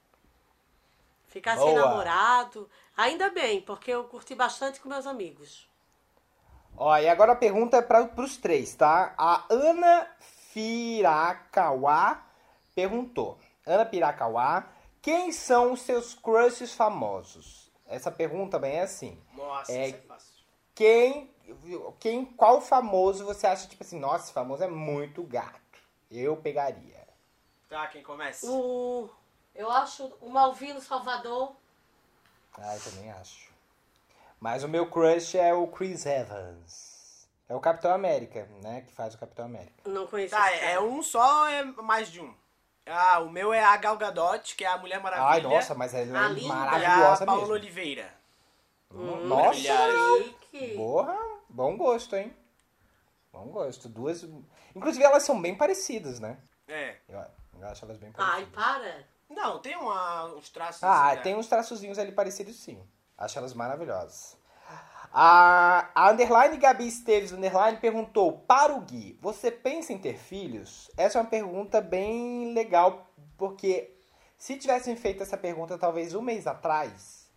Ficar 1.26 1.56
sem 1.56 1.66
Boa. 1.66 1.86
namorado. 1.86 2.70
Ainda 2.96 3.30
bem, 3.30 3.60
porque 3.60 3.90
eu 3.90 4.04
curti 4.04 4.34
bastante 4.34 4.80
com 4.80 4.88
meus 4.88 5.06
amigos. 5.06 5.68
Ó, 6.76 6.96
e 6.96 7.08
agora 7.08 7.32
a 7.32 7.36
pergunta 7.36 7.78
é 7.78 7.82
para 7.82 8.08
os 8.18 8.36
três, 8.36 8.74
tá? 8.74 9.14
A 9.18 9.44
Ana 9.50 10.08
Firakawa 10.52 12.22
perguntou. 12.74 13.38
Ana 13.66 13.84
Piracauá, 13.84 14.66
quem 15.00 15.32
são 15.32 15.72
os 15.72 15.82
seus 15.82 16.14
crushes 16.14 16.74
famosos? 16.74 17.61
Essa 17.92 18.10
pergunta 18.10 18.52
também 18.52 18.76
é 18.76 18.82
assim. 18.82 19.20
Nossa, 19.34 19.70
É- 19.72 19.88
isso 19.88 19.96
é 19.96 20.00
fácil. 20.00 20.32
Quem, 20.74 21.30
quem, 22.00 22.24
qual 22.24 22.60
famoso 22.60 23.24
você 23.26 23.46
acha, 23.46 23.68
tipo 23.68 23.82
assim, 23.84 23.98
nossa, 23.98 24.24
esse 24.24 24.32
famoso 24.32 24.64
é 24.64 24.68
muito 24.68 25.22
gato? 25.22 25.60
Eu 26.10 26.36
pegaria. 26.36 27.06
Tá, 27.68 27.86
quem 27.88 28.02
começa? 28.02 28.46
O, 28.50 29.08
eu 29.54 29.70
acho 29.70 30.06
o 30.20 30.30
Malvino 30.30 30.80
Salvador. 30.80 31.54
Ah, 32.58 32.74
eu 32.76 32.80
também 32.82 33.10
acho. 33.12 33.50
Mas 34.40 34.64
o 34.64 34.68
meu 34.68 34.90
crush 34.90 35.36
é 35.36 35.52
o 35.54 35.66
Chris 35.68 36.04
Evans. 36.06 37.28
É 37.48 37.54
o 37.54 37.60
Capitão 37.60 37.92
América, 37.92 38.48
né? 38.62 38.80
Que 38.82 38.92
faz 38.92 39.14
o 39.14 39.18
Capitão 39.18 39.44
América. 39.44 39.88
Não 39.88 40.06
conheço 40.06 40.34
Tá, 40.34 40.50
esse 40.54 40.64
é 40.64 40.68
cara. 40.74 40.82
um 40.82 41.02
só 41.02 41.40
ou 41.40 41.46
é 41.46 41.62
mais 41.64 42.10
de 42.10 42.20
um? 42.20 42.34
Ah, 42.86 43.20
o 43.20 43.30
meu 43.30 43.52
é 43.52 43.62
a 43.62 43.76
Gal 43.76 43.96
Gadot, 43.96 44.56
que 44.56 44.64
é 44.64 44.68
a 44.68 44.78
Mulher 44.78 45.00
Maravilha. 45.00 45.28
Ai, 45.28 45.40
nossa, 45.40 45.74
mas 45.74 45.94
ela 45.94 46.26
é 46.26 46.28
linda. 46.28 46.40
E 46.40 46.50
a 46.50 46.54
maravilhosa 46.54 47.26
Paola 47.26 47.40
mesmo. 47.42 47.54
Oliveira. 47.54 48.12
Hum, 48.90 49.26
Nossa, 49.26 49.58
Chique. 50.50 50.74
porra, 50.76 51.16
bom 51.48 51.76
gosto, 51.76 52.14
hein? 52.16 52.34
Bom 53.32 53.46
gosto. 53.46 53.88
Duas. 53.88 54.24
Inclusive, 54.74 55.04
elas 55.04 55.22
são 55.22 55.40
bem 55.40 55.54
parecidas, 55.56 56.20
né? 56.20 56.36
É. 56.68 56.96
Eu, 57.08 57.18
eu 57.60 57.68
acho 57.68 57.84
elas 57.84 57.96
bem 57.98 58.12
Ai, 58.18 58.44
parecidas. 58.46 58.54
para. 58.54 59.12
Não, 59.30 59.58
tem 59.60 59.76
uma, 59.76 60.26
uns 60.34 60.50
traços. 60.50 60.82
Ah, 60.82 61.06
assim, 61.06 61.16
né? 61.16 61.22
tem 61.22 61.34
uns 61.34 61.46
traçozinhos 61.46 61.98
ali 61.98 62.12
parecidos 62.12 62.56
sim. 62.56 62.86
Acho 63.16 63.38
elas 63.38 63.54
maravilhosas. 63.54 64.36
A, 65.14 65.90
a 65.94 66.10
underline 66.10 66.56
Gabi 66.56 66.88
Esteves 66.88 67.32
underline 67.32 67.78
perguntou: 67.78 68.32
Para 68.46 68.74
o 68.74 68.80
Gui, 68.80 69.18
você 69.20 69.50
pensa 69.50 69.92
em 69.92 69.98
ter 69.98 70.16
filhos? 70.16 70.90
Essa 70.96 71.18
é 71.18 71.20
uma 71.20 71.28
pergunta 71.28 71.82
bem 71.82 72.54
legal, 72.54 73.06
porque 73.36 73.94
se 74.38 74.56
tivessem 74.56 74.96
feito 74.96 75.22
essa 75.22 75.36
pergunta 75.36 75.76
talvez 75.76 76.14
um 76.14 76.22
mês 76.22 76.46
atrás, 76.46 77.30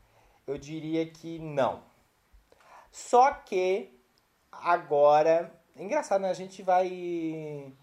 eu 0.47 0.57
diria 0.57 1.05
que 1.05 1.38
não. 1.38 1.84
Só 2.89 3.32
que 3.32 3.99
agora, 4.49 5.53
engraçado, 5.76 6.21
né? 6.21 6.30
A 6.30 6.34
gente 6.34 6.63
vai 6.63 7.73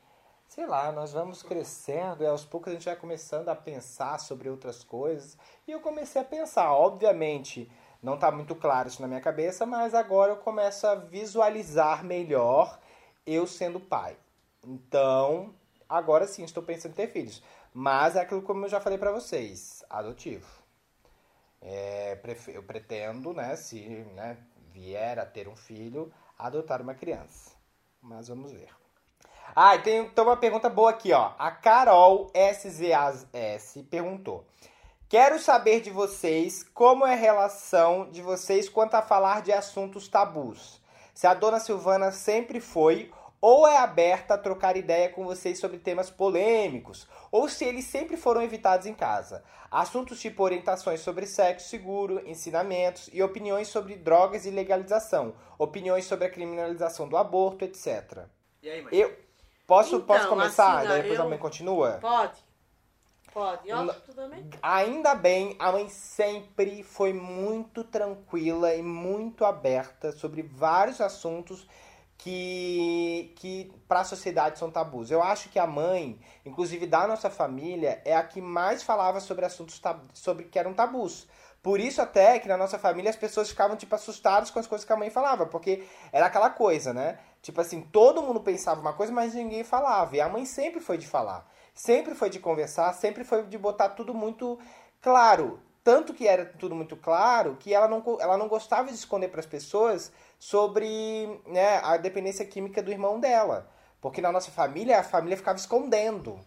sei 0.49 0.67
lá, 0.67 0.93
nós 0.93 1.15
vamos 1.15 1.43
crescendo 1.43 2.23
e 2.23 2.27
aos 2.27 2.45
poucos 2.45 2.71
a 2.71 2.75
gente 2.75 2.85
vai 2.85 2.95
começando 2.95 3.49
a 3.49 3.55
pensar 3.55 4.21
sobre 4.21 4.51
outras 4.51 4.85
coisas. 4.85 5.39
E 5.67 5.71
eu 5.73 5.81
comecei 5.81 6.21
a 6.21 6.25
pensar, 6.25 6.71
obviamente, 6.75 7.71
não 8.03 8.15
está 8.15 8.31
muito 8.33 8.55
claro 8.55 8.89
isso 8.89 9.01
na 9.01 9.07
minha 9.07 9.21
cabeça, 9.21 9.65
mas 9.65 9.95
agora 9.95 10.33
eu 10.33 10.37
começo 10.37 10.87
a 10.87 10.97
visualizar 10.97 12.05
melhor 12.05 12.79
eu 13.25 13.47
sendo 13.47 13.79
pai. 13.79 14.17
Então, 14.65 15.55
agora 15.89 16.27
sim, 16.27 16.43
estou 16.43 16.63
pensando 16.63 16.93
em 16.93 16.97
ter 16.97 17.07
filhos. 17.07 17.43
Mas 17.73 18.17
é 18.17 18.21
aquilo 18.21 18.43
como 18.43 18.65
eu 18.65 18.69
já 18.69 18.81
falei 18.81 18.99
para 18.99 19.13
vocês, 19.13 19.85
adotivo. 19.89 20.47
É, 21.61 22.19
eu 22.49 22.63
pretendo, 22.65 23.33
né, 23.33 23.55
se 23.55 23.81
né, 24.15 24.37
vier 24.73 25.19
a 25.21 25.25
ter 25.25 25.47
um 25.47 25.55
filho, 25.55 26.13
adotar 26.37 26.83
uma 26.83 26.95
criança. 26.95 27.53
Mas 28.01 28.27
vamos 28.27 28.51
ver. 28.51 28.69
Ah, 29.55 29.77
e 29.77 29.83
tem, 29.83 30.09
tem 30.09 30.25
uma 30.25 30.37
pergunta 30.37 30.69
boa 30.69 30.91
aqui, 30.91 31.13
ó. 31.13 31.35
A 31.39 31.51
Carol 31.53 32.33
SZAS 32.35 33.27
perguntou. 33.89 34.45
Quero 35.13 35.39
saber 35.39 35.83
de 35.83 35.91
vocês 35.91 36.63
como 36.73 37.07
é 37.07 37.13
a 37.13 37.17
relação 37.17 38.09
de 38.11 38.23
vocês 38.23 38.67
quanto 38.67 38.95
a 38.95 39.03
falar 39.03 39.43
de 39.43 39.53
assuntos 39.53 40.09
tabus. 40.09 40.81
Se 41.13 41.27
a 41.27 41.35
dona 41.35 41.61
Silvana 41.61 42.11
sempre 42.11 42.61
foi 42.61 43.13
ou 43.39 43.67
é 43.69 43.77
aberta 43.77 44.33
a 44.33 44.39
trocar 44.39 44.75
ideia 44.75 45.11
com 45.11 45.23
vocês 45.27 45.59
sobre 45.61 45.77
temas 45.77 46.09
polêmicos, 46.09 47.07
ou 47.31 47.47
se 47.47 47.63
eles 47.63 47.85
sempre 47.85 48.17
foram 48.17 48.41
evitados 48.41 48.87
em 48.87 48.95
casa. 48.95 49.45
Assuntos 49.71 50.19
tipo 50.19 50.43
orientações 50.43 51.01
sobre 51.01 51.27
sexo 51.27 51.69
seguro, 51.69 52.27
ensinamentos 52.27 53.11
e 53.13 53.23
opiniões 53.23 53.69
sobre 53.69 53.97
drogas 53.97 54.47
e 54.47 54.51
legalização, 54.51 55.35
opiniões 55.59 56.07
sobre 56.07 56.25
a 56.25 56.31
criminalização 56.31 57.07
do 57.07 57.19
aborto, 57.19 57.67
etc. 57.67 58.21
E 58.63 58.71
aí, 58.71 58.81
mãe? 58.81 58.95
Eu 58.95 59.15
posso, 59.67 59.97
Então, 59.97 60.07
posso 60.07 60.27
começar? 60.29 60.79
assim, 60.79 60.89
Daí 60.89 61.03
depois 61.03 61.19
eu- 61.19 61.27
a 61.27 61.29
mãe 61.29 61.39
continua? 61.39 61.99
Pode. 62.01 62.51
Pode. 63.33 63.69
E 63.69 63.73
Não- 63.73 63.87
ó, 63.89 63.93
tu 63.93 64.13
também? 64.15 64.49
Ainda 64.63 65.15
bem, 65.15 65.57
a 65.59 65.73
mãe 65.73 65.89
sempre 65.89 66.83
foi 66.83 67.13
muito 67.13 67.83
tranquila 67.85 68.75
e 68.75 68.83
muito 68.83 69.45
aberta 69.45 70.13
sobre 70.13 70.43
vários 70.43 71.01
assuntos 71.01 71.67
que, 72.19 73.33
que 73.37 73.73
para 73.89 74.01
a 74.01 74.05
sociedade 74.05 74.59
são 74.59 74.71
tabus. 74.71 75.11
Eu 75.11 75.23
acho 75.23 75.49
que 75.49 75.59
a 75.59 75.67
mãe, 75.67 76.19
inclusive 76.47 76.87
da 76.87 77.07
nossa 77.07 77.29
família, 77.29 78.01
é 78.05 78.15
a 78.15 78.23
que 78.23 78.41
mais 78.41 78.83
falava 78.83 79.19
sobre 79.21 79.45
assuntos 79.45 79.79
tab- 79.81 80.05
sobre 80.15 80.45
que 80.45 80.59
eram 80.59 80.73
tabus. 80.73 81.27
Por 81.61 81.79
isso 81.81 82.01
até 82.03 82.39
que 82.39 82.49
na 82.49 82.57
nossa 82.57 82.79
família 82.79 83.11
as 83.11 83.17
pessoas 83.17 83.49
ficavam 83.49 83.77
tipo 83.77 83.95
assustadas 83.95 84.51
com 84.51 84.59
as 84.59 84.67
coisas 84.67 84.85
que 84.85 84.93
a 84.93 84.97
mãe 84.97 85.11
falava, 85.11 85.47
porque 85.47 85.85
era 86.13 86.27
aquela 86.27 86.51
coisa, 86.51 86.93
né? 86.93 87.19
Tipo 87.41 87.61
assim, 87.61 87.81
todo 87.81 88.23
mundo 88.23 88.41
pensava 88.41 88.81
uma 88.81 88.93
coisa, 88.93 89.13
mas 89.13 89.35
ninguém 89.35 89.65
falava. 89.65 90.17
E 90.17 90.21
a 90.21 90.29
mãe 90.29 90.45
sempre 90.45 90.81
foi 90.81 90.99
de 90.99 91.07
falar, 91.07 91.49
sempre 91.75 92.15
foi 92.15 92.31
de 92.31 92.39
conversar, 92.39 92.93
sempre 92.93 93.25
foi 93.25 93.45
de 93.45 93.59
botar 93.59 93.91
tudo 93.91 94.15
muito 94.15 94.59
claro. 95.01 95.61
Tanto 95.85 96.15
que 96.15 96.29
era 96.29 96.47
tudo 96.47 96.77
muito 96.77 96.97
claro 96.97 97.57
que 97.59 97.75
ela 97.75 97.89
não, 97.89 98.03
ela 98.21 98.39
não 98.39 98.47
gostava 98.47 98.89
de 98.89 98.95
esconder 98.95 99.29
para 99.29 99.41
as 99.41 99.47
pessoas 99.47 100.13
sobre 100.39 101.41
né, 101.47 101.81
a 101.83 101.97
dependência 101.97 102.47
química 102.47 102.83
do 102.83 102.91
irmão 102.91 103.19
dela. 103.19 103.69
Porque 104.01 104.21
na 104.21 104.31
nossa 104.31 104.51
família, 104.51 105.01
a 105.01 105.03
família 105.03 105.37
ficava 105.37 105.59
escondendo. 105.59 106.39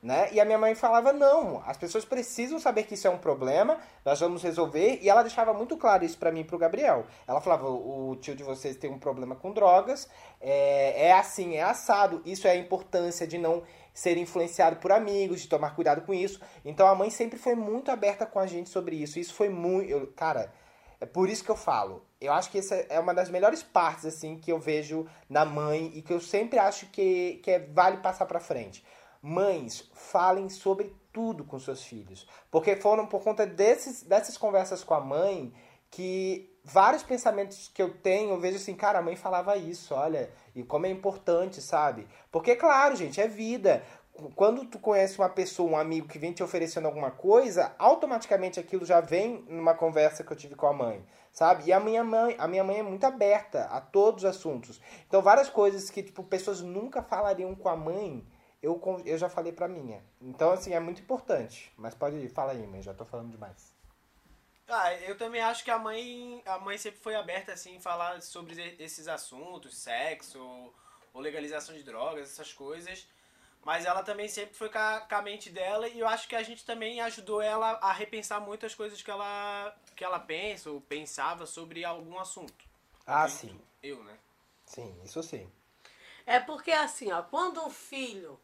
Né? 0.00 0.28
E 0.32 0.40
a 0.40 0.44
minha 0.44 0.58
mãe 0.58 0.76
falava: 0.76 1.12
não, 1.12 1.60
as 1.66 1.76
pessoas 1.76 2.04
precisam 2.04 2.60
saber 2.60 2.84
que 2.84 2.94
isso 2.94 3.08
é 3.08 3.10
um 3.10 3.18
problema, 3.18 3.78
nós 4.04 4.20
vamos 4.20 4.44
resolver. 4.44 5.00
E 5.02 5.10
ela 5.10 5.22
deixava 5.22 5.52
muito 5.52 5.76
claro 5.76 6.04
isso 6.04 6.16
pra 6.16 6.30
mim 6.30 6.40
e 6.40 6.44
pro 6.44 6.56
Gabriel. 6.56 7.04
Ela 7.26 7.40
falava: 7.40 7.68
o 7.68 8.16
tio 8.20 8.36
de 8.36 8.44
vocês 8.44 8.76
tem 8.76 8.90
um 8.90 8.98
problema 8.98 9.34
com 9.34 9.52
drogas, 9.52 10.08
é, 10.40 11.08
é 11.08 11.12
assim, 11.12 11.56
é 11.56 11.62
assado. 11.62 12.22
Isso 12.24 12.46
é 12.46 12.52
a 12.52 12.56
importância 12.56 13.26
de 13.26 13.38
não 13.38 13.64
ser 13.98 14.16
influenciado 14.16 14.76
por 14.76 14.92
amigos, 14.92 15.40
de 15.40 15.48
tomar 15.48 15.74
cuidado 15.74 16.02
com 16.02 16.14
isso. 16.14 16.40
Então 16.64 16.86
a 16.86 16.94
mãe 16.94 17.10
sempre 17.10 17.36
foi 17.36 17.56
muito 17.56 17.90
aberta 17.90 18.24
com 18.24 18.38
a 18.38 18.46
gente 18.46 18.68
sobre 18.70 18.94
isso. 18.94 19.18
Isso 19.18 19.34
foi 19.34 19.48
muito. 19.48 19.90
eu- 19.90 20.06
cara, 20.14 20.52
é 21.00 21.04
por 21.04 21.28
isso 21.28 21.42
que 21.42 21.50
eu 21.50 21.56
falo. 21.56 22.06
Eu 22.20 22.32
acho 22.32 22.48
que 22.48 22.58
essa 22.58 22.76
é 22.76 23.00
uma 23.00 23.12
das 23.12 23.28
melhores 23.28 23.60
partes 23.60 24.04
assim 24.06 24.38
que 24.38 24.52
eu 24.52 24.60
vejo 24.60 25.04
na 25.28 25.44
mãe 25.44 25.90
e 25.94 26.00
que 26.00 26.12
eu 26.12 26.20
sempre 26.20 26.60
acho 26.60 26.86
que, 26.90 27.40
que 27.42 27.50
é, 27.50 27.58
vale 27.58 27.96
passar 27.96 28.26
pra 28.26 28.38
frente. 28.38 28.84
Mães, 29.20 29.90
falem 29.92 30.48
sobre 30.48 30.94
tudo 31.12 31.42
com 31.42 31.58
seus 31.58 31.82
filhos. 31.82 32.24
Porque 32.52 32.76
foram 32.76 33.04
por 33.04 33.20
conta 33.24 33.44
desses, 33.44 34.04
dessas 34.04 34.38
conversas 34.38 34.84
com 34.84 34.94
a 34.94 35.00
mãe 35.00 35.52
que 35.90 36.56
vários 36.64 37.02
pensamentos 37.02 37.70
que 37.72 37.82
eu 37.82 37.90
tenho, 37.90 38.30
eu 38.30 38.40
vejo 38.40 38.56
assim, 38.56 38.74
cara, 38.74 38.98
a 38.98 39.02
mãe 39.02 39.16
falava 39.16 39.56
isso, 39.56 39.94
olha, 39.94 40.30
e 40.54 40.62
como 40.62 40.86
é 40.86 40.90
importante, 40.90 41.60
sabe? 41.60 42.06
Porque, 42.30 42.54
claro, 42.56 42.96
gente, 42.96 43.20
é 43.20 43.28
vida. 43.28 43.82
Quando 44.34 44.64
tu 44.64 44.80
conhece 44.80 45.16
uma 45.16 45.28
pessoa, 45.28 45.70
um 45.70 45.76
amigo 45.76 46.08
que 46.08 46.18
vem 46.18 46.32
te 46.32 46.42
oferecendo 46.42 46.86
alguma 46.86 47.10
coisa, 47.10 47.72
automaticamente 47.78 48.58
aquilo 48.58 48.84
já 48.84 49.00
vem 49.00 49.44
numa 49.48 49.74
conversa 49.74 50.24
que 50.24 50.32
eu 50.32 50.36
tive 50.36 50.56
com 50.56 50.66
a 50.66 50.72
mãe, 50.72 51.04
sabe? 51.30 51.64
E 51.66 51.72
a 51.72 51.78
minha 51.78 52.02
mãe, 52.02 52.34
a 52.36 52.48
minha 52.48 52.64
mãe 52.64 52.80
é 52.80 52.82
muito 52.82 53.04
aberta 53.04 53.64
a 53.66 53.80
todos 53.80 54.24
os 54.24 54.30
assuntos. 54.30 54.80
Então, 55.06 55.22
várias 55.22 55.48
coisas 55.48 55.88
que, 55.88 56.02
tipo, 56.02 56.24
pessoas 56.24 56.60
nunca 56.60 57.00
falariam 57.00 57.54
com 57.54 57.68
a 57.68 57.76
mãe, 57.76 58.26
eu, 58.60 58.80
eu 59.04 59.16
já 59.16 59.28
falei 59.28 59.52
pra 59.52 59.68
minha. 59.68 60.02
Então, 60.20 60.50
assim, 60.50 60.74
é 60.74 60.80
muito 60.80 61.00
importante. 61.00 61.72
Mas 61.76 61.94
pode 61.94 62.16
ir, 62.16 62.28
fala 62.28 62.52
aí, 62.52 62.66
mãe, 62.66 62.82
já 62.82 62.92
tô 62.92 63.04
falando 63.04 63.30
demais. 63.30 63.77
Ah, 64.68 64.92
eu 64.94 65.16
também 65.16 65.40
acho 65.40 65.64
que 65.64 65.70
a 65.70 65.78
mãe, 65.78 66.42
a 66.44 66.58
mãe 66.58 66.76
sempre 66.76 67.00
foi 67.00 67.14
aberta 67.14 67.52
assim 67.52 67.76
em 67.76 67.80
falar 67.80 68.20
sobre 68.20 68.76
esses 68.78 69.08
assuntos, 69.08 69.74
sexo, 69.76 70.38
ou 71.14 71.20
legalização 71.20 71.74
de 71.74 71.82
drogas, 71.82 72.30
essas 72.30 72.52
coisas. 72.52 73.06
Mas 73.64 73.86
ela 73.86 74.02
também 74.02 74.28
sempre 74.28 74.54
foi 74.54 74.68
com 74.68 74.78
a, 74.78 75.00
com 75.00 75.14
a 75.14 75.22
mente 75.22 75.50
dela 75.50 75.88
e 75.88 75.98
eu 75.98 76.06
acho 76.06 76.28
que 76.28 76.36
a 76.36 76.42
gente 76.42 76.64
também 76.64 77.00
ajudou 77.00 77.40
ela 77.40 77.72
a 77.82 77.92
repensar 77.92 78.40
muitas 78.40 78.74
coisas 78.74 79.02
que 79.02 79.10
ela, 79.10 79.74
que 79.96 80.04
ela 80.04 80.20
pensa 80.20 80.70
ou 80.70 80.80
pensava 80.80 81.46
sobre 81.46 81.84
algum 81.84 82.18
assunto. 82.18 82.64
Ah, 83.06 83.28
sim. 83.28 83.58
Eu, 83.82 84.02
né? 84.04 84.18
Sim, 84.66 84.94
isso 85.02 85.22
sim. 85.22 85.50
É 86.26 86.38
porque 86.38 86.70
assim, 86.70 87.10
ó, 87.10 87.22
quando 87.22 87.64
um 87.64 87.70
filho, 87.70 88.38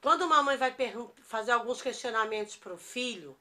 quando 0.00 0.22
uma 0.22 0.42
mãe 0.42 0.56
vai 0.56 0.74
fazer 1.22 1.52
alguns 1.52 1.82
questionamentos 1.82 2.56
para 2.56 2.72
o 2.72 2.78
filho, 2.78 3.36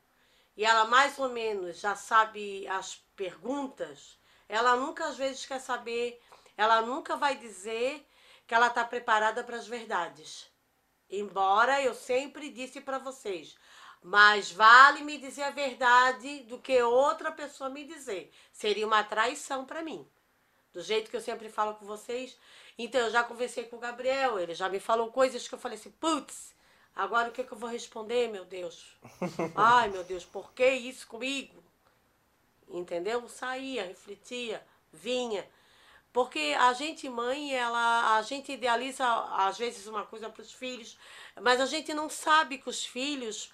e 0.56 0.66
ela 0.66 0.86
mais 0.86 1.18
ou 1.18 1.30
menos 1.30 1.80
já 1.80 1.96
sabe 1.96 2.68
as 2.68 2.96
perguntas, 3.16 4.20
ela 4.48 4.76
nunca 4.76 5.06
às 5.06 5.18
vezes 5.18 5.46
quer 5.46 5.60
saber, 5.60 6.22
ela 6.58 6.82
nunca 6.82 7.16
vai 7.16 7.38
dizer 7.38 8.08
que 8.46 8.54
ela 8.54 8.68
está 8.68 8.84
preparada 8.84 9.44
para 9.44 9.58
as 9.58 9.68
verdades. 9.68 10.52
Embora 11.10 11.82
eu 11.82 11.94
sempre 11.94 12.50
disse 12.50 12.82
para 12.82 12.98
vocês, 12.98 13.56
mas 14.02 14.52
vale 14.52 15.04
me 15.04 15.18
dizer 15.18 15.44
a 15.44 15.52
verdade 15.52 16.44
do 16.44 16.58
que 16.58 16.82
outra 16.82 17.32
pessoa 17.32 17.70
me 17.70 17.84
dizer. 17.84 18.34
Seria 18.52 18.88
uma 18.88 19.04
traição 19.04 19.66
para 19.66 19.84
mim. 19.84 20.08
Do 20.74 20.82
jeito 20.82 21.12
que 21.12 21.18
eu 21.18 21.22
sempre 21.22 21.50
falo 21.50 21.76
com 21.76 21.86
vocês. 21.86 22.38
Então, 22.78 23.02
eu 23.02 23.12
já 23.12 23.24
conversei 23.24 23.66
com 23.66 23.76
o 23.76 23.80
Gabriel, 23.80 24.40
ele 24.40 24.56
já 24.56 24.70
me 24.70 24.80
falou 24.80 25.12
coisas 25.12 25.48
que 25.48 25.54
eu 25.54 25.60
falei 25.60 25.78
assim, 25.78 25.92
putz, 25.92 26.56
agora 26.96 27.30
o 27.30 27.32
que, 27.32 27.44
que 27.44 27.52
eu 27.52 27.58
vou 27.58 27.70
responder, 27.70 28.30
meu 28.30 28.46
Deus? 28.46 28.98
Ai, 29.56 29.90
meu 29.90 30.04
Deus, 30.04 30.26
por 30.26 30.52
que 30.54 30.68
isso 30.70 31.08
comigo? 31.08 31.64
Entendeu? 32.70 33.28
Saía, 33.28 33.86
refletia, 33.86 34.66
vinha. 34.92 35.48
Porque 36.14 36.56
a 36.60 36.74
gente, 36.74 37.10
mãe, 37.10 37.56
ela, 37.56 38.18
a 38.18 38.22
gente 38.22 38.52
idealiza 38.52 39.06
às 39.36 39.58
vezes 39.58 39.88
uma 39.88 40.06
coisa 40.06 40.30
para 40.30 40.42
os 40.42 40.52
filhos, 40.52 40.98
mas 41.42 41.62
a 41.62 41.66
gente 41.66 41.94
não 41.94 42.10
sabe 42.10 42.58
que 42.58 42.70
os 42.70 42.86
filhos 42.86 43.52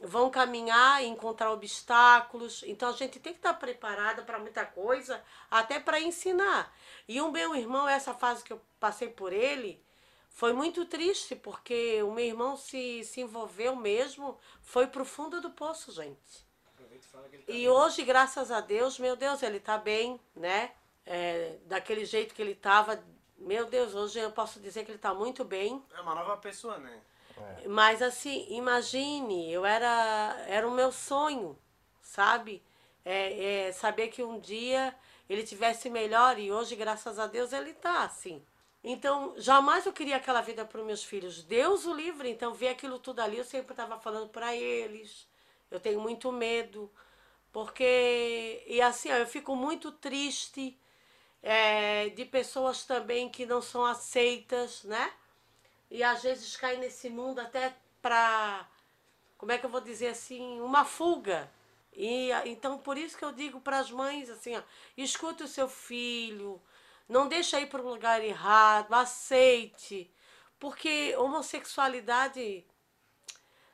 vão 0.00 0.30
caminhar 0.30 1.02
e 1.02 1.06
encontrar 1.06 1.50
obstáculos. 1.50 2.62
Então 2.66 2.90
a 2.90 2.92
gente 2.92 3.18
tem 3.18 3.32
que 3.32 3.38
estar 3.38 3.54
preparada 3.54 4.22
para 4.22 4.38
muita 4.38 4.64
coisa, 4.64 5.22
até 5.50 5.80
para 5.80 6.00
ensinar. 6.00 6.72
E 7.08 7.20
o 7.20 7.30
meu 7.30 7.54
irmão, 7.56 7.88
essa 7.88 8.14
fase 8.14 8.44
que 8.44 8.52
eu 8.52 8.60
passei 8.78 9.08
por 9.08 9.32
ele, 9.32 9.82
foi 10.36 10.52
muito 10.52 10.84
triste, 10.84 11.34
porque 11.34 12.02
o 12.02 12.12
meu 12.12 12.26
irmão 12.26 12.58
se, 12.58 13.02
se 13.04 13.22
envolveu 13.22 13.74
mesmo, 13.74 14.38
foi 14.60 14.86
pro 14.86 15.02
fundo 15.02 15.40
do 15.40 15.48
poço, 15.48 15.90
gente. 15.90 16.46
Aproveita 16.74 17.06
e 17.06 17.08
fala 17.08 17.26
que 17.26 17.36
ele 17.36 17.42
tá 17.42 17.52
E 17.54 17.66
hoje, 17.66 18.04
graças 18.04 18.50
a 18.50 18.60
Deus, 18.60 18.98
meu 18.98 19.16
Deus, 19.16 19.42
ele 19.42 19.58
tá 19.58 19.78
bem, 19.78 20.20
né? 20.34 20.72
É, 21.06 21.56
daquele 21.64 22.04
jeito 22.04 22.34
que 22.34 22.42
ele 22.42 22.54
tava. 22.54 23.02
Meu 23.38 23.64
Deus, 23.64 23.94
hoje 23.94 24.18
eu 24.18 24.30
posso 24.30 24.60
dizer 24.60 24.84
que 24.84 24.90
ele 24.90 24.98
tá 24.98 25.14
muito 25.14 25.42
bem. 25.42 25.82
É 25.94 26.02
uma 26.02 26.14
nova 26.14 26.36
pessoa, 26.36 26.76
né? 26.76 27.00
Mas 27.66 28.02
assim, 28.02 28.46
imagine, 28.50 29.50
eu 29.50 29.64
era, 29.64 30.36
era 30.46 30.68
o 30.68 30.70
meu 30.70 30.92
sonho, 30.92 31.58
sabe? 32.02 32.62
É, 33.02 33.68
é, 33.68 33.72
saber 33.72 34.08
que 34.08 34.22
um 34.22 34.38
dia 34.38 34.94
ele 35.30 35.44
tivesse 35.44 35.88
melhor 35.88 36.38
e 36.38 36.52
hoje, 36.52 36.76
graças 36.76 37.18
a 37.18 37.26
Deus, 37.26 37.54
ele 37.54 37.72
tá 37.72 38.04
assim. 38.04 38.44
Então, 38.88 39.34
jamais 39.36 39.84
eu 39.84 39.92
queria 39.92 40.16
aquela 40.16 40.40
vida 40.40 40.64
para 40.64 40.80
os 40.80 40.86
meus 40.86 41.02
filhos. 41.02 41.42
Deus 41.42 41.86
o 41.86 41.92
livre. 41.92 42.30
Então, 42.30 42.54
ver 42.54 42.68
aquilo 42.68 43.00
tudo 43.00 43.18
ali, 43.18 43.36
eu 43.36 43.44
sempre 43.44 43.72
estava 43.72 43.98
falando 43.98 44.28
para 44.28 44.54
eles. 44.54 45.26
Eu 45.68 45.80
tenho 45.80 46.00
muito 46.00 46.30
medo. 46.30 46.88
Porque, 47.50 48.62
e 48.64 48.80
assim, 48.80 49.08
eu 49.08 49.26
fico 49.26 49.56
muito 49.56 49.90
triste 49.90 50.78
é, 51.42 52.10
de 52.10 52.24
pessoas 52.24 52.84
também 52.84 53.28
que 53.28 53.44
não 53.44 53.60
são 53.60 53.84
aceitas, 53.84 54.84
né? 54.84 55.12
E 55.90 56.04
às 56.04 56.22
vezes 56.22 56.56
caem 56.56 56.78
nesse 56.78 57.10
mundo 57.10 57.40
até 57.40 57.74
para, 58.00 58.68
como 59.36 59.50
é 59.50 59.58
que 59.58 59.66
eu 59.66 59.70
vou 59.70 59.80
dizer 59.80 60.08
assim, 60.08 60.60
uma 60.60 60.84
fuga. 60.84 61.50
E 61.92 62.30
então 62.44 62.78
por 62.78 62.96
isso 62.96 63.18
que 63.18 63.24
eu 63.24 63.32
digo 63.32 63.60
para 63.60 63.78
as 63.78 63.90
mães 63.90 64.30
assim, 64.30 64.54
ó, 64.56 64.62
escute 64.96 65.42
o 65.42 65.48
seu 65.48 65.68
filho, 65.68 66.60
não 67.08 67.28
deixa 67.28 67.60
ir 67.60 67.68
para 67.68 67.82
o 67.82 67.88
lugar 67.88 68.22
errado, 68.22 68.92
aceite, 68.94 70.10
porque 70.58 71.14
homossexualidade 71.16 72.66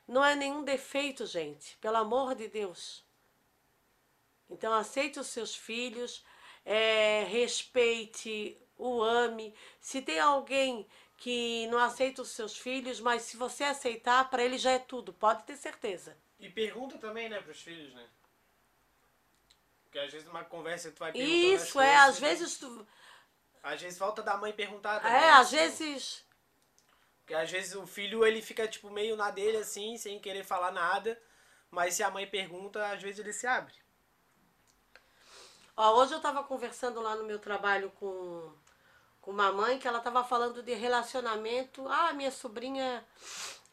não 0.07 0.23
é 0.23 0.35
nenhum 0.35 0.63
defeito, 0.63 1.25
gente, 1.25 1.77
pelo 1.77 1.97
amor 1.97 2.35
de 2.35 2.47
Deus. 2.47 3.03
Então 4.49 4.73
aceite 4.73 5.19
os 5.19 5.27
seus 5.27 5.55
filhos, 5.55 6.23
é, 6.65 7.23
respeite, 7.23 8.57
o 8.77 9.01
ame. 9.01 9.55
Se 9.79 10.01
tem 10.01 10.19
alguém 10.19 10.87
que 11.17 11.67
não 11.67 11.79
aceita 11.79 12.21
os 12.21 12.29
seus 12.29 12.57
filhos, 12.57 12.99
mas 12.99 13.23
se 13.23 13.37
você 13.37 13.63
aceitar, 13.63 14.29
para 14.29 14.43
ele 14.43 14.57
já 14.57 14.71
é 14.71 14.79
tudo, 14.79 15.13
pode 15.13 15.43
ter 15.43 15.55
certeza. 15.55 16.17
E 16.39 16.49
pergunta 16.49 16.97
também, 16.97 17.29
né, 17.29 17.41
pros 17.41 17.61
filhos, 17.61 17.93
né? 17.93 18.05
Porque 19.83 19.99
às 19.99 20.11
vezes 20.11 20.27
numa 20.27 20.43
conversa 20.43 20.91
tu 20.91 20.99
vai 20.99 21.11
perguntando 21.11 21.55
Isso 21.55 21.79
é, 21.79 21.85
coisas, 21.85 22.09
às 22.09 22.19
né? 22.19 22.27
vezes 22.27 22.57
tu, 22.57 22.87
Às 23.63 23.81
vezes 23.81 23.97
falta 23.97 24.21
da 24.21 24.35
mãe 24.35 24.51
perguntar 24.51 24.99
também. 24.99 25.17
é, 25.17 25.31
às 25.31 25.49
tipo, 25.49 25.61
vezes 25.61 26.25
Porque 27.21 27.33
às 27.33 27.49
vezes 27.49 27.73
o 27.75 27.87
filho 27.87 28.25
ele 28.25 28.41
fica 28.41 28.67
tipo 28.67 28.91
meio 28.91 29.15
na 29.15 29.31
dele 29.31 29.57
assim, 29.57 29.97
sem 29.97 30.19
querer 30.19 30.43
falar 30.43 30.71
nada. 30.71 31.19
Mas 31.71 31.95
se 31.95 32.03
a 32.03 32.11
mãe 32.11 32.27
pergunta, 32.27 32.85
às 32.85 33.01
vezes 33.01 33.19
ele 33.19 33.33
se 33.33 33.47
abre. 33.47 33.73
Ó, 35.75 35.95
hoje 35.95 36.13
eu 36.13 36.17
estava 36.17 36.43
conversando 36.43 37.01
lá 37.01 37.15
no 37.15 37.23
meu 37.23 37.39
trabalho 37.39 37.89
com, 37.91 38.53
com 39.19 39.31
uma 39.31 39.51
mãe 39.51 39.79
que 39.79 39.87
ela 39.87 39.97
estava 39.97 40.23
falando 40.23 40.61
de 40.61 40.73
relacionamento. 40.73 41.87
Ah, 41.87 42.13
minha 42.13 42.29
sobrinha 42.29 43.03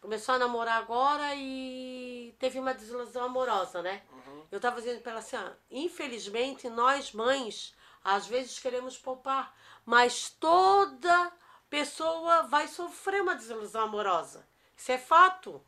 começou 0.00 0.36
a 0.36 0.38
namorar 0.38 0.78
agora 0.78 1.34
e 1.34 2.34
teve 2.38 2.58
uma 2.58 2.72
desilusão 2.72 3.24
amorosa, 3.24 3.82
né? 3.82 4.02
Eu 4.50 4.56
estava 4.56 4.80
dizendo 4.80 5.02
para 5.02 5.12
ela 5.12 5.20
assim, 5.20 5.36
ah, 5.36 5.52
infelizmente 5.70 6.68
nós 6.70 7.12
mães 7.12 7.74
às 8.02 8.26
vezes 8.26 8.58
queremos 8.58 8.96
poupar, 8.96 9.54
mas 9.84 10.30
toda 10.30 11.32
pessoa 11.68 12.42
vai 12.44 12.68
sofrer 12.68 13.22
uma 13.22 13.34
desilusão 13.34 13.82
amorosa. 13.82 14.46
Isso 14.76 14.92
é 14.92 14.98
fato. 14.98 15.62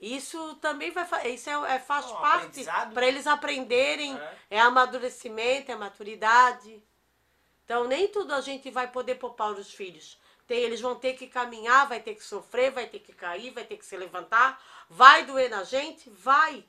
Isso 0.00 0.54
também 0.56 0.90
vai 0.90 1.06
isso 1.30 1.50
é, 1.50 1.74
é- 1.74 1.78
faz 1.78 2.06
É 2.06 2.08
um 2.08 2.16
parte 2.16 2.64
para 2.94 3.06
eles 3.06 3.26
aprenderem, 3.26 4.16
É. 4.16 4.36
é. 4.50 4.60
amadurecimento, 4.60 5.70
é 5.70 5.76
maturidade. 5.76 6.82
Então 7.64 7.84
nem 7.86 8.08
tudo 8.08 8.32
a 8.34 8.40
gente 8.40 8.70
vai 8.70 8.90
poder 8.90 9.16
poupar 9.16 9.52
os 9.52 9.72
filhos. 9.72 10.18
Tem, 10.46 10.58
eles 10.58 10.80
vão 10.80 10.96
ter 10.96 11.14
que 11.14 11.28
caminhar, 11.28 11.86
vai 11.86 12.00
ter 12.00 12.14
que 12.14 12.24
sofrer, 12.24 12.72
vai 12.72 12.86
ter 12.86 12.98
que 12.98 13.12
cair, 13.12 13.50
vai 13.52 13.64
ter 13.64 13.76
que 13.76 13.84
se 13.86 13.96
levantar, 13.96 14.60
vai 14.88 15.24
doer 15.24 15.48
na 15.48 15.62
gente, 15.62 16.10
vai. 16.10 16.64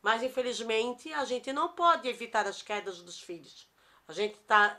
Mas 0.00 0.22
infelizmente 0.22 1.12
a 1.12 1.24
gente 1.24 1.52
não 1.52 1.70
pode 1.70 2.06
evitar 2.06 2.46
as 2.46 2.62
quedas 2.62 3.02
dos 3.02 3.18
filhos. 3.20 3.66
A 4.06 4.12
gente 4.12 4.36
tá 4.40 4.78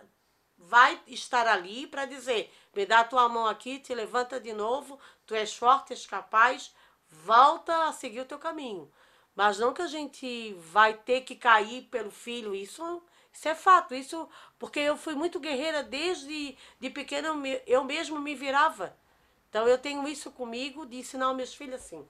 vai 0.59 1.01
estar 1.07 1.47
ali 1.47 1.87
para 1.87 2.05
dizer: 2.05 2.53
me 2.75 2.85
dá 2.85 2.99
a 2.99 3.03
tua 3.03 3.27
mão 3.29 3.47
aqui, 3.47 3.79
te 3.79 3.93
levanta 3.95 4.39
de 4.39 4.53
novo, 4.53 4.99
tu 5.25 5.33
és 5.35 5.55
forte, 5.55 5.93
és 5.93 6.05
capaz, 6.05 6.73
volta 7.09 7.85
a 7.87 7.93
seguir 7.93 8.21
o 8.21 8.25
teu 8.25 8.37
caminho. 8.39 8.91
Mas 9.35 9.57
não 9.59 9.73
que 9.73 9.81
a 9.81 9.87
gente 9.87 10.53
vai 10.59 10.93
ter 10.93 11.21
que 11.21 11.35
cair 11.35 11.83
pelo 11.83 12.11
filho, 12.11 12.53
isso, 12.53 13.01
isso 13.33 13.47
é 13.47 13.55
fato, 13.55 13.95
isso 13.95 14.27
porque 14.59 14.79
eu 14.79 14.97
fui 14.97 15.15
muito 15.15 15.39
guerreira 15.39 15.81
desde 15.83 16.57
de 16.79 16.89
pequena, 16.89 17.29
eu, 17.29 17.35
me- 17.35 17.61
eu 17.65 17.83
mesmo 17.83 18.19
me 18.19 18.35
virava. 18.35 18.95
Então 19.49 19.67
eu 19.67 19.77
tenho 19.77 20.07
isso 20.07 20.31
comigo 20.31 20.85
de 20.85 20.97
ensinar 20.97 21.31
os 21.31 21.37
meus 21.37 21.53
filhos 21.53 21.75
assim. 21.81 22.07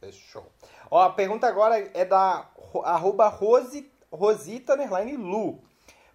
Fechou. 0.00 0.46
Ó, 0.90 1.00
a 1.00 1.10
pergunta 1.10 1.46
agora 1.46 1.78
é 1.94 2.04
da 2.04 2.50
ro- 2.56 2.82
arroba 2.82 3.28
Rose, 3.28 3.90
Rosita 4.10 4.74
Lu. 4.74 5.62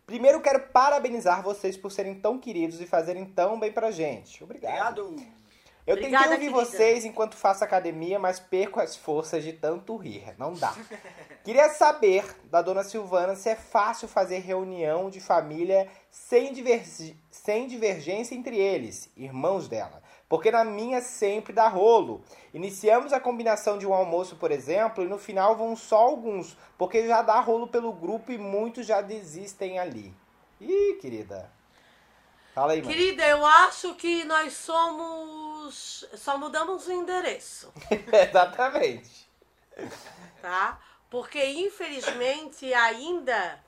Primeiro 0.07 0.41
quero 0.41 0.61
parabenizar 0.69 1.43
vocês 1.43 1.75
por 1.77 1.91
serem 1.91 2.15
tão 2.15 2.39
queridos 2.39 2.79
e 2.81 2.87
fazerem 2.87 3.25
tão 3.25 3.59
bem 3.59 3.71
pra 3.71 3.91
gente. 3.91 4.41
Obrigado. 4.43 5.03
Obrigado. 5.05 5.37
Eu 5.85 5.95
Obrigada, 5.95 6.23
tentei 6.29 6.47
ouvir 6.49 6.53
querida. 6.53 6.65
vocês 6.77 7.05
enquanto 7.05 7.35
faço 7.37 7.63
academia, 7.63 8.17
mas 8.19 8.39
perco 8.41 8.79
as 8.79 8.95
forças 8.97 9.41
de 9.43 9.53
tanto 9.53 9.95
rir. 9.95 10.33
Não 10.37 10.53
dá. 10.53 10.73
Queria 11.45 11.69
saber 11.69 12.25
da 12.45 12.61
dona 12.61 12.83
Silvana 12.83 13.35
se 13.35 13.47
é 13.49 13.55
fácil 13.55 14.07
fazer 14.07 14.39
reunião 14.39 15.09
de 15.09 15.19
família 15.21 15.87
sem, 16.11 16.51
divergi- 16.51 17.15
sem 17.31 17.67
divergência 17.67 18.35
entre 18.35 18.57
eles, 18.57 19.09
irmãos 19.15 19.67
dela. 19.69 20.01
Porque 20.29 20.51
na 20.51 20.65
minha 20.65 21.01
sempre 21.01 21.53
dá 21.53 21.67
rolo. 21.67 22.21
Iniciamos 22.53 23.13
a 23.13 23.19
combinação 23.19 23.77
de 23.77 23.87
um 23.87 23.93
almoço, 23.93 24.35
por 24.35 24.51
exemplo, 24.51 25.03
e 25.03 25.07
no 25.07 25.17
final 25.17 25.55
vão 25.55 25.75
só 25.75 25.97
alguns, 25.97 26.57
porque 26.77 27.07
já 27.07 27.21
dá 27.21 27.39
rolo 27.39 27.67
pelo 27.67 27.93
grupo 27.93 28.31
e 28.31 28.37
muitos 28.37 28.85
já 28.85 29.01
desistem 29.01 29.79
ali. 29.79 30.13
Ih, 30.59 30.97
querida. 30.99 31.49
Fala 32.53 32.73
aí, 32.73 32.81
mãe. 32.81 32.91
Querida, 32.91 33.25
eu 33.25 33.45
acho 33.45 33.93
que 33.95 34.25
nós 34.25 34.53
somos. 34.53 36.05
Só 36.15 36.37
mudamos 36.37 36.87
o 36.87 36.91
endereço. 36.91 37.71
Exatamente. 38.11 39.29
tá? 40.41 40.79
Porque 41.09 41.43
infelizmente 41.45 42.73
ainda 42.73 43.63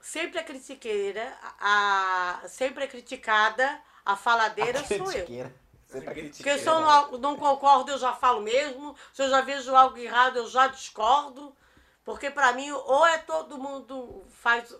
sempre 0.00 0.38
a 0.38 0.42
critiqueira, 0.42 1.32
a, 1.60 2.42
sempre 2.46 2.84
a 2.84 2.88
criticada, 2.88 3.80
a 4.04 4.16
faladeira 4.16 4.84
sou 4.84 5.12
eu. 5.12 5.50
Porque 5.88 6.58
se 6.58 6.68
eu 6.68 6.80
não, 6.80 7.12
não 7.18 7.36
concordo, 7.36 7.90
eu 7.90 7.98
já 7.98 8.12
falo 8.12 8.42
mesmo. 8.42 8.94
Se 9.12 9.22
eu 9.22 9.30
já 9.30 9.40
vejo 9.40 9.74
algo 9.74 9.96
errado, 9.96 10.36
eu 10.36 10.46
já 10.46 10.66
discordo. 10.66 11.56
Porque 12.04 12.30
pra 12.30 12.52
mim, 12.52 12.70
ou 12.70 13.06
é 13.06 13.18
todo 13.18 13.58
mundo 13.58 14.24
faz 14.28 14.74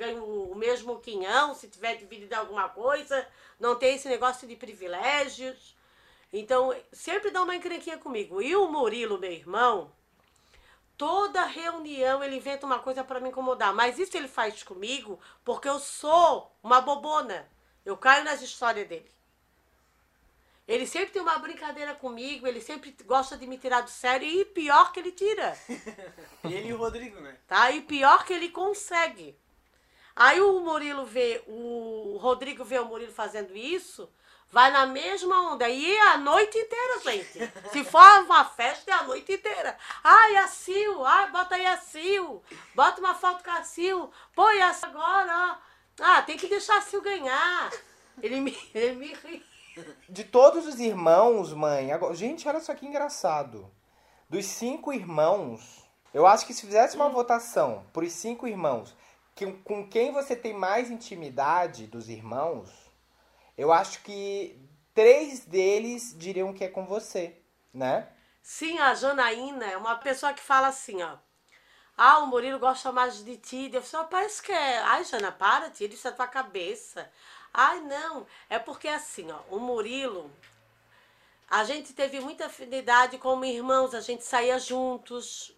ganha 0.00 0.22
o 0.22 0.54
mesmo 0.54 0.98
quinhão, 0.98 1.54
se 1.54 1.68
tiver 1.68 1.96
dividido 1.96 2.34
alguma 2.34 2.70
coisa, 2.70 3.26
não 3.58 3.76
tem 3.76 3.96
esse 3.96 4.08
negócio 4.08 4.48
de 4.48 4.56
privilégios. 4.56 5.76
Então, 6.32 6.74
sempre 6.90 7.30
dá 7.30 7.42
uma 7.42 7.54
encrenquinha 7.54 7.98
comigo. 7.98 8.40
E 8.40 8.56
o 8.56 8.66
Murilo, 8.66 9.18
meu 9.18 9.30
irmão, 9.30 9.92
toda 10.96 11.44
reunião 11.44 12.24
ele 12.24 12.36
inventa 12.36 12.64
uma 12.64 12.78
coisa 12.78 13.04
para 13.04 13.20
me 13.20 13.28
incomodar. 13.28 13.74
Mas 13.74 13.98
isso 13.98 14.16
ele 14.16 14.28
faz 14.28 14.62
comigo 14.62 15.20
porque 15.44 15.68
eu 15.68 15.78
sou 15.78 16.50
uma 16.62 16.80
bobona. 16.80 17.46
Eu 17.84 17.96
caio 17.96 18.24
nas 18.24 18.40
histórias 18.40 18.88
dele. 18.88 19.10
Ele 20.70 20.86
sempre 20.86 21.10
tem 21.10 21.20
uma 21.20 21.36
brincadeira 21.36 21.94
comigo, 21.94 22.46
ele 22.46 22.60
sempre 22.60 22.96
gosta 23.04 23.36
de 23.36 23.44
me 23.44 23.58
tirar 23.58 23.80
do 23.80 23.90
sério 23.90 24.28
e 24.28 24.44
pior 24.44 24.92
que 24.92 25.00
ele 25.00 25.10
tira. 25.10 25.58
Ele 26.44 26.68
e 26.68 26.72
o 26.72 26.76
Rodrigo, 26.76 27.20
né? 27.20 27.36
Tá? 27.48 27.72
E 27.72 27.82
pior 27.82 28.24
que 28.24 28.32
ele 28.32 28.48
consegue. 28.50 29.36
Aí 30.14 30.40
o 30.40 30.60
Murilo 30.60 31.04
vê, 31.04 31.42
o 31.48 32.16
Rodrigo 32.20 32.64
vê 32.64 32.78
o 32.78 32.84
Murilo 32.84 33.12
fazendo 33.12 33.54
isso, 33.56 34.08
vai 34.48 34.70
na 34.70 34.86
mesma 34.86 35.52
onda. 35.52 35.68
E 35.68 35.92
é 35.92 36.08
a 36.12 36.18
noite 36.18 36.56
inteira, 36.56 37.00
gente. 37.00 37.52
Se 37.72 37.82
for 37.82 38.22
uma 38.22 38.44
festa, 38.44 38.92
é 38.92 38.94
a 38.94 39.02
noite 39.02 39.32
inteira. 39.32 39.76
Ai, 40.04 40.36
a 40.36 40.46
Sil, 40.46 41.04
ai, 41.04 41.32
bota 41.32 41.56
aí 41.56 41.66
a 41.66 41.78
Sil. 41.82 42.40
Bota 42.76 43.00
uma 43.00 43.14
foto 43.16 43.42
com 43.42 43.50
a 43.50 43.64
Sil. 43.66 44.08
Põe 44.36 44.58
essa 44.60 44.86
agora, 44.86 45.58
ó. 45.98 46.04
Ah, 46.04 46.22
tem 46.22 46.36
que 46.36 46.46
deixar 46.46 46.78
a 46.78 46.82
Sil 46.86 47.02
ganhar. 47.02 47.72
Ele 48.22 48.40
me, 48.40 48.56
ele 48.72 48.94
me 48.94 49.14
ri. 49.14 49.49
De 50.08 50.24
todos 50.24 50.66
os 50.66 50.80
irmãos, 50.80 51.52
mãe. 51.52 51.92
Agora, 51.92 52.14
gente, 52.14 52.48
olha 52.48 52.60
só 52.60 52.74
que 52.74 52.86
engraçado. 52.86 53.70
Dos 54.28 54.46
cinco 54.46 54.92
irmãos, 54.92 55.84
eu 56.14 56.26
acho 56.26 56.46
que 56.46 56.54
se 56.54 56.62
fizesse 56.62 56.96
uma 56.96 57.08
votação 57.08 57.84
por 57.92 58.04
os 58.04 58.12
cinco 58.12 58.46
irmãos, 58.46 58.96
que, 59.34 59.50
com 59.64 59.88
quem 59.88 60.12
você 60.12 60.36
tem 60.36 60.52
mais 60.52 60.90
intimidade 60.90 61.86
dos 61.86 62.08
irmãos, 62.08 62.70
eu 63.56 63.72
acho 63.72 64.02
que 64.02 64.58
três 64.94 65.40
deles 65.40 66.14
diriam 66.16 66.52
que 66.52 66.64
é 66.64 66.68
com 66.68 66.84
você, 66.84 67.36
né? 67.72 68.08
Sim, 68.42 68.78
a 68.78 68.94
Janaína 68.94 69.66
é 69.66 69.76
uma 69.76 69.96
pessoa 69.96 70.32
que 70.32 70.42
fala 70.42 70.68
assim, 70.68 71.02
ó. 71.02 71.16
Ah, 71.96 72.20
o 72.20 72.26
Murilo 72.28 72.58
gosta 72.58 72.90
mais 72.90 73.22
de 73.22 73.36
ti. 73.36 73.70
Eu 73.70 73.82
falo, 73.82 74.08
parece 74.08 74.42
que 74.42 74.50
é. 74.50 74.78
Ai, 74.78 75.04
Jana, 75.04 75.30
para, 75.30 75.68
tira 75.68 75.92
isso 75.92 76.04
da 76.04 76.12
tua 76.12 76.26
cabeça. 76.26 77.10
Ai, 77.52 77.80
não. 77.80 78.26
É 78.48 78.58
porque 78.58 78.88
assim, 78.88 79.30
ó, 79.30 79.38
o 79.54 79.58
Murilo, 79.58 80.30
a 81.48 81.64
gente 81.64 81.92
teve 81.92 82.20
muita 82.20 82.46
afinidade 82.46 83.18
como 83.18 83.44
irmãos, 83.44 83.94
a 83.94 84.00
gente 84.00 84.24
saía 84.24 84.58
juntos, 84.58 85.52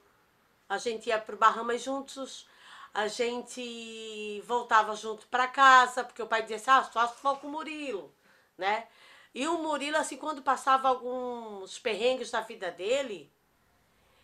a 0.68 0.78
gente 0.78 1.08
ia 1.08 1.18
pro 1.18 1.36
Bahamas 1.36 1.82
juntos, 1.82 2.46
a 2.94 3.08
gente 3.08 4.40
voltava 4.46 4.94
junto 4.96 5.26
para 5.28 5.48
casa, 5.48 6.04
porque 6.04 6.22
o 6.22 6.26
pai 6.26 6.42
dizia 6.42 6.56
assim, 6.56 6.70
ah, 6.70 6.84
só 6.84 7.06
se 7.08 7.20
for 7.20 7.38
com 7.38 7.48
o 7.48 7.50
Murilo, 7.50 8.12
né? 8.56 8.86
E 9.34 9.46
o 9.48 9.58
Murilo, 9.58 9.96
assim, 9.96 10.16
quando 10.16 10.42
passava 10.42 10.88
alguns 10.88 11.78
perrengues 11.78 12.30
da 12.30 12.40
vida 12.40 12.70
dele, 12.70 13.30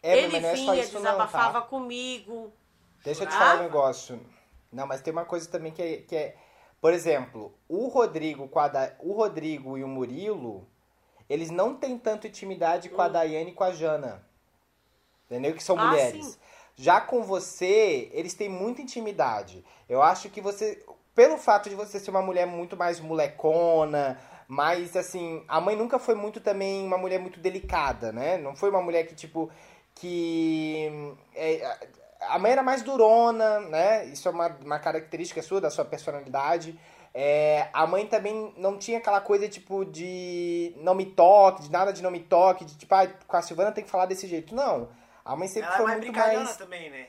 É, 0.02 0.16
ele 0.16 0.40
não 0.40 0.48
é 0.48 0.56
só 0.56 0.72
vinha, 0.72 0.74
não, 0.74 0.86
desabafava 0.86 1.62
tá? 1.62 1.68
comigo. 1.68 2.52
Deixa 3.04 3.24
eu 3.24 3.28
te 3.28 3.34
Ah. 3.34 3.38
falar 3.38 3.54
um 3.56 3.62
negócio. 3.62 4.20
Não, 4.72 4.86
mas 4.86 5.00
tem 5.00 5.12
uma 5.12 5.24
coisa 5.24 5.50
também 5.50 5.72
que 5.72 5.82
é, 5.82 5.96
que 6.02 6.14
é- 6.16 6.36
por 6.80 6.92
exemplo, 6.92 7.52
o 7.68 7.88
Rodrigo 7.88 8.48
com 8.48 8.58
a 8.58 8.68
Da- 8.68 8.92
o 9.00 9.12
Rodrigo 9.12 9.76
e 9.78 9.84
o 9.84 9.88
Murilo, 9.88 10.66
eles 11.28 11.50
não 11.50 11.74
têm 11.74 11.98
tanto 11.98 12.26
intimidade 12.26 12.88
com 12.88 13.02
a 13.02 13.08
Daiane 13.08 13.50
e 13.50 13.54
com 13.54 13.64
a 13.64 13.72
Jana. 13.72 14.24
Entendeu? 15.26 15.54
Que 15.54 15.62
são 15.62 15.76
Hum. 15.76 15.80
Ah, 15.80 15.86
mulheres. 15.88 16.26
sim. 16.26 16.36
Já 16.76 17.00
com 17.00 17.22
você, 17.22 18.08
eles 18.12 18.34
têm 18.34 18.48
muita 18.48 18.80
intimidade. 18.80 19.64
Eu 19.88 20.00
acho 20.00 20.30
que 20.30 20.40
você, 20.40 20.82
pelo 21.14 21.36
fato 21.36 21.68
de 21.68 21.74
você 21.74 21.98
ser 21.98 22.10
uma 22.10 22.22
mulher 22.22 22.46
muito 22.46 22.76
mais 22.76 23.00
molecona, 23.00 24.18
mais 24.46 24.96
assim, 24.96 25.44
a 25.48 25.60
mãe 25.60 25.74
nunca 25.76 25.98
foi 25.98 26.14
muito 26.14 26.40
também 26.40 26.86
uma 26.86 26.96
mulher 26.96 27.18
muito 27.18 27.40
delicada, 27.40 28.12
né? 28.12 28.38
Não 28.38 28.54
foi 28.54 28.70
uma 28.70 28.80
mulher 28.80 29.06
que 29.06 29.14
tipo 29.14 29.50
que 29.94 30.88
é, 31.34 31.78
a 32.20 32.38
mãe 32.38 32.52
era 32.52 32.62
mais 32.62 32.82
durona, 32.82 33.60
né? 33.60 34.06
Isso 34.06 34.28
é 34.28 34.30
uma, 34.30 34.48
uma 34.64 34.78
característica 34.78 35.42
sua, 35.42 35.60
da 35.60 35.70
sua 35.70 35.84
personalidade. 35.84 36.78
É, 37.14 37.68
a 37.72 37.86
mãe 37.86 38.06
também 38.06 38.52
não 38.56 38.78
tinha 38.78 38.98
aquela 38.98 39.20
coisa, 39.20 39.48
tipo, 39.48 39.84
de 39.84 40.74
não 40.78 40.94
me 40.94 41.06
toque, 41.06 41.62
de 41.62 41.70
nada 41.70 41.92
de 41.92 42.02
não 42.02 42.10
me 42.10 42.20
toque, 42.20 42.64
de 42.64 42.76
tipo, 42.76 42.94
ah, 42.94 43.06
com 43.26 43.36
a 43.36 43.42
Silvana 43.42 43.72
tem 43.72 43.84
que 43.84 43.90
falar 43.90 44.06
desse 44.06 44.26
jeito. 44.26 44.54
Não. 44.54 44.88
A 45.24 45.36
mãe 45.36 45.48
sempre 45.48 45.68
Ela 45.68 45.74
é 45.74 45.76
foi 45.76 45.86
mais 45.86 45.98
muito 45.98 46.12
brincalhona 46.12 46.44
mais 46.44 46.56
também, 46.56 46.90
né? 46.90 47.06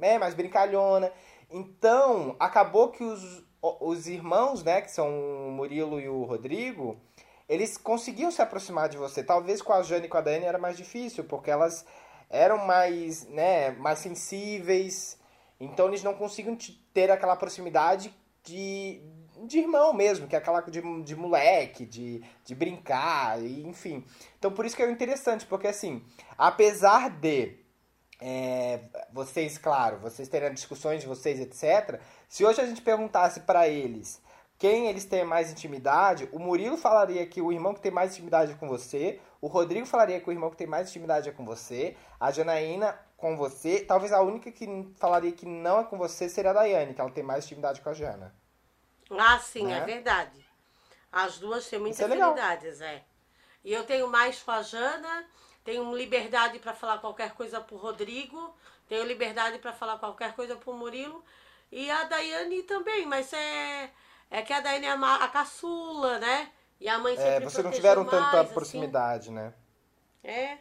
é, 0.00 0.18
mais 0.18 0.34
brincalhona. 0.34 1.12
Então, 1.50 2.36
acabou 2.38 2.90
que 2.90 3.04
os, 3.04 3.44
os 3.62 4.06
irmãos, 4.06 4.62
né, 4.62 4.80
que 4.80 4.90
são 4.90 5.08
o 5.08 5.50
Murilo 5.52 6.00
e 6.00 6.08
o 6.08 6.24
Rodrigo, 6.24 7.00
eles 7.48 7.76
conseguiam 7.76 8.30
se 8.30 8.42
aproximar 8.42 8.88
de 8.88 8.96
você. 8.96 9.22
Talvez 9.22 9.62
com 9.62 9.72
a 9.72 9.82
Jane 9.82 10.06
e 10.06 10.08
com 10.08 10.18
a 10.18 10.20
Dani 10.20 10.44
era 10.44 10.58
mais 10.58 10.76
difícil, 10.76 11.24
porque 11.24 11.50
elas 11.50 11.86
eram 12.28 12.58
mais, 12.58 13.26
né, 13.28 13.70
mais 13.72 13.98
sensíveis. 13.98 15.18
Então, 15.58 15.88
eles 15.88 16.02
não 16.02 16.14
conseguiam 16.14 16.56
te- 16.56 16.72
ter 16.92 17.10
aquela 17.10 17.36
proximidade 17.36 18.14
de, 18.44 19.00
de 19.44 19.58
irmão 19.58 19.92
mesmo, 19.92 20.26
que 20.26 20.34
é 20.34 20.38
aquela 20.38 20.60
de, 20.60 20.80
de 21.02 21.16
moleque, 21.16 21.84
de, 21.84 22.22
de 22.44 22.54
brincar, 22.54 23.42
e, 23.42 23.66
enfim. 23.66 24.04
Então, 24.38 24.52
por 24.52 24.64
isso 24.64 24.76
que 24.76 24.82
é 24.82 24.90
interessante, 24.90 25.46
porque 25.46 25.66
assim, 25.66 26.04
apesar 26.36 27.10
de 27.10 27.58
é, 28.20 28.80
vocês, 29.12 29.58
claro, 29.58 29.98
vocês 29.98 30.28
terem 30.28 30.52
discussões 30.52 31.00
de 31.00 31.06
vocês, 31.06 31.40
etc. 31.40 32.00
Se 32.28 32.44
hoje 32.44 32.60
a 32.60 32.66
gente 32.66 32.82
perguntasse 32.82 33.40
pra 33.40 33.68
eles 33.68 34.22
quem 34.58 34.86
eles 34.86 35.04
têm 35.04 35.24
mais 35.24 35.50
intimidade, 35.50 36.28
o 36.32 36.38
Murilo 36.38 36.78
falaria 36.78 37.26
que 37.26 37.42
o 37.42 37.52
irmão 37.52 37.74
que 37.74 37.80
tem 37.80 37.92
mais 37.92 38.12
intimidade 38.12 38.54
com 38.54 38.66
você, 38.66 39.20
o 39.40 39.46
Rodrigo 39.46 39.86
falaria 39.86 40.20
que 40.20 40.28
o 40.28 40.32
irmão 40.32 40.50
que 40.50 40.56
tem 40.56 40.66
mais 40.66 40.88
intimidade 40.88 41.28
é 41.28 41.32
com 41.32 41.44
você, 41.44 41.96
a 42.18 42.30
Janaína 42.30 42.98
com 43.16 43.36
você, 43.36 43.80
talvez 43.84 44.12
a 44.12 44.20
única 44.20 44.50
que 44.52 44.66
falaria 44.98 45.32
que 45.32 45.46
não 45.46 45.80
é 45.80 45.84
com 45.84 45.96
você 45.96 46.28
seria 46.28 46.50
a 46.50 46.54
Daiane, 46.54 46.94
que 46.94 47.00
ela 47.00 47.10
tem 47.10 47.24
mais 47.24 47.44
intimidade 47.44 47.80
com 47.80 47.88
a 47.88 47.94
Jana. 47.94 48.34
Ah, 49.10 49.38
sim, 49.38 49.66
Né? 49.66 49.78
é 49.78 49.84
verdade. 49.84 50.46
As 51.10 51.38
duas 51.38 51.68
têm 51.68 51.78
muitas 51.78 51.98
Isso 51.98 52.04
é 52.04 52.08
é. 52.80 53.04
E 53.64 53.72
eu 53.72 53.84
tenho 53.84 54.08
mais 54.08 54.42
com 54.42 54.50
a 54.50 54.62
Jana, 54.62 55.28
tenho 55.64 55.96
liberdade 55.96 56.58
para 56.58 56.74
falar 56.74 56.98
qualquer 56.98 57.32
coisa 57.32 57.60
pro 57.60 57.76
Rodrigo, 57.76 58.54
tenho 58.88 59.04
liberdade 59.04 59.58
para 59.58 59.72
falar 59.72 59.98
qualquer 59.98 60.34
coisa 60.34 60.56
pro 60.56 60.74
Murilo. 60.74 61.24
E 61.72 61.90
a 61.90 62.04
Daiane 62.04 62.62
também, 62.62 63.06
mas 63.06 63.32
é, 63.32 63.90
é 64.30 64.42
que 64.42 64.52
a 64.52 64.60
Daiane 64.60 64.86
é 64.86 64.90
a, 64.90 65.14
a 65.24 65.28
caçula, 65.28 66.18
né? 66.18 66.52
E 66.80 66.88
a 66.88 66.98
mãe 66.98 67.16
sempre 67.16 67.30
É, 67.30 67.40
vocês 67.40 67.64
não 67.64 67.70
tiveram 67.70 68.04
tanta 68.04 68.36
mais, 68.36 68.50
proximidade, 68.50 69.30
né? 69.30 69.52
Assim. 70.22 70.30
É. 70.30 70.58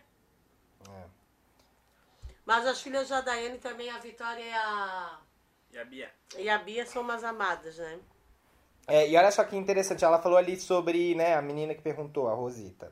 Mas 2.45 2.65
as 2.67 2.81
filhas 2.81 3.09
da 3.09 3.21
Daiane 3.21 3.57
também, 3.57 3.89
a 3.89 3.97
Vitória 3.99 4.43
e 4.43 4.53
a, 4.53 5.19
E 5.71 5.77
a 5.77 5.85
Bia? 5.85 6.11
e 6.37 6.49
a 6.49 6.57
Bia 6.59 6.85
são 6.85 7.01
umas 7.01 7.23
amadas, 7.23 7.77
né? 7.77 7.99
É, 8.87 9.09
e 9.09 9.17
olha 9.17 9.31
só 9.31 9.43
que 9.43 9.57
interessante, 9.57 10.05
ela 10.05 10.21
falou 10.21 10.37
ali 10.37 10.59
sobre, 10.59 11.15
né, 11.15 11.33
a 11.35 11.41
menina 11.41 11.73
que 11.73 11.81
perguntou, 11.81 12.29
a 12.29 12.35
Rosita. 12.35 12.91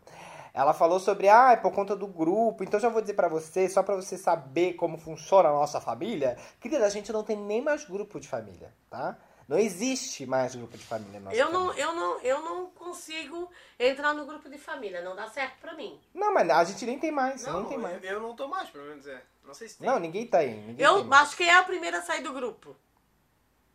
Ela 0.51 0.73
falou 0.73 0.99
sobre, 0.99 1.29
ah, 1.29 1.51
é 1.51 1.55
por 1.55 1.71
conta 1.71 1.95
do 1.95 2.07
grupo. 2.07 2.63
Então 2.63 2.79
já 2.79 2.89
vou 2.89 3.01
dizer 3.01 3.13
pra 3.15 3.27
você, 3.27 3.67
só 3.69 3.81
pra 3.81 3.95
você 3.95 4.17
saber 4.17 4.73
como 4.73 4.97
funciona 4.97 5.49
a 5.49 5.51
nossa 5.51 5.79
família, 5.79 6.37
querida, 6.59 6.85
a 6.85 6.89
gente 6.89 7.11
não 7.11 7.23
tem 7.23 7.35
nem 7.35 7.61
mais 7.61 7.85
grupo 7.85 8.19
de 8.19 8.27
família, 8.27 8.73
tá? 8.89 9.17
Não 9.47 9.57
existe 9.57 10.25
mais 10.25 10.55
grupo 10.55 10.77
de 10.77 10.85
família 10.85 11.21
Eu 11.33 11.51
não, 11.51 11.67
família. 11.67 11.83
eu, 11.83 11.93
não, 11.95 12.19
eu 12.21 12.41
não 12.41 12.65
consigo 12.71 13.51
entrar 13.77 14.13
no 14.13 14.25
grupo 14.25 14.49
de 14.49 14.57
família, 14.57 15.01
não 15.01 15.15
dá 15.15 15.29
certo 15.29 15.57
pra 15.59 15.73
mim. 15.73 15.99
Não, 16.13 16.33
mas 16.33 16.49
a 16.49 16.63
gente 16.63 16.85
nem 16.85 16.97
tem 16.97 17.11
mais, 17.11 17.45
Não, 17.45 17.59
nem 17.61 17.69
tem 17.69 17.77
mais. 17.77 18.03
eu, 18.03 18.19
não 18.21 18.35
tô 18.35 18.47
mais, 18.47 18.69
pelo 18.69 18.85
menos 18.85 19.05
é. 19.05 19.21
Não 19.43 19.53
sei 19.53 19.67
se 19.67 19.77
tem. 19.77 19.87
Não, 19.87 19.99
ninguém 19.99 20.25
tem. 20.25 20.55
Ninguém 20.55 20.75
tem 20.75 20.85
Eu 20.85 21.03
mais. 21.03 21.27
acho 21.27 21.37
que 21.37 21.43
é 21.43 21.53
a 21.55 21.63
primeira 21.63 21.99
a 21.99 22.01
sair 22.01 22.23
do 22.23 22.33
grupo. 22.33 22.75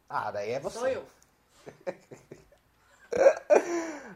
Ah, 0.09 0.31
daí 0.31 0.53
é 0.53 0.61
você. 0.61 0.78
Sou 0.78 0.89
eu. 0.89 1.07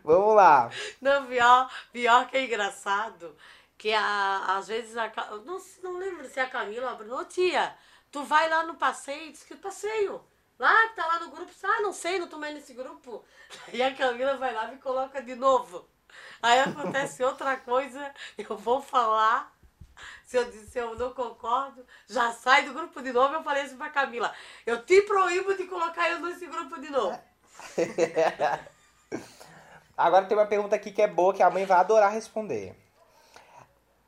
Vamos 0.04 0.34
lá. 0.34 0.70
Não, 1.00 1.26
pior, 1.26 1.70
pior 1.92 2.28
que 2.28 2.36
é 2.36 2.44
engraçado, 2.44 3.36
que 3.78 3.92
a, 3.92 4.56
às 4.56 4.68
vezes 4.68 4.96
a 4.96 5.10
não, 5.44 5.60
não 5.82 5.98
lembro 5.98 6.28
se 6.28 6.40
é 6.40 6.42
a 6.42 6.50
Camila 6.50 6.86
ou 6.86 6.92
a 6.92 6.94
Bruna, 6.94 7.16
ô 7.16 7.24
tia, 7.24 7.74
tu 8.10 8.24
vai 8.24 8.48
lá 8.48 8.64
no 8.64 8.74
passeio, 8.74 9.32
diz 9.32 9.42
que 9.44 9.54
passeio. 9.54 10.22
Lá, 10.62 10.88
que 10.90 10.94
tá 10.94 11.04
lá 11.08 11.18
no 11.18 11.32
grupo, 11.32 11.50
ah, 11.64 11.80
não 11.80 11.92
sei, 11.92 12.20
não 12.20 12.28
tô 12.28 12.38
mais 12.38 12.54
nesse 12.54 12.72
grupo. 12.72 13.24
E 13.74 13.82
a 13.82 13.92
Camila 13.92 14.36
vai 14.36 14.54
lá 14.54 14.68
e 14.68 14.76
me 14.76 14.80
coloca 14.80 15.20
de 15.20 15.34
novo. 15.34 15.88
Aí 16.40 16.60
acontece 16.60 17.20
outra 17.24 17.56
coisa, 17.56 18.14
eu 18.38 18.56
vou 18.56 18.80
falar, 18.80 19.52
se 20.24 20.36
eu, 20.36 20.52
se 20.52 20.78
eu 20.78 20.94
não 20.94 21.12
concordo, 21.12 21.84
já 22.08 22.30
sai 22.30 22.64
do 22.64 22.74
grupo 22.74 23.02
de 23.02 23.12
novo, 23.12 23.34
eu 23.34 23.42
falei 23.42 23.64
assim 23.64 23.76
pra 23.76 23.90
Camila, 23.90 24.32
eu 24.64 24.84
te 24.84 25.02
proíbo 25.02 25.52
de 25.56 25.64
colocar 25.64 26.08
eu 26.10 26.20
nesse 26.20 26.46
grupo 26.46 26.80
de 26.80 26.90
novo. 26.90 27.18
Agora 29.98 30.26
tem 30.26 30.38
uma 30.38 30.46
pergunta 30.46 30.76
aqui 30.76 30.92
que 30.92 31.02
é 31.02 31.08
boa, 31.08 31.34
que 31.34 31.42
a 31.42 31.50
mãe 31.50 31.64
vai 31.64 31.78
adorar 31.78 32.12
responder. 32.12 32.72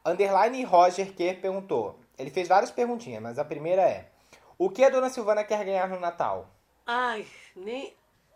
Underline 0.06 0.62
Roger 0.62 1.12
Kerr 1.16 1.40
perguntou: 1.40 1.98
Ele 2.16 2.31
fez 2.31 2.47
várias 2.47 2.70
perguntinhas, 2.70 3.20
mas 3.20 3.40
a 3.40 3.44
primeira 3.44 3.82
é: 3.82 4.14
O 4.59 4.70
que 4.70 4.85
a 4.85 4.90
dona 4.90 5.09
Silvana 5.10 5.44
quer 5.44 5.64
ganhar 5.64 5.89
no 5.89 5.98
Natal? 6.01 6.48
Ai, 6.86 7.26
nem. 7.56 7.94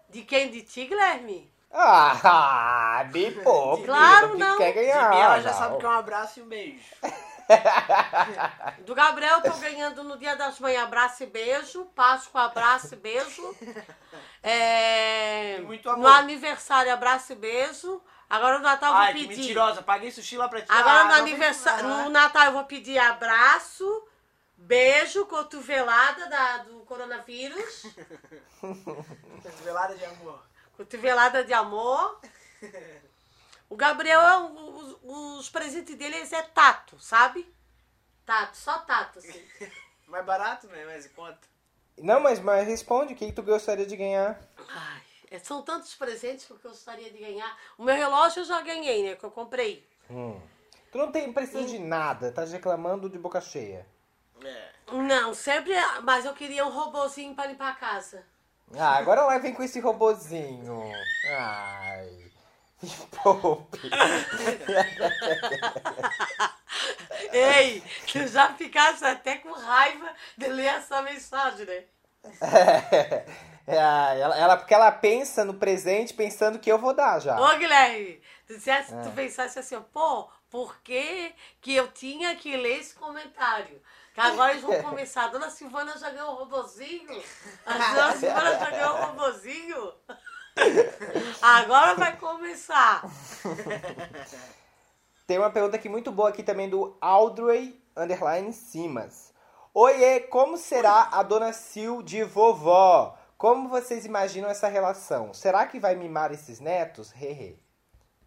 De 0.08 0.22
quem? 0.22 0.50
De 0.50 0.62
ti, 0.62 0.86
Guilherme? 0.86 1.52
Ah, 1.72 3.04
me 3.12 3.30
poupe. 3.42 3.84
Claro, 3.84 4.32
que 4.32 4.38
não. 4.38 4.56
quer 4.56 4.72
De 4.72 4.80
ganhar? 4.80 5.10
mim, 5.10 5.16
ela 5.20 5.40
já 5.40 5.50
não. 5.50 5.58
sabe 5.58 5.78
que 5.78 5.84
é 5.84 5.88
um 5.88 5.92
abraço 5.92 6.40
e 6.40 6.42
um 6.42 6.46
beijo. 6.48 6.82
Do 8.84 8.94
Gabriel, 8.94 9.36
eu 9.36 9.52
tô 9.52 9.58
ganhando 9.58 10.04
no 10.04 10.18
Dia 10.18 10.36
das 10.36 10.58
Mães 10.60 10.78
abraço 10.78 11.22
e 11.22 11.26
beijo. 11.26 11.84
Páscoa, 11.94 12.42
abraço 12.44 12.94
e 12.94 12.96
beijo. 12.96 13.54
É, 14.42 15.58
muito 15.62 15.88
amor. 15.88 16.02
No 16.02 16.08
aniversário, 16.08 16.92
abraço 16.92 17.32
e 17.32 17.36
beijo. 17.36 18.00
Agora 18.28 18.58
no 18.58 18.64
Natal 18.64 18.90
eu 18.90 18.96
vou 18.96 19.02
Ai, 19.06 19.12
pedir. 19.14 19.28
mentirosa. 19.28 19.82
Paguei 19.82 20.10
sushi 20.10 20.36
lá 20.36 20.48
pra 20.48 20.60
ti. 20.60 20.66
Agora 20.70 21.00
Ah, 21.00 21.04
no 21.04 21.12
aniversário, 21.14 21.88
no 21.88 22.10
Natal 22.10 22.44
eu 22.46 22.52
vou 22.52 22.64
pedir 22.64 22.98
abraço, 22.98 24.06
beijo, 24.58 25.24
cotovelada 25.26 26.26
da, 26.28 26.58
do 26.58 26.80
coronavírus, 26.80 27.84
Velada 29.64 29.94
de 29.96 30.04
amor. 30.04 30.42
cotovelada 30.76 31.44
de 31.44 31.52
amor. 31.54 32.20
O 33.70 33.76
Gabriel, 33.76 34.20
é 34.20 34.38
um- 34.38 34.76
os, 34.76 34.96
os 35.38 35.50
presentes 35.50 35.94
dele 35.94 36.16
é 36.16 36.42
tato, 36.42 36.98
sabe? 37.00 37.46
Tato, 38.26 38.56
só 38.56 38.78
tato, 38.80 39.18
assim. 39.20 39.42
Mais 40.06 40.24
barato, 40.24 40.66
né? 40.68 40.84
Mais 40.86 41.06
em 41.06 41.10
conta. 41.10 41.38
Não, 41.98 42.18
mas, 42.20 42.40
mas 42.40 42.66
responde, 42.66 43.12
o 43.12 43.16
que 43.16 43.32
tu 43.32 43.42
gostaria 43.42 43.84
de 43.86 43.96
ganhar? 43.96 44.40
Ai, 44.68 45.02
é- 45.30 45.38
são 45.38 45.62
tantos 45.62 45.94
presentes 45.94 46.46
que 46.46 46.52
eu 46.52 46.58
gostaria 46.62 47.10
de 47.10 47.18
ganhar. 47.18 47.56
O 47.76 47.84
meu 47.84 47.94
relógio 47.94 48.40
eu 48.40 48.44
já 48.44 48.60
ganhei, 48.62 49.02
né? 49.04 49.16
Que 49.16 49.24
eu 49.24 49.30
comprei. 49.30 49.86
Tu 50.90 50.96
não 50.96 51.12
tem 51.12 51.30
precisa 51.32 51.64
de 51.64 51.78
nada, 51.78 52.32
tá 52.32 52.44
reclamando 52.44 53.10
de 53.10 53.18
boca 53.18 53.40
cheia. 53.42 53.86
É. 54.44 54.68
Não, 54.92 55.34
sempre. 55.34 55.72
Mas 56.02 56.24
eu 56.24 56.32
queria 56.34 56.64
um 56.66 56.70
robozinho 56.70 57.34
pra 57.34 57.46
limpar 57.46 57.70
a 57.70 57.74
casa. 57.74 58.24
Ah, 58.76 58.96
agora 58.96 59.22
ela 59.22 59.38
vem 59.38 59.54
com 59.54 59.62
esse 59.62 59.80
robozinho. 59.80 60.82
Ai. 61.30 62.28
Me 62.82 62.90
poupe. 63.22 63.90
Ei, 67.32 67.82
tu 68.12 68.26
já 68.28 68.52
ficasse 68.54 69.04
até 69.04 69.36
com 69.38 69.52
raiva 69.52 70.12
de 70.36 70.46
ler 70.48 70.66
essa 70.66 71.02
mensagem, 71.02 71.66
né? 71.66 71.84
É, 73.70 73.76
ela, 74.18 74.34
ela- 74.38 74.56
porque 74.56 74.72
ela 74.72 74.90
pensa 74.90 75.44
no 75.44 75.52
presente 75.52 76.14
pensando 76.14 76.58
que 76.58 76.72
eu 76.72 76.78
vou 76.78 76.94
dar 76.94 77.20
já. 77.20 77.38
Ô, 77.38 77.58
Guilherme, 77.58 78.18
tu, 78.46 78.54
dissesse, 78.54 78.94
É. 78.94 79.02
tu 79.02 79.10
pensasse 79.10 79.58
assim, 79.58 79.78
pô, 79.92 80.26
por 80.48 80.80
que, 80.80 81.34
que 81.60 81.74
eu 81.76 81.86
tinha 81.92 82.34
que 82.34 82.56
ler 82.56 82.78
esse 82.80 82.94
comentário? 82.94 83.78
Que 84.18 84.22
agora 84.22 84.50
eles 84.50 84.64
vão 84.64 84.82
começar. 84.82 85.26
A 85.26 85.28
dona 85.28 85.48
Silvana 85.48 85.96
já 85.96 86.10
ganhou 86.10 86.32
um 86.32 86.34
robozinho? 86.38 87.22
A 87.64 87.72
dona 87.94 88.16
Silvana 88.16 88.58
já 88.58 88.70
ganhou 88.70 88.96
um 88.96 89.04
robozinho? 89.04 89.92
Agora 91.40 91.94
vai 91.94 92.16
começar. 92.16 93.04
Tem 95.24 95.38
uma 95.38 95.50
pergunta 95.50 95.76
aqui 95.76 95.88
muito 95.88 96.10
boa 96.10 96.30
aqui 96.30 96.42
também 96.42 96.68
do 96.68 96.98
Audrey 97.00 97.80
Underline 97.96 98.52
Simas. 98.52 99.32
Oiê, 99.72 100.18
como 100.18 100.58
será 100.58 101.10
a 101.12 101.22
dona 101.22 101.52
Sil 101.54 102.02
de 102.02 102.24
vovó? 102.24 103.16
Como 103.36 103.68
vocês 103.68 104.04
imaginam 104.04 104.50
essa 104.50 104.66
relação? 104.66 105.32
Será 105.32 105.64
que 105.64 105.78
vai 105.78 105.94
mimar 105.94 106.32
esses 106.32 106.58
netos? 106.58 107.12
Hehe. 107.12 107.62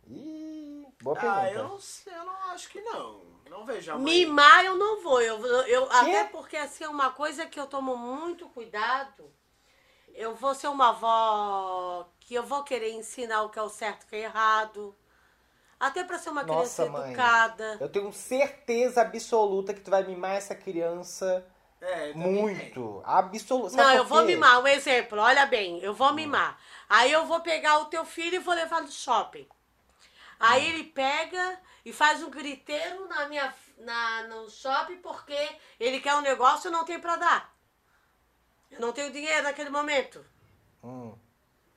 Ih, 0.08 0.88
boa 1.04 1.18
pergunta. 1.18 1.42
Ah, 1.42 1.52
eu 1.52 1.68
não 1.68 1.80
sei, 1.82 2.14
eu 2.14 2.24
não 2.24 2.52
acho 2.54 2.70
que 2.70 2.80
não. 2.80 3.31
Não 3.52 3.66
vejo 3.66 3.92
a 3.92 3.96
mãe. 3.96 4.04
Mimar 4.06 4.64
eu 4.64 4.78
não 4.78 5.04
vou. 5.04 5.22
Eu, 5.22 5.46
eu, 5.68 5.86
Quê? 5.88 5.96
até 5.98 6.24
porque 6.24 6.56
assim, 6.56 6.86
é 6.86 6.90
uma 6.90 7.12
coisa 7.12 7.46
que 7.46 7.60
eu 7.60 7.68
tomo 7.68 7.98
muito 7.98 8.48
cuidado. 8.48 9.30
Eu 10.14 10.34
vou 10.36 10.56
ser 10.56 10.68
uma 10.70 10.90
avó 10.90 12.10
que 12.22 12.34
eu 12.34 12.44
vou 12.44 12.64
querer 12.64 12.92
ensinar 12.94 13.42
o 13.44 13.50
que 13.50 13.60
é 13.60 13.62
o 13.62 13.68
certo 13.70 14.04
e 14.04 14.06
o 14.06 14.08
que 14.10 14.16
é 14.16 14.20
errado. 14.24 14.96
Até 15.78 16.04
pra 16.06 16.18
ser 16.18 16.30
uma 16.30 16.44
Nossa, 16.44 16.84
criança 16.86 16.86
mãe. 16.86 17.08
educada. 17.10 17.78
Eu 17.82 17.90
tenho 17.90 18.14
certeza 18.14 19.02
absoluta 19.02 19.74
que 19.74 19.82
tu 19.82 19.92
vai 19.92 20.04
mimar 20.04 20.36
essa 20.38 20.56
criança 20.56 21.46
É, 21.82 22.14
muito. 22.14 23.02
Absoluta. 23.04 23.76
Não, 23.76 23.92
eu 23.94 24.06
vou 24.06 24.24
mimar. 24.24 24.62
Um 24.62 24.68
exemplo, 24.68 25.20
olha 25.20 25.46
bem, 25.46 25.80
eu 25.80 25.94
vou 25.94 26.14
mimar. 26.14 26.58
Aí 26.88 27.12
eu 27.12 27.26
vou 27.26 27.42
pegar 27.42 27.80
o 27.80 27.86
teu 27.86 28.06
filho 28.06 28.36
e 28.36 28.40
vou 28.40 28.54
levar 28.54 28.82
no 28.82 28.92
shopping. 28.92 29.46
Aí 30.40 30.66
ele 30.70 30.84
pega 30.86 31.60
e 31.84 31.92
faz 31.92 32.22
um 32.22 32.30
griteiro 32.30 33.08
na 33.08 33.28
minha, 33.28 33.54
na, 33.80 34.24
no 34.24 34.50
shopping 34.50 34.98
porque 34.98 35.38
ele 35.80 36.00
quer 36.00 36.16
um 36.16 36.22
negócio 36.22 36.68
e 36.68 36.70
eu 36.70 36.72
não 36.72 36.86
tenho 36.86 37.02
pra 37.02 37.16
dar. 37.16 37.54
Eu 38.70 38.80
não 38.80 38.94
tenho 38.94 39.12
dinheiro 39.12 39.44
naquele 39.44 39.70
momento. 39.70 40.24
Hum. 40.84 41.14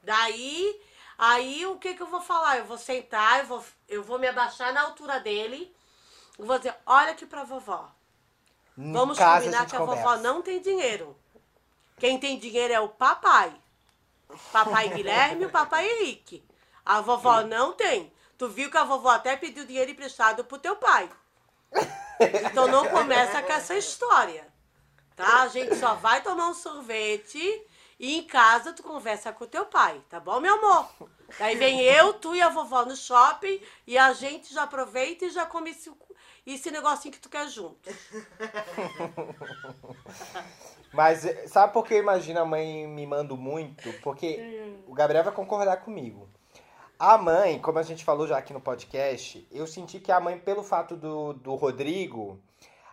Daí, 0.03 0.81
aí 1.19 1.67
o 1.67 1.79
que 1.79 1.95
que 1.95 2.03
eu 2.03 2.07
vou 2.07 2.21
falar? 2.21 2.59
Eu 2.59 2.67
vou 2.67 2.79
sentar, 2.79 3.41
eu 3.41 3.47
vou, 3.47 3.65
eu 3.89 4.03
vou 4.03 4.19
me 4.19 4.29
abaixar 4.29 4.73
na 4.73 4.83
altura 4.83 5.19
dele. 5.19 5.75
Eu 6.39 6.47
vou 6.47 6.59
dizer, 6.59 6.75
olha 6.87 7.13
aqui 7.13 7.27
pra 7.27 7.45
vovó. 7.45 7.91
Em 8.77 8.93
Vamos 8.93 9.19
combinar 9.19 9.61
gente 9.61 9.71
que 9.71 9.77
a 9.77 9.81
vovó 9.81 9.95
conversa. 9.95 10.23
não 10.23 10.43
tem 10.43 10.61
dinheiro. 10.61 11.17
Quem 11.99 12.19
tem 12.19 12.39
dinheiro 12.39 12.75
é 12.75 12.81
o 12.81 12.89
papai. 12.89 13.55
Papai 14.53 14.89
Guilherme 14.95 15.43
e 15.43 15.47
o 15.47 15.51
papai 15.51 15.89
Henrique. 15.89 16.45
A 16.85 17.01
vovó 17.01 17.43
não 17.43 17.73
tem. 17.73 18.13
Tu 18.45 18.49
viu 18.51 18.71
que 18.71 18.77
a 18.77 18.85
vovó 18.85 19.09
até 19.09 19.39
pediu 19.39 19.65
dinheiro 19.65 19.91
emprestado 19.91 20.45
pro 20.45 20.59
teu 20.59 20.77
pai. 20.77 21.09
Então 22.45 22.69
não 22.69 22.87
começa 22.91 23.41
com 23.41 23.51
essa 23.51 23.75
história. 23.75 24.47
Tá? 25.17 25.45
A 25.45 25.49
gente 25.49 25.75
só 25.77 25.95
vai 25.95 26.23
tomar 26.23 26.49
um 26.49 26.55
sorvete 26.55 27.41
e 27.99 28.19
em 28.19 28.23
casa 28.27 28.75
tu 28.75 28.83
conversa 28.83 29.33
com 29.33 29.45
o 29.45 29.49
teu 29.49 29.65
pai, 29.65 29.99
tá 30.11 30.21
bom, 30.21 30.41
meu 30.41 30.57
amor? 30.57 30.91
Daí 31.39 31.57
vem 31.57 31.81
eu, 31.81 32.13
tu 32.13 32.35
e 32.35 32.43
a 32.43 32.51
vovó 32.51 32.85
no 32.85 32.95
shopping 32.95 33.63
e 33.87 33.97
a 33.97 34.13
gente 34.13 34.53
já 34.53 34.65
aproveita 34.65 35.25
e 35.25 35.31
já 35.31 35.47
come 35.47 35.71
esse, 35.71 35.91
esse 36.47 36.71
negocinho 36.71 37.15
que 37.15 37.21
tu 37.21 37.31
quer 37.31 37.49
junto. 37.49 37.89
Mas 40.93 41.23
sabe 41.49 41.73
por 41.73 41.87
que 41.87 41.95
eu 41.95 41.99
imagino 41.99 42.41
a 42.41 42.45
mãe 42.45 42.87
mimando 42.87 43.39
muito? 43.39 43.91
Porque 44.03 44.85
o 44.87 44.93
Gabriel 44.93 45.25
vai 45.25 45.33
concordar 45.33 45.79
comigo. 45.79 46.29
A 46.99 47.19
mãe, 47.19 47.59
como 47.59 47.79
a 47.79 47.83
gente 47.83 48.05
falou 48.05 48.27
já 48.27 48.39
aqui 48.39 48.53
no 48.53 48.61
podcast, 48.61 49.47
eu 49.51 49.67
senti 49.67 49.99
que 49.99 50.13
a 50.13 50.21
mãe, 50.21 50.39
pelo 50.39 50.63
fato 50.63 50.97
do, 50.97 51.33
do 51.35 51.55
Rodrigo, 51.55 52.39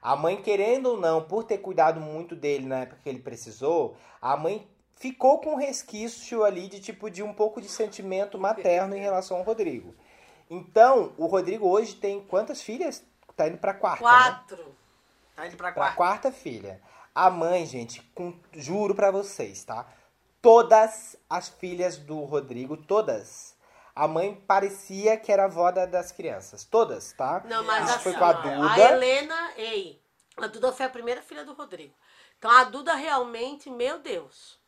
a 0.01 0.15
mãe, 0.15 0.41
querendo 0.41 0.87
ou 0.91 0.99
não, 0.99 1.21
por 1.23 1.43
ter 1.43 1.59
cuidado 1.59 1.99
muito 1.99 2.35
dele 2.35 2.65
na 2.65 2.79
época 2.79 2.99
que 3.03 3.09
ele 3.09 3.19
precisou, 3.19 3.95
a 4.21 4.35
mãe 4.35 4.67
ficou 4.95 5.39
com 5.39 5.53
um 5.53 5.57
resquício 5.57 6.43
ali 6.43 6.67
de 6.67 6.79
tipo 6.79 7.09
de 7.09 7.21
um 7.23 7.33
pouco 7.33 7.61
de 7.61 7.69
sentimento 7.69 8.37
materno 8.39 8.95
em 8.95 8.99
relação 8.99 9.37
ao 9.37 9.43
Rodrigo. 9.43 9.93
Então, 10.49 11.13
o 11.17 11.27
Rodrigo 11.27 11.67
hoje 11.67 11.95
tem 11.95 12.19
quantas 12.21 12.61
filhas? 12.61 13.03
Tá 13.35 13.47
indo 13.47 13.57
pra 13.57 13.73
quarta, 13.73 14.03
né? 14.03 14.09
Quatro. 14.11 14.75
Tá 15.35 15.47
indo 15.47 15.55
pra 15.55 15.71
Pra 15.71 15.73
quarta. 15.73 15.95
quarta 15.95 16.31
filha. 16.31 16.81
A 17.15 17.29
mãe, 17.29 17.65
gente, 17.65 18.01
com- 18.13 18.33
juro 18.53 18.93
pra 18.93 19.11
vocês, 19.11 19.63
tá? 19.63 19.87
Todas 20.41 21.15
as 21.29 21.47
filhas 21.49 21.97
do 21.97 22.19
Rodrigo, 22.23 22.75
todas. 22.75 23.50
A 23.95 24.07
mãe 24.07 24.35
parecia 24.47 25.17
que 25.17 25.31
era 25.31 25.43
a 25.43 25.45
avó 25.45 25.71
da- 25.71 25.85
das 25.85 26.11
crianças. 26.11 26.63
Todas, 26.63 27.11
tá? 27.13 27.43
Não, 27.45 27.63
mas 27.65 27.85
Isso 27.85 27.93
assim, 27.95 28.03
foi 28.03 28.13
com 28.13 28.25
a 28.25 28.33
Duda. 28.33 28.67
a 28.69 28.79
Helena, 28.79 29.51
ei, 29.57 30.01
a 30.37 30.47
Duda 30.47 30.71
foi 30.71 30.85
a 30.85 30.89
primeira 30.89 31.21
filha 31.21 31.43
do 31.43 31.53
Rodrigo. 31.53 31.93
Então 32.37 32.49
a 32.49 32.63
Duda 32.63 32.93
realmente, 32.95 33.69
meu 33.69 33.99
Deus, 33.99 34.59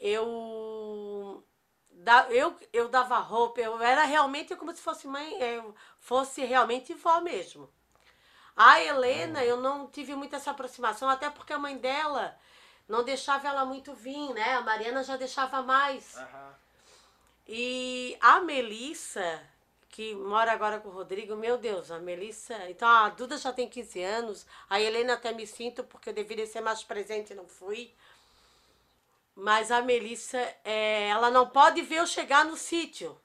eu 0.00 1.44
da- 1.90 2.26
eu, 2.30 2.56
eu 2.72 2.88
dava 2.88 3.18
roupa, 3.18 3.60
eu 3.60 3.80
era 3.82 4.04
realmente 4.04 4.54
como 4.56 4.74
se 4.74 4.80
fosse 4.80 5.06
mãe, 5.06 5.40
eu 5.40 5.74
fosse 5.98 6.44
realmente 6.44 6.94
vó 6.94 7.20
mesmo. 7.20 7.68
A 8.56 8.80
Helena, 8.82 9.44
eu 9.44 9.56
não 9.56 9.86
tive 9.88 10.14
muita 10.16 10.36
essa 10.36 10.50
aproximação, 10.50 11.08
até 11.08 11.30
porque 11.30 11.52
a 11.52 11.58
mãe 11.58 11.78
dela 11.78 12.36
não 12.88 13.04
deixava 13.04 13.48
ela 13.48 13.64
muito 13.64 13.94
vir, 13.94 14.32
né? 14.34 14.54
A 14.54 14.62
Mariana 14.62 15.02
já 15.04 15.16
deixava 15.16 15.62
mais. 15.62 16.16
Aham. 16.16 16.54
E 17.48 18.16
a 18.20 18.40
Melissa, 18.40 19.40
que 19.88 20.14
mora 20.14 20.52
agora 20.52 20.78
com 20.80 20.88
o 20.90 20.92
Rodrigo, 20.92 21.34
meu 21.34 21.56
Deus, 21.56 21.90
a 21.90 21.98
Melissa. 21.98 22.54
Então 22.68 22.86
a 22.86 23.08
Duda 23.08 23.38
já 23.38 23.52
tem 23.52 23.68
15 23.68 24.02
anos, 24.02 24.46
a 24.68 24.78
Helena 24.80 25.14
até 25.14 25.32
me 25.32 25.46
sinto 25.46 25.82
porque 25.84 26.10
eu 26.10 26.14
deveria 26.14 26.46
ser 26.46 26.60
mais 26.60 26.82
presente 26.84 27.32
e 27.32 27.36
não 27.36 27.46
fui. 27.46 27.90
Mas 29.34 29.70
a 29.70 29.80
Melissa, 29.80 30.38
é, 30.64 31.08
ela 31.08 31.30
não 31.30 31.48
pode 31.48 31.80
ver 31.82 31.96
eu 32.00 32.06
chegar 32.06 32.44
no 32.44 32.56
sítio, 32.56 33.16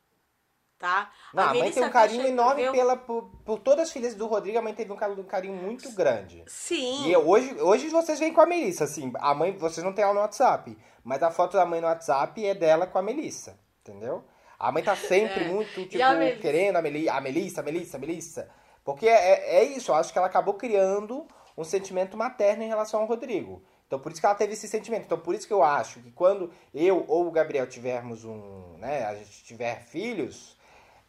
tá? 0.77 1.11
Não, 1.33 1.43
a 1.43 1.47
mãe 1.47 1.59
Melissa 1.61 1.79
tem 1.79 1.89
um 1.89 1.91
carinho 1.91 2.27
enorme 2.27 2.61
eu- 2.61 2.71
pela, 2.71 2.95
por, 2.95 3.23
por 3.43 3.59
todas 3.59 3.87
as 3.87 3.91
filhas 3.91 4.13
do 4.15 4.27
Rodrigo. 4.27 4.59
A 4.59 4.61
mãe 4.61 4.75
teve 4.75 4.91
um 4.91 4.95
carinho, 4.95 5.19
um 5.21 5.25
carinho 5.25 5.55
muito 5.55 5.91
grande. 5.91 6.43
Sim. 6.47 7.07
E 7.09 7.17
hoje, 7.17 7.59
hoje 7.59 7.89
vocês 7.89 8.19
vêm 8.19 8.31
com 8.31 8.41
a 8.41 8.45
Melissa, 8.45 8.83
assim. 8.83 9.11
A 9.15 9.33
mãe, 9.33 9.57
vocês 9.57 9.83
não 9.83 9.91
têm 9.91 10.03
ela 10.03 10.13
no 10.13 10.19
WhatsApp. 10.19 10.77
Mas 11.03 11.21
a 11.23 11.31
foto 11.31 11.53
da 11.57 11.65
mãe 11.65 11.81
no 11.81 11.87
WhatsApp 11.87 12.45
é 12.45 12.53
dela 12.53 12.85
com 12.87 12.97
a 12.99 13.01
Melissa. 13.01 13.59
Entendeu? 13.87 14.23
A 14.57 14.71
mãe 14.71 14.81
tá 14.81 14.95
sempre 14.95 15.43
É. 15.43 15.47
muito, 15.47 15.85
tipo, 15.87 16.01
a 16.01 16.13
Melissa? 16.13 16.39
querendo 16.41 16.77
a, 16.77 16.81
Meli, 16.81 17.09
a 17.09 17.19
Melissa, 17.19 17.59
a 17.59 17.63
Melissa, 17.63 17.97
a 17.97 17.99
Melissa. 17.99 18.49
Porque 18.83 19.07
é, 19.07 19.57
é 19.57 19.63
isso, 19.63 19.91
eu 19.91 19.95
acho 19.95 20.11
que 20.11 20.17
ela 20.17 20.27
acabou 20.27 20.53
criando 20.53 21.27
um 21.57 21.63
sentimento 21.63 22.15
materno 22.17 22.63
em 22.63 22.67
relação 22.67 23.01
ao 23.01 23.05
Rodrigo. 23.05 23.61
Então 23.87 23.99
por 23.99 24.11
isso 24.11 24.21
que 24.21 24.25
ela 24.25 24.35
teve 24.35 24.53
esse 24.53 24.67
sentimento. 24.67 25.03
Então 25.05 25.19
por 25.19 25.35
isso 25.35 25.45
que 25.45 25.53
eu 25.53 25.61
acho 25.61 25.99
que 25.99 26.11
quando 26.11 26.51
eu 26.73 27.05
ou 27.07 27.27
o 27.27 27.31
Gabriel 27.31 27.67
tivermos 27.67 28.23
um, 28.25 28.77
né, 28.77 29.05
a 29.05 29.15
gente 29.15 29.43
tiver 29.43 29.83
filhos, 29.83 30.57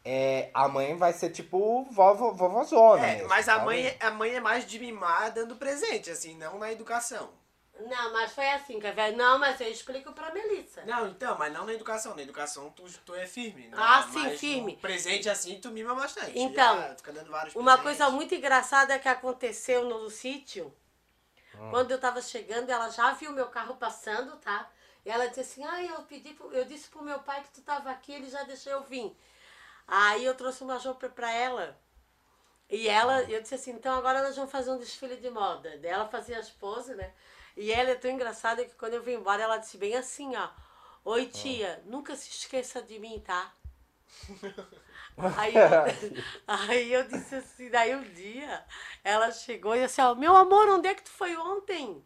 é, 0.05 0.51
a 0.53 0.69
mãe 0.69 0.95
vai 0.97 1.13
ser 1.13 1.31
tipo 1.31 1.85
vovó, 1.91 2.33
vovózona. 2.33 3.07
É, 3.07 3.15
mesmo, 3.15 3.29
mas 3.29 3.49
a 3.49 3.55
sabe? 3.55 3.65
mãe, 3.65 3.97
a 4.01 4.11
mãe 4.11 4.35
é 4.35 4.41
mais 4.41 4.67
de 4.67 4.79
mimar 4.79 5.33
dando 5.33 5.57
presente, 5.57 6.11
assim, 6.11 6.37
não 6.37 6.59
na 6.59 6.71
educação. 6.71 7.31
Não, 7.81 8.13
mas 8.13 8.33
foi 8.33 8.49
assim, 8.51 8.79
quer 8.79 8.95
ver? 8.95 9.17
Não, 9.17 9.39
mas 9.39 9.61
eu 9.61 9.69
explico 9.69 10.13
pra 10.13 10.33
Melissa. 10.33 10.83
Não, 10.85 11.09
então, 11.09 11.37
mas 11.37 11.53
não 11.53 11.67
na 11.67 11.73
educação. 11.75 12.15
Na 12.15 12.23
educação 12.23 12.71
tu, 12.71 12.85
tu 13.05 13.15
é 13.15 13.27
firme. 13.27 13.67
né? 13.69 13.77
Ah, 13.77 14.03
sim, 14.03 14.23
Mas 14.23 14.41
firme. 14.41 14.73
no 14.75 14.79
presente 14.79 15.29
assim 15.29 15.61
tu 15.61 15.71
mima 15.71 15.95
bastante. 15.95 16.39
Então, 16.39 16.77
Já 16.81 16.95
fica 16.97 17.13
dando 17.13 17.31
vários 17.31 17.55
Uma 17.55 17.77
presentes. 17.77 17.99
coisa 17.99 18.11
muito 18.15 18.35
engraçada 18.35 18.99
que 18.99 19.09
aconteceu 19.09 19.85
no 19.85 20.09
sítio, 20.09 20.73
quando 21.71 21.91
eu 21.91 21.99
tava 22.01 22.21
chegando, 22.23 22.71
ela 22.71 22.89
já 22.91 23.13
viu 23.13 23.33
meu 23.33 23.49
carro 23.49 23.77
passando, 23.77 24.37
tá? 24.39 24.71
E 25.05 25.11
ela 25.11 25.27
disse 25.27 25.41
assim, 25.41 25.65
ah, 25.65 25.83
eu 25.83 26.03
pedi, 26.03 26.33
pro- 26.35 26.53
eu 26.53 26.65
disse 26.65 26.89
pro 26.89 27.03
meu 27.03 27.19
pai 27.21 27.43
que 27.43 27.51
tu 27.51 27.61
tava 27.61 27.91
aqui, 27.91 28.13
ele 28.13 28.31
já 28.31 28.43
deixou 28.45 28.73
eu 28.73 28.83
vir. 28.83 29.17
Aí 29.87 30.25
eu 30.25 30.35
trouxe 30.35 30.63
uma 30.65 30.79
roupa 30.79 31.09
pra 31.09 31.31
ela. 31.33 31.79
E 32.69 32.89
ela, 32.89 33.23
eu 33.25 33.41
disse 33.43 33.55
assim, 33.55 33.73
então 33.73 33.95
agora 33.97 34.23
nós 34.23 34.35
vamos 34.37 34.51
fazer 34.51 34.71
um 34.71 34.79
desfile 34.79 35.17
de 35.17 35.31
moda. 35.31 35.77
Daí 35.79 35.91
ela 35.91 36.09
fazia 36.09 36.39
as 36.39 36.51
poses, 36.51 36.97
né? 36.97 37.13
E 37.57 37.73
ela 37.73 37.91
é 37.91 37.95
tão 37.95 38.11
engraçada 38.11 38.65
que 38.65 38.75
quando 38.75 38.95
eu 38.95 39.03
vim 39.03 39.15
embora, 39.15 39.43
ela 39.43 39.59
disse 39.59 39.79
bem 39.79 39.97
assim, 39.97 40.35
ó. 40.37 40.49
Oi, 41.05 41.27
tia, 41.27 41.83
nunca 41.87 42.17
se 42.17 42.31
esqueça 42.31 42.83
de 42.83 42.99
mim, 42.99 43.23
tá? 43.25 43.53
Aí 45.37 45.55
eu, 45.55 45.71
aí 46.47 46.93
eu 46.93 47.07
disse 47.07 47.37
assim, 47.37 47.71
daí 47.71 47.95
um 47.95 48.03
dia 48.03 48.65
ela 49.03 49.31
chegou 49.31 49.77
e 49.77 49.83
disse, 49.87 50.01
ó, 50.01 50.15
meu 50.15 50.37
amor, 50.37 50.69
onde 50.69 50.89
é 50.89 50.95
que 50.95 51.05
tu 51.05 51.11
foi 51.11 51.37
ontem? 51.37 52.05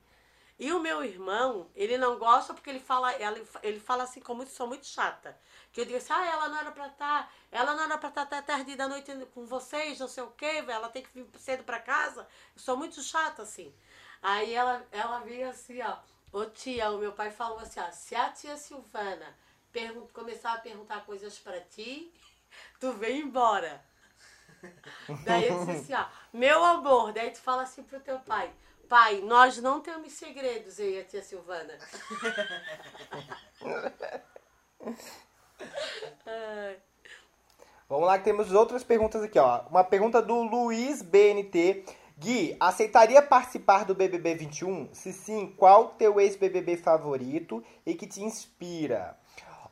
E 0.59 0.73
o 0.73 0.81
meu 0.81 1.05
irmão, 1.05 1.71
ele 1.75 1.97
não 1.97 2.19
gosta 2.19 2.53
porque 2.53 2.69
ele 2.69 2.81
fala, 2.81 3.13
ela, 3.13 3.39
ele 3.63 3.79
fala 3.81 4.03
assim, 4.03 4.21
como 4.21 4.43
eu 4.43 4.47
sou 4.47 4.67
muito 4.67 4.87
chata. 4.87 5.39
Que 5.79 5.83
eu 5.83 5.87
digo 5.87 5.99
assim, 5.99 6.13
ah, 6.13 6.27
ela 6.27 6.49
não 6.49 6.59
era 6.59 6.73
pra 6.73 6.89
estar, 6.89 7.33
ela 7.53 7.73
não 7.73 7.85
era 7.85 7.97
pra 7.97 8.09
estar 8.09 8.23
até 8.23 8.43
tarde 8.43 8.75
da 8.75 8.89
noite 8.89 9.13
com 9.33 9.47
vocês, 9.47 10.01
não 10.01 10.09
sei 10.09 10.25
o 10.25 10.31
quê, 10.33 10.65
ela 10.67 10.89
tem 10.89 11.05
que 11.05 11.11
vir 11.15 11.25
cedo 11.39 11.63
pra 11.63 11.79
casa. 11.79 12.27
Eu 12.57 12.61
sou 12.61 12.77
muito 12.77 13.01
chata, 13.01 13.43
assim. 13.43 13.73
Aí 14.21 14.55
ela, 14.55 14.85
ela 14.91 15.21
veio 15.21 15.49
assim, 15.49 15.81
ó, 15.81 15.99
ô 16.33 16.47
tia, 16.47 16.91
o 16.91 16.99
meu 16.99 17.13
pai 17.13 17.31
falou 17.31 17.61
assim, 17.61 17.79
ó, 17.79 17.93
se 17.93 18.17
a 18.17 18.29
tia 18.29 18.57
Silvana 18.57 19.33
começar 20.13 20.55
a 20.55 20.59
perguntar 20.59 21.07
coisas 21.07 21.39
pra 21.39 21.61
ti, 21.61 22.13
tu 22.81 22.93
vem 22.95 23.21
embora. 23.21 23.81
Daí 25.25 25.47
eu 25.47 25.65
disse 25.65 25.71
assim, 25.71 25.95
ó, 25.95 26.07
meu 26.33 26.65
amor, 26.65 27.13
daí 27.13 27.31
tu 27.31 27.39
fala 27.39 27.63
assim 27.63 27.85
pro 27.85 28.01
teu 28.01 28.19
pai, 28.19 28.53
pai, 28.89 29.21
nós 29.21 29.59
não 29.59 29.81
temos 29.81 30.13
segredos, 30.13 30.81
eu 30.81 30.91
e 30.91 30.99
a 30.99 31.05
tia 31.05 31.23
Silvana. 31.23 31.79
Vamos 37.89 38.07
lá 38.07 38.19
que 38.19 38.25
temos 38.25 38.53
outras 38.53 38.85
perguntas 38.85 39.23
aqui, 39.23 39.39
ó. 39.39 39.63
Uma 39.71 39.83
pergunta 39.83 40.21
do 40.21 40.43
Luiz 40.43 41.01
BNT. 41.01 41.85
Gui, 42.19 42.57
aceitaria 42.59 43.23
participar 43.23 43.85
do 43.85 43.95
BBB 43.95 44.35
21? 44.35 44.89
Se 44.93 45.13
sim, 45.13 45.55
qual 45.57 45.91
teu 45.91 46.21
ex-BBB 46.21 46.77
favorito 46.77 47.65
e 47.87 47.95
que 47.95 48.07
te 48.07 48.23
inspira? 48.23 49.17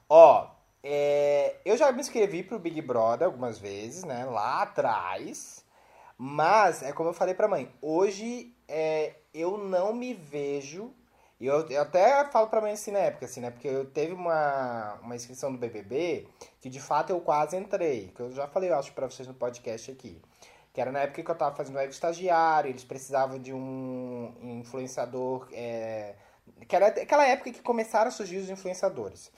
Ó, 0.08 0.48
é, 0.82 1.56
eu 1.64 1.76
já 1.76 1.90
me 1.90 2.00
inscrevi 2.00 2.44
pro 2.44 2.60
Big 2.60 2.80
Brother 2.80 3.26
algumas 3.26 3.58
vezes, 3.58 4.04
né? 4.04 4.24
Lá 4.24 4.62
atrás. 4.62 5.64
Mas, 6.16 6.82
é 6.82 6.92
como 6.92 7.10
eu 7.10 7.14
falei 7.14 7.34
pra 7.34 7.48
mãe, 7.48 7.68
hoje 7.82 8.54
é, 8.68 9.16
eu 9.34 9.58
não 9.58 9.92
me 9.92 10.14
vejo. 10.14 10.94
E 11.38 11.46
eu, 11.46 11.66
eu 11.68 11.82
até 11.82 12.24
falo 12.26 12.48
pra 12.48 12.60
mãe 12.60 12.72
assim 12.72 12.90
na 12.90 12.98
época, 13.00 13.26
assim, 13.26 13.40
né? 13.40 13.50
Porque 13.50 13.68
eu 13.68 13.84
teve 13.84 14.14
uma, 14.14 14.94
uma 15.02 15.14
inscrição 15.14 15.52
do 15.52 15.58
BBB 15.58 16.26
que 16.60 16.70
de 16.70 16.80
fato 16.80 17.10
eu 17.10 17.20
quase 17.20 17.56
entrei. 17.56 18.12
Que 18.14 18.20
eu 18.20 18.32
já 18.32 18.46
falei, 18.48 18.70
eu 18.70 18.78
acho, 18.78 18.92
pra 18.92 19.08
vocês 19.08 19.28
no 19.28 19.34
podcast 19.34 19.90
aqui. 19.90 20.20
Que 20.72 20.80
era 20.80 20.90
na 20.90 21.00
época 21.00 21.22
que 21.22 21.30
eu 21.30 21.34
tava 21.34 21.54
fazendo 21.54 21.76
web 21.76 21.92
estagiário, 21.92 22.70
eles 22.70 22.84
precisavam 22.84 23.38
de 23.38 23.52
um 23.52 24.34
influenciador. 24.42 25.48
é, 25.52 26.14
que 26.68 26.74
era 26.74 26.88
aquela 26.88 27.26
época 27.26 27.52
que 27.52 27.62
começaram 27.62 28.08
a 28.08 28.10
surgir 28.10 28.38
os 28.38 28.50
influenciadores. 28.50 29.30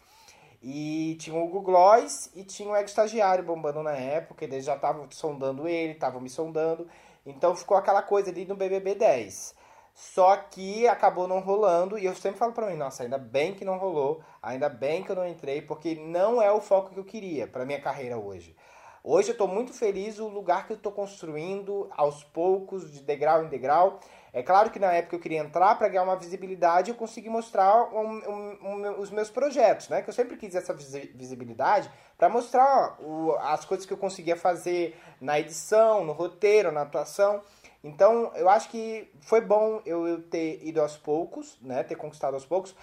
E 0.62 1.16
tinha 1.20 1.37
o 1.37 1.47
Google 1.47 1.62
Gloss 1.62 2.31
e 2.35 2.43
tinha 2.45 2.69
o 2.69 2.75
Ego 2.75 2.89
Estagiário 2.89 3.45
bombando 3.45 3.83
na 3.83 3.93
época, 3.93 4.45
eles 4.45 4.65
já 4.65 4.75
estavam 4.75 5.09
sondando 5.11 5.69
ele, 5.69 5.93
estavam 5.93 6.20
me 6.20 6.29
sondando. 6.29 6.89
Então 7.25 7.55
ficou 7.55 7.77
aquela 7.77 8.03
coisa 8.03 8.31
ali 8.31 8.45
no 8.45 8.57
BBB 8.57 8.95
10. 8.95 9.55
Só 10.01 10.37
que 10.37 10.87
acabou 10.87 11.27
não 11.27 11.41
rolando, 11.41 11.99
e 11.99 12.05
eu 12.05 12.15
sempre 12.15 12.39
falo 12.39 12.53
pra 12.53 12.69
mim, 12.69 12.77
nossa, 12.77 13.03
ainda 13.03 13.19
bem 13.19 13.53
que 13.53 13.65
não 13.65 13.79
rolou, 13.79 14.23
ainda 14.41 14.69
bem 14.69 15.03
que 15.03 15.11
eu 15.11 15.16
não 15.16 15.27
entrei, 15.27 15.61
porque 15.61 15.97
não 15.97 16.41
é 16.41 16.53
o 16.53 16.61
foco 16.61 16.91
que 16.91 17.01
eu 17.01 17.05
queria 17.05 17.49
pra 17.49 17.65
minha 17.65 17.81
carreira 17.81 18.16
hoje. 18.16 18.55
Hoje 19.03 19.31
eu 19.33 19.37
tô 19.37 19.49
muito 19.49 19.73
feliz 19.73 20.20
o 20.20 20.29
lugar 20.29 20.69
que 20.69 20.73
eu 20.73 20.77
tô 20.77 20.93
construindo 20.93 21.91
aos 21.97 22.23
poucos, 22.23 22.93
de 22.93 23.01
degrau 23.01 23.43
em 23.43 23.49
degrau. 23.49 23.99
É 24.33 24.41
claro 24.41 24.70
que 24.70 24.79
na 24.79 24.93
época 24.93 25.16
eu 25.16 25.20
queria 25.20 25.41
entrar 25.41 25.77
para 25.77 25.89
ganhar 25.89 26.05
uma 26.05 26.15
visibilidade 26.15 26.91
eu 26.91 26.97
consegui 26.97 27.29
mostrar 27.29 27.93
um- 27.93 28.20
um- 28.31 28.59
um- 28.62 29.01
os 29.01 29.11
meus 29.11 29.31
projetos, 29.31 29.89
né? 29.89 30.03
Que 30.03 30.11
eu 30.11 30.15
sempre 30.15 30.37
quis 30.37 30.55
essa 30.55 30.73
visi- 30.73 31.11
visibilidade 31.12 31.91
para 32.16 32.29
mostrar 32.29 32.99
o- 33.01 33.33
as 33.41 33.65
coisas 33.65 33.85
que 33.85 33.93
eu 33.93 33.97
conseguia 33.99 34.37
fazer 34.37 34.97
na 35.20 35.41
edição, 35.41 36.05
no 36.05 36.12
roteiro, 36.12 36.70
na 36.70 36.83
atuação. 36.83 37.43
Então 37.89 38.31
eu 38.35 38.48
acho 38.48 38.69
que 38.70 39.10
foi 39.20 39.40
bom 39.40 39.81
eu, 39.86 40.23
ter 40.23 40.65
ido 40.66 40.81
aos 40.81 40.97
poucos, 40.97 41.59
né? 41.62 41.82
Ter 41.82 41.97
conquistado 41.97 42.35
aos 42.35 42.44
poucos. 42.47 42.74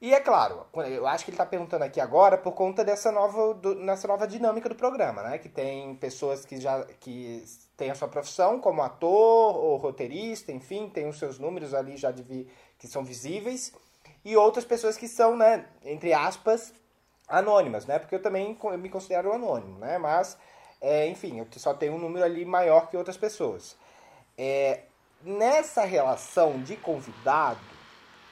E 0.00 0.12
é 0.12 0.20
claro, 0.20 0.66
eu 0.86 1.06
acho 1.06 1.24
que 1.24 1.30
ele 1.30 1.36
está 1.36 1.46
perguntando 1.46 1.84
aqui 1.84 1.98
agora 2.00 2.36
por 2.36 2.52
conta 2.52 2.84
dessa 2.84 3.10
nova, 3.10 3.54
do- 3.54 3.76
nessa 3.76 4.06
nova 4.06 4.26
dinâmica 4.26 4.68
do 4.68 4.74
programa, 4.74 5.22
né? 5.22 5.38
Que 5.38 5.48
tem 5.48 5.94
pessoas 5.96 6.44
que 6.44 6.60
já 6.60 6.84
que 7.00 7.42
têm 7.76 7.90
a 7.90 7.94
sua 7.94 8.08
profissão 8.08 8.60
como 8.60 8.82
ator 8.82 9.56
ou 9.56 9.76
roteirista, 9.76 10.52
enfim, 10.52 10.90
tem 10.90 11.08
os 11.08 11.18
seus 11.18 11.38
números 11.38 11.72
ali 11.72 11.96
já 11.96 12.10
de 12.10 12.46
que 12.78 12.86
são 12.86 13.02
visíveis, 13.04 13.72
e 14.24 14.36
outras 14.36 14.64
pessoas 14.64 14.96
que 14.96 15.08
são, 15.08 15.36
né, 15.36 15.66
entre 15.84 16.12
aspas, 16.12 16.72
anônimas, 17.28 17.86
né? 17.86 17.98
Porque 17.98 18.14
eu 18.14 18.22
também 18.22 18.58
eu 18.62 18.78
me 18.78 18.90
considero 18.90 19.32
anônimo, 19.32 19.78
né? 19.78 19.96
Mas, 19.98 20.36
é, 20.80 21.06
enfim, 21.08 21.38
eu 21.38 21.46
só 21.56 21.72
tenho 21.72 21.94
um 21.94 21.98
número 21.98 22.24
ali 22.24 22.44
maior 22.44 22.90
que 22.90 22.96
outras 22.96 23.16
pessoas. 23.16 23.76
É, 24.36 24.84
nessa 25.22 25.84
relação 25.84 26.62
de 26.62 26.76
convidado, 26.76 27.60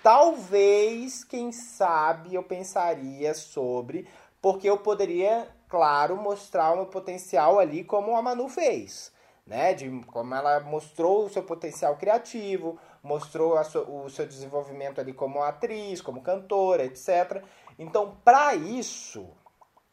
talvez, 0.03 1.25
quem 1.25 1.53
sabe, 1.53 2.35
eu 2.35 2.43
pensaria 2.43 3.33
sobre, 3.35 4.09
porque 4.41 4.69
eu 4.69 4.79
poderia, 4.79 5.49
claro, 5.69 6.17
mostrar 6.17 6.73
o 6.73 6.77
meu 6.77 6.87
potencial 6.87 7.59
ali 7.59 7.85
como 7.85 8.17
a 8.17 8.23
Manu 8.23 8.49
fez, 8.49 9.13
né? 9.47 9.73
De 9.73 9.89
como 10.07 10.35
ela 10.35 10.61
mostrou 10.61 11.27
o 11.27 11.31
seu 11.31 11.43
potencial 11.45 11.97
criativo, 11.97 12.79
mostrou 13.03 13.55
o 13.89 14.11
seu 14.11 14.27
desenvolvimento 14.27 15.01
ali 15.01 15.13
como 15.13 15.43
atriz, 15.43 16.01
como 16.01 16.23
cantora, 16.23 16.85
etc. 16.85 17.43
Então, 17.79 18.17
para 18.25 18.55
isso, 18.55 19.29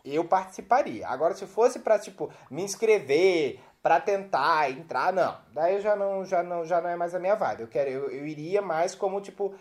eu 0.03 0.25
participaria. 0.25 1.07
Agora, 1.07 1.35
se 1.35 1.45
fosse 1.45 1.79
pra, 1.79 1.99
tipo, 1.99 2.31
me 2.49 2.63
inscrever, 2.63 3.59
pra 3.81 3.99
tentar 3.99 4.69
entrar, 4.71 5.13
não. 5.13 5.37
Daí 5.53 5.79
já 5.79 5.95
não, 5.95 6.25
já 6.25 6.43
não, 6.43 6.65
já 6.65 6.81
não 6.81 6.89
é 6.89 6.95
mais 6.95 7.15
a 7.15 7.19
minha 7.19 7.35
vibe. 7.35 7.61
Eu 7.61 7.67
quero, 7.67 7.89
eu, 7.89 8.09
eu 8.11 8.27
iria 8.27 8.61
mais 8.61 8.95
como, 8.95 9.21
tipo, 9.21 9.55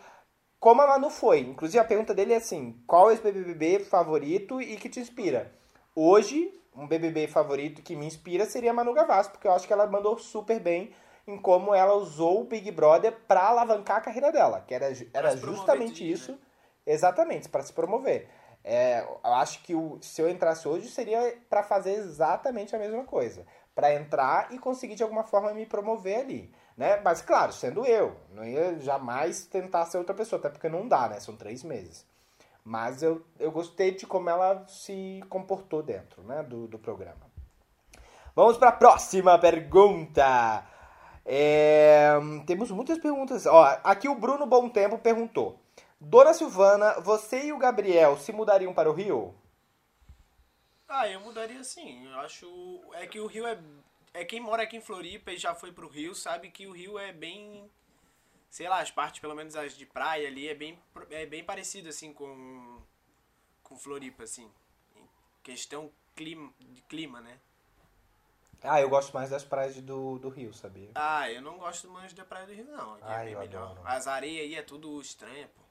como 0.59 0.83
a 0.83 0.87
Manu 0.87 1.11
foi. 1.11 1.41
Inclusive, 1.41 1.79
a 1.79 1.85
pergunta 1.85 2.15
dele 2.15 2.33
é 2.33 2.37
assim, 2.37 2.83
qual 2.87 3.11
é 3.11 3.15
esse 3.15 3.23
BBB 3.23 3.81
favorito 3.81 4.61
e 4.61 4.77
que 4.77 4.89
te 4.89 5.01
inspira? 5.01 5.53
Hoje, 5.95 6.53
um 6.75 6.87
BBB 6.87 7.27
favorito 7.27 7.83
que 7.83 7.97
me 7.97 8.07
inspira 8.07 8.47
seria 8.47 8.71
a 8.71 8.75
Manu 8.75 8.93
Gavassi, 8.93 9.31
porque 9.31 9.47
eu 9.47 9.53
acho 9.53 9.67
que 9.67 9.73
ela 9.73 9.87
mandou 9.87 10.19
super 10.19 10.61
bem 10.61 10.93
em 11.27 11.37
como 11.37 11.75
ela 11.75 11.95
usou 11.95 12.41
o 12.41 12.45
Big 12.45 12.71
Brother 12.71 13.15
pra 13.27 13.49
alavancar 13.49 13.99
a 13.99 14.01
carreira 14.01 14.33
dela, 14.33 14.65
que 14.67 14.75
era, 14.75 14.87
era 15.13 15.37
justamente 15.37 16.05
diz, 16.05 16.21
isso. 16.21 16.33
né? 16.33 16.39
Exatamente, 16.87 17.49
para 17.49 17.63
se 17.63 17.73
promover. 17.73 18.31
É, 18.65 19.01
eu 19.01 19.33
acho 19.35 19.63
que 19.63 19.75
o, 19.75 19.99
se 20.01 20.21
eu 20.23 20.29
entrasse 20.29 20.67
hoje 20.67 20.89
seria 20.89 21.37
para 21.49 21.63
fazer 21.63 21.93
exatamente 21.93 22.75
a 22.75 22.79
mesma 22.79 23.05
coisa. 23.05 23.47
Para 23.79 23.95
entrar 23.95 24.53
e 24.53 24.59
conseguir 24.59 24.97
de 24.97 25.05
alguma 25.05 25.23
forma 25.23 25.55
me 25.55 25.65
promover 25.65 26.19
ali. 26.19 26.53
Né? 26.77 27.01
Mas 27.05 27.23
claro, 27.23 27.53
sendo 27.53 27.87
eu. 27.87 28.17
Não 28.35 28.45
ia 28.45 28.77
jamais 28.81 29.47
tentar 29.47 29.87
ser 29.87 29.99
outra 29.99 30.13
pessoa, 30.13 30.41
até 30.41 30.49
porque 30.49 30.69
não 30.69 30.89
dá, 30.89 31.09
né? 31.09 31.21
São 31.21 31.37
três 31.37 31.63
meses. 31.63 32.05
Mas 32.65 33.05
eu, 33.05 33.25
eu 33.39 33.53
gostei 33.53 33.93
de 33.93 34.05
como 34.05 34.29
ela 34.29 34.67
se 34.67 35.23
comportou 35.29 35.81
dentro 35.81 36.25
né? 36.25 36.43
do, 36.43 36.67
do 36.67 36.77
programa. 36.77 37.31
Vamos 38.35 38.57
para 38.57 38.71
a 38.71 38.73
próxima 38.73 39.39
pergunta. 39.39 40.67
É, 41.25 42.11
temos 42.47 42.73
muitas 42.73 42.99
perguntas. 42.99 43.47
Ó, 43.47 43.79
aqui 43.85 44.09
o 44.09 44.15
Bruno 44.17 44.45
Bom 44.45 44.69
Tempo 44.69 44.99
perguntou: 44.99 45.61
Dona 46.01 46.35
Silvana, 46.35 47.01
você 47.01 47.47
e 47.47 47.53
o 47.53 47.59
Gabriel 47.59 48.17
se 48.17 48.33
mudariam 48.33 48.75
para 48.75 48.91
o 48.91 48.93
Rio? 48.93 49.35
Ah, 50.89 51.07
eu 51.09 51.21
mudaria 51.21 51.63
sim. 51.63 52.07
Eu 52.07 52.19
acho. 52.21 52.81
É 52.95 53.07
que 53.07 53.21
o 53.21 53.27
Rio 53.27 53.47
é, 53.47 53.59
é 54.15 54.25
quem 54.25 54.41
mora 54.41 54.63
aqui 54.63 54.77
em 54.77 54.81
Floripa 54.81 55.31
e 55.33 55.37
já 55.37 55.55
foi 55.55 55.71
pro 55.71 55.89
Rio 55.89 56.15
sabe 56.15 56.51
que 56.51 56.67
o 56.67 56.73
Rio 56.73 56.99
é 56.99 57.13
bem. 57.13 57.71
Sei 58.51 58.67
lá, 58.69 58.81
as 58.81 58.91
partes, 58.91 59.21
pelo 59.21 59.35
menos 59.35 59.55
as 59.55 59.77
de 59.77 59.85
praia 59.85 60.27
ali, 60.27 60.49
é 60.49 60.55
bem, 60.55 60.79
é 61.11 61.27
bem 61.27 61.45
parecido 61.45 61.91
assim 61.91 62.13
com. 62.13 62.81
com 63.63 63.77
Floripa, 63.77 64.23
assim. 64.23 64.51
Em 64.97 65.07
questão 65.43 65.93
clima, 66.17 66.53
de 66.59 66.81
clima, 66.83 67.21
né? 67.21 67.39
Ah, 68.63 68.81
eu 68.81 68.89
gosto 68.89 69.13
mais 69.15 69.31
das 69.31 69.45
praias 69.45 69.77
do, 69.83 70.19
do 70.19 70.29
Rio, 70.31 70.53
sabia? 70.53 70.91
Ah, 70.95 71.31
eu 71.31 71.41
não 71.43 71.59
gosto 71.59 71.89
mais 71.89 72.13
da 72.13 72.25
praia 72.25 72.47
do 72.47 72.53
Rio, 72.53 72.65
não. 72.65 72.95
Aqui 72.95 73.05
Ah, 73.05 73.23
é 73.23 73.25
bem 73.27 73.37
melhor. 73.37 73.71
adoro. 73.71 73.87
As 73.87 74.07
areias 74.09 74.47
aí 74.47 74.55
é 74.57 74.63
tudo 74.63 75.01
estranha, 75.01 75.47
pô. 75.49 75.63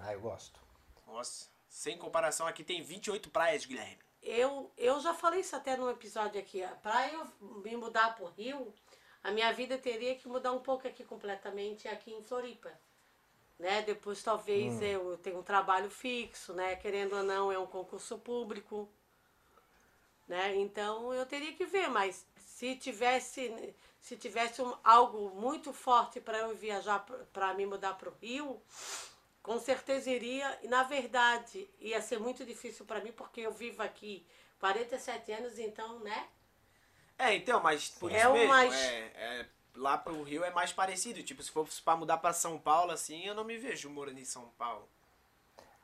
Ah, 0.00 0.12
eu 0.12 0.20
gosto. 0.20 0.58
Nossa. 1.06 1.51
Sem 1.72 1.96
comparação, 1.96 2.46
aqui 2.46 2.62
tem 2.62 2.82
28 2.82 3.30
praias, 3.30 3.64
Guilherme. 3.64 3.98
Eu, 4.22 4.70
eu 4.76 5.00
já 5.00 5.14
falei 5.14 5.40
isso 5.40 5.56
até 5.56 5.74
num 5.74 5.88
episódio 5.88 6.38
aqui. 6.38 6.62
Para 6.82 7.08
eu 7.10 7.26
me 7.64 7.74
mudar 7.76 8.14
pro 8.14 8.26
Rio, 8.26 8.74
a 9.24 9.30
minha 9.30 9.50
vida 9.54 9.78
teria 9.78 10.14
que 10.14 10.28
mudar 10.28 10.52
um 10.52 10.58
pouco 10.60 10.86
aqui 10.86 11.02
completamente 11.02 11.88
aqui 11.88 12.12
em 12.12 12.22
Floripa. 12.22 12.70
Né? 13.58 13.80
Depois 13.82 14.22
talvez 14.22 14.82
eu 14.82 15.16
tenha 15.16 15.38
um 15.38 15.42
trabalho 15.42 15.88
fixo, 15.88 16.52
né? 16.52 16.76
Querendo 16.76 17.16
ou 17.16 17.22
não, 17.22 17.50
é 17.50 17.58
um 17.58 17.66
concurso 17.66 18.18
público. 18.18 18.86
Né? 20.28 20.54
Então 20.56 21.12
eu 21.14 21.24
teria 21.24 21.54
que 21.54 21.64
ver, 21.64 21.88
mas 21.88 22.26
se 22.36 22.76
tivesse, 22.76 23.74
se 23.98 24.14
tivesse 24.18 24.60
um- 24.60 24.76
algo 24.84 25.30
muito 25.30 25.72
forte 25.72 26.20
para 26.20 26.36
eu 26.38 26.54
viajar 26.54 26.98
para 27.32 27.54
me 27.54 27.64
mudar 27.64 27.94
para 27.94 28.10
o 28.10 28.14
Rio, 28.20 28.60
com 29.42 29.58
certeza 29.58 30.10
iria. 30.10 30.58
E 30.62 30.68
na 30.68 30.82
verdade 30.82 31.68
ia 31.80 32.00
ser 32.00 32.18
muito 32.18 32.44
difícil 32.44 32.84
para 32.86 33.00
mim 33.00 33.12
porque 33.12 33.40
eu 33.40 33.52
vivo 33.52 33.82
aqui 33.82 34.24
47 34.60 35.32
anos, 35.32 35.58
então, 35.58 35.98
né? 36.00 36.28
É, 37.18 37.34
então, 37.34 37.60
mas 37.62 37.88
por 37.88 38.10
É 38.12 38.18
isso 38.18 38.30
o 38.30 38.32
mesmo, 38.32 38.48
mais- 38.48 38.74
é, 38.74 39.12
é, 39.14 39.46
lá 39.74 39.98
pro 39.98 40.22
Rio 40.22 40.44
é 40.44 40.50
mais 40.50 40.72
parecido. 40.72 41.22
Tipo, 41.22 41.42
se 41.42 41.50
fosse 41.50 41.80
pra 41.82 41.96
mudar 41.96 42.18
pra 42.18 42.32
São 42.32 42.58
Paulo, 42.58 42.90
assim, 42.92 43.24
eu 43.24 43.34
não 43.34 43.44
me 43.44 43.58
vejo 43.58 43.88
morando 43.90 44.18
em 44.18 44.24
São 44.24 44.48
Paulo. 44.58 44.88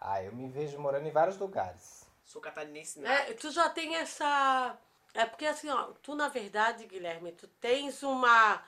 Ah, 0.00 0.22
eu 0.22 0.32
me 0.32 0.48
vejo 0.48 0.78
morando 0.78 1.06
em 1.06 1.10
vários 1.12 1.36
lugares. 1.38 2.06
Sou 2.24 2.40
catarinense, 2.40 3.00
não. 3.00 3.10
É, 3.10 3.32
tu 3.34 3.50
já 3.50 3.68
tem 3.68 3.96
essa. 3.96 4.76
É 5.14 5.24
porque 5.26 5.46
assim, 5.46 5.68
ó, 5.70 5.92
tu 6.02 6.14
na 6.14 6.28
verdade, 6.28 6.86
Guilherme, 6.86 7.32
tu 7.32 7.48
tens 7.60 8.02
uma 8.02 8.62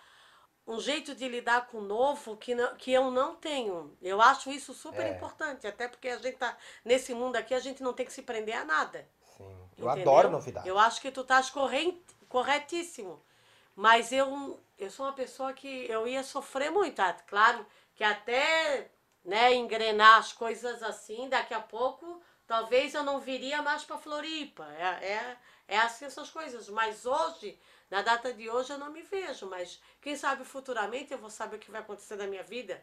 um 0.70 0.80
jeito 0.80 1.14
de 1.14 1.28
lidar 1.28 1.66
com 1.66 1.78
o 1.78 1.82
novo 1.82 2.36
que, 2.36 2.54
não, 2.54 2.74
que 2.76 2.92
eu 2.92 3.10
não 3.10 3.34
tenho. 3.36 3.96
Eu 4.00 4.20
acho 4.22 4.50
isso 4.50 4.72
super 4.74 5.04
É. 5.06 5.10
importante, 5.10 5.66
até 5.66 5.88
porque 5.88 6.08
a 6.08 6.18
gente 6.18 6.36
tá 6.36 6.56
nesse 6.84 7.12
mundo 7.14 7.36
aqui, 7.36 7.54
a 7.54 7.60
gente 7.60 7.82
não 7.82 7.92
tem 7.92 8.06
que 8.06 8.12
se 8.12 8.22
prender 8.22 8.56
a 8.56 8.64
nada. 8.64 9.08
Sim. 9.36 9.44
Eu 9.78 9.86
entendeu? 9.88 9.90
adoro 9.90 10.30
novidade. 10.30 10.68
Eu 10.68 10.78
acho 10.78 11.00
que 11.00 11.10
tu 11.10 11.22
estás 11.22 11.50
corretíssimo. 12.28 13.22
Mas 13.74 14.12
eu, 14.12 14.60
eu 14.78 14.90
sou 14.90 15.06
uma 15.06 15.12
pessoa 15.12 15.52
que 15.52 15.86
eu 15.88 16.06
ia 16.06 16.22
sofrer 16.22 16.70
muito. 16.70 17.00
Ah, 17.00 17.12
Claro 17.26 17.64
que 17.94 18.04
até 18.04 18.90
né, 19.24 19.54
engrenar 19.54 20.18
as 20.18 20.32
coisas 20.32 20.82
assim, 20.82 21.28
daqui 21.28 21.54
a 21.54 21.60
pouco, 21.60 22.20
talvez 22.46 22.94
eu 22.94 23.02
não 23.02 23.20
viria 23.20 23.62
mais 23.62 23.84
para 23.84 23.98
Floripa. 23.98 24.66
É, 24.78 25.06
é, 25.12 25.36
é 25.68 25.78
assim 25.78 26.04
essas 26.04 26.30
coisas. 26.30 26.68
Mas 26.68 27.06
hoje, 27.06 27.58
na 27.90 28.02
data 28.02 28.32
de 28.32 28.48
hoje, 28.48 28.72
eu 28.72 28.78
não 28.78 28.92
me 28.92 29.02
vejo. 29.02 29.46
Mas 29.46 29.80
quem 30.00 30.16
sabe 30.16 30.44
futuramente 30.44 31.12
eu 31.12 31.18
vou 31.18 31.30
saber 31.30 31.56
o 31.56 31.58
que 31.58 31.70
vai 31.70 31.80
acontecer 31.80 32.16
na 32.16 32.26
minha 32.26 32.42
vida. 32.42 32.80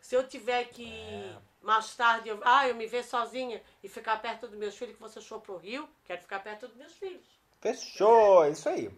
Se 0.00 0.14
eu 0.14 0.26
tiver 0.26 0.64
que 0.64 1.36
mais 1.62 1.94
tarde, 1.94 2.28
eu, 2.28 2.38
ah, 2.44 2.68
eu 2.68 2.74
me 2.74 2.86
ver 2.86 3.04
sozinha 3.04 3.62
e 3.82 3.88
ficar 3.88 4.20
perto 4.20 4.46
dos 4.46 4.58
meus 4.58 4.76
filhos, 4.76 4.94
que 4.94 5.00
você 5.00 5.20
for 5.20 5.40
pro 5.40 5.56
Rio, 5.56 5.88
quero 6.04 6.20
ficar 6.20 6.40
perto 6.40 6.68
dos 6.68 6.76
meus 6.76 6.92
filhos. 6.92 7.24
Fechou, 7.60 8.44
é 8.44 8.50
isso 8.50 8.68
aí. 8.68 8.90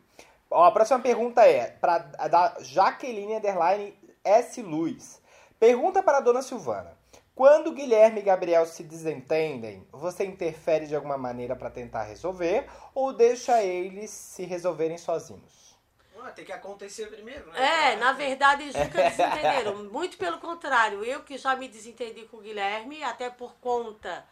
Ó, 0.51 0.65
a 0.65 0.73
próxima 0.73 0.98
pergunta 1.01 1.47
é 1.47 1.70
pra, 1.70 1.98
da 1.98 2.57
Jaqueline 2.61 3.36
Underline 3.36 3.97
S. 4.24 4.61
Luz. 4.62 5.20
Pergunta 5.59 6.03
para 6.03 6.19
a 6.19 6.20
dona 6.20 6.43
Silvana. 6.43 6.97
Quando 7.36 7.72
Guilherme 7.72 8.20
e 8.20 8.22
Gabriel 8.22 8.64
se 8.64 8.82
desentendem, 8.82 9.86
você 9.92 10.24
interfere 10.24 10.86
de 10.86 10.96
alguma 10.96 11.18
maneira 11.18 11.54
para 11.54 11.68
tentar 11.68 12.04
resolver 12.04 12.66
ou 12.94 13.12
deixa 13.12 13.62
eles 13.62 14.08
se 14.08 14.46
resolverem 14.46 14.96
sozinhos? 14.96 15.76
Ah, 16.18 16.30
tem 16.30 16.46
que 16.46 16.52
acontecer 16.52 17.10
primeiro, 17.10 17.52
né? 17.52 17.92
É, 17.92 17.96
na 17.96 18.12
verdade, 18.12 18.62
eles 18.62 18.74
nunca 18.82 19.02
desentenderam. 19.02 19.84
Muito 19.84 20.16
pelo 20.16 20.38
contrário, 20.38 21.04
eu 21.04 21.24
que 21.24 21.36
já 21.36 21.54
me 21.54 21.68
desentendi 21.68 22.22
com 22.22 22.38
o 22.38 22.40
Guilherme, 22.40 23.04
até 23.04 23.28
por 23.28 23.54
conta 23.56 24.24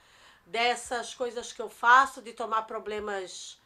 dessas 0.47 1.15
coisas 1.15 1.53
que 1.53 1.61
eu 1.61 1.69
faço, 1.69 2.23
de 2.23 2.33
tomar 2.33 2.63
problemas 2.63 3.61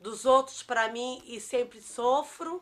dos 0.00 0.26
outros 0.26 0.64
para 0.64 0.88
mim 0.88 1.22
e 1.26 1.40
sempre 1.40 1.80
sofro. 1.80 2.60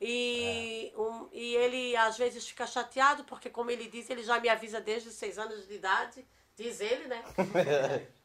E, 0.00 0.92
um, 0.96 1.28
e 1.32 1.56
ele 1.56 1.96
às 1.96 2.16
vezes 2.16 2.46
fica 2.46 2.66
chateado, 2.66 3.24
porque 3.24 3.50
como 3.50 3.70
ele 3.70 3.88
diz, 3.88 4.08
ele 4.08 4.22
já 4.22 4.38
me 4.38 4.48
avisa 4.48 4.80
desde 4.80 5.08
os 5.08 5.14
seis 5.16 5.38
anos 5.38 5.66
de 5.66 5.74
idade, 5.74 6.26
diz 6.56 6.80
ele, 6.80 7.06
né? 7.08 7.24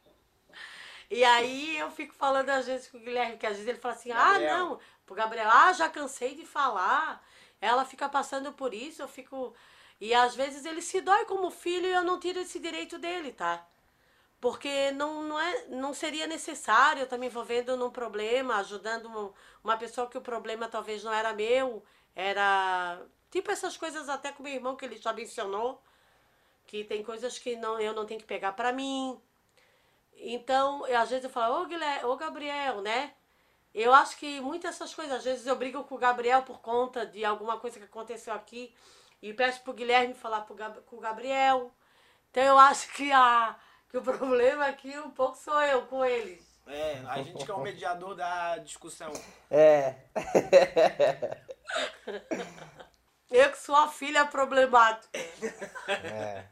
E 1.10 1.22
aí 1.22 1.76
eu 1.76 1.90
fico 1.90 2.14
falando 2.14 2.50
às 2.50 2.66
vezes 2.66 2.88
com 2.88 2.96
o 2.98 3.00
Guilherme, 3.00 3.36
que 3.36 3.46
às 3.46 3.52
vezes 3.52 3.68
ele 3.68 3.78
fala 3.78 3.94
assim, 3.94 4.08
Gabriel. 4.08 4.54
ah, 4.54 4.58
não, 4.58 4.80
pro 5.04 5.14
Gabriel, 5.14 5.48
ah, 5.48 5.72
já 5.72 5.88
cansei 5.88 6.34
de 6.34 6.46
falar. 6.46 7.24
Ela 7.60 7.84
fica 7.84 8.08
passando 8.08 8.52
por 8.52 8.74
isso, 8.74 9.02
eu 9.02 9.08
fico. 9.08 9.54
E 10.00 10.12
às 10.14 10.34
vezes 10.34 10.64
ele 10.64 10.82
se 10.82 11.00
dói 11.00 11.24
como 11.26 11.50
filho 11.50 11.86
e 11.86 11.92
eu 11.92 12.02
não 12.02 12.18
tiro 12.18 12.40
esse 12.40 12.58
direito 12.58 12.98
dele, 12.98 13.32
tá? 13.32 13.66
Porque 14.44 14.90
não, 14.90 15.22
não, 15.22 15.40
é, 15.40 15.68
não 15.68 15.94
seria 15.94 16.26
necessário 16.26 17.00
eu 17.00 17.04
estar 17.04 17.16
me 17.16 17.28
envolvendo 17.28 17.78
num 17.78 17.88
problema, 17.88 18.56
ajudando 18.56 19.34
uma, 19.64 19.74
pessoa 19.78 20.06
que 20.06 20.18
o 20.18 20.20
problema 20.20 20.68
talvez 20.68 21.02
não 21.02 21.10
era 21.10 21.32
meu, 21.32 21.82
era. 22.14 23.00
Tipo 23.30 23.50
essas 23.50 23.74
coisas 23.74 24.06
até 24.06 24.32
com 24.32 24.42
meu 24.42 24.52
irmão 24.52 24.76
que 24.76 24.84
ele 24.84 24.98
já 24.98 25.14
mencionou, 25.14 25.82
que 26.66 26.84
tem 26.84 27.02
coisas 27.02 27.38
que 27.38 27.56
não, 27.56 27.80
eu 27.80 27.94
não 27.94 28.04
tenho 28.04 28.20
que 28.20 28.26
pegar 28.26 28.52
pra 28.52 28.70
mim. 28.70 29.18
Então, 30.14 30.86
eu, 30.88 30.98
às 31.00 31.08
vezes 31.08 31.24
eu 31.24 31.30
falo, 31.30 31.62
ô, 31.62 31.64
Guilherme, 31.64 32.04
ô 32.04 32.14
Gabriel, 32.14 32.82
né? 32.82 33.14
Eu 33.74 33.94
acho 33.94 34.18
que 34.18 34.42
muitas 34.42 34.72
dessas 34.72 34.94
coisas, 34.94 35.20
às 35.20 35.24
vezes 35.24 35.46
eu 35.46 35.56
brigo 35.56 35.82
com 35.84 35.94
o 35.94 35.98
Gabriel 35.98 36.42
por 36.42 36.60
conta 36.60 37.06
de 37.06 37.24
alguma 37.24 37.58
coisa 37.58 37.78
que 37.78 37.86
aconteceu 37.86 38.34
aqui 38.34 38.74
e 39.22 39.32
peço 39.32 39.62
pro 39.62 39.72
Guilherme 39.72 40.12
falar 40.12 40.42
pro 40.42 40.54
com 40.82 40.96
o 40.96 41.00
Gabriel. 41.00 41.72
Então 42.30 42.42
eu 42.42 42.58
acho 42.58 42.92
que, 42.92 43.10
a, 43.10 43.56
que 43.94 43.98
o 43.98 44.02
problema 44.02 44.66
aqui 44.66 44.98
um 44.98 45.10
pouco 45.10 45.36
sou 45.36 45.62
eu 45.62 45.82
com 45.82 46.04
eles. 46.04 46.44
É, 46.66 47.00
a 47.06 47.22
gente 47.22 47.44
que 47.44 47.50
é 47.50 47.54
o 47.54 47.60
mediador 47.60 48.16
da 48.16 48.58
discussão. 48.58 49.12
É. 49.48 49.94
Eu 53.30 53.50
que 53.50 53.58
sou 53.58 53.74
a 53.74 53.88
filha 53.88 54.24
problemática. 54.26 55.18
É. 55.88 56.44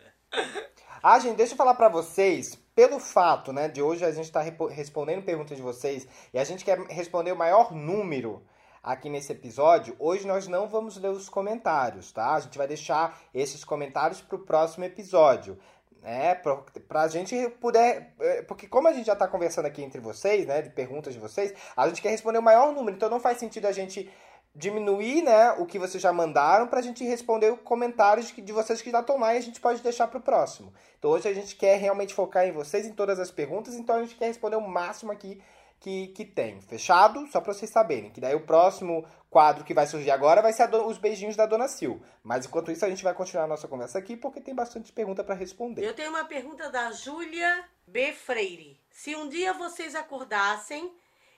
Ah, 1.03 1.19
gente, 1.19 1.37
deixa 1.37 1.53
eu 1.53 1.57
falar 1.57 1.75
pra 1.75 1.89
vocês, 1.89 2.57
pelo 2.75 2.99
fato, 2.99 3.53
né, 3.53 3.69
de 3.69 3.83
hoje 3.83 4.05
a 4.05 4.11
gente 4.11 4.33
tá 4.33 4.41
respondendo 4.71 5.25
perguntas 5.25 5.57
de 5.57 5.63
vocês 5.63 6.07
e 6.33 6.39
a 6.39 6.45
gente 6.45 6.65
quer 6.65 6.79
responder 6.87 7.33
o 7.33 7.37
maior 7.37 7.73
número 7.73 8.45
aqui 8.83 9.09
nesse 9.09 9.31
episódio, 9.33 9.95
hoje 9.99 10.27
nós 10.27 10.49
não 10.49 10.69
vamos 10.69 10.97
ler 10.97 11.11
os 11.11 11.29
comentários, 11.29 12.11
tá? 12.11 12.35
A 12.35 12.41
gente 12.41 12.59
vai 12.59 12.67
deixar 12.67 13.21
esses 13.33 13.65
comentários 13.65 14.21
pro 14.21 14.45
próximo 14.45 14.85
episódio. 14.85 15.59
Né, 16.03 16.35
pra, 16.35 16.57
pra 16.89 17.07
gente 17.07 17.49
puder. 17.61 18.13
é, 18.19 18.43
Porque, 18.43 18.67
como 18.67 18.89
a 18.89 18.93
gente 18.93 19.07
já 19.07 19.15
tá 19.15 19.29
conversando 19.29 19.67
aqui 19.67 19.83
entre 19.83 20.01
vocês, 20.01 20.45
né? 20.47 20.61
De 20.61 20.71
perguntas 20.71 21.15
de 21.15 21.21
vocês, 21.21 21.55
a 21.77 21.87
gente 21.87 22.03
quer 22.03 22.11
responder 22.11 22.39
o 22.39 22.43
maior 22.43 22.73
número. 22.73 22.97
Então 22.97 23.09
não 23.09 23.21
faz 23.21 23.39
sentido 23.39 23.67
a 23.67 23.73
gente 23.73 24.11
diminuir, 24.55 25.23
né, 25.23 25.53
o 25.53 25.65
que 25.65 25.79
vocês 25.79 26.03
já 26.03 26.13
mandaram 26.13 26.67
pra 26.67 26.83
gente 26.83 27.03
responder 27.05 27.57
comentários 27.59 28.29
de, 28.29 28.43
de 28.43 28.53
vocês 28.53 28.83
que 28.83 28.91
já 28.91 29.01
estão 29.01 29.19
lá 29.19 29.35
e 29.35 29.39
a 29.39 29.41
gente 29.41 29.61
pode 29.61 29.81
deixar 29.81 30.09
pro 30.09 30.21
próximo. 30.21 30.73
Então 30.99 31.11
hoje 31.11 31.27
a 31.27 31.33
gente 31.33 31.57
quer 31.57 31.77
realmente 31.77 32.13
focar 32.13 32.47
em 32.47 32.53
vocês, 32.53 32.87
em 32.87 32.93
todas 32.93 33.19
as 33.19 33.31
perguntas, 33.31 33.75
então 33.75 33.97
a 33.97 34.03
gente 34.03 34.15
quer 34.15 34.27
responder 34.27 34.57
o 34.57 34.61
máximo 34.61 35.11
aqui 35.11 35.41
que, 35.83 36.09
que 36.09 36.25
tem. 36.25 36.61
Fechado? 36.63 37.27
Só 37.31 37.41
pra 37.41 37.53
vocês 37.53 37.71
saberem. 37.71 38.11
Que 38.11 38.21
daí 38.21 38.35
o 38.35 38.47
próximo 38.47 39.05
quadro 39.29 39.65
que 39.65 39.75
vai 39.75 39.87
surgir 39.87 40.11
agora 40.11 40.41
vai 40.41 40.53
ser 40.53 40.69
do- 40.69 40.87
os 40.87 40.97
beijinhos 40.99 41.37
da 41.37 41.45
Dona 41.47 41.67
Sil. 41.69 42.01
Mas 42.23 42.47
enquanto 42.47 42.71
isso 42.71 42.85
a 42.85 42.89
gente 42.89 43.03
vai 43.03 43.13
continuar 43.15 43.45
a 43.45 43.49
nossa 43.49 43.67
conversa 43.69 43.99
aqui 43.99 44.17
porque 44.17 44.41
tem 44.41 44.55
bastante 44.55 44.93
pergunta 44.93 45.25
pra 45.25 45.35
responder. 45.35 45.85
Eu 45.85 45.95
tenho 45.95 46.11
uma 46.11 46.25
pergunta 46.25 46.71
da 46.71 46.91
Júlia 46.93 47.65
B. 47.87 48.13
Freire. 48.13 48.81
Se 48.91 49.15
um 49.17 49.29
dia 49.29 49.53
vocês 49.53 49.95
acordassem 49.95 50.93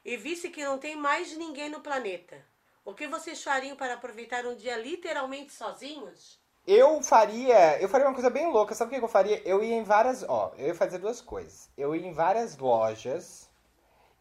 e 0.05 0.17
vissem 0.17 0.51
que 0.51 0.65
não 0.65 0.77
tem 0.79 0.95
mais 0.97 1.37
ninguém 1.37 1.71
no 1.71 1.81
planeta, 1.81 2.37
o 2.85 2.93
que 2.93 3.07
vocês 3.07 3.43
fariam 3.43 3.77
para 3.77 3.95
aproveitar 3.95 4.45
um 4.45 4.55
dia 4.55 4.77
literalmente 4.77 5.53
sozinhos? 5.53 6.39
Eu 6.67 7.03
faria, 7.03 7.79
eu 7.81 7.89
faria 7.91 8.07
uma 8.07 8.15
coisa 8.15 8.31
bem 8.31 8.51
louca. 8.51 8.75
Sabe 8.75 8.89
o 8.89 8.93
que 8.95 8.99
que 8.99 9.05
eu 9.05 9.09
faria? 9.09 9.41
Eu 9.45 9.63
ia 9.63 9.75
em 9.77 9.85
várias, 9.85 10.23
ó, 10.27 10.53
eu 10.59 10.69
ia 10.69 10.75
fazer 10.75 10.99
duas 10.99 11.21
coisas. 11.21 11.69
Eu 11.77 11.95
ia 11.95 12.07
em 12.07 12.13
várias 12.13 12.57
lojas, 12.57 13.44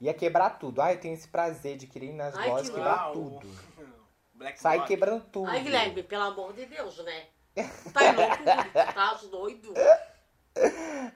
ia 0.05 0.13
quebrar 0.13 0.51
tudo. 0.59 0.81
Ah, 0.81 0.93
eu 0.93 0.99
tenho 0.99 1.13
esse 1.13 1.27
prazer 1.27 1.77
de 1.77 1.88
querer 1.88 2.07
ir 2.07 2.13
nas 2.13 2.35
Ai, 2.35 2.49
lojas 2.49 2.69
que 2.69 2.75
quebrar 2.75 3.05
Uau. 3.05 3.13
tudo. 3.13 3.47
Black 4.34 4.59
Sai 4.59 4.77
Bloc. 4.77 4.88
quebrando 4.88 5.23
tudo. 5.25 5.49
Ai, 5.49 5.61
Guilherme, 5.61 6.03
pelo 6.03 6.23
amor 6.23 6.53
de 6.53 6.65
Deus, 6.65 6.97
né? 7.03 7.27
Tá 7.93 8.11
louco, 8.11 8.38
tu 8.38 8.93
tá 8.93 9.13
doido? 9.30 9.73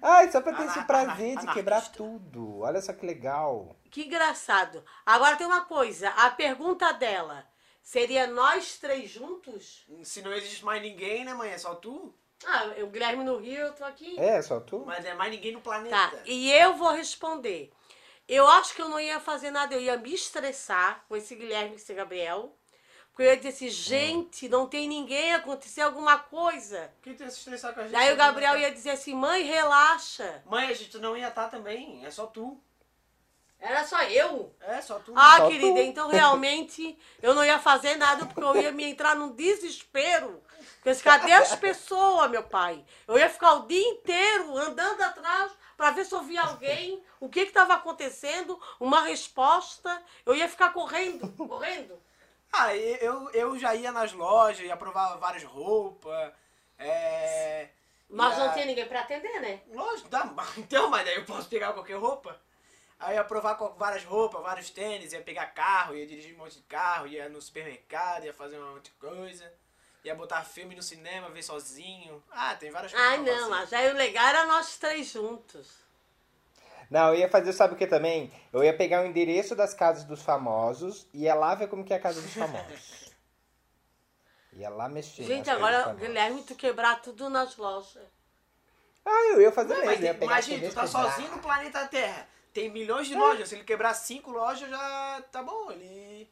Ai, 0.02 0.32
só 0.32 0.42
pra 0.42 0.54
ter 0.54 0.64
Ana- 0.64 0.72
esse 0.72 0.84
prazer 0.86 1.32
ana- 1.38 1.42
de 1.42 1.54
quebrar 1.54 1.76
anarquista. 1.78 1.98
tudo. 2.04 2.60
Olha 2.62 2.82
só 2.82 2.94
que 2.94 3.06
legal. 3.06 3.76
Que 3.90 4.04
engraçado. 4.06 4.84
Agora 5.06 5.36
tem 5.36 5.46
uma 5.48 5.62
coisa. 5.66 6.10
A 6.10 6.30
pergunta 6.32 6.92
dela 6.94 7.46
seria 7.82 8.28
nós 8.28 8.78
três 8.78 9.10
juntos? 9.10 9.86
Se 10.04 10.22
não 10.22 10.34
existe 10.34 10.64
mais 10.66 10.82
ninguém, 10.82 11.24
né, 11.26 11.34
mãe? 11.34 11.52
É 11.52 11.58
só 11.58 11.76
tu? 11.76 12.14
Ah, 12.46 12.66
o 12.84 12.88
Guilherme 12.88 13.24
no 13.24 13.38
Rio, 13.38 13.58
eu 13.62 13.74
tô 13.74 13.84
aqui. 13.84 14.20
É, 14.20 14.42
só 14.42 14.60
tu? 14.60 14.84
Mas 14.86 15.04
é 15.06 15.14
mais 15.16 15.32
ninguém 15.32 15.54
no 15.54 15.62
planeta. 15.62 15.96
Tá, 15.96 16.14
e 16.26 16.52
eu 16.52 16.76
vou 16.76 16.92
responder. 16.92 17.72
Eu 18.28 18.48
acho 18.48 18.76
que 18.76 18.82
eu 18.82 18.90
não 18.90 19.00
ia 19.00 19.20
fazer 19.20 19.52
nada, 19.52 19.74
eu 19.74 19.82
ia 19.82 19.98
me 19.98 20.14
estressar 20.14 21.04
com 21.08 21.16
esse 21.16 21.34
Guilherme 21.36 21.74
e 21.74 21.76
esse 21.76 21.94
Gabriel. 21.94 22.54
Porque 23.10 23.24
eu 23.24 23.28
ia 23.28 23.38
dizer 23.38 23.50
assim, 23.50 23.70
gente, 23.70 24.48
não 24.48 24.68
tem 24.68 24.88
ninguém, 24.88 25.34
aconteceu 25.34 25.86
alguma 25.86 26.20
coisa. 26.20 26.92
Por 27.02 27.04
que 27.12 27.18
tu 27.18 27.24
ia 27.24 27.32
se 27.32 27.40
estressar 27.40 27.74
com 27.74 27.80
a 27.80 27.84
gente? 27.84 27.94
Daí 27.94 28.14
o 28.14 28.18
Gabriel 28.18 28.58
ia 28.58 28.72
dizer 28.72 28.92
assim, 28.92 29.16
mãe, 29.16 29.44
relaxa. 29.44 30.44
Mãe, 30.46 30.70
a 30.70 30.74
gente 30.74 30.98
não 31.00 31.18
ia 31.18 31.30
estar 31.30 31.48
também. 31.48 32.06
É 32.06 32.12
só 32.12 32.28
tu. 32.28 32.62
Era 33.60 33.84
só 33.86 34.04
eu. 34.04 34.56
É 34.62 34.82
só 34.82 35.00
tu. 35.00 35.14
Ah, 35.16 35.38
Só 35.38 35.48
querida, 35.48 35.80
tu. 35.80 35.82
então 35.82 36.10
realmente 36.10 36.98
eu 37.22 37.34
não 37.34 37.44
ia 37.44 37.58
fazer 37.58 37.96
nada 37.96 38.26
porque 38.26 38.40
eu 38.40 38.62
ia 38.62 38.72
me 38.72 38.84
entrar 38.84 39.16
num 39.16 39.32
desespero. 39.34 40.44
Porque 40.84 41.02
cadê 41.02 41.34
as 41.34 41.56
pessoas, 41.56 42.30
meu 42.30 42.44
pai? 42.44 42.86
Eu 43.08 43.18
ia 43.18 43.30
ficar 43.30 43.54
o 43.56 43.68
dia 43.68 43.82
inteiro 43.82 44.56
andando 44.58 45.02
atrás 45.02 45.52
para 45.78 45.92
ver 45.92 46.06
se 46.06 46.14
eu 46.16 46.22
via 46.24 46.42
alguém, 46.42 47.02
o 47.20 47.30
que 47.30 47.42
estava 47.42 47.76
acontecendo, 47.76 48.60
uma 48.80 49.02
resposta. 49.04 50.04
Eu 50.26 50.36
ia 50.36 50.50
ficar 50.50 50.74
correndo, 50.74 51.32
correndo. 51.48 52.02
Ah, 52.52 52.76
eu, 52.76 53.30
eu 53.32 53.60
já 53.60 53.76
ia 53.76 53.92
nas 53.92 54.12
lojas, 54.12 54.66
ia 54.66 54.76
provar 54.76 55.16
várias 55.18 55.44
roupas. 55.44 56.34
É. 56.80 57.70
Mas 58.10 58.38
ia- 58.38 58.46
não 58.46 58.54
tinha 58.54 58.66
ninguém 58.66 58.88
para 58.88 59.02
atender, 59.02 59.40
né? 59.40 59.62
Lógico, 59.72 60.10
dá. 60.10 60.34
Então, 60.58 60.90
mas 60.90 61.06
daí 61.06 61.16
eu 61.16 61.26
posso 61.26 61.48
pegar 61.48 61.74
qualquer 61.74 61.98
roupa. 61.98 62.40
Aí 63.00 63.16
ia 63.16 63.24
provar 63.24 63.54
várias 63.78 64.04
roupas, 64.04 64.42
vários 64.42 64.72
tênis, 64.72 65.14
ia 65.14 65.22
pegar 65.22 65.46
carro, 65.48 65.96
ia 65.96 66.08
dirigir 66.08 66.34
um 66.34 66.40
monte 66.40 66.56
de 66.56 66.64
carro, 66.64 67.06
ia 67.06 67.30
no 67.30 67.40
supermercado, 67.40 68.24
ia 68.26 68.34
fazer 68.34 68.58
um 68.58 68.74
monte 68.74 68.86
de 68.86 68.92
coisa. 68.92 69.54
Ia 70.08 70.16
botar 70.16 70.42
filme 70.46 70.74
no 70.74 70.82
cinema, 70.82 71.30
ver 71.30 71.44
sozinho. 71.44 72.24
Ah, 72.32 72.56
tem 72.56 72.72
várias 72.72 72.94
coisas. 72.94 73.10
Ai, 73.10 73.22
pra 73.22 73.36
não, 73.36 73.50
mas 73.50 73.74
aí 73.74 73.92
o 73.92 73.94
legal 73.94 74.26
era 74.26 74.46
nós 74.46 74.78
três 74.78 75.12
juntos. 75.12 75.68
Não, 76.90 77.10
eu 77.10 77.16
ia 77.16 77.30
fazer, 77.30 77.52
sabe 77.52 77.74
o 77.74 77.78
que 77.78 77.86
também? 77.86 78.32
Eu 78.54 78.64
ia 78.64 78.74
pegar 78.76 79.02
o 79.02 79.06
endereço 79.06 79.54
das 79.54 79.74
casas 79.74 80.06
dos 80.06 80.22
famosos 80.22 81.06
e 81.14 81.24
ia 81.24 81.36
lá 81.36 81.54
ver 81.56 81.68
como 81.68 81.84
que 81.84 81.94
é 81.94 81.98
a 81.98 82.00
casa 82.00 82.22
dos 82.22 82.34
famosos. 82.34 83.08
Ia 84.54 84.70
lá 84.70 84.90
mexer. 84.90 85.24
Gente, 85.24 85.52
agora. 85.52 85.94
Guilherme, 85.94 86.42
tu 86.42 86.56
quebrar 86.56 87.00
tudo 87.00 87.30
nas 87.30 87.56
lojas. 87.58 88.02
Ah, 89.06 89.34
eu 89.34 89.40
ia 89.42 89.52
fazer 89.52 89.76
Não, 89.76 89.86
mesmo. 89.86 90.04
ia 90.04 90.14
pegar 90.16 90.26
imagina, 90.26 90.68
tu 90.68 90.74
tá 90.74 90.84
quebrar. 90.84 91.12
sozinho 91.12 91.32
no 91.32 91.40
planeta 91.40 91.86
Terra. 91.88 92.28
Tem 92.52 92.68
milhões 92.68 93.06
de 93.08 93.14
lojas. 93.14 93.50
Se 93.50 93.54
ele 93.56 93.64
quebrar 93.64 93.94
cinco 93.94 94.32
lojas, 94.32 94.68
já 94.68 95.24
tá 95.32 95.44
bom. 95.44 95.72
Ele. 95.72 96.28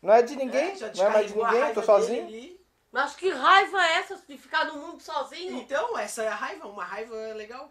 Não 0.00 0.14
é 0.14 0.22
de 0.22 0.34
ninguém, 0.34 0.70
é, 0.70 0.76
já 0.76 0.92
não 0.94 1.04
é 1.04 1.10
mais 1.10 1.26
de 1.26 1.36
ninguém, 1.36 1.60
eu 1.60 1.74
tô 1.74 1.80
dele 1.80 1.86
sozinho. 1.86 2.26
ali. 2.26 2.57
Mas 2.90 3.14
que 3.14 3.30
raiva 3.30 3.80
é 3.82 3.92
essa 3.98 4.16
de 4.16 4.38
ficar 4.38 4.64
no 4.64 4.78
mundo 4.78 5.02
sozinho? 5.02 5.58
Então, 5.58 5.98
essa 5.98 6.22
é 6.22 6.28
a 6.28 6.34
raiva. 6.34 6.66
Uma 6.68 6.84
raiva 6.84 7.14
legal. 7.34 7.70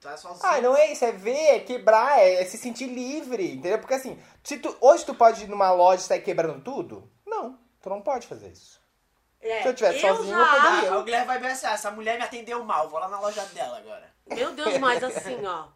Tá 0.00 0.16
sozinho. 0.16 0.46
Ah, 0.46 0.60
não 0.60 0.74
é 0.76 0.92
isso, 0.92 1.04
é 1.04 1.12
ver, 1.12 1.56
é 1.56 1.60
quebrar, 1.60 2.18
é, 2.18 2.40
é 2.40 2.44
se 2.46 2.56
sentir 2.56 2.86
livre, 2.86 3.52
entendeu? 3.52 3.78
Porque 3.78 3.94
assim, 3.94 4.18
se 4.42 4.56
tu, 4.58 4.74
hoje 4.80 5.04
tu 5.04 5.14
pode 5.14 5.44
ir 5.44 5.48
numa 5.48 5.70
loja 5.72 6.02
e 6.02 6.06
sair 6.06 6.22
quebrando 6.22 6.62
tudo? 6.62 7.10
Não, 7.26 7.58
tu 7.82 7.90
não 7.90 8.00
pode 8.00 8.26
fazer 8.26 8.50
isso. 8.50 8.80
É, 9.42 9.62
Se 9.62 9.68
eu 9.68 9.74
tivesse 9.74 10.00
sozinho, 10.00 10.38
eu 10.38 10.44
já 10.44 10.54
poderia. 10.54 10.92
Ah, 10.92 10.98
o 10.98 11.02
Guilherme 11.02 11.26
vai 11.26 11.40
pensar, 11.40 11.72
essa 11.72 11.90
mulher 11.90 12.18
me 12.18 12.24
atendeu 12.24 12.64
mal, 12.64 12.88
vou 12.88 12.98
lá 12.98 13.08
na 13.08 13.20
loja 13.20 13.44
dela 13.46 13.78
agora. 13.78 14.10
Meu 14.26 14.52
Deus, 14.52 14.78
mas 14.78 15.02
assim, 15.04 15.44
ó. 15.44 15.68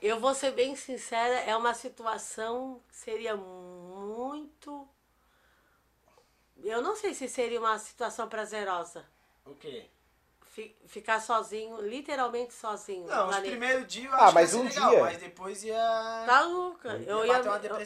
Eu 0.00 0.20
vou 0.20 0.34
ser 0.34 0.52
bem 0.52 0.76
sincera, 0.76 1.40
é 1.40 1.56
uma 1.56 1.74
situação 1.74 2.80
que 2.88 2.96
seria 2.96 3.34
muito. 3.36 4.88
Eu 6.62 6.82
não 6.82 6.96
sei 6.96 7.14
se 7.14 7.28
seria 7.28 7.60
uma 7.60 7.78
situação 7.78 8.28
prazerosa. 8.28 9.04
O 9.44 9.54
quê? 9.54 9.86
Fi- 10.44 10.74
Ficar 10.86 11.20
sozinho, 11.20 11.80
literalmente 11.82 12.54
sozinho. 12.54 13.06
Não, 13.06 13.24
os 13.24 13.30
planeta. 13.36 13.42
primeiros 13.50 13.86
dias 13.86 14.06
eu 14.12 14.14
Ah, 14.14 14.24
acho 14.24 14.34
mas 14.34 14.50
que 14.50 14.56
ia 14.56 14.62
um 14.62 14.68
ser 14.70 14.74
legal, 14.74 14.90
dia. 14.90 15.00
mas 15.02 15.18
depois 15.18 15.64
ia... 15.64 16.24
Tá 16.26 16.40
louca. 16.42 16.88
Eu 17.06 17.26
Ia 17.26 17.42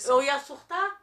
eu, 0.07 0.23
ia 0.23 0.39
surtar. 0.39 1.01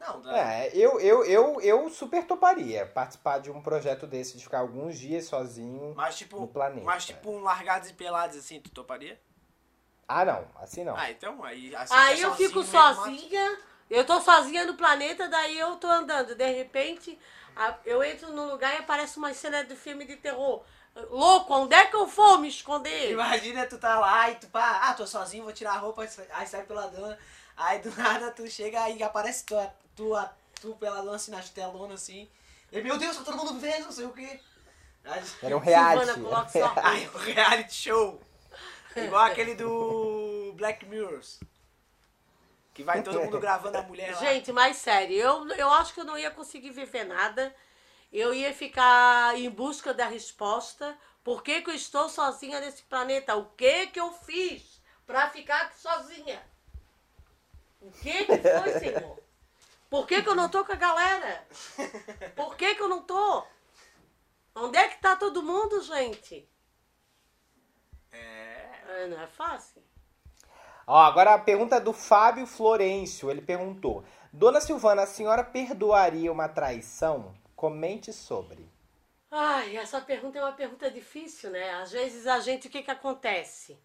Não, 0.00 0.20
dá. 0.20 0.38
É, 0.38 0.70
eu, 0.74 1.00
eu, 1.00 1.24
eu, 1.24 1.60
eu 1.60 1.90
super 1.90 2.24
toparia 2.24 2.86
participar 2.86 3.38
de 3.40 3.50
um 3.50 3.60
projeto 3.60 4.06
desse, 4.06 4.36
de 4.36 4.44
ficar 4.44 4.60
alguns 4.60 4.96
dias 4.96 5.24
sozinho 5.24 5.92
Mas 5.96 6.16
tipo, 6.16 6.40
no 6.40 6.46
planeta. 6.46 6.84
mas 6.86 7.04
tipo 7.04 7.30
um 7.32 7.40
largados 7.40 7.90
e 7.90 7.94
pelados 7.94 8.36
assim, 8.36 8.60
tu 8.60 8.70
toparia? 8.70 9.20
Ah, 10.06 10.24
não, 10.24 10.46
assim 10.60 10.84
não. 10.84 10.96
Ah, 10.96 11.10
então, 11.10 11.42
aí 11.44 11.74
assim 11.74 11.94
Aí 11.94 12.20
é 12.22 12.24
eu 12.24 12.34
fico 12.34 12.62
sozinha, 12.62 13.58
eu 13.90 14.04
tô 14.04 14.20
sozinha 14.20 14.64
no 14.64 14.74
planeta, 14.74 15.28
daí 15.28 15.58
eu 15.58 15.76
tô 15.76 15.86
andando. 15.86 16.34
De 16.34 16.46
repente, 16.50 17.18
a- 17.56 17.74
eu 17.84 18.02
entro 18.02 18.32
num 18.32 18.50
lugar 18.50 18.74
e 18.74 18.78
aparece 18.78 19.18
uma 19.18 19.32
cena 19.34 19.64
de 19.64 19.74
filme 19.76 20.04
de 20.04 20.16
terror. 20.16 20.62
Louco, 21.10 21.54
onde 21.54 21.74
é 21.74 21.86
que 21.86 21.94
eu 21.94 22.06
vou 22.06 22.38
me 22.38 22.48
esconder? 22.48 23.12
Imagina 23.12 23.66
tu 23.66 23.78
tá 23.78 23.98
lá 24.00 24.30
e 24.30 24.34
tu 24.34 24.48
pá, 24.48 24.80
ah, 24.82 24.94
tô 24.94 25.06
sozinho, 25.06 25.44
vou 25.44 25.52
tirar 25.52 25.72
a 25.74 25.78
roupa, 25.78 26.06
aí 26.32 26.46
sai 26.46 26.62
peladona. 26.64 27.16
Aí 27.56 27.78
do 27.80 27.90
nada 27.96 28.30
tu 28.32 28.48
chega 28.48 28.88
e 28.90 29.02
aparece 29.02 29.44
tu, 29.44 29.54
tu, 29.94 30.12
tu 30.60 30.74
peladona 30.76 31.16
assim 31.16 31.30
nas 31.30 31.50
telonas 31.50 32.02
assim. 32.02 32.28
E 32.72 32.80
meu 32.80 32.98
Deus, 32.98 33.16
tá 33.16 33.22
todo 33.24 33.36
mundo 33.36 33.58
vendo, 33.60 33.84
não 33.84 33.92
sei 33.92 34.06
o 34.06 34.12
quê. 34.12 34.40
Aí, 35.04 35.22
Era 35.42 35.56
um 35.56 35.60
reality. 35.60 36.04
Silvana, 36.12 36.28
coloca 36.28 36.48
só. 36.50 36.74
aí 36.82 37.06
o 37.08 37.18
reality 37.18 37.74
show. 37.74 38.20
Igual 38.96 39.22
aquele 39.24 39.54
do 39.54 40.52
Black 40.56 40.84
Mirrors. 40.86 41.38
Que 42.78 42.84
vai 42.84 43.02
todo 43.02 43.20
mundo 43.20 43.40
gravando 43.40 43.76
a 43.76 43.82
mulher 43.82 44.14
lá. 44.14 44.20
Gente, 44.20 44.52
mas 44.52 44.76
sério, 44.76 45.16
eu, 45.16 45.48
eu 45.54 45.68
acho 45.68 45.92
que 45.92 45.98
eu 45.98 46.04
não 46.04 46.16
ia 46.16 46.30
conseguir 46.30 46.70
viver 46.70 47.02
nada. 47.02 47.52
Eu 48.12 48.32
ia 48.32 48.54
ficar 48.54 49.36
em 49.36 49.50
busca 49.50 49.92
da 49.92 50.06
resposta. 50.06 50.96
Por 51.24 51.42
que, 51.42 51.60
que 51.60 51.70
eu 51.70 51.74
estou 51.74 52.08
sozinha 52.08 52.60
nesse 52.60 52.84
planeta? 52.84 53.34
O 53.34 53.46
que 53.46 53.88
que 53.88 53.98
eu 53.98 54.12
fiz 54.12 54.80
pra 55.04 55.28
ficar 55.28 55.62
aqui 55.62 55.76
sozinha? 55.76 56.40
O 57.80 57.90
que 57.90 58.24
que 58.26 58.36
foi, 58.38 58.78
Senhor? 58.78 59.18
Por 59.90 60.06
que, 60.06 60.22
que 60.22 60.28
eu 60.28 60.36
não 60.36 60.48
tô 60.48 60.64
com 60.64 60.70
a 60.70 60.76
galera? 60.76 61.44
Por 62.36 62.56
que, 62.56 62.76
que 62.76 62.80
eu 62.80 62.88
não 62.88 63.02
tô? 63.02 63.44
Onde 64.54 64.78
é 64.78 64.86
que 64.86 65.00
tá 65.00 65.16
todo 65.16 65.42
mundo, 65.42 65.82
gente? 65.82 66.48
É. 68.12 69.08
Não 69.08 69.20
é 69.20 69.26
fácil. 69.26 69.82
Ó, 70.90 70.96
agora 70.96 71.34
a 71.34 71.38
pergunta 71.38 71.78
do 71.78 71.92
Fábio 71.92 72.46
Florencio. 72.46 73.30
Ele 73.30 73.42
perguntou: 73.42 74.02
Dona 74.32 74.58
Silvana, 74.58 75.02
a 75.02 75.06
senhora 75.06 75.44
perdoaria 75.44 76.32
uma 76.32 76.48
traição? 76.48 77.34
Comente 77.54 78.10
sobre. 78.10 78.66
Ai, 79.30 79.76
essa 79.76 80.00
pergunta 80.00 80.38
é 80.38 80.42
uma 80.42 80.54
pergunta 80.54 80.90
difícil, 80.90 81.50
né? 81.50 81.74
Às 81.74 81.92
vezes 81.92 82.26
a 82.26 82.40
gente, 82.40 82.68
o 82.68 82.70
que 82.70 82.82
que 82.82 82.90
acontece? 82.90 83.78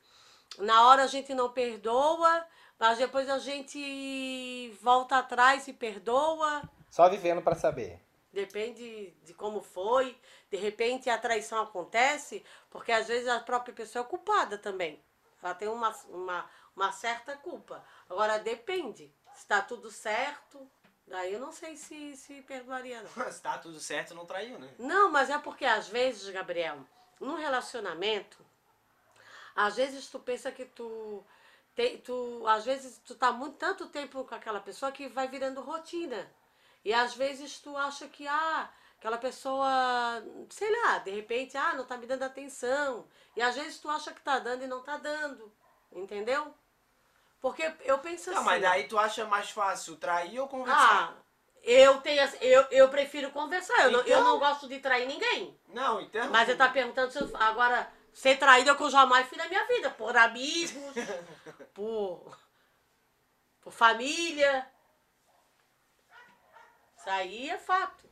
Na 0.57 0.87
hora 0.87 1.03
a 1.03 1.07
gente 1.07 1.33
não 1.33 1.51
perdoa, 1.51 2.45
mas 2.79 2.97
depois 2.97 3.29
a 3.29 3.37
gente 3.37 4.71
volta 4.81 5.17
atrás 5.17 5.67
e 5.67 5.73
perdoa. 5.73 6.61
Só 6.89 7.09
vivendo 7.09 7.41
pra 7.41 7.55
saber. 7.55 7.99
Depende 8.31 9.13
de 9.25 9.33
como 9.33 9.61
foi. 9.61 10.15
De 10.49 10.55
repente 10.55 11.09
a 11.09 11.17
traição 11.17 11.61
acontece, 11.61 12.45
porque 12.69 12.93
às 12.93 13.09
vezes 13.09 13.27
a 13.27 13.41
própria 13.41 13.73
pessoa 13.73 14.05
é 14.05 14.07
culpada 14.07 14.57
também. 14.57 15.03
Ela 15.43 15.53
tem 15.53 15.67
uma, 15.67 15.93
uma, 16.07 16.49
uma 16.75 16.91
certa 16.91 17.35
culpa. 17.37 17.83
Agora 18.09 18.39
depende. 18.39 19.13
Se 19.33 19.47
tá 19.47 19.61
tudo 19.61 19.89
certo, 19.89 20.69
daí 21.07 21.33
eu 21.33 21.39
não 21.39 21.51
sei 21.51 21.75
se, 21.75 22.15
se 22.15 22.41
perdoaria, 22.41 23.01
não. 23.01 23.09
Se 23.31 23.41
tá 23.41 23.57
tudo 23.57 23.79
certo, 23.79 24.13
não 24.13 24.25
traiu, 24.25 24.59
né? 24.59 24.73
Não, 24.77 25.11
mas 25.11 25.29
é 25.29 25.37
porque 25.37 25.65
às 25.65 25.87
vezes, 25.87 26.29
Gabriel, 26.29 26.85
num 27.19 27.35
relacionamento, 27.35 28.45
às 29.55 29.75
vezes 29.75 30.07
tu 30.07 30.19
pensa 30.19 30.51
que 30.51 30.65
tu 30.65 31.23
tem, 31.75 31.97
tu 31.99 32.45
às 32.47 32.65
vezes 32.65 33.01
tu 33.05 33.15
tá 33.15 33.31
muito 33.31 33.57
tanto 33.57 33.87
tempo 33.87 34.23
com 34.23 34.35
aquela 34.35 34.59
pessoa 34.59 34.91
que 34.91 35.07
vai 35.07 35.27
virando 35.27 35.61
rotina. 35.61 36.31
E 36.85 36.93
às 36.93 37.15
vezes 37.15 37.59
tu 37.59 37.75
acha 37.77 38.07
que 38.07 38.27
ah, 38.27 38.69
aquela 38.97 39.17
pessoa, 39.17 40.23
sei 40.49 40.69
lá, 40.81 40.99
de 40.99 41.11
repente, 41.11 41.57
ah, 41.57 41.73
não 41.73 41.85
tá 41.85 41.97
me 41.97 42.05
dando 42.05 42.23
atenção. 42.23 43.07
E 43.35 43.41
às 43.41 43.55
vezes 43.55 43.79
tu 43.79 43.89
acha 43.89 44.13
que 44.13 44.21
tá 44.21 44.39
dando 44.39 44.63
e 44.63 44.67
não 44.67 44.83
tá 44.83 44.97
dando. 44.97 45.51
Entendeu? 45.91 46.53
Porque 47.43 47.69
eu 47.83 47.99
penso 47.99 48.31
Não, 48.31 48.37
assim. 48.37 48.45
mas 48.45 48.61
daí 48.61 48.87
tu 48.87 48.97
acha 48.97 49.25
mais 49.25 49.49
fácil 49.49 49.97
trair 49.97 50.39
ou 50.39 50.47
conversar? 50.47 51.13
Ah, 51.13 51.21
eu 51.61 51.99
tenho 51.99 52.23
assim, 52.23 52.37
eu, 52.39 52.61
eu 52.71 52.87
prefiro 52.87 53.31
conversar. 53.31 53.83
Eu, 53.83 53.91
não, 53.91 53.99
eu 53.99 54.05
Então- 54.05 54.23
não 54.23 54.39
gosto 54.39 54.65
de 54.65 54.79
trair 54.79 55.05
ninguém. 55.05 55.59
Não, 55.67 55.99
então. 55.99 56.29
Mas 56.29 56.47
você 56.47 56.55
tá 56.55 56.69
perguntando 56.69 57.11
se 57.11 57.19
eu, 57.19 57.29
agora, 57.35 57.91
ser 58.13 58.37
traída 58.39 58.69
é 58.69 58.73
o 58.73 58.77
que 58.77 58.83
eu 58.83 58.89
jamais 58.89 59.27
fiz 59.27 59.37
na 59.37 59.49
minha 59.49 59.67
vida. 59.67 59.89
Por 59.89 60.15
amigos, 60.15 60.71
por, 61.75 62.37
por 63.59 63.73
família. 63.73 64.65
Isso 66.97 67.09
aí 67.09 67.49
é 67.49 67.57
fato. 67.57 68.05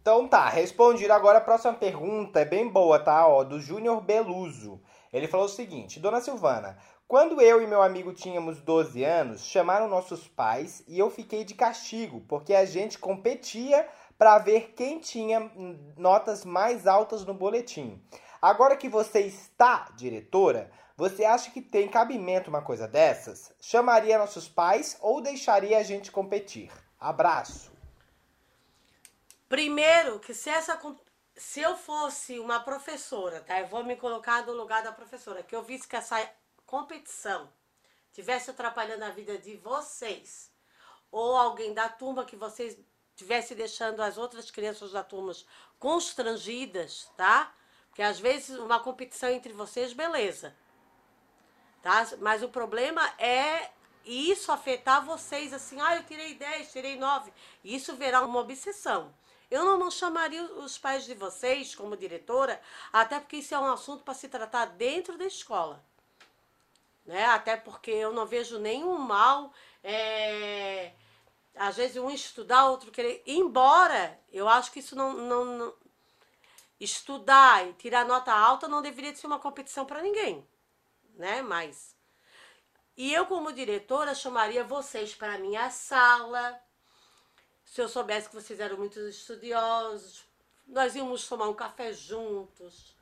Então 0.00 0.26
tá, 0.26 0.48
respondido 0.48 1.12
agora 1.12 1.38
a 1.38 1.42
próxima 1.42 1.74
pergunta, 1.74 2.40
é 2.40 2.44
bem 2.44 2.68
boa, 2.68 2.98
tá? 2.98 3.24
Ó, 3.28 3.44
do 3.44 3.60
Júnior 3.60 4.00
Beluso. 4.00 4.82
Ele 5.12 5.28
falou 5.28 5.46
o 5.46 5.48
seguinte: 5.48 6.00
Dona 6.00 6.20
Silvana, 6.20 6.76
quando 7.08 7.40
eu 7.40 7.62
e 7.62 7.66
meu 7.66 7.82
amigo 7.82 8.12
tínhamos 8.12 8.60
12 8.60 9.04
anos, 9.04 9.44
chamaram 9.44 9.88
nossos 9.88 10.26
pais 10.26 10.82
e 10.88 10.98
eu 10.98 11.08
fiquei 11.10 11.44
de 11.44 11.54
castigo, 11.54 12.20
porque 12.28 12.52
a 12.52 12.64
gente 12.64 12.98
competia 12.98 13.88
para 14.18 14.38
ver 14.38 14.72
quem 14.74 14.98
tinha 14.98 15.50
notas 15.96 16.44
mais 16.44 16.86
altas 16.86 17.24
no 17.24 17.32
boletim. 17.32 18.02
Agora 18.42 18.76
que 18.76 18.88
você 18.88 19.20
está 19.20 19.88
diretora, 19.94 20.70
você 20.96 21.24
acha 21.24 21.50
que 21.50 21.60
tem 21.60 21.88
cabimento 21.88 22.50
uma 22.50 22.62
coisa 22.62 22.88
dessas? 22.88 23.52
Chamaria 23.60 24.18
nossos 24.18 24.48
pais 24.48 24.96
ou 25.00 25.20
deixaria 25.20 25.78
a 25.78 25.82
gente 25.82 26.10
competir? 26.10 26.72
Abraço. 26.98 27.70
Primeiro, 29.48 30.18
que 30.18 30.34
se 30.34 30.50
essa 30.50 30.76
se 31.36 31.60
eu 31.60 31.76
fosse 31.76 32.38
uma 32.38 32.60
professora, 32.60 33.40
tá? 33.40 33.60
Eu 33.60 33.66
vou 33.66 33.84
me 33.84 33.94
colocar 33.94 34.44
no 34.46 34.52
lugar 34.52 34.82
da 34.82 34.90
professora, 34.90 35.42
que 35.42 35.54
eu 35.54 35.62
visse 35.62 35.86
que 35.86 35.94
essa 35.94 36.18
competição 36.66 37.50
tivesse 38.12 38.50
atrapalhando 38.50 39.04
a 39.04 39.10
vida 39.10 39.38
de 39.38 39.56
vocês, 39.56 40.50
ou 41.10 41.36
alguém 41.36 41.72
da 41.72 41.88
turma 41.88 42.24
que 42.24 42.34
vocês 42.34 42.78
tivesse 43.14 43.54
deixando 43.54 44.00
as 44.00 44.18
outras 44.18 44.50
crianças 44.50 44.92
da 44.92 45.04
turma 45.04 45.32
constrangidas, 45.78 47.10
tá? 47.16 47.54
Porque 47.88 48.02
às 48.02 48.18
vezes 48.18 48.58
uma 48.58 48.80
competição 48.80 49.28
entre 49.30 49.52
vocês, 49.52 49.92
beleza. 49.92 50.54
Tá? 51.82 52.06
Mas 52.18 52.42
o 52.42 52.48
problema 52.48 53.06
é 53.18 53.70
isso 54.04 54.52
afetar 54.52 55.04
vocês 55.04 55.52
assim, 55.52 55.80
ah, 55.80 55.96
eu 55.96 56.04
tirei 56.04 56.34
10, 56.34 56.72
tirei 56.72 56.96
9. 56.96 57.32
Isso 57.64 57.96
verá 57.96 58.22
uma 58.22 58.40
obsessão. 58.40 59.14
Eu 59.50 59.64
não 59.64 59.90
chamaria 59.90 60.42
os 60.42 60.76
pais 60.76 61.04
de 61.04 61.14
vocês 61.14 61.74
como 61.74 61.96
diretora, 61.96 62.60
até 62.92 63.20
porque 63.20 63.36
isso 63.36 63.54
é 63.54 63.58
um 63.58 63.72
assunto 63.72 64.02
para 64.02 64.14
se 64.14 64.28
tratar 64.28 64.66
dentro 64.66 65.16
da 65.16 65.24
escola. 65.24 65.84
Né? 67.06 67.24
Até 67.26 67.56
porque 67.56 67.90
eu 67.90 68.12
não 68.12 68.26
vejo 68.26 68.58
nenhum 68.58 68.98
mal, 68.98 69.52
é, 69.82 70.92
às 71.54 71.76
vezes 71.76 71.96
um 71.96 72.10
estudar, 72.10 72.68
outro 72.68 72.90
querer. 72.90 73.22
Embora 73.26 74.18
eu 74.32 74.48
acho 74.48 74.72
que 74.72 74.80
isso 74.80 74.96
não, 74.96 75.12
não, 75.12 75.44
não- 75.44 75.74
estudar 76.80 77.66
e 77.66 77.72
tirar 77.74 78.04
nota 78.04 78.32
alta 78.32 78.68
não 78.68 78.82
deveria 78.82 79.14
ser 79.14 79.26
uma 79.26 79.38
competição 79.38 79.86
para 79.86 80.02
ninguém, 80.02 80.46
né? 81.14 81.42
Mas 81.42 81.96
e 82.96 83.12
eu 83.12 83.26
como 83.26 83.52
diretora 83.52 84.14
chamaria 84.14 84.64
vocês 84.64 85.14
para 85.14 85.38
minha 85.38 85.70
sala. 85.70 86.58
Se 87.64 87.80
eu 87.82 87.88
soubesse 87.88 88.28
que 88.28 88.34
vocês 88.34 88.58
eram 88.58 88.78
muito 88.78 88.98
estudiosos, 89.00 90.24
nós 90.66 90.96
íamos 90.96 91.28
tomar 91.28 91.48
um 91.48 91.54
café 91.54 91.92
juntos. 91.92 92.95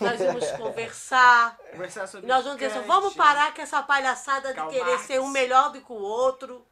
Nós 0.00 0.20
íamos 0.20 0.50
conversar. 0.52 1.58
Conversar 1.72 2.06
sobre 2.06 2.26
nós 2.26 2.44
vamos 2.44 2.58
dizer 2.58 2.76
assim, 2.76 2.86
vamos 2.86 3.14
parar 3.14 3.54
com 3.54 3.62
essa 3.62 3.82
palhaçada 3.82 4.54
de 4.54 4.66
querer 4.68 4.84
Marx. 4.84 5.06
ser 5.06 5.20
um 5.20 5.28
melhor 5.28 5.72
do 5.72 5.80
que 5.80 5.92
o 5.92 5.96
outro. 5.96 6.64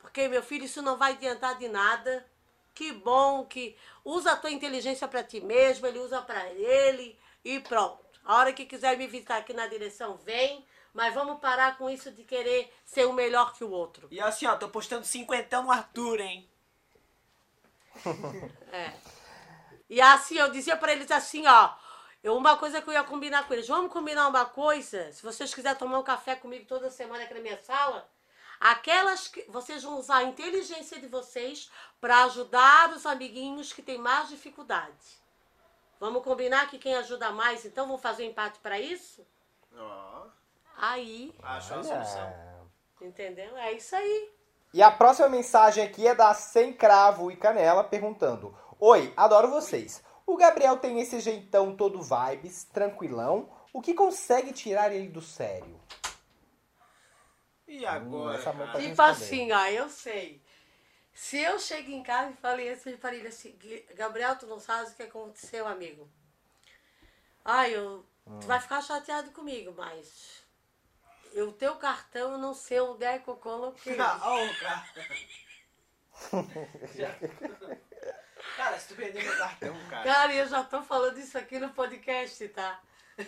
Porque, 0.00 0.28
meu 0.28 0.42
filho, 0.42 0.64
isso 0.64 0.82
não 0.82 0.96
vai 0.96 1.12
adiantar 1.12 1.56
de 1.58 1.68
nada. 1.68 2.26
Que 2.74 2.92
bom 2.92 3.44
que 3.44 3.76
usa 4.04 4.32
a 4.32 4.36
tua 4.36 4.50
inteligência 4.50 5.06
para 5.06 5.22
ti 5.22 5.40
mesmo, 5.40 5.86
ele 5.86 5.98
usa 5.98 6.20
para 6.22 6.48
ele 6.50 7.18
e 7.44 7.60
pronto. 7.60 8.02
A 8.24 8.36
hora 8.36 8.52
que 8.52 8.64
quiser 8.64 8.96
me 8.96 9.06
visitar 9.06 9.38
aqui 9.38 9.52
na 9.52 9.66
direção, 9.66 10.16
vem. 10.16 10.64
Mas 10.94 11.14
vamos 11.14 11.40
parar 11.40 11.78
com 11.78 11.88
isso 11.88 12.10
de 12.10 12.22
querer 12.22 12.72
ser 12.84 13.06
um 13.06 13.12
melhor 13.12 13.54
que 13.54 13.64
o 13.64 13.70
outro. 13.70 14.08
E 14.10 14.20
assim, 14.20 14.46
ó, 14.46 14.56
tô 14.56 14.68
postando 14.68 15.06
cinquentão 15.06 15.62
no 15.62 15.70
Arthur, 15.70 16.20
hein? 16.20 16.48
É. 18.72 18.92
E 19.88 20.00
assim, 20.00 20.36
eu 20.38 20.50
dizia 20.50 20.74
pra 20.74 20.92
eles 20.92 21.10
assim, 21.10 21.46
ó. 21.46 21.74
Eu, 22.22 22.36
uma 22.36 22.56
coisa 22.56 22.80
que 22.80 22.88
eu 22.88 22.92
ia 22.92 23.02
combinar 23.02 23.46
com 23.46 23.52
eles. 23.52 23.66
Vamos 23.66 23.92
combinar 23.92 24.28
uma 24.28 24.44
coisa? 24.44 25.10
Se 25.12 25.22
vocês 25.22 25.52
quiserem 25.52 25.78
tomar 25.78 25.98
um 25.98 26.04
café 26.04 26.36
comigo 26.36 26.66
toda 26.66 26.90
semana 26.90 27.24
aqui 27.24 27.34
na 27.34 27.40
minha 27.40 27.58
sala, 27.58 28.08
aquelas 28.60 29.26
que 29.26 29.44
vocês 29.48 29.82
vão 29.82 29.98
usar 29.98 30.18
a 30.18 30.24
inteligência 30.24 31.00
de 31.00 31.08
vocês 31.08 31.70
para 32.00 32.24
ajudar 32.24 32.90
os 32.90 33.04
amiguinhos 33.06 33.72
que 33.72 33.82
têm 33.82 33.98
mais 33.98 34.28
dificuldade. 34.28 35.20
Vamos 35.98 36.22
combinar 36.22 36.68
que 36.68 36.78
quem 36.78 36.94
ajuda 36.94 37.30
mais, 37.30 37.64
então 37.64 37.86
vamos 37.86 38.02
fazer 38.02 38.24
um 38.24 38.30
empate 38.30 38.58
para 38.60 38.78
isso? 38.78 39.26
Ó, 39.76 40.26
Aí, 40.76 41.32
achou 41.42 41.78
a 41.78 41.84
solução. 41.84 42.32
Entendeu? 43.00 43.56
É 43.56 43.72
isso 43.72 43.94
aí. 43.94 44.30
E 44.72 44.82
a 44.82 44.90
próxima 44.90 45.28
mensagem 45.28 45.84
aqui 45.84 46.06
é 46.06 46.14
da 46.14 46.32
Sem 46.34 46.72
Cravo 46.72 47.30
e 47.30 47.36
Canela 47.36 47.84
perguntando: 47.84 48.56
Oi, 48.80 49.12
adoro 49.16 49.50
vocês. 49.50 50.02
O 50.32 50.36
Gabriel 50.38 50.78
tem 50.78 50.98
esse 50.98 51.20
jeitão 51.20 51.76
todo 51.76 52.00
vibes, 52.00 52.64
tranquilão. 52.64 53.50
O 53.70 53.82
que 53.82 53.92
consegue 53.92 54.50
tirar 54.50 54.90
ele 54.90 55.08
do 55.08 55.20
sério? 55.20 55.78
E 57.68 57.84
agora? 57.84 58.38
pra 58.38 58.80
Tipo 58.80 59.02
assim, 59.02 59.52
ó, 59.52 59.66
eu 59.66 59.90
sei. 59.90 60.42
Se 61.12 61.36
eu 61.36 61.58
chego 61.58 61.90
em 61.90 62.02
casa 62.02 62.30
e 62.30 62.36
falei 62.36 62.70
assim 62.70 62.96
para 62.96 63.14
ele 63.14 63.28
assim, 63.28 63.54
"Gui- 63.58 63.86
Gabriel, 63.94 64.34
tu 64.38 64.46
não 64.46 64.58
sabes 64.58 64.92
o 64.92 64.96
que 64.96 65.02
aconteceu, 65.02 65.68
amigo. 65.68 66.08
Ai, 67.44 67.74
eu, 67.74 68.02
tu 68.40 68.46
vai 68.46 68.58
ficar 68.58 68.80
chateado 68.80 69.32
comigo, 69.32 69.74
mas 69.76 70.42
eu, 71.34 71.48
o 71.50 71.52
teu 71.52 71.76
cartão 71.76 72.32
eu 72.32 72.38
não 72.38 72.54
sei 72.54 72.80
onde 72.80 73.04
é 73.04 73.18
que 73.18 73.28
eu 73.28 73.36
coloquei. 73.36 73.98
Ó, 74.00 74.44
o 74.46 74.58
cara. 74.60 74.88
Cara, 78.56 78.78
se 78.78 78.88
tu 78.88 78.94
perder 78.94 79.22
meu 79.22 79.36
cartão, 79.36 79.76
cara. 79.90 80.04
Cara, 80.04 80.34
eu 80.34 80.46
já 80.48 80.62
tô 80.64 80.82
falando 80.82 81.18
isso 81.18 81.36
aqui 81.38 81.58
no 81.58 81.70
podcast, 81.70 82.48
tá? 82.48 82.80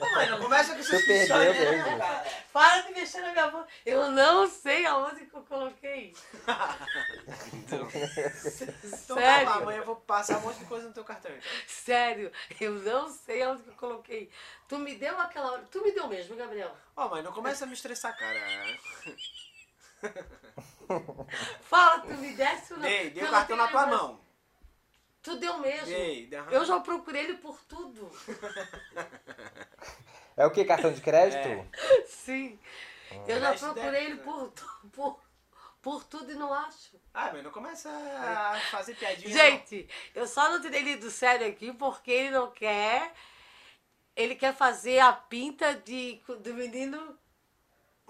Ô, 0.00 0.14
mãe, 0.14 0.30
não 0.30 0.40
começa 0.40 0.72
com 0.72 0.78
essas 0.78 1.04
perdeu 1.04 1.18
pistolas, 1.20 1.56
né, 1.56 1.70
mesmo. 1.70 1.98
cara? 1.98 2.24
Para 2.52 2.80
de 2.82 2.92
mexer 2.92 3.20
na 3.20 3.32
minha 3.32 3.48
boca. 3.48 3.66
Eu 3.84 4.10
não 4.12 4.48
sei 4.48 4.86
aonde 4.86 5.26
que 5.26 5.34
eu 5.34 5.42
coloquei. 5.42 6.14
Então 7.62 7.86
tá 9.16 9.20
Sério. 9.20 9.50
amanhã 9.50 9.78
eu 9.78 9.84
vou 9.84 9.96
passar 9.96 10.38
um 10.38 10.40
monte 10.42 10.58
de 10.58 10.64
coisa 10.64 10.88
no 10.88 10.94
teu 10.94 11.04
cartão, 11.04 11.30
então. 11.30 11.50
Sério, 11.66 12.32
eu 12.60 12.72
não 12.72 13.10
sei 13.10 13.42
aonde 13.42 13.62
que 13.62 13.68
eu 13.68 13.74
coloquei. 13.74 14.30
Tu 14.66 14.78
me 14.78 14.94
deu 14.94 15.18
aquela 15.20 15.52
hora. 15.52 15.64
Tu 15.70 15.82
me 15.82 15.92
deu 15.92 16.06
mesmo, 16.06 16.34
Gabriel. 16.36 16.74
Ó, 16.96 17.08
mãe, 17.08 17.22
não 17.22 17.32
começa 17.32 17.64
a 17.64 17.66
me 17.66 17.74
estressar, 17.74 18.16
cara. 18.16 18.40
Fala, 21.62 22.00
tu 22.00 22.14
me 22.14 22.32
desse 22.34 22.72
ou 22.72 22.78
não? 22.78 22.88
Dei, 22.88 23.10
dei 23.10 23.22
Eu 23.22 23.26
o 23.28 23.30
cartão 23.30 23.56
na 23.56 23.68
tua 23.68 23.82
lembrança. 23.84 24.04
mão. 24.04 24.20
Tu 25.22 25.36
deu 25.36 25.58
mesmo. 25.58 25.86
Dei, 25.86 26.26
dei, 26.26 26.38
aham. 26.38 26.50
Eu 26.50 26.64
já 26.64 26.80
procurei 26.80 27.24
ele 27.24 27.34
por 27.38 27.60
tudo. 27.64 28.10
É 30.36 30.46
o 30.46 30.50
que? 30.50 30.64
Cartão 30.64 30.92
de 30.92 31.00
crédito? 31.00 31.46
É. 31.48 31.66
Sim. 32.06 32.58
Eu 33.26 33.40
já 33.40 33.48
Crédito 33.48 33.72
procurei 33.74 34.04
ele 34.04 34.16
por, 34.18 34.50
tu- 34.50 34.88
por, 34.92 35.20
por 35.82 36.04
tudo 36.04 36.30
e 36.30 36.34
não 36.34 36.52
acho. 36.52 36.96
Ah, 37.12 37.32
mãe, 37.32 37.42
não 37.42 37.50
começa 37.50 37.90
a 37.90 38.60
fazer 38.70 38.94
piadinha. 38.94 39.30
Gente, 39.32 39.88
eu 40.14 40.26
só 40.26 40.50
não 40.50 40.60
tirei 40.60 40.80
ele 40.80 40.96
do 40.96 41.10
sério 41.10 41.46
aqui 41.48 41.72
porque 41.72 42.10
ele 42.10 42.30
não 42.30 42.50
quer. 42.50 43.12
Ele 44.14 44.34
quer 44.34 44.54
fazer 44.54 44.98
a 45.00 45.12
pinta 45.12 45.74
de, 45.74 46.20
do 46.40 46.54
menino. 46.54 47.18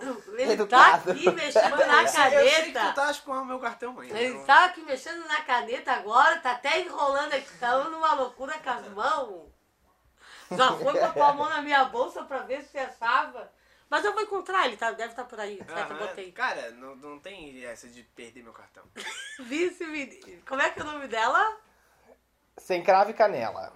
Ele 0.01 0.47
tá 0.47 0.53
Educado. 0.53 1.11
aqui 1.11 1.31
mexendo 1.31 1.77
na 1.77 2.07
sei- 2.07 2.35
Eu 2.39 2.49
sei 2.49 2.65
que 2.65 2.71
tu 2.71 2.75
caneta. 2.75 2.93
tá 3.25 3.45
meu 3.45 3.59
cartão, 3.59 3.93
mãe. 3.93 4.09
Ele 4.11 4.39
tá 4.45 4.67
aqui 4.67 4.81
mexendo 4.83 5.27
na 5.27 5.43
caneta 5.43 5.93
agora, 5.93 6.39
tá 6.39 6.53
até 6.53 6.81
enrolando 6.81 7.33
aqui, 7.35 7.59
tá 7.59 7.77
numa 7.85 8.13
loucura 8.15 8.57
com 8.59 8.71
as 8.71 8.87
mãos. 8.89 9.49
Já 10.53 10.73
foi 10.73 10.93
botar 10.93 11.29
a 11.29 11.33
mão 11.33 11.49
na 11.49 11.61
minha 11.61 11.85
bolsa 11.87 12.23
pra 12.23 12.39
ver 12.39 12.63
se 12.63 12.79
achava. 12.79 13.53
Mas 13.91 14.05
eu 14.05 14.13
vou 14.13 14.23
encontrar 14.23 14.67
ele, 14.67 14.77
tá? 14.77 14.91
Deve 14.93 15.11
estar 15.11 15.25
por 15.25 15.41
aí. 15.41 15.57
Certo, 15.57 15.71
eu 15.93 15.97
Aham. 15.97 16.07
botei. 16.07 16.31
Cara, 16.33 16.71
não, 16.73 16.95
não 16.97 17.19
tem 17.19 17.65
essa 17.65 17.89
de 17.89 18.03
perder 18.03 18.43
meu 18.43 18.53
cartão. 18.53 18.85
Vice 19.41 19.85
menino. 19.87 20.43
Como 20.47 20.61
é 20.61 20.71
que 20.71 20.79
é 20.81 20.83
o 20.83 20.87
nome 20.87 21.09
dela? 21.09 21.57
Sem 22.59 22.83
cravo 22.83 23.11
e 23.11 23.15
canela. 23.15 23.73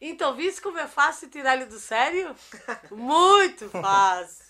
Então, 0.00 0.34
vice 0.34 0.60
como 0.60 0.78
é 0.80 0.86
fácil 0.88 1.30
tirar 1.30 1.54
ele 1.54 1.66
do 1.66 1.78
sério? 1.78 2.34
Muito 2.90 3.70
fácil. 3.70 4.44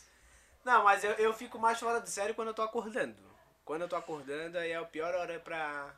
Não, 0.65 0.85
mas 0.85 1.03
eu, 1.05 1.13
eu 1.13 1.33
fico 1.33 1.59
mais 1.59 1.79
fora 1.79 2.01
do 2.01 2.09
sério 2.09 2.35
quando 2.35 2.49
eu 2.49 2.55
tô 2.55 2.63
acordando. 2.63 3.17
Quando 3.65 3.83
eu 3.83 3.89
tô 3.89 3.97
acordando, 3.97 4.59
aí 4.59 4.71
é 4.71 4.77
a 4.77 4.85
pior 4.85 5.15
hora 5.15 5.39
pra. 5.41 5.95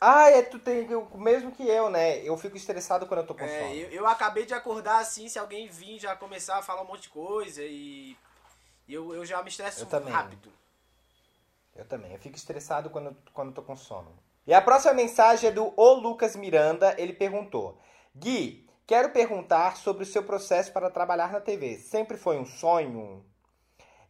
Ah, 0.00 0.28
é, 0.30 0.42
tu 0.42 0.58
tem 0.58 0.92
o 0.94 1.16
mesmo 1.16 1.52
que 1.52 1.62
eu, 1.66 1.88
né? 1.88 2.18
Eu 2.26 2.36
fico 2.36 2.56
estressado 2.56 3.06
quando 3.06 3.20
eu 3.20 3.26
tô 3.26 3.34
com 3.34 3.44
É, 3.44 3.58
sono. 3.58 3.74
eu, 3.74 3.90
eu 3.90 4.06
acabei 4.06 4.44
de 4.44 4.52
acordar 4.52 4.98
assim, 4.98 5.28
se 5.28 5.38
alguém 5.38 5.68
vir 5.68 6.00
já 6.00 6.16
começar 6.16 6.58
a 6.58 6.62
falar 6.62 6.82
um 6.82 6.86
monte 6.86 7.02
de 7.02 7.08
coisa 7.10 7.62
e. 7.62 8.16
eu, 8.88 9.14
eu 9.14 9.24
já 9.24 9.40
me 9.42 9.48
estresso 9.48 9.82
Eu 9.82 9.86
também. 9.86 10.12
rápido. 10.12 10.52
Eu 11.74 11.84
também. 11.84 12.12
Eu 12.12 12.18
fico 12.18 12.36
estressado 12.36 12.90
quando, 12.90 13.16
quando 13.32 13.48
eu 13.48 13.54
tô 13.54 13.62
com 13.62 13.76
sono. 13.76 14.12
E 14.46 14.52
a 14.52 14.60
próxima 14.60 14.92
mensagem 14.92 15.48
é 15.48 15.52
do 15.52 15.72
O 15.76 15.92
Lucas 15.94 16.34
Miranda. 16.34 16.94
Ele 16.98 17.12
perguntou: 17.12 17.78
Gui, 18.14 18.68
quero 18.86 19.10
perguntar 19.10 19.76
sobre 19.76 20.02
o 20.02 20.06
seu 20.06 20.24
processo 20.24 20.72
para 20.72 20.90
trabalhar 20.90 21.30
na 21.30 21.40
TV. 21.40 21.78
Sempre 21.78 22.16
foi 22.16 22.38
um 22.38 22.44
sonho? 22.46 23.24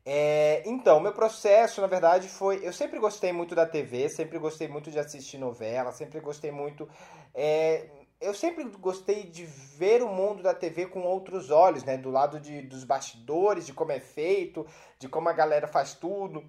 É, 0.04 0.62
então, 0.66 0.98
meu 0.98 1.12
processo, 1.12 1.80
na 1.80 1.86
verdade, 1.86 2.28
foi. 2.28 2.66
Eu 2.66 2.72
sempre 2.72 2.98
gostei 2.98 3.32
muito 3.32 3.54
da 3.54 3.66
TV, 3.66 4.08
sempre 4.08 4.38
gostei 4.38 4.66
muito 4.68 4.90
de 4.90 4.98
assistir 4.98 5.38
novela, 5.38 5.92
sempre 5.92 6.20
gostei 6.20 6.50
muito. 6.50 6.88
é, 7.34 7.88
eu 8.20 8.32
sempre 8.34 8.64
gostei 8.64 9.24
de 9.24 9.44
ver 9.44 10.00
o 10.00 10.08
mundo 10.08 10.44
da 10.44 10.54
TV 10.54 10.86
com 10.86 11.02
outros 11.02 11.50
olhos, 11.50 11.82
né? 11.82 11.96
Do 11.96 12.10
lado 12.10 12.38
de, 12.40 12.62
dos 12.62 12.84
bastidores, 12.84 13.66
de 13.66 13.72
como 13.72 13.90
é 13.90 13.98
feito, 13.98 14.64
de 14.98 15.08
como 15.08 15.28
a 15.28 15.32
galera 15.32 15.66
faz 15.66 15.94
tudo. 15.94 16.48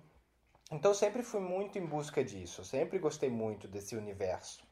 Então, 0.72 0.94
sempre 0.94 1.24
fui 1.24 1.42
muito 1.42 1.78
em 1.78 1.86
busca 1.86 2.24
disso, 2.24 2.64
sempre 2.64 3.00
gostei 3.00 3.30
muito 3.30 3.68
desse 3.68 3.96
universo. 3.96 4.64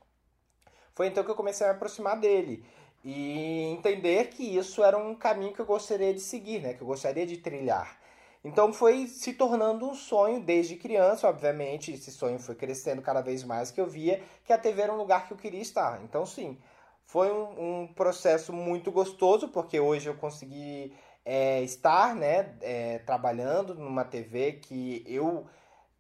Foi 0.94 1.08
então 1.08 1.24
que 1.24 1.32
eu 1.32 1.36
comecei 1.36 1.66
a 1.66 1.72
me 1.72 1.76
aproximar 1.76 2.20
dele 2.20 2.64
e 3.04 3.64
entender 3.72 4.30
que 4.30 4.44
isso 4.44 4.84
era 4.84 4.98
um 4.98 5.16
caminho 5.16 5.54
que 5.54 5.62
eu 5.62 5.66
gostaria 5.66 6.14
de 6.14 6.20
seguir, 6.20 6.62
né? 6.62 6.74
Que 6.74 6.82
eu 6.82 6.88
gostaria 6.88 7.26
de 7.26 7.38
trilhar. 7.38 8.01
Então 8.44 8.74
foi 8.74 9.08
se 9.08 9.34
tornando 9.34 9.88
um 9.88 9.94
sonho 9.94 10.42
desde 10.42 10.76
criança, 10.76 11.28
obviamente. 11.28 11.92
Esse 11.92 12.12
sonho 12.12 12.40
foi 12.40 12.56
crescendo 12.56 13.02
cada 13.02 13.22
vez 13.22 13.44
mais 13.44 13.70
que 13.70 13.80
eu 13.80 13.88
via 13.88 14.22
que 14.44 14.52
a 14.52 14.58
TV 14.58 14.82
era 14.82 14.94
um 14.94 14.98
lugar 14.98 15.28
que 15.28 15.34
eu 15.34 15.38
queria 15.38 15.62
estar. 15.62 16.02
Então, 16.04 16.26
sim, 16.26 16.58
foi 17.06 17.32
um, 17.32 17.82
um 17.84 17.88
processo 17.88 18.52
muito 18.52 18.92
gostoso, 18.92 19.50
porque 19.50 19.80
hoje 19.80 20.10
eu 20.10 20.16
consegui 20.16 20.94
é, 21.26 21.62
estar 21.62 22.16
né, 22.16 22.56
é, 22.62 23.00
trabalhando 23.00 23.76
numa 23.76 24.04
TV 24.06 24.54
que 24.54 25.04
eu. 25.08 25.46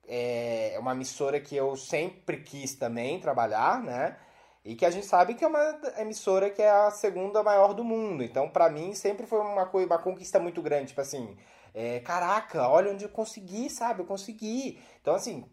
É 0.07 0.75
uma 0.79 0.93
emissora 0.93 1.39
que 1.39 1.55
eu 1.55 1.77
sempre 1.77 2.37
quis 2.41 2.75
também 2.75 3.19
trabalhar, 3.19 3.81
né? 3.81 4.17
E 4.65 4.75
que 4.75 4.85
a 4.85 4.89
gente 4.89 5.05
sabe 5.05 5.35
que 5.35 5.43
é 5.43 5.47
uma 5.47 5.79
emissora 5.99 6.49
que 6.49 6.61
é 6.61 6.69
a 6.69 6.91
segunda 6.91 7.41
maior 7.43 7.73
do 7.73 7.83
mundo. 7.83 8.23
Então, 8.23 8.49
pra 8.49 8.69
mim, 8.69 8.93
sempre 8.93 9.25
foi 9.25 9.39
uma 9.39 9.65
coisa, 9.67 9.87
uma 9.87 9.99
conquista 9.99 10.39
muito 10.39 10.61
grande. 10.61 10.87
Tipo 10.87 11.01
assim, 11.01 11.37
é, 11.73 11.99
caraca, 12.01 12.67
olha 12.67 12.91
onde 12.91 13.05
eu 13.05 13.09
consegui, 13.09 13.69
sabe? 13.69 14.01
Eu 14.01 14.05
consegui. 14.05 14.81
Então, 15.01 15.15
assim, 15.15 15.45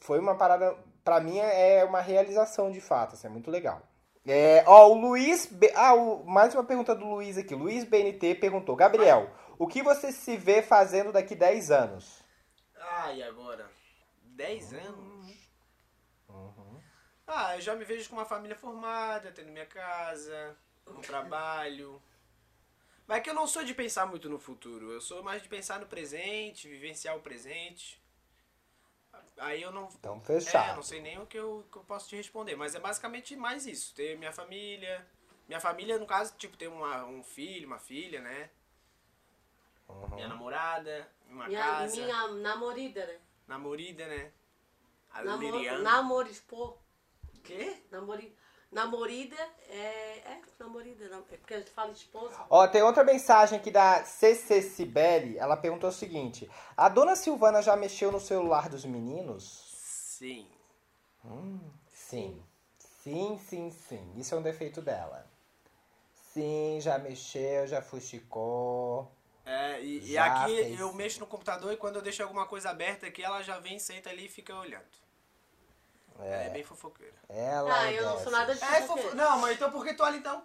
foi 0.00 0.18
uma 0.18 0.36
parada. 0.36 0.76
Pra 1.04 1.20
mim, 1.20 1.38
é 1.38 1.84
uma 1.84 2.00
realização 2.00 2.70
de 2.70 2.80
fato. 2.80 3.14
Assim, 3.14 3.26
é 3.26 3.30
muito 3.30 3.50
legal. 3.50 3.82
É, 4.26 4.64
ó, 4.66 4.88
o 4.88 4.94
Luiz. 4.94 5.46
B- 5.46 5.72
Ah, 5.76 5.94
o- 5.94 6.24
mais 6.24 6.54
uma 6.54 6.64
pergunta 6.64 6.94
do 6.94 7.04
Luiz 7.04 7.36
aqui. 7.36 7.54
Luiz 7.54 7.84
BNT 7.84 8.34
perguntou: 8.36 8.74
Gabriel, 8.74 9.30
o 9.58 9.66
que 9.66 9.82
você 9.82 10.10
se 10.12 10.36
vê 10.36 10.62
fazendo 10.62 11.12
daqui 11.12 11.34
10 11.34 11.70
anos? 11.70 12.22
Ah, 12.80 13.12
e 13.12 13.22
agora? 13.22 13.70
10 14.22 14.72
anos? 14.72 15.14
Ah, 17.26 17.56
eu 17.56 17.60
já 17.60 17.74
me 17.74 17.84
vejo 17.84 18.08
com 18.08 18.16
uma 18.16 18.24
família 18.24 18.56
formada, 18.56 19.32
tendo 19.32 19.50
minha 19.50 19.66
casa, 19.66 20.56
um 20.86 21.00
trabalho. 21.00 22.00
Mas 23.06 23.18
é 23.18 23.20
que 23.20 23.30
eu 23.30 23.34
não 23.34 23.46
sou 23.46 23.64
de 23.64 23.74
pensar 23.74 24.06
muito 24.06 24.28
no 24.30 24.38
futuro, 24.38 24.90
eu 24.92 25.00
sou 25.00 25.22
mais 25.22 25.42
de 25.42 25.48
pensar 25.48 25.78
no 25.78 25.86
presente, 25.86 26.68
vivenciar 26.68 27.16
o 27.16 27.20
presente. 27.20 28.02
Aí 29.36 29.60
eu 29.62 29.72
não. 29.72 29.88
Então, 29.88 30.16
É, 30.16 30.26
fechado. 30.26 30.76
não 30.76 30.82
sei 30.82 31.00
nem 31.00 31.18
o 31.18 31.26
que 31.26 31.38
eu, 31.38 31.66
que 31.70 31.76
eu 31.78 31.84
posso 31.84 32.08
te 32.08 32.16
responder, 32.16 32.56
mas 32.56 32.74
é 32.74 32.80
basicamente 32.80 33.36
mais 33.36 33.66
isso. 33.66 33.94
Ter 33.94 34.16
minha 34.16 34.32
família. 34.32 35.06
Minha 35.46 35.60
família, 35.60 35.98
no 35.98 36.06
caso, 36.06 36.34
tipo, 36.38 36.56
ter 36.56 36.68
uma, 36.68 37.04
um 37.04 37.22
filho, 37.22 37.66
uma 37.66 37.78
filha, 37.78 38.20
né? 38.20 38.50
Minha 40.14 40.28
namorada, 40.28 41.08
uma 41.28 41.46
Minha, 41.46 41.60
casa, 41.62 41.96
minha 42.00 42.28
namorida, 42.28 43.06
né? 43.06 43.20
namorida, 43.46 44.06
né? 44.06 44.32
A 45.12 45.22
Namo, 45.22 45.42
Liriana. 45.42 45.82
namorispo. 45.82 46.78
Quê? 47.42 47.82
Namori, 47.90 48.34
namorida 48.74 49.36
é. 49.70 50.18
É, 50.26 50.40
namorida, 50.58 51.08
não, 51.08 51.18
é 51.30 51.36
porque 51.36 51.54
a 51.54 51.58
gente 51.58 51.70
fala 51.70 51.92
esposa. 51.92 52.34
Ó, 52.50 52.66
tem 52.68 52.82
outra 52.82 53.04
mensagem 53.04 53.58
aqui 53.58 53.70
da 53.70 54.04
CC 54.04 54.60
Cibele. 54.60 55.38
Ela 55.38 55.56
perguntou 55.56 55.88
o 55.88 55.92
seguinte: 55.92 56.50
A 56.76 56.88
dona 56.88 57.16
Silvana 57.16 57.62
já 57.62 57.76
mexeu 57.76 58.12
no 58.12 58.20
celular 58.20 58.68
dos 58.68 58.84
meninos? 58.84 59.72
Sim. 60.18 60.46
Sim. 61.92 62.42
Sim, 63.02 63.38
sim, 63.38 63.70
sim. 63.70 64.12
Isso 64.16 64.34
é 64.34 64.38
um 64.38 64.42
defeito 64.42 64.82
dela. 64.82 65.26
Sim, 66.32 66.78
já 66.80 66.98
mexeu, 66.98 67.66
já 67.66 67.80
fuxicou. 67.80 69.10
É, 69.44 69.80
e, 69.82 70.12
e 70.12 70.18
aqui 70.18 70.56
fez. 70.56 70.80
eu 70.80 70.92
mexo 70.94 71.20
no 71.20 71.26
computador 71.26 71.72
e 71.72 71.76
quando 71.76 71.96
eu 71.96 72.02
deixo 72.02 72.22
alguma 72.22 72.46
coisa 72.46 72.70
aberta 72.70 73.06
aqui, 73.06 73.22
ela 73.22 73.42
já 73.42 73.58
vem, 73.58 73.78
senta 73.78 74.08
ali 74.10 74.24
e 74.24 74.28
fica 74.28 74.54
olhando. 74.54 75.03
É, 76.20 76.46
É, 76.46 76.50
bem 76.50 76.62
fofoqueira. 76.64 77.14
ela 77.28 77.74
Ah, 77.80 77.90
é 77.92 77.98
eu 77.98 78.04
não 78.04 78.18
sou 78.22 78.30
nada 78.32 78.54
de 78.54 78.62
É, 78.62 78.82
fofo... 78.82 79.14
Não, 79.16 79.38
mas 79.40 79.56
então 79.56 79.70
por 79.70 79.84
que 79.84 79.94
tu 79.94 80.02
olha 80.02 80.16
então? 80.16 80.42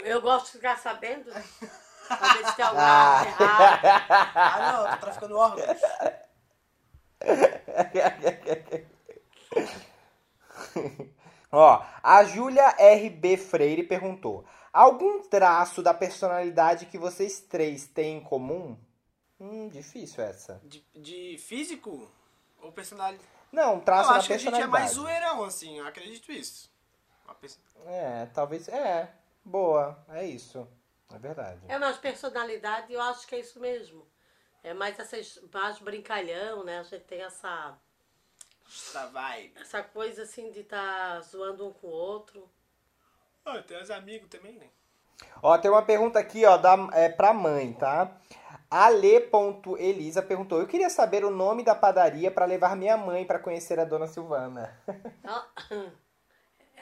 Eu 0.00 0.20
gosto 0.20 0.46
de 0.46 0.52
ficar 0.52 0.78
sabendo. 0.78 1.30
Pra 1.32 2.32
ver 2.34 2.46
se 2.46 2.56
tem 2.56 2.64
alguma 2.64 3.20
Ah. 3.20 3.24
errada. 3.24 4.04
Ah, 4.34 4.72
não, 4.72 4.84
eu 4.84 4.90
tô 4.92 4.96
traficando 4.98 5.36
órgãos. 5.36 5.80
Ó, 11.50 11.82
a 12.02 12.24
Júlia 12.24 12.68
RB 12.78 13.36
Freire 13.36 13.82
perguntou: 13.84 14.44
Algum 14.72 15.22
traço 15.22 15.82
da 15.82 15.94
personalidade 15.94 16.86
que 16.86 16.98
vocês 16.98 17.40
três 17.40 17.86
têm 17.86 18.18
em 18.18 18.22
comum? 18.22 18.76
Hum, 19.40 19.68
difícil 19.68 20.22
essa. 20.24 20.60
De, 20.64 20.84
de 20.94 21.38
físico 21.38 22.08
ou 22.60 22.72
personalidade? 22.72 23.24
Não, 23.52 23.74
um 23.74 23.78
Eu 23.78 23.80
traço 23.82 24.10
da 24.10 24.16
acho 24.16 24.26
que 24.26 24.32
a 24.34 24.38
gente 24.38 24.48
é 24.48 24.50
personalidade. 24.52 24.82
mais 24.82 24.92
zoeirão, 24.94 25.44
assim, 25.44 25.78
eu 25.78 25.86
acredito 25.86 26.30
isso. 26.32 26.70
Pessoa- 27.40 27.64
É, 27.86 28.26
talvez. 28.26 28.68
É, 28.68 29.12
boa, 29.44 29.98
é 30.08 30.24
isso. 30.24 30.66
É 31.12 31.18
verdade. 31.18 31.60
É, 31.68 31.78
mas 31.78 31.96
personalidade, 31.98 32.92
eu 32.92 33.00
acho 33.02 33.26
que 33.26 33.34
é 33.34 33.40
isso 33.40 33.60
mesmo. 33.60 34.06
É 34.62 34.72
mais 34.74 34.98
essas, 34.98 35.38
mais 35.52 35.78
brincalhão, 35.78 36.64
né? 36.64 36.78
A 36.80 36.82
gente 36.82 37.04
tem 37.04 37.22
essa, 37.22 37.76
Essa 38.66 39.06
vibe. 39.08 39.52
essa 39.60 39.82
coisa 39.82 40.22
assim 40.22 40.50
de 40.50 40.60
estar 40.60 41.20
zoando 41.20 41.68
um 41.68 41.72
com 41.72 41.86
o 41.86 41.90
outro. 41.90 42.50
Ah, 43.44 43.62
tem 43.62 43.80
os 43.80 43.90
amigos 43.90 44.28
também, 44.28 44.54
né? 44.58 44.68
Ó, 45.42 45.56
tem 45.58 45.70
uma 45.70 45.82
pergunta 45.84 46.18
aqui, 46.18 46.44
ó, 46.44 46.56
da, 46.56 46.74
é, 46.92 47.08
pra 47.08 47.32
mãe, 47.32 47.72
tá? 47.74 48.10
Ale.elisa 48.70 50.22
perguntou: 50.22 50.60
Eu 50.60 50.66
queria 50.66 50.90
saber 50.90 51.24
o 51.24 51.30
nome 51.30 51.62
da 51.62 51.74
padaria 51.74 52.30
pra 52.30 52.44
levar 52.44 52.76
minha 52.76 52.96
mãe 52.96 53.24
pra 53.24 53.38
conhecer 53.38 53.78
a 53.78 53.84
dona 53.84 54.06
Silvana. 54.06 54.76
Ela, 55.22 55.46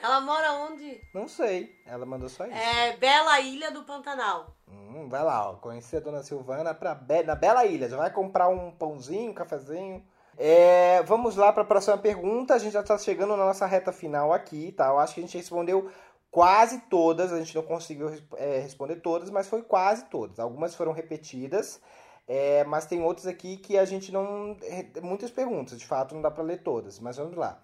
ela 0.03 0.21
mora 0.21 0.53
onde? 0.53 1.01
Não 1.15 1.27
sei, 1.27 1.81
ela 1.87 2.05
mandou 2.05 2.29
só 2.29 2.45
isso. 2.47 2.55
É 2.57 2.97
Bela 2.97 3.41
Ilha 3.41 3.71
do 3.71 3.85
Pantanal. 3.85 4.55
Hum, 4.69 5.09
vai 5.09 5.23
lá, 5.23 5.51
ó, 5.51 5.55
conhecer 5.55 5.97
a 5.99 6.01
dona 6.01 6.23
Silvana 6.23 6.75
pra 6.75 6.95
Be- 6.95 7.23
na 7.23 7.35
Bela 7.35 7.65
Ilha. 7.65 7.89
Já 7.89 7.97
vai 7.97 8.11
comprar 8.11 8.49
um 8.49 8.71
pãozinho, 8.71 9.31
um 9.31 9.35
cafezinho. 9.35 10.05
É, 10.37 11.03
vamos 11.05 11.37
lá 11.37 11.53
pra 11.53 11.65
próxima 11.65 11.97
pergunta. 11.97 12.55
A 12.55 12.59
gente 12.59 12.73
já 12.73 12.83
tá 12.83 12.99
chegando 12.99 13.37
na 13.37 13.45
nossa 13.47 13.65
reta 13.67 13.93
final 13.93 14.33
aqui, 14.33 14.73
tá? 14.73 14.89
Eu 14.89 14.99
acho 14.99 15.15
que 15.15 15.21
a 15.21 15.23
gente 15.23 15.39
respondeu 15.39 15.91
quase 16.35 16.81
todas. 16.91 17.33
A 17.33 17.39
gente 17.39 17.55
não 17.55 17.63
conseguiu 17.63 18.13
é, 18.37 18.59
responder 18.59 18.97
todas, 18.97 19.31
mas 19.31 19.47
foi 19.49 19.63
quase 19.63 20.07
todas. 20.07 20.41
Algumas 20.41 20.75
foram 20.75 20.91
repetidas. 20.91 21.81
é, 22.27 22.65
mas 22.65 22.87
tem 22.87 23.01
outras 23.03 23.27
aqui 23.29 23.57
que 23.57 23.79
a 23.79 23.85
gente 23.85 24.11
não. 24.11 24.57
Muitas 25.01 25.31
perguntas, 25.31 25.79
de 25.79 25.87
fato, 25.87 26.13
não 26.15 26.23
dá 26.23 26.31
pra 26.33 26.43
ler 26.43 26.63
todas. 26.63 26.99
Mas 26.99 27.17
vamos 27.17 27.37
lá. 27.37 27.63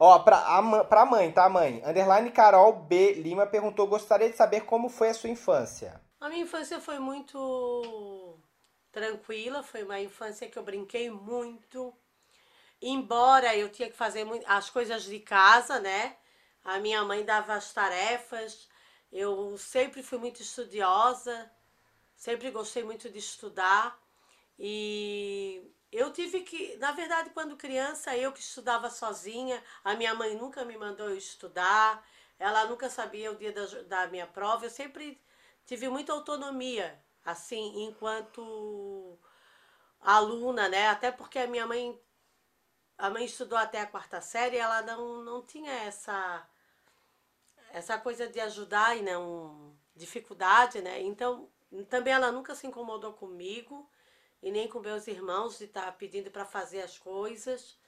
Ó, 0.00 0.18
pra, 0.20 0.38
a, 0.38 0.84
pra 0.84 1.04
mãe, 1.04 1.30
tá, 1.30 1.48
mãe? 1.50 1.82
Underline 1.84 2.30
Carol 2.30 2.72
B. 2.72 3.12
Lima 3.12 3.46
perguntou: 3.46 3.86
gostaria 3.86 4.30
de 4.30 4.36
saber 4.36 4.62
como 4.62 4.88
foi 4.88 5.10
a 5.10 5.14
sua 5.14 5.28
infância. 5.28 6.00
A 6.18 6.30
minha 6.30 6.44
infância 6.44 6.80
foi 6.80 6.98
muito 6.98 8.38
tranquila, 8.90 9.62
foi 9.62 9.82
uma 9.82 10.00
infância 10.00 10.48
que 10.48 10.58
eu 10.58 10.62
brinquei 10.62 11.10
muito. 11.10 11.92
Embora 12.80 13.54
eu 13.54 13.68
tinha 13.68 13.90
que 13.90 13.96
fazer 13.96 14.26
as 14.46 14.70
coisas 14.70 15.02
de 15.04 15.18
casa, 15.20 15.78
né? 15.78 16.16
A 16.64 16.78
minha 16.78 17.04
mãe 17.04 17.24
dava 17.24 17.54
as 17.54 17.72
tarefas. 17.72 18.68
Eu 19.10 19.58
sempre 19.58 20.02
fui 20.02 20.18
muito 20.18 20.40
estudiosa, 20.40 21.50
sempre 22.16 22.50
gostei 22.50 22.82
muito 22.82 23.10
de 23.10 23.18
estudar. 23.18 24.00
E 24.58 25.70
eu 25.90 26.12
tive 26.12 26.40
que, 26.40 26.76
na 26.78 26.92
verdade, 26.92 27.30
quando 27.30 27.56
criança, 27.56 28.16
eu 28.16 28.32
que 28.32 28.40
estudava 28.40 28.88
sozinha, 28.88 29.62
a 29.84 29.94
minha 29.94 30.14
mãe 30.14 30.34
nunca 30.36 30.64
me 30.64 30.76
mandou 30.76 31.10
eu 31.10 31.16
estudar, 31.16 32.06
ela 32.38 32.64
nunca 32.66 32.88
sabia 32.88 33.30
o 33.30 33.36
dia 33.36 33.52
da, 33.52 33.66
da 33.82 34.06
minha 34.06 34.26
prova, 34.26 34.64
eu 34.66 34.70
sempre 34.70 35.20
tive 35.66 35.88
muita 35.88 36.12
autonomia, 36.12 36.98
assim, 37.24 37.84
enquanto 37.84 39.18
aluna, 40.00 40.68
né? 40.68 40.88
Até 40.88 41.12
porque 41.12 41.38
a 41.38 41.46
minha 41.46 41.66
mãe, 41.66 42.00
a 42.98 43.10
mãe 43.10 43.24
estudou 43.24 43.58
até 43.58 43.80
a 43.80 43.86
quarta 43.86 44.20
série, 44.20 44.56
ela 44.56 44.82
não, 44.82 45.22
não 45.22 45.42
tinha 45.42 45.72
essa 45.72 46.46
essa 47.72 47.98
coisa 47.98 48.26
de 48.28 48.38
ajudar 48.40 48.96
e 48.96 49.02
não 49.02 49.74
dificuldade, 49.96 50.80
né? 50.80 51.00
Então, 51.02 51.48
também 51.88 52.12
ela 52.12 52.30
nunca 52.30 52.54
se 52.54 52.66
incomodou 52.66 53.12
comigo 53.12 53.88
e 54.42 54.50
nem 54.50 54.68
com 54.68 54.80
meus 54.80 55.06
irmãos 55.06 55.58
de 55.58 55.64
estar 55.64 55.90
pedindo 55.96 56.30
para 56.30 56.44
fazer 56.44 56.82
as 56.82 56.98
coisas. 56.98 57.78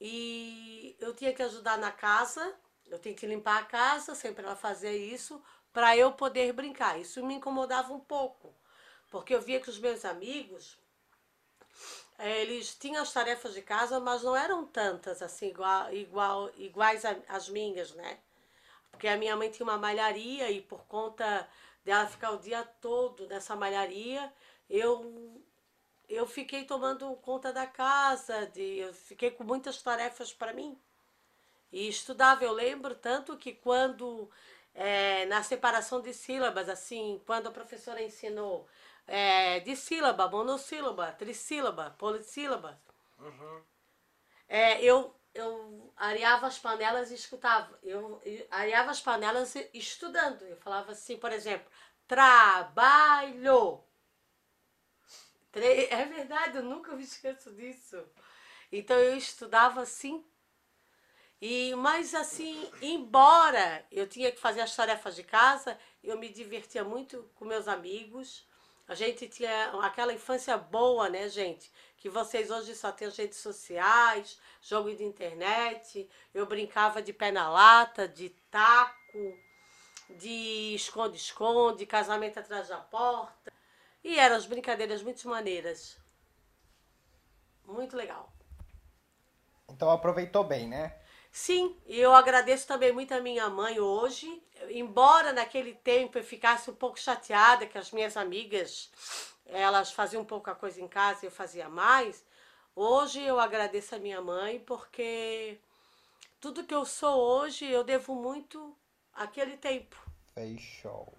E 0.00 0.96
eu 0.98 1.14
tinha 1.14 1.32
que 1.32 1.42
ajudar 1.42 1.78
na 1.78 1.92
casa, 1.92 2.54
eu 2.86 2.98
tinha 2.98 3.14
que 3.14 3.26
limpar 3.26 3.60
a 3.60 3.64
casa, 3.64 4.14
sempre 4.14 4.44
ela 4.44 4.56
fazia 4.56 4.92
isso, 4.92 5.42
para 5.72 5.96
eu 5.96 6.12
poder 6.12 6.52
brincar. 6.52 7.00
Isso 7.00 7.24
me 7.24 7.34
incomodava 7.34 7.92
um 7.92 8.00
pouco, 8.00 8.52
porque 9.10 9.34
eu 9.34 9.40
via 9.40 9.60
que 9.60 9.70
os 9.70 9.78
meus 9.78 10.04
amigos, 10.04 10.76
eh, 12.18 12.42
eles 12.42 12.74
tinham 12.74 13.02
as 13.02 13.12
tarefas 13.12 13.54
de 13.54 13.62
casa, 13.62 14.00
mas 14.00 14.22
não 14.22 14.34
eram 14.34 14.66
tantas 14.66 15.22
assim, 15.22 15.48
igual, 15.48 15.92
igual, 15.92 16.50
iguais 16.56 17.04
às 17.28 17.48
minhas, 17.48 17.92
né? 17.94 18.18
Porque 18.92 19.08
a 19.08 19.16
minha 19.16 19.36
mãe 19.36 19.50
tinha 19.50 19.66
uma 19.66 19.78
malharia 19.78 20.50
e 20.50 20.60
por 20.60 20.84
conta 20.86 21.48
dela 21.84 22.06
ficar 22.06 22.30
o 22.30 22.38
dia 22.38 22.62
todo 22.80 23.26
nessa 23.26 23.56
malharia, 23.56 24.32
eu 24.70 25.42
eu 26.08 26.26
fiquei 26.26 26.64
tomando 26.64 27.14
conta 27.16 27.52
da 27.52 27.66
casa, 27.66 28.46
de, 28.48 28.78
eu 28.78 28.92
fiquei 28.94 29.30
com 29.30 29.44
muitas 29.44 29.82
tarefas 29.82 30.32
para 30.32 30.52
mim. 30.52 30.78
E 31.72 31.88
estudava, 31.88 32.44
eu 32.44 32.52
lembro 32.52 32.94
tanto 32.94 33.36
que 33.38 33.54
quando 33.54 34.30
eh, 34.74 35.24
na 35.26 35.42
separação 35.42 36.00
de 36.02 36.12
sílabas, 36.12 36.68
assim, 36.68 37.22
quando 37.26 37.48
a 37.48 37.50
professora 37.50 38.02
ensinou 38.02 38.68
eh, 39.06 39.60
de 39.60 39.74
sílaba, 39.76 40.28
monossílaba, 40.28 41.12
trissílaba, 41.12 41.90
polissílaba, 41.98 42.78
é, 44.48 44.82
eu, 44.84 45.14
eu 45.34 45.92
areava 45.96 46.46
as 46.46 46.58
panelas 46.58 47.10
e 47.10 47.14
escutava. 47.14 47.78
Eu, 47.82 48.20
areava 48.50 48.90
as 48.90 49.00
panelas 49.00 49.54
estudando. 49.72 50.42
Eu 50.42 50.56
falava 50.56 50.92
assim, 50.92 51.16
por 51.16 51.32
exemplo, 51.32 51.70
trabalho. 52.06 53.82
É 55.90 56.04
verdade, 56.06 56.56
eu 56.56 56.62
nunca 56.62 56.94
me 56.94 57.02
esqueço 57.02 57.52
disso. 57.52 58.02
Então 58.70 58.96
eu 58.98 59.16
estudava 59.16 59.82
assim. 59.82 60.24
E, 61.40 61.74
mas 61.74 62.14
assim, 62.14 62.70
embora 62.80 63.84
eu 63.90 64.06
tinha 64.06 64.30
que 64.30 64.38
fazer 64.38 64.60
as 64.60 64.76
tarefas 64.76 65.16
de 65.16 65.24
casa, 65.24 65.78
eu 66.02 66.16
me 66.16 66.28
divertia 66.28 66.84
muito 66.84 67.28
com 67.34 67.44
meus 67.44 67.66
amigos. 67.66 68.46
A 68.86 68.94
gente 68.94 69.28
tinha 69.28 69.72
aquela 69.82 70.12
infância 70.12 70.56
boa, 70.56 71.08
né, 71.08 71.28
gente? 71.28 71.72
Que 71.96 72.08
vocês 72.08 72.50
hoje 72.50 72.74
só 72.74 72.90
têm 72.90 73.08
as 73.08 73.16
redes 73.16 73.38
sociais, 73.38 74.38
jogo 74.60 74.94
de 74.94 75.04
internet. 75.04 76.08
Eu 76.34 76.46
brincava 76.46 77.00
de 77.00 77.12
pé 77.12 77.30
na 77.30 77.48
lata, 77.48 78.08
de 78.08 78.30
taco, 78.50 79.38
de 80.10 80.74
esconde-esconde, 80.74 81.86
casamento 81.86 82.40
atrás 82.40 82.68
da 82.68 82.78
porta. 82.78 83.52
E 84.02 84.18
eram 84.18 84.36
as 84.36 84.46
brincadeiras 84.46 85.02
muito 85.02 85.28
maneiras. 85.28 85.96
Muito 87.64 87.96
legal. 87.96 88.32
Então 89.68 89.90
aproveitou 89.90 90.44
bem, 90.44 90.68
né? 90.68 90.98
Sim, 91.30 91.80
e 91.86 91.98
eu 91.98 92.12
agradeço 92.12 92.66
também 92.66 92.92
muito 92.92 93.14
a 93.14 93.20
minha 93.20 93.48
mãe 93.48 93.80
hoje. 93.80 94.42
Embora 94.70 95.32
naquele 95.32 95.74
tempo 95.74 96.18
eu 96.18 96.24
ficasse 96.24 96.70
um 96.70 96.74
pouco 96.74 96.98
chateada 96.98 97.66
que 97.66 97.78
as 97.78 97.90
minhas 97.90 98.16
amigas, 98.16 98.90
elas 99.46 99.92
faziam 99.92 100.24
pouca 100.24 100.54
coisa 100.54 100.80
em 100.80 100.88
casa 100.88 101.20
e 101.22 101.26
eu 101.26 101.30
fazia 101.30 101.68
mais, 101.68 102.24
hoje 102.74 103.22
eu 103.22 103.38
agradeço 103.40 103.94
a 103.94 103.98
minha 103.98 104.20
mãe 104.20 104.60
porque 104.60 105.58
tudo 106.40 106.64
que 106.64 106.74
eu 106.74 106.84
sou 106.84 107.18
hoje 107.18 107.70
eu 107.70 107.84
devo 107.84 108.14
muito 108.14 108.76
àquele 109.14 109.56
tempo. 109.56 109.96
Fechou. 110.34 111.12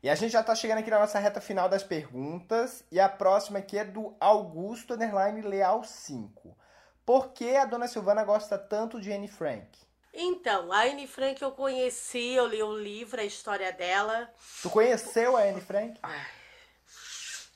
E 0.00 0.08
a 0.08 0.14
gente 0.14 0.30
já 0.30 0.42
tá 0.42 0.54
chegando 0.54 0.78
aqui 0.78 0.90
na 0.90 1.00
nossa 1.00 1.18
reta 1.18 1.40
final 1.40 1.68
das 1.68 1.82
perguntas. 1.82 2.84
E 2.90 3.00
a 3.00 3.08
próxima 3.08 3.58
aqui 3.58 3.76
é 3.76 3.84
do 3.84 4.14
Augusto 4.20 4.94
Underline 4.94 5.42
Leal 5.42 5.82
5. 5.82 6.56
Por 7.04 7.32
que 7.32 7.56
a 7.56 7.64
dona 7.64 7.88
Silvana 7.88 8.22
gosta 8.22 8.56
tanto 8.56 9.00
de 9.00 9.12
Anne 9.12 9.26
Frank? 9.26 9.87
Então, 10.20 10.72
a 10.72 10.82
Anne 10.82 11.06
Frank 11.06 11.40
eu 11.40 11.52
conheci, 11.52 12.32
eu 12.32 12.48
li 12.48 12.60
o 12.60 12.76
livro, 12.76 13.20
a 13.20 13.24
história 13.24 13.72
dela. 13.72 14.28
Tu 14.60 14.68
conheceu 14.68 15.36
a 15.36 15.42
Anne 15.42 15.60
Frank? 15.60 15.96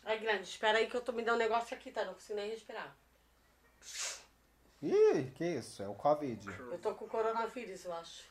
Ai, 0.05 0.19
grande, 0.21 0.45
espera 0.45 0.79
aí 0.79 0.87
que 0.87 0.97
eu 0.97 1.01
tô 1.01 1.11
me 1.11 1.25
dando 1.25 1.35
um 1.35 1.39
negócio 1.39 1.77
aqui, 1.77 1.91
tá? 1.91 2.05
Não 2.05 2.15
consigo 2.15 2.39
nem 2.39 2.51
respirar. 2.51 2.97
Ih, 4.81 5.33
que 5.35 5.45
isso? 5.45 5.83
É 5.83 5.89
o 5.89 5.95
Covid. 5.95 6.49
Eu 6.49 6.79
tô 6.79 6.95
com 6.95 7.09
coronavírus, 7.09 7.85
eu 7.85 7.93
acho. 7.95 8.23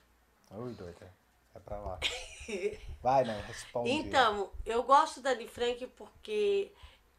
Ui, 0.52 0.72
doida. 0.76 1.14
É 1.54 1.60
pra 1.60 1.78
lá. 1.80 2.00
Vai, 3.04 3.26
não, 3.26 3.42
responde. 3.42 3.90
Então, 3.90 4.54
eu 4.66 4.82
gosto 4.84 5.20
da 5.20 5.32
Anne 5.32 5.48
Frank 5.50 5.86
porque. 5.88 6.72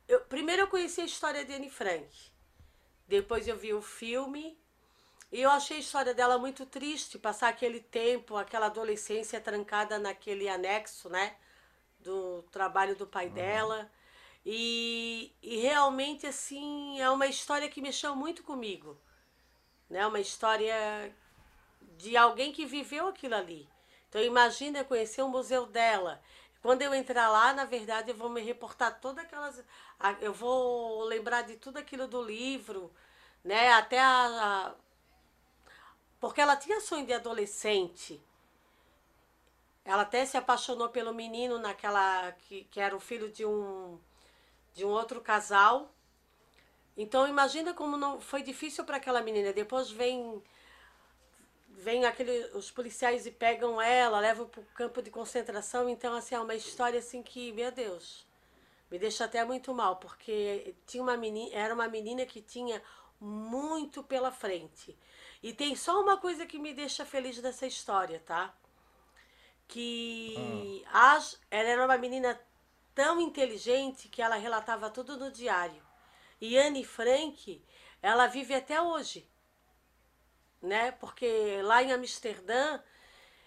Eu, 0.08 0.22
primeiro 0.22 0.62
eu 0.62 0.68
conheci 0.68 1.02
a 1.02 1.04
história 1.04 1.44
de 1.44 1.52
Anne 1.52 1.68
Frank. 1.68 2.08
Depois 3.06 3.46
eu 3.46 3.58
vi 3.58 3.74
o 3.74 3.82
filme. 3.82 4.58
E 5.32 5.40
eu 5.40 5.50
achei 5.50 5.78
a 5.78 5.80
história 5.80 6.14
dela 6.14 6.38
muito 6.38 6.66
triste, 6.66 7.18
passar 7.18 7.48
aquele 7.48 7.80
tempo, 7.80 8.36
aquela 8.36 8.66
adolescência 8.66 9.40
trancada 9.40 9.98
naquele 9.98 10.48
anexo, 10.48 11.08
né? 11.08 11.36
Do 12.00 12.42
trabalho 12.52 12.94
do 12.96 13.06
pai 13.06 13.30
dela. 13.30 13.90
E, 14.44 15.32
e 15.42 15.56
realmente, 15.58 16.26
assim, 16.26 17.00
é 17.00 17.08
uma 17.10 17.26
história 17.26 17.68
que 17.68 17.80
mexeu 17.80 18.14
muito 18.14 18.42
comigo. 18.44 18.98
Né? 19.88 20.06
Uma 20.06 20.20
história 20.20 21.14
de 21.96 22.16
alguém 22.16 22.52
que 22.52 22.66
viveu 22.66 23.08
aquilo 23.08 23.34
ali. 23.34 23.68
Então 24.08 24.22
imagina 24.22 24.80
eu 24.80 24.84
conhecer 24.84 25.22
o 25.22 25.28
museu 25.28 25.66
dela. 25.66 26.20
Quando 26.60 26.82
eu 26.82 26.94
entrar 26.94 27.28
lá, 27.30 27.52
na 27.54 27.64
verdade, 27.64 28.10
eu 28.10 28.16
vou 28.16 28.28
me 28.28 28.40
reportar 28.42 29.00
todas 29.00 29.24
aquelas. 29.24 29.64
Eu 30.20 30.32
vou 30.34 31.04
lembrar 31.04 31.42
de 31.42 31.56
tudo 31.56 31.78
aquilo 31.78 32.06
do 32.06 32.22
livro, 32.22 32.92
né? 33.44 33.72
Até 33.72 33.98
a. 34.00 34.26
a- 34.68 34.74
porque 36.22 36.40
ela 36.40 36.54
tinha 36.54 36.80
sonho 36.80 37.04
de 37.04 37.12
adolescente. 37.12 38.22
Ela 39.84 40.02
até 40.02 40.24
se 40.24 40.36
apaixonou 40.36 40.88
pelo 40.88 41.12
menino 41.12 41.58
naquela. 41.58 42.30
que, 42.30 42.62
que 42.70 42.78
era 42.78 42.94
o 42.94 43.00
filho 43.00 43.28
de 43.28 43.44
um. 43.44 43.98
de 44.72 44.84
um 44.84 44.90
outro 44.90 45.20
casal. 45.20 45.90
Então 46.96 47.26
imagina 47.26 47.74
como 47.74 47.96
não 47.96 48.20
foi 48.20 48.40
difícil 48.40 48.84
para 48.84 48.98
aquela 48.98 49.20
menina. 49.20 49.52
Depois 49.52 49.90
vem 49.90 50.40
vem 51.70 52.04
aquele, 52.04 52.44
os 52.54 52.70
policiais 52.70 53.26
e 53.26 53.32
pegam 53.32 53.82
ela, 53.82 54.20
levam 54.20 54.46
para 54.46 54.60
o 54.60 54.66
campo 54.76 55.02
de 55.02 55.10
concentração. 55.10 55.88
Então, 55.88 56.14
assim, 56.14 56.36
é 56.36 56.40
uma 56.40 56.54
história 56.54 57.00
assim 57.00 57.20
que, 57.20 57.50
meu 57.50 57.72
Deus, 57.72 58.24
me 58.88 58.96
deixa 58.96 59.24
até 59.24 59.44
muito 59.44 59.74
mal, 59.74 59.96
porque 59.96 60.76
tinha 60.86 61.02
uma 61.02 61.16
menina, 61.16 61.52
era 61.52 61.74
uma 61.74 61.88
menina 61.88 62.24
que 62.24 62.40
tinha 62.40 62.80
muito 63.20 64.04
pela 64.04 64.30
frente. 64.30 64.96
E 65.42 65.52
tem 65.52 65.74
só 65.74 66.00
uma 66.00 66.16
coisa 66.16 66.46
que 66.46 66.58
me 66.58 66.72
deixa 66.72 67.04
feliz 67.04 67.40
dessa 67.40 67.66
história, 67.66 68.20
tá? 68.20 68.54
Que 69.66 70.84
as, 70.92 71.40
ela 71.50 71.68
era 71.68 71.84
uma 71.84 71.98
menina 71.98 72.40
tão 72.94 73.20
inteligente 73.20 74.08
que 74.08 74.22
ela 74.22 74.36
relatava 74.36 74.90
tudo 74.90 75.16
no 75.16 75.30
diário. 75.30 75.82
E 76.40 76.58
Anne 76.58 76.84
Frank, 76.84 77.62
ela 78.00 78.26
vive 78.26 78.54
até 78.54 78.80
hoje 78.80 79.28
né? 80.62 80.92
Porque 80.92 81.60
lá 81.62 81.82
em 81.82 81.92
Amsterdã, 81.92 82.80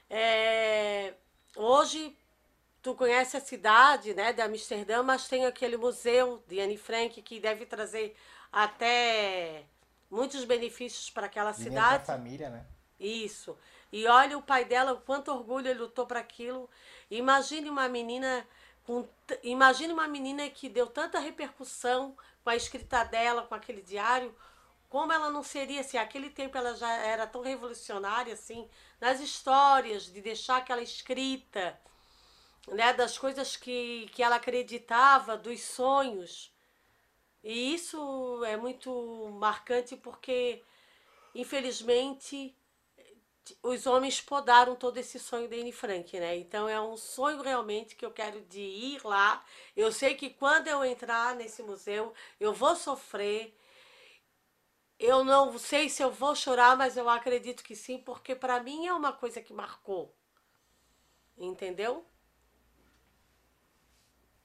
é, 0.09 1.13
hoje 1.55 2.17
tu 2.81 2.93
conhece 2.95 3.38
a 3.38 3.41
cidade, 3.41 4.13
né, 4.13 4.34
de 4.34 4.41
Amsterdã, 4.41 5.01
mas 5.01 5.27
tem 5.27 5.45
aquele 5.45 5.77
museu 5.77 6.43
de 6.47 6.59
Anne 6.59 6.77
Frank 6.77 7.19
que 7.22 7.39
deve 7.39 7.65
trazer 7.65 8.15
até 8.51 9.65
muitos 10.10 10.44
benefícios 10.44 11.10
para 11.10 11.26
aquela 11.26 11.53
cidade. 11.53 12.06
família, 12.06 12.49
né? 12.49 12.65
Isso. 12.99 13.57
E 13.91 14.07
olha 14.07 14.38
o 14.38 14.41
pai 14.41 14.65
dela, 14.65 14.94
o 14.94 15.02
quanto 15.02 15.32
orgulho 15.32 15.68
ele 15.68 15.80
lutou 15.80 16.06
para 16.06 16.19
aquilo. 16.19 16.69
Imagine 17.10 17.69
uma 17.69 17.88
menina 17.88 18.45
com 18.84 19.07
imagine 19.44 19.91
uma 19.91 20.07
menina 20.07 20.48
que 20.49 20.69
deu 20.69 20.88
tanta 20.88 21.19
repercussão 21.19 22.15
com 22.44 22.49
a 22.49 22.56
escrita 22.56 23.03
dela, 23.03 23.41
com 23.41 23.56
aquele 23.56 23.82
diário, 23.82 24.36
como 24.90 25.11
ela 25.11 25.32
não 25.32 25.41
seria 25.41 25.84
se 25.84 25.98
aquele 25.98 26.30
tempo 26.30 26.57
ela 26.57 26.76
já 26.76 26.91
era 26.91 27.26
tão 27.26 27.41
revolucionária 27.41 28.34
assim, 28.34 28.69
nas 29.02 29.19
histórias 29.19 30.03
de 30.06 30.22
deixar 30.22 30.57
aquela 30.57 30.82
escrita, 30.82 31.80
né, 32.68 32.94
das 32.94 33.18
coisas 33.18 33.57
que 33.57 34.07
que 34.14 34.22
ela 34.22 34.36
acreditava, 34.36 35.38
dos 35.38 35.61
sonhos. 35.61 36.55
E 37.45 37.76
isso 37.76 38.43
é 38.43 38.57
muito 38.57 38.89
marcante 39.39 39.95
porque 39.95 40.63
infelizmente 41.35 42.57
os 43.61 43.85
homens 43.85 44.19
podaram 44.19 44.76
todo 44.76 44.97
esse 44.97 45.19
sonho 45.19 45.47
da 45.47 45.55
Anne 45.55 45.72
Frank, 45.72 46.19
né? 46.19 46.35
Então 46.38 46.67
é 46.67 46.81
um 46.81 46.97
sonho 46.97 47.43
realmente 47.43 47.95
que 47.95 48.03
eu 48.03 48.09
quero 48.11 48.41
de 48.41 48.61
ir 48.61 49.05
lá. 49.05 49.45
Eu 49.76 49.91
sei 49.91 50.15
que 50.15 50.31
quando 50.31 50.67
eu 50.69 50.84
entrar 50.84 51.35
nesse 51.35 51.61
museu, 51.61 52.15
eu 52.39 52.51
vou 52.51 52.76
sofrer. 52.76 53.55
Eu 54.97 55.23
não 55.23 55.55
sei 55.59 55.88
se 55.88 56.01
eu 56.01 56.11
vou 56.11 56.35
chorar, 56.35 56.76
mas 56.76 56.97
eu 56.97 57.07
acredito 57.07 57.63
que 57.63 57.76
sim, 57.76 57.99
porque 57.99 58.34
para 58.34 58.59
mim 58.63 58.88
é 58.88 58.93
uma 58.93 59.13
coisa 59.13 59.39
que 59.39 59.53
marcou. 59.53 60.15
Entendeu? 61.38 62.03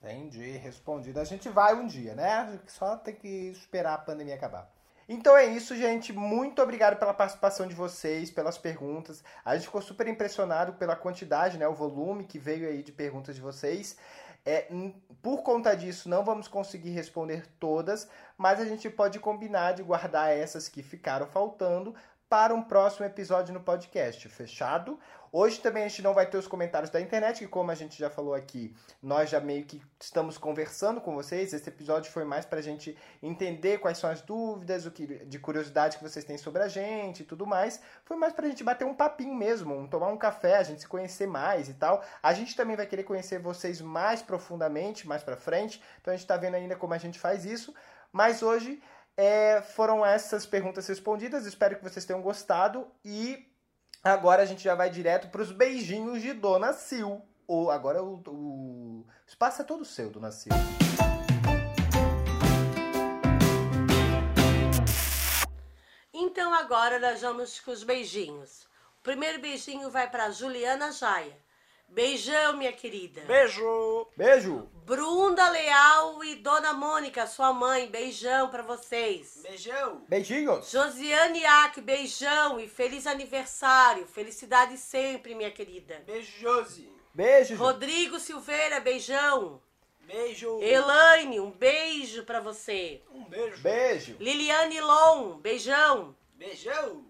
Entendi, 0.02 0.52
respondido. 0.52 1.20
A 1.20 1.24
gente 1.24 1.48
vai 1.48 1.74
um 1.74 1.86
dia, 1.86 2.14
né? 2.14 2.58
Só 2.66 2.96
tem 2.96 3.14
que 3.14 3.28
esperar 3.50 3.94
a 3.94 3.98
pandemia 3.98 4.34
acabar. 4.34 4.70
Então 5.06 5.36
é 5.36 5.44
isso, 5.44 5.76
gente. 5.76 6.12
Muito 6.12 6.62
obrigado 6.62 6.98
pela 6.98 7.12
participação 7.12 7.66
de 7.66 7.74
vocês, 7.74 8.30
pelas 8.30 8.56
perguntas. 8.56 9.22
A 9.44 9.54
gente 9.56 9.66
ficou 9.66 9.82
super 9.82 10.06
impressionado 10.06 10.74
pela 10.74 10.96
quantidade, 10.96 11.58
né? 11.58 11.68
O 11.68 11.74
volume 11.74 12.24
que 12.24 12.38
veio 12.38 12.68
aí 12.68 12.82
de 12.82 12.92
perguntas 12.92 13.34
de 13.34 13.42
vocês. 13.42 13.96
É, 14.46 14.68
por 15.20 15.42
conta 15.42 15.76
disso, 15.76 16.08
não 16.08 16.24
vamos 16.24 16.48
conseguir 16.48 16.90
responder 16.90 17.46
todas, 17.58 18.08
mas 18.38 18.58
a 18.58 18.64
gente 18.64 18.88
pode 18.88 19.18
combinar 19.18 19.72
de 19.72 19.82
guardar 19.82 20.30
essas 20.30 20.66
que 20.66 20.82
ficaram 20.82 21.26
faltando 21.26 21.94
para 22.30 22.54
um 22.54 22.62
próximo 22.62 23.04
episódio 23.04 23.52
no 23.52 23.58
podcast, 23.60 24.28
fechado? 24.28 24.96
Hoje 25.32 25.58
também 25.58 25.82
a 25.82 25.88
gente 25.88 26.00
não 26.00 26.14
vai 26.14 26.24
ter 26.26 26.38
os 26.38 26.46
comentários 26.46 26.88
da 26.88 27.00
internet, 27.00 27.40
que 27.40 27.48
como 27.48 27.72
a 27.72 27.74
gente 27.74 27.98
já 27.98 28.08
falou 28.08 28.34
aqui, 28.34 28.72
nós 29.02 29.28
já 29.28 29.40
meio 29.40 29.64
que 29.64 29.82
estamos 30.00 30.38
conversando 30.38 31.00
com 31.00 31.12
vocês. 31.12 31.52
Esse 31.52 31.68
episódio 31.68 32.10
foi 32.12 32.24
mais 32.24 32.46
pra 32.46 32.60
gente 32.60 32.96
entender 33.20 33.78
quais 33.78 33.98
são 33.98 34.08
as 34.08 34.22
dúvidas, 34.22 34.86
o 34.86 34.92
que 34.92 35.24
de 35.24 35.38
curiosidade 35.40 35.98
que 35.98 36.04
vocês 36.04 36.24
têm 36.24 36.38
sobre 36.38 36.62
a 36.62 36.68
gente 36.68 37.20
e 37.20 37.26
tudo 37.26 37.44
mais. 37.44 37.80
Foi 38.04 38.16
mais 38.16 38.32
pra 38.32 38.46
gente 38.46 38.62
bater 38.62 38.84
um 38.84 38.94
papinho 38.94 39.34
mesmo, 39.34 39.74
um- 39.76 39.88
tomar 39.88 40.06
um 40.08 40.16
café, 40.16 40.56
a 40.56 40.62
gente 40.62 40.82
se 40.82 40.88
conhecer 40.88 41.26
mais 41.26 41.68
e 41.68 41.74
tal. 41.74 42.00
A 42.22 42.32
gente 42.32 42.54
também 42.54 42.76
vai 42.76 42.86
querer 42.86 43.02
conhecer 43.02 43.40
vocês 43.40 43.80
mais 43.80 44.22
profundamente, 44.22 45.06
mais 45.06 45.24
pra 45.24 45.36
frente. 45.36 45.82
Então 46.00 46.14
a 46.14 46.16
gente 46.16 46.28
tá 46.28 46.36
vendo 46.36 46.54
ainda 46.54 46.76
como 46.76 46.94
a 46.94 46.98
gente 46.98 47.18
faz 47.18 47.44
isso. 47.44 47.74
Mas 48.12 48.42
hoje 48.42 48.80
é, 49.20 49.60
foram 49.60 50.04
essas 50.04 50.46
perguntas 50.46 50.86
respondidas. 50.86 51.44
Espero 51.44 51.76
que 51.76 51.84
vocês 51.84 52.06
tenham 52.06 52.22
gostado 52.22 52.90
e 53.04 53.46
agora 54.02 54.42
a 54.42 54.46
gente 54.46 54.64
já 54.64 54.74
vai 54.74 54.88
direto 54.88 55.30
para 55.30 55.42
os 55.42 55.52
beijinhos 55.52 56.22
de 56.22 56.32
Dona 56.32 56.72
Sil. 56.72 57.20
Ou 57.46 57.70
agora 57.70 58.02
o, 58.02 58.22
o 58.26 59.06
espaço 59.26 59.60
é 59.60 59.64
todo 59.66 59.84
seu, 59.84 60.08
Dona 60.08 60.32
Sil. 60.32 60.48
Então 66.14 66.54
agora 66.54 66.98
nós 66.98 67.20
vamos 67.20 67.60
com 67.60 67.72
os 67.72 67.84
beijinhos. 67.84 68.66
O 69.00 69.02
primeiro 69.02 69.38
beijinho 69.38 69.90
vai 69.90 70.08
para 70.08 70.30
Juliana 70.30 70.92
Jaia. 70.92 71.36
Beijão, 71.90 72.56
minha 72.56 72.72
querida. 72.72 73.20
Beijo! 73.22 74.06
Beijo! 74.16 74.68
Brunda 74.86 75.48
Leal 75.50 76.22
e 76.22 76.36
Dona 76.36 76.72
Mônica, 76.72 77.26
sua 77.26 77.52
mãe, 77.52 77.88
beijão 77.88 78.48
pra 78.48 78.62
vocês. 78.62 79.40
Beijão! 79.42 80.04
Beijinhos! 80.08 80.70
Josiane 80.70 81.44
Ack, 81.44 81.80
beijão 81.80 82.60
e 82.60 82.68
feliz 82.68 83.08
aniversário. 83.08 84.06
Felicidade 84.06 84.78
sempre, 84.78 85.34
minha 85.34 85.50
querida. 85.50 86.00
Beijo, 86.06 86.30
Josi! 86.38 86.88
Beijo! 87.12 87.56
Rodrigo 87.56 88.20
Silveira, 88.20 88.78
beijão. 88.78 89.60
Beijo! 90.02 90.60
Elaine, 90.62 91.40
um 91.40 91.50
beijo 91.50 92.22
pra 92.24 92.40
você. 92.40 93.02
Um 93.12 93.24
beijo! 93.24 93.62
Beijo! 93.62 94.16
Liliane 94.20 94.80
Lon, 94.80 95.38
beijão. 95.38 96.14
Beijão! 96.34 97.04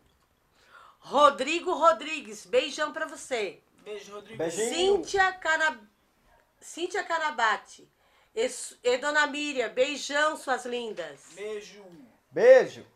Rodrigo 1.00 1.72
Rodrigues, 1.72 2.46
beijão 2.46 2.92
pra 2.92 3.06
você. 3.06 3.60
Beijo, 3.84 4.12
Rodrigo! 4.14 4.38
Beijinho. 4.38 4.74
Cíntia, 4.74 5.32
Cana... 5.32 5.80
Cíntia 6.60 7.02
Canabate. 7.02 7.88
E, 8.34 8.48
e 8.84 8.98
Dona 8.98 9.26
Miriam, 9.26 9.68
beijão, 9.70 10.36
suas 10.36 10.64
lindas. 10.64 11.32
Beijo! 11.34 11.84
Beijo! 12.30 12.86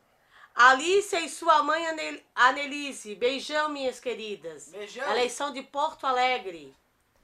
Alicia 0.55 1.21
e 1.21 1.29
sua 1.29 1.63
mãe 1.65 1.85
Anel- 1.89 2.23
Anelise, 2.35 3.17
beijão, 3.17 3.69
minhas 3.69 3.99
queridas. 3.99 4.69
Beijão. 4.69 5.05
Elas 5.05 5.33
são 5.33 5.53
de 5.53 5.63
Porto 5.63 6.07
Alegre. 6.07 6.75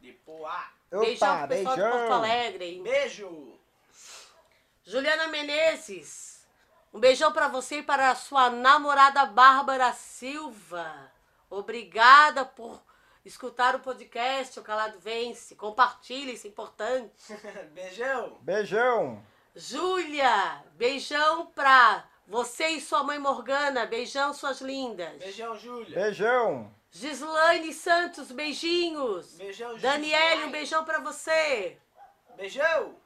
De 0.00 0.12
Poá! 0.12 0.68
beijão 0.90 1.28
Opa, 1.28 1.46
pro 1.46 1.56
pessoal 1.56 1.76
de 1.76 1.82
Porto 1.82 1.96
beijão! 1.96 2.12
Alegre. 2.12 2.80
Beijo! 2.82 3.60
Juliana 4.82 5.28
Menezes, 5.28 6.44
um 6.92 6.98
beijão 6.98 7.30
pra 7.32 7.46
você 7.46 7.76
e 7.76 7.82
para 7.82 8.10
a 8.10 8.16
sua 8.16 8.50
namorada 8.50 9.24
Bárbara 9.26 9.92
Silva. 9.92 11.12
Obrigada 11.48 12.44
por 12.44 12.82
escutar 13.24 13.74
o 13.76 13.80
podcast 13.80 14.58
O 14.58 14.62
Calado 14.62 14.98
Vence. 14.98 15.54
Compartilhe, 15.54 16.32
isso 16.32 16.46
é 16.46 16.50
importante. 16.50 17.12
Beijão! 17.72 18.38
Beijão! 18.40 19.22
Júlia, 19.54 20.62
beijão 20.74 21.46
pra 21.46 22.04
você 22.26 22.68
e 22.68 22.80
sua 22.80 23.02
mãe 23.02 23.18
Morgana. 23.18 23.84
Beijão, 23.86 24.32
suas 24.32 24.60
lindas. 24.60 25.18
Beijão, 25.18 25.58
Júlia! 25.58 26.02
Beijão! 26.02 26.72
Gislaine 26.92 27.72
Santos, 27.72 28.32
beijinhos. 28.32 29.34
Beijão, 29.36 29.76
Daniele, 29.78 30.44
um 30.44 30.50
beijão 30.50 30.84
pra 30.84 30.98
você. 31.00 31.78
Beijão! 32.36 32.96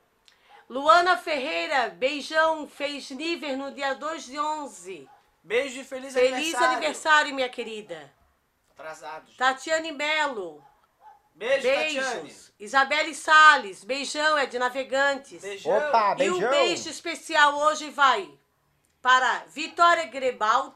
Luana 0.68 1.16
Ferreira, 1.18 1.90
beijão, 1.90 2.66
fez 2.66 3.10
nível 3.10 3.56
no 3.58 3.70
dia 3.72 3.94
2 3.94 4.24
de 4.24 4.38
11. 4.40 5.08
Beijo 5.42 5.80
e 5.80 5.84
feliz, 5.84 6.14
Feliz 6.14 6.32
aniversário! 6.32 6.76
aniversário, 6.76 7.34
minha 7.34 7.48
querida. 7.50 8.10
Atrasados. 8.76 9.36
Tatiane 9.36 9.92
Melo, 9.92 10.62
Beijo, 11.34 11.68
Tatiane! 11.68 12.20
beijos. 12.22 12.52
Isabelle 12.58 13.14
Salles, 13.14 13.84
beijão, 13.84 14.38
é 14.38 14.46
de 14.46 14.58
Navegantes. 14.58 15.42
Beijão! 15.42 15.76
Opa, 15.76 16.16
E 16.18 16.30
um 16.30 16.34
beijão! 16.34 16.50
beijo 16.50 16.88
especial 16.88 17.56
hoje 17.58 17.90
vai 17.90 18.30
para 19.02 19.44
Vitória 19.48 20.06
Grebal- 20.06 20.74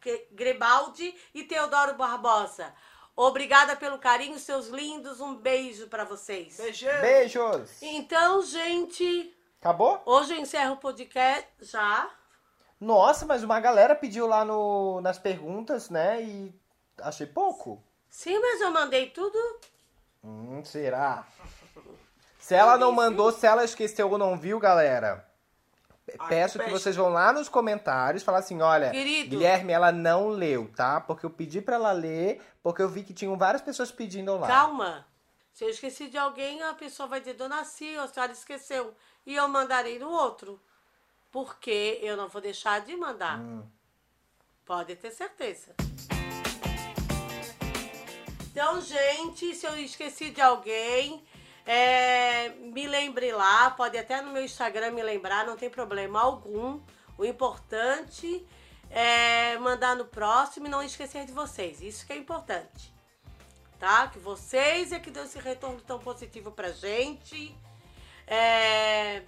Gre- 0.00 0.26
Grebaldi 0.32 1.14
e 1.34 1.44
Teodoro 1.44 1.94
Barbosa. 1.94 2.74
Obrigada 3.16 3.76
pelo 3.76 3.98
carinho, 3.98 4.38
seus 4.38 4.68
lindos. 4.68 5.20
Um 5.20 5.36
beijo 5.36 5.86
para 5.88 6.04
vocês. 6.04 6.56
Beijão! 6.56 7.00
Beijos! 7.00 7.82
Então, 7.82 8.42
gente, 8.42 9.34
Acabou? 9.60 10.02
hoje 10.04 10.34
eu 10.34 10.40
encerro 10.40 10.74
o 10.74 10.78
podcast 10.78 11.48
já. 11.60 12.10
Nossa, 12.80 13.24
mas 13.24 13.42
uma 13.42 13.60
galera 13.60 13.94
pediu 13.94 14.26
lá 14.26 14.44
no, 14.44 15.00
nas 15.00 15.18
perguntas, 15.18 15.88
né? 15.88 16.22
E 16.22 16.54
achei 17.00 17.26
pouco. 17.26 17.82
Sim, 18.08 18.38
mas 18.38 18.60
eu 18.60 18.70
mandei 18.70 19.10
tudo. 19.10 19.38
Hum, 20.22 20.62
será? 20.64 21.26
Se 22.38 22.54
ela 22.54 22.76
não 22.76 22.92
mandou, 22.92 23.32
se 23.32 23.46
ela 23.46 23.64
esqueceu 23.64 24.10
ou 24.10 24.18
não 24.18 24.36
viu, 24.38 24.58
galera, 24.60 25.26
pe- 26.06 26.18
peço 26.28 26.58
que 26.58 26.70
vocês 26.70 26.94
vão 26.94 27.08
lá 27.08 27.32
nos 27.32 27.48
comentários 27.48 28.22
falar 28.22 28.38
assim, 28.38 28.60
olha, 28.60 28.90
Querido. 28.90 29.30
Guilherme, 29.30 29.72
ela 29.72 29.90
não 29.90 30.28
leu, 30.28 30.70
tá? 30.76 31.00
Porque 31.00 31.24
eu 31.26 31.30
pedi 31.30 31.60
pra 31.62 31.76
ela 31.76 31.92
ler, 31.92 32.42
porque 32.62 32.82
eu 32.82 32.88
vi 32.88 33.02
que 33.02 33.14
tinham 33.14 33.36
várias 33.36 33.62
pessoas 33.62 33.90
pedindo 33.90 34.36
lá. 34.36 34.46
Calma. 34.46 35.06
Se 35.52 35.64
eu 35.64 35.70
esqueci 35.70 36.08
de 36.08 36.18
alguém, 36.18 36.62
a 36.62 36.74
pessoa 36.74 37.08
vai 37.08 37.20
dizer, 37.20 37.34
Dona 37.34 37.64
Cia, 37.64 38.02
a 38.02 38.08
senhora 38.08 38.32
esqueceu. 38.32 38.94
E 39.24 39.34
eu 39.36 39.46
mandarei 39.48 39.98
no 39.98 40.10
outro. 40.10 40.60
Porque 41.30 41.98
eu 42.02 42.16
não 42.16 42.28
vou 42.28 42.40
deixar 42.42 42.80
de 42.80 42.94
mandar. 42.96 43.40
Pode 44.64 44.94
ter 44.96 45.10
certeza. 45.12 45.74
Então, 48.54 48.80
gente, 48.80 49.52
se 49.52 49.66
eu 49.66 49.76
esqueci 49.76 50.30
de 50.30 50.40
alguém, 50.40 51.24
é, 51.66 52.50
me 52.50 52.86
lembre 52.86 53.32
lá. 53.32 53.68
Pode 53.72 53.98
até 53.98 54.22
no 54.22 54.30
meu 54.30 54.44
Instagram 54.44 54.92
me 54.92 55.02
lembrar, 55.02 55.44
não 55.44 55.56
tem 55.56 55.68
problema 55.68 56.20
algum. 56.20 56.80
O 57.18 57.24
importante 57.24 58.46
é 58.88 59.58
mandar 59.58 59.96
no 59.96 60.04
próximo 60.04 60.68
e 60.68 60.70
não 60.70 60.84
esquecer 60.84 61.26
de 61.26 61.32
vocês. 61.32 61.82
Isso 61.82 62.06
que 62.06 62.12
é 62.12 62.16
importante 62.16 62.94
tá? 63.76 64.06
Que 64.06 64.20
vocês 64.20 64.92
é 64.92 65.00
que 65.00 65.10
dão 65.10 65.24
esse 65.24 65.38
retorno 65.38 65.80
tão 65.80 65.98
positivo 65.98 66.52
pra 66.52 66.70
gente. 66.70 67.54
É, 68.24 69.22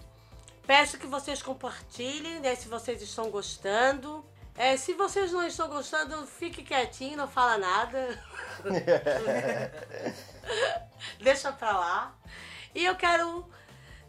Peço 0.64 0.98
que 0.98 1.06
vocês 1.06 1.42
compartilhem, 1.42 2.40
né? 2.40 2.54
Se 2.54 2.68
vocês 2.68 3.02
estão 3.02 3.28
gostando. 3.28 4.24
É, 4.56 4.76
se 4.76 4.94
vocês 4.94 5.32
não 5.32 5.46
estão 5.46 5.68
gostando, 5.68 6.26
fique 6.26 6.62
quietinho, 6.62 7.16
não 7.16 7.28
fala 7.28 7.58
nada. 7.58 8.24
Deixa 11.20 11.52
pra 11.52 11.72
lá. 11.72 12.14
E 12.74 12.84
eu 12.84 12.96
quero 12.96 13.46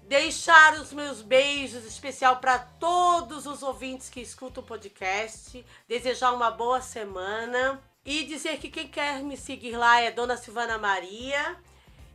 deixar 0.04 0.76
os 0.76 0.94
meus 0.94 1.22
beijos 1.22 1.84
especial 1.84 2.38
para 2.38 2.60
todos 2.60 3.46
os 3.46 3.62
ouvintes 3.62 4.10
que 4.10 4.22
escutam 4.22 4.64
o 4.64 4.66
podcast, 4.66 5.66
desejar 5.88 6.32
uma 6.32 6.50
boa 6.50 6.82
semana 6.82 7.82
e 8.06 8.24
dizer 8.24 8.58
que 8.58 8.70
quem 8.70 8.88
quer 8.88 9.22
me 9.22 9.36
seguir 9.36 9.76
lá 9.76 10.00
é 10.00 10.12
Dona 10.12 10.38
Silvana 10.38 10.78
Maria 10.78 11.58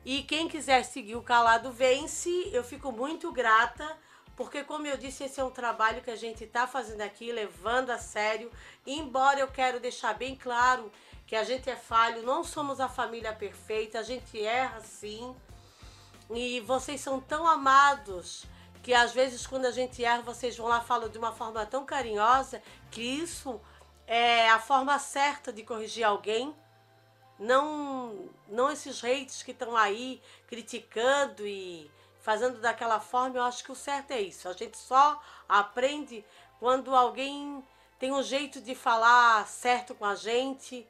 e 0.07 0.23
quem 0.23 0.49
quiser 0.49 0.85
seguir 0.85 1.17
o 1.17 1.23
Calado 1.23 1.71
Vence, 1.71 2.49
eu 2.51 2.65
fico 2.65 2.91
muito 2.91 3.31
grata, 3.31 3.87
porque 4.37 4.65
como 4.65 4.87
eu 4.87 4.97
disse, 4.97 5.25
esse 5.25 5.41
é 5.41 5.45
um 5.45 5.51
trabalho 5.51 6.03
que 6.03 6.11
a 6.11 6.17
gente 6.17 6.45
está 6.45 6.67
fazendo 6.67 7.03
aqui, 7.03 7.31
levando 7.31 7.91
a 7.91 7.99
sério, 7.99 8.51
embora 8.87 9.41
eu 9.41 9.49
quero 9.49 9.79
deixar 9.79 10.15
bem 10.15 10.35
claro 10.35 10.91
que 11.27 11.37
a 11.37 11.45
gente 11.45 11.69
é 11.69 11.77
falho, 11.77 12.23
não 12.23 12.43
somos 12.43 12.81
a 12.81 12.89
família 12.89 13.33
perfeita, 13.33 13.99
a 13.99 14.03
gente 14.03 14.41
erra 14.43 14.81
sim. 14.81 15.35
E 16.31 16.61
vocês 16.61 17.01
são 17.01 17.21
tão 17.21 17.47
amados 17.47 18.45
que 18.83 18.93
às 18.93 19.13
vezes 19.13 19.47
quando 19.47 19.67
a 19.67 19.71
gente 19.71 20.05
erra, 20.05 20.23
vocês 20.23 20.57
vão 20.57 20.67
lá 20.67 20.83
e 20.83 20.87
falam 20.87 21.09
de 21.09 21.19
uma 21.19 21.33
forma 21.33 21.65
tão 21.67 21.85
carinhosa 21.85 22.63
que 22.91 23.03
isso 23.03 23.61
é 24.07 24.49
a 24.49 24.59
forma 24.59 24.99
certa 24.99 25.53
de 25.53 25.63
corrigir 25.63 26.05
alguém. 26.05 26.55
Não, 27.39 28.29
não 28.49 28.71
esses 28.71 29.03
hates 29.03 29.43
que 29.43 29.53
estão 29.53 29.77
aí 29.77 30.21
criticando 30.47 31.47
e 31.47 31.91
fazendo 32.23 32.61
daquela 32.61 33.01
forma, 33.01 33.37
eu 33.37 33.43
acho 33.43 33.65
que 33.65 33.73
o 33.73 33.77
certo 33.77 34.13
é 34.13 34.21
isso. 34.21 34.49
A 34.49 34.53
gente 34.53 34.79
só 34.79 35.21
aprende 35.49 36.25
quando 36.59 36.95
alguém 36.95 37.63
tem 37.99 38.13
um 38.13 38.23
jeito 38.23 38.61
de 38.61 38.75
falar 38.75 39.47
certo 39.47 39.95
com 39.95 40.05
a 40.05 40.15
gente. 40.15 40.87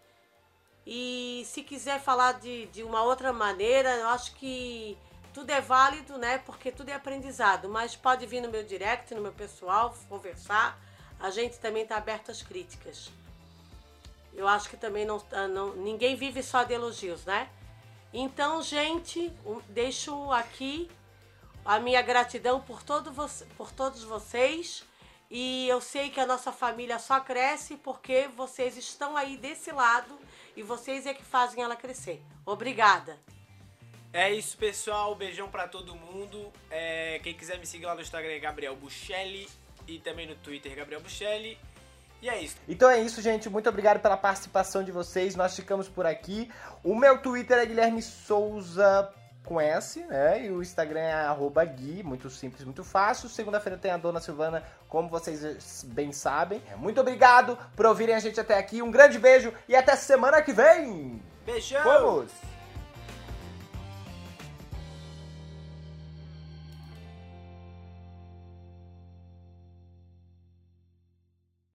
E 0.86 1.42
se 1.46 1.62
quiser 1.62 2.00
falar 2.00 2.32
de, 2.32 2.66
de 2.66 2.82
uma 2.82 3.02
outra 3.02 3.32
maneira, 3.32 3.96
eu 3.96 4.08
acho 4.08 4.34
que 4.34 4.96
tudo 5.32 5.50
é 5.50 5.60
válido, 5.60 6.18
né? 6.18 6.38
Porque 6.38 6.70
tudo 6.70 6.90
é 6.90 6.94
aprendizado. 6.94 7.68
Mas 7.68 7.96
pode 7.96 8.26
vir 8.26 8.42
no 8.42 8.50
meu 8.50 8.62
direct, 8.62 9.14
no 9.14 9.22
meu 9.22 9.32
pessoal, 9.32 9.94
conversar. 10.08 10.78
A 11.18 11.30
gente 11.30 11.58
também 11.58 11.84
está 11.84 11.96
aberto 11.96 12.30
às 12.30 12.42
críticas. 12.42 13.10
Eu 14.34 14.48
acho 14.48 14.68
que 14.68 14.76
também 14.76 15.04
não, 15.04 15.22
ah, 15.32 15.46
não 15.46 15.74
ninguém 15.76 16.16
vive 16.16 16.42
só 16.42 16.62
de 16.62 16.74
elogios, 16.74 17.24
né? 17.24 17.48
Então, 18.12 18.62
gente, 18.62 19.32
um, 19.46 19.60
deixo 19.68 20.30
aqui 20.32 20.90
a 21.64 21.78
minha 21.78 22.02
gratidão 22.02 22.60
por, 22.60 22.82
todo 22.82 23.12
você, 23.12 23.44
por 23.56 23.72
todos 23.72 24.02
vocês. 24.02 24.84
E 25.30 25.66
eu 25.68 25.80
sei 25.80 26.10
que 26.10 26.20
a 26.20 26.26
nossa 26.26 26.52
família 26.52 26.98
só 26.98 27.18
cresce 27.20 27.76
porque 27.76 28.28
vocês 28.36 28.76
estão 28.76 29.16
aí 29.16 29.36
desse 29.36 29.72
lado 29.72 30.18
e 30.54 30.62
vocês 30.62 31.06
é 31.06 31.14
que 31.14 31.24
fazem 31.24 31.62
ela 31.64 31.74
crescer. 31.74 32.22
Obrigada. 32.44 33.18
É 34.12 34.30
isso, 34.30 34.58
pessoal. 34.58 35.14
Beijão 35.14 35.48
pra 35.48 35.66
todo 35.66 35.94
mundo. 35.94 36.52
É, 36.70 37.18
quem 37.22 37.32
quiser 37.32 37.58
me 37.58 37.64
seguir 37.64 37.86
lá 37.86 37.94
no 37.94 38.02
Instagram 38.02 38.32
é 38.32 38.38
Gabriel 38.38 38.76
Buchelli 38.76 39.48
e 39.88 39.98
também 39.98 40.26
no 40.26 40.34
Twitter 40.34 40.76
Gabriel 40.76 41.00
Buchelli. 41.00 41.58
E 42.20 42.28
é 42.28 42.40
isso. 42.40 42.56
Então 42.68 42.90
é 42.90 43.00
isso, 43.00 43.22
gente. 43.22 43.48
Muito 43.48 43.70
obrigado 43.70 44.00
pela 44.00 44.18
participação 44.18 44.84
de 44.84 44.92
vocês. 44.92 45.34
Nós 45.34 45.56
ficamos 45.56 45.88
por 45.88 46.04
aqui. 46.04 46.50
O 46.84 46.94
meu 46.94 47.22
Twitter 47.22 47.56
é 47.56 47.64
Guilherme 47.64 48.02
Souza 48.02 49.10
com 49.44 49.60
S, 49.60 50.00
né? 50.04 50.44
E 50.46 50.50
o 50.50 50.62
Instagram 50.62 51.00
é 51.00 51.12
arroba 51.12 51.64
Gui, 51.64 52.02
muito 52.02 52.30
simples, 52.30 52.64
muito 52.64 52.84
fácil. 52.84 53.28
Segunda-feira 53.28 53.78
tem 53.78 53.90
a 53.90 53.96
Dona 53.96 54.20
Silvana, 54.20 54.62
como 54.88 55.08
vocês 55.08 55.84
bem 55.88 56.12
sabem. 56.12 56.62
Muito 56.76 57.00
obrigado 57.00 57.58
por 57.74 57.86
ouvirem 57.86 58.14
a 58.14 58.20
gente 58.20 58.40
até 58.40 58.56
aqui. 58.58 58.82
Um 58.82 58.90
grande 58.90 59.18
beijo 59.18 59.52
e 59.68 59.74
até 59.74 59.96
semana 59.96 60.42
que 60.42 60.52
vem! 60.52 61.20
Beijão! 61.44 61.82
Vamos! 61.82 62.51